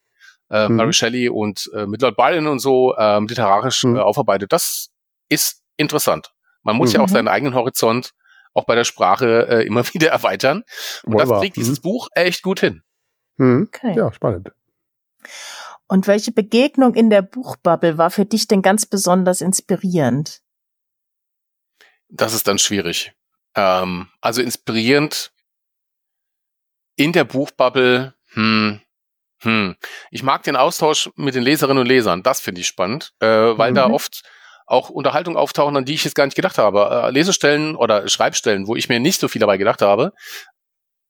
äh, 0.49 0.67
mhm. 0.67 0.75
Mary 0.75 0.93
Shelley 0.93 1.29
und 1.29 1.69
äh, 1.75 1.85
mit 1.85 2.01
Lord 2.01 2.15
Byron 2.15 2.47
und 2.47 2.59
so 2.59 2.95
ähm, 2.97 3.27
literarisch 3.27 3.83
mhm. 3.83 3.95
äh, 3.95 3.99
aufarbeitet. 3.99 4.51
Das 4.51 4.89
ist 5.29 5.61
interessant. 5.77 6.31
Man 6.63 6.75
muss 6.77 6.91
mhm. 6.91 6.95
ja 6.95 7.01
auch 7.01 7.07
mhm. 7.07 7.13
seinen 7.13 7.27
eigenen 7.27 7.53
Horizont 7.53 8.13
auch 8.53 8.65
bei 8.65 8.75
der 8.75 8.83
Sprache 8.83 9.47
äh, 9.47 9.65
immer 9.65 9.85
wieder 9.93 10.09
erweitern. 10.09 10.63
Und 11.03 11.13
Wunderbar. 11.13 11.35
das 11.35 11.41
kriegt 11.41 11.57
dieses 11.57 11.79
mhm. 11.79 11.83
Buch 11.83 12.07
echt 12.15 12.41
gut 12.41 12.59
hin. 12.59 12.83
Mhm. 13.37 13.69
Okay. 13.73 13.95
Ja, 13.95 14.11
spannend. 14.11 14.51
Und 15.87 16.07
welche 16.07 16.31
Begegnung 16.31 16.95
in 16.95 17.09
der 17.09 17.21
Buchbubble 17.21 17.97
war 17.97 18.09
für 18.09 18.25
dich 18.25 18.47
denn 18.47 18.61
ganz 18.61 18.85
besonders 18.85 19.41
inspirierend? 19.41 20.41
Das 22.09 22.33
ist 22.33 22.47
dann 22.47 22.59
schwierig. 22.59 23.13
Ähm, 23.55 24.07
also 24.21 24.41
inspirierend 24.41 25.31
in 26.95 27.11
der 27.11 27.23
Buchbubble, 27.23 28.13
hm, 28.33 28.81
hm. 29.43 29.75
Ich 30.09 30.23
mag 30.23 30.43
den 30.43 30.55
Austausch 30.55 31.09
mit 31.15 31.35
den 31.35 31.43
Leserinnen 31.43 31.81
und 31.81 31.87
Lesern, 31.87 32.23
das 32.23 32.39
finde 32.39 32.61
ich 32.61 32.67
spannend, 32.67 33.13
äh, 33.19 33.27
weil 33.27 33.71
mhm. 33.71 33.75
da 33.75 33.89
oft 33.89 34.23
auch 34.73 34.89
Unterhaltung 34.89 35.37
auftauchen, 35.37 35.77
an 35.77 35.85
die 35.85 35.93
ich 35.93 36.03
jetzt 36.03 36.15
gar 36.15 36.25
nicht 36.25 36.35
gedacht 36.35 36.57
habe. 36.57 37.05
Äh, 37.05 37.11
Lesestellen 37.11 37.75
oder 37.75 38.07
Schreibstellen, 38.09 38.67
wo 38.67 38.75
ich 38.75 38.89
mir 38.89 38.99
nicht 38.99 39.19
so 39.19 39.27
viel 39.27 39.39
dabei 39.39 39.57
gedacht 39.57 39.81
habe, 39.81 40.11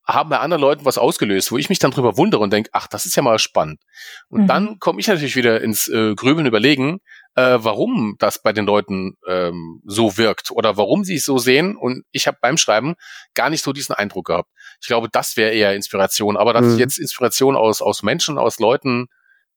haben 0.05 0.29
bei 0.29 0.39
anderen 0.39 0.59
Leuten 0.59 0.83
was 0.83 0.97
ausgelöst, 0.97 1.51
wo 1.51 1.57
ich 1.57 1.69
mich 1.69 1.79
dann 1.79 1.91
drüber 1.91 2.17
wundere 2.17 2.41
und 2.41 2.51
denke, 2.51 2.69
ach, 2.73 2.87
das 2.87 3.05
ist 3.05 3.15
ja 3.15 3.23
mal 3.23 3.39
spannend. 3.39 3.79
Und 4.27 4.41
mhm. 4.41 4.47
dann 4.47 4.79
komme 4.79 4.99
ich 4.99 5.07
natürlich 5.07 5.37
wieder 5.37 5.61
ins 5.61 5.87
äh, 5.87 6.13
Grübeln 6.13 6.45
überlegen, 6.45 6.99
äh, 7.35 7.57
warum 7.61 8.15
das 8.19 8.41
bei 8.41 8.51
den 8.51 8.65
Leuten 8.65 9.13
ähm, 9.27 9.81
so 9.85 10.17
wirkt 10.17 10.51
oder 10.51 10.75
warum 10.75 11.05
sie 11.05 11.15
es 11.15 11.23
so 11.23 11.37
sehen. 11.37 11.77
Und 11.77 12.03
ich 12.11 12.27
habe 12.27 12.37
beim 12.41 12.57
Schreiben 12.57 12.95
gar 13.33 13.49
nicht 13.49 13.63
so 13.63 13.71
diesen 13.71 13.95
Eindruck 13.95 14.25
gehabt. 14.25 14.49
Ich 14.81 14.87
glaube, 14.87 15.07
das 15.09 15.37
wäre 15.37 15.53
eher 15.53 15.73
Inspiration. 15.73 16.35
Aber 16.35 16.51
dass 16.51 16.65
mhm. 16.65 16.73
ich 16.73 16.79
jetzt 16.79 16.99
Inspiration 16.99 17.55
aus, 17.55 17.81
aus 17.81 18.03
Menschen, 18.03 18.37
aus 18.37 18.59
Leuten 18.59 19.07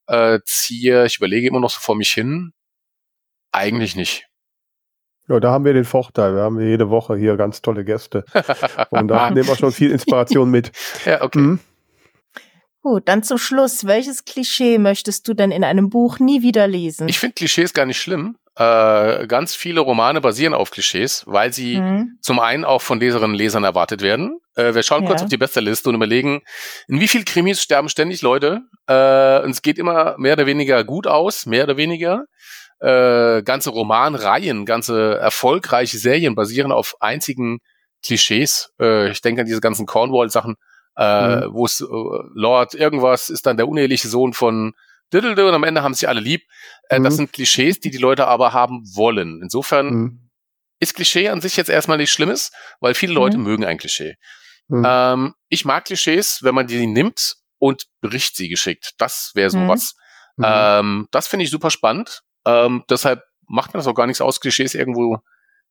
äh, 0.06 0.38
ziehe, 0.44 1.06
ich 1.06 1.16
überlege 1.16 1.48
immer 1.48 1.60
noch 1.60 1.70
so 1.70 1.80
vor 1.80 1.96
mich 1.96 2.12
hin, 2.12 2.52
eigentlich 3.56 3.96
nicht. 3.96 4.28
Ja, 5.28 5.40
da 5.40 5.50
haben 5.50 5.64
wir 5.64 5.72
den 5.72 5.84
Vorteil. 5.84 6.34
Wir 6.36 6.42
haben 6.42 6.60
jede 6.60 6.88
Woche 6.88 7.16
hier 7.16 7.36
ganz 7.36 7.60
tolle 7.60 7.84
Gäste. 7.84 8.24
Und 8.90 9.08
da 9.08 9.30
nehmen 9.30 9.48
wir 9.48 9.56
schon 9.56 9.72
viel 9.72 9.90
Inspiration 9.90 10.50
mit. 10.50 10.70
Ja, 11.04 11.22
okay. 11.22 11.38
Mhm. 11.38 11.60
Gut, 12.82 13.08
dann 13.08 13.24
zum 13.24 13.38
Schluss. 13.38 13.86
Welches 13.86 14.24
Klischee 14.24 14.78
möchtest 14.78 15.26
du 15.26 15.34
denn 15.34 15.50
in 15.50 15.64
einem 15.64 15.90
Buch 15.90 16.20
nie 16.20 16.42
wieder 16.42 16.68
lesen? 16.68 17.08
Ich 17.08 17.18
finde 17.18 17.34
Klischees 17.34 17.74
gar 17.74 17.84
nicht 17.84 18.00
schlimm. 18.00 18.36
Äh, 18.54 19.26
ganz 19.26 19.56
viele 19.56 19.80
Romane 19.80 20.20
basieren 20.20 20.54
auf 20.54 20.70
Klischees, 20.70 21.24
weil 21.26 21.52
sie 21.52 21.78
mhm. 21.78 22.18
zum 22.20 22.38
einen 22.38 22.64
auch 22.64 22.80
von 22.80 23.00
Leserinnen 23.00 23.32
und 23.32 23.36
Lesern 23.36 23.64
erwartet 23.64 24.02
werden. 24.02 24.38
Äh, 24.54 24.74
wir 24.74 24.84
schauen 24.84 25.02
ja. 25.02 25.08
kurz 25.08 25.22
auf 25.22 25.28
die 25.28 25.36
Bestsellerliste 25.36 25.88
und 25.88 25.96
überlegen, 25.96 26.42
in 26.86 27.00
wie 27.00 27.08
viel 27.08 27.24
Krimis 27.24 27.60
sterben 27.60 27.88
ständig 27.88 28.22
Leute. 28.22 28.60
Äh, 28.86 29.40
und 29.40 29.50
es 29.50 29.62
geht 29.62 29.78
immer 29.78 30.14
mehr 30.16 30.34
oder 30.34 30.46
weniger 30.46 30.84
gut 30.84 31.08
aus, 31.08 31.44
mehr 31.44 31.64
oder 31.64 31.76
weniger 31.76 32.24
äh, 32.80 33.42
ganze 33.42 33.70
Romanreihen, 33.70 34.66
ganze 34.66 35.18
erfolgreiche 35.18 35.98
Serien 35.98 36.34
basieren 36.34 36.72
auf 36.72 36.96
einzigen 37.00 37.60
Klischees. 38.02 38.72
Äh, 38.80 39.10
ich 39.10 39.20
denke 39.20 39.42
an 39.42 39.46
diese 39.46 39.60
ganzen 39.60 39.86
Cornwall-Sachen, 39.86 40.56
äh, 40.96 41.36
mhm. 41.36 41.52
wo 41.52 41.64
es 41.64 41.80
äh, 41.80 41.84
Lord 42.34 42.74
irgendwas 42.74 43.30
ist 43.30 43.46
dann 43.46 43.56
der 43.56 43.68
uneheliche 43.68 44.08
Sohn 44.08 44.32
von 44.32 44.74
Diddlede 45.12 45.46
und 45.46 45.54
am 45.54 45.64
Ende 45.64 45.82
haben 45.82 45.94
sie 45.94 46.06
alle 46.06 46.20
lieb. 46.20 46.42
Äh, 46.88 46.98
mhm. 46.98 47.04
Das 47.04 47.16
sind 47.16 47.32
Klischees, 47.32 47.80
die 47.80 47.90
die 47.90 47.98
Leute 47.98 48.26
aber 48.26 48.52
haben 48.52 48.82
wollen. 48.94 49.40
Insofern 49.42 49.86
mhm. 49.88 50.30
ist 50.80 50.94
Klischee 50.94 51.28
an 51.28 51.40
sich 51.40 51.56
jetzt 51.56 51.70
erstmal 51.70 51.98
nichts 51.98 52.14
Schlimmes, 52.14 52.52
weil 52.80 52.94
viele 52.94 53.12
Leute 53.12 53.38
mhm. 53.38 53.44
mögen 53.44 53.64
ein 53.64 53.78
Klischee. 53.78 54.16
Mhm. 54.68 54.84
Ähm, 54.86 55.34
ich 55.48 55.64
mag 55.64 55.84
Klischees, 55.84 56.40
wenn 56.42 56.54
man 56.54 56.66
die 56.66 56.86
nimmt 56.86 57.36
und 57.58 57.84
bricht 58.00 58.36
sie 58.36 58.48
geschickt. 58.48 58.94
Das 58.98 59.30
wäre 59.34 59.50
sowas. 59.50 59.94
Mhm. 60.36 60.44
Ähm, 60.46 61.08
das 61.10 61.28
finde 61.28 61.44
ich 61.44 61.50
super 61.50 61.70
spannend. 61.70 62.22
Ähm, 62.46 62.84
deshalb 62.88 63.22
macht 63.46 63.74
mir 63.74 63.78
das 63.78 63.86
auch 63.86 63.94
gar 63.94 64.06
nichts 64.06 64.20
aus, 64.20 64.40
Klischees 64.40 64.74
irgendwo 64.74 65.18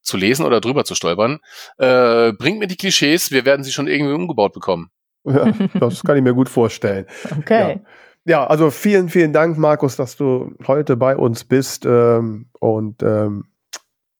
zu 0.01 0.17
lesen 0.17 0.45
oder 0.45 0.61
drüber 0.61 0.85
zu 0.85 0.95
stolpern. 0.95 1.39
Äh, 1.77 2.33
bringt 2.33 2.59
mir 2.59 2.67
die 2.67 2.77
Klischees, 2.77 3.31
wir 3.31 3.45
werden 3.45 3.63
sie 3.63 3.71
schon 3.71 3.87
irgendwie 3.87 4.13
umgebaut 4.13 4.53
bekommen. 4.53 4.91
Ja, 5.25 5.51
das 5.79 6.03
kann 6.03 6.17
ich 6.17 6.23
mir 6.23 6.33
gut 6.35 6.49
vorstellen. 6.49 7.07
Okay. 7.39 7.81
Ja. 8.25 8.39
ja. 8.41 8.47
also 8.47 8.69
vielen, 8.69 9.09
vielen 9.09 9.33
Dank, 9.33 9.57
Markus, 9.57 9.95
dass 9.95 10.15
du 10.15 10.53
heute 10.67 10.95
bei 10.95 11.17
uns 11.17 11.43
bist 11.43 11.85
ähm, 11.85 12.49
und 12.59 13.01
ähm, 13.01 13.45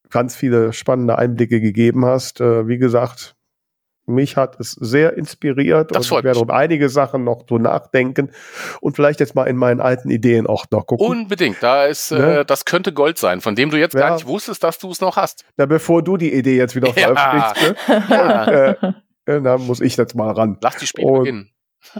ganz 0.10 0.36
viele 0.36 0.74
spannende 0.74 1.18
Einblicke 1.18 1.62
gegeben 1.62 2.06
hast. 2.06 2.42
Äh, 2.42 2.68
wie 2.68 2.78
gesagt, 2.78 3.35
mich 4.06 4.38
hat 4.38 4.60
es 4.60 4.72
sehr 4.72 5.18
inspiriert 5.18 5.96
das 5.96 6.12
und 6.12 6.20
ich 6.20 6.24
werde 6.24 6.40
um 6.40 6.50
einige 6.50 6.90
Sachen 6.90 7.24
noch 7.24 7.46
so 7.48 7.58
nachdenken 7.58 8.32
und 8.82 8.96
vielleicht 8.96 9.20
jetzt 9.20 9.36
mal 9.36 9.46
in 9.46 9.58
meinen 9.58 9.82
alten 9.82 10.10
Ideen 10.10 10.48
auch 10.48 10.66
noch 10.72 10.86
gucken. 10.86 11.06
Unbedingt, 11.08 11.58
da 11.62 11.86
ist, 11.86 12.12
ne? 12.12 12.40
äh, 12.40 12.46
das 12.46 12.66
könnte 12.66 12.94
Gold 12.94 13.18
sein, 13.18 13.42
von 13.42 13.56
dem 13.56 13.70
du 13.70 13.78
jetzt 13.78 13.94
ja. 13.94 14.02
gar 14.02 14.16
nicht 14.16 14.28
wusstest, 14.28 14.64
dass 14.64 14.78
du 14.80 14.92
es 14.92 15.02
noch 15.02 15.18
hast. 15.18 15.46
Na, 15.58 15.66
bevor 15.66 16.04
du 16.04 16.18
die 16.18 16.34
Idee 16.34 16.58
jetzt 16.58 16.76
wieder 16.76 16.94
veröffentlichst, 16.94 17.78
ja. 17.88 17.96
ne? 17.96 18.06
ja. 18.10 18.46
Äh, 18.46 18.94
äh, 19.26 19.42
da 19.42 19.58
muss 19.58 19.82
ich 19.82 19.98
jetzt 19.98 20.16
mal 20.16 20.32
ran. 20.32 20.58
Lass 20.62 20.78
die 20.78 20.88
Spiele 20.88 21.12
beginnen. 21.12 21.52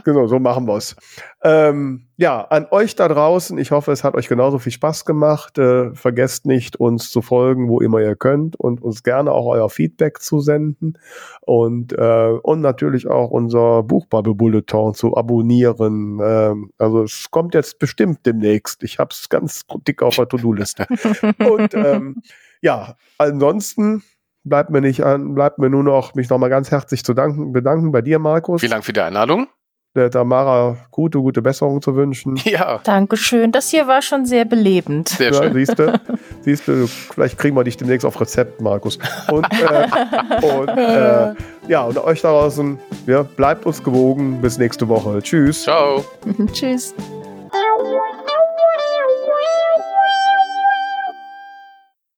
Genau, 0.04 0.26
so 0.26 0.38
machen 0.38 0.66
wir's. 0.66 0.96
Ähm, 1.42 2.08
ja, 2.16 2.40
an 2.42 2.66
euch 2.70 2.96
da 2.96 3.08
draußen, 3.08 3.58
ich 3.58 3.70
hoffe, 3.70 3.92
es 3.92 4.04
hat 4.04 4.14
euch 4.14 4.28
genauso 4.28 4.58
viel 4.58 4.72
Spaß 4.72 5.04
gemacht. 5.04 5.58
Äh, 5.58 5.94
vergesst 5.94 6.46
nicht, 6.46 6.76
uns 6.76 7.10
zu 7.10 7.22
folgen, 7.22 7.68
wo 7.68 7.80
immer 7.80 8.00
ihr 8.00 8.16
könnt 8.16 8.56
und 8.56 8.82
uns 8.82 9.02
gerne 9.02 9.32
auch 9.32 9.46
euer 9.46 9.70
Feedback 9.70 10.20
zu 10.20 10.40
senden 10.40 10.98
und, 11.42 11.92
äh, 11.92 12.38
und 12.42 12.60
natürlich 12.60 13.06
auch 13.08 13.30
unser 13.30 13.82
Buchbubble 13.82 14.34
Bulletin 14.34 14.94
zu 14.94 15.16
abonnieren. 15.16 16.20
Ähm, 16.22 16.70
also 16.78 17.02
es 17.02 17.30
kommt 17.30 17.54
jetzt 17.54 17.78
bestimmt 17.78 18.24
demnächst. 18.26 18.82
Ich 18.82 18.98
habe 18.98 19.10
es 19.12 19.28
ganz 19.28 19.64
dick 19.86 20.02
auf 20.02 20.16
der 20.16 20.28
To-Do-Liste. 20.28 20.86
und 21.38 21.74
ähm, 21.74 22.22
ja, 22.60 22.96
ansonsten 23.18 24.02
bleibt 24.44 24.70
mir 24.70 24.80
nicht 24.80 25.04
an, 25.04 25.34
bleibt 25.34 25.58
mir 25.58 25.70
nur 25.70 25.82
noch, 25.82 26.14
mich 26.14 26.30
nochmal 26.30 26.50
ganz 26.50 26.70
herzlich 26.70 27.04
zu 27.04 27.14
danken, 27.14 27.52
bedanken 27.52 27.92
bei 27.92 28.00
dir, 28.00 28.18
Markus. 28.18 28.60
Vielen 28.60 28.72
Dank 28.72 28.84
für 28.84 28.92
die 28.92 29.00
Einladung 29.00 29.48
der 29.96 30.10
Tamara 30.10 30.76
gute, 30.90 31.18
gute 31.18 31.42
Besserung 31.42 31.82
zu 31.82 31.94
wünschen. 31.96 32.40
Ja. 32.46 32.78
Dankeschön. 32.84 33.50
Das 33.50 33.70
hier 33.70 33.88
war 33.88 34.02
schon 34.02 34.24
sehr 34.24 34.44
belebend. 34.44 35.08
Sehr 35.08 35.34
schön. 35.34 35.48
Ja, 35.48 35.52
siehst 35.52 35.78
du, 35.78 36.00
siehst 36.42 36.68
du, 36.68 36.86
vielleicht 36.86 37.38
kriegen 37.38 37.56
wir 37.56 37.64
dich 37.64 37.76
demnächst 37.76 38.06
auf 38.06 38.20
Rezept, 38.20 38.60
Markus. 38.60 38.98
Und, 39.30 39.46
äh, 39.52 40.46
und 40.56 40.68
äh, 40.68 41.34
ja, 41.66 41.82
und 41.82 41.98
euch 41.98 42.22
da 42.22 42.30
draußen, 42.30 42.78
ja, 43.06 43.24
bleibt 43.24 43.66
uns 43.66 43.82
gewogen. 43.82 44.40
Bis 44.40 44.58
nächste 44.58 44.88
Woche. 44.88 45.20
Tschüss. 45.20 45.64
Ciao. 45.64 46.04
Tschüss. 46.52 46.94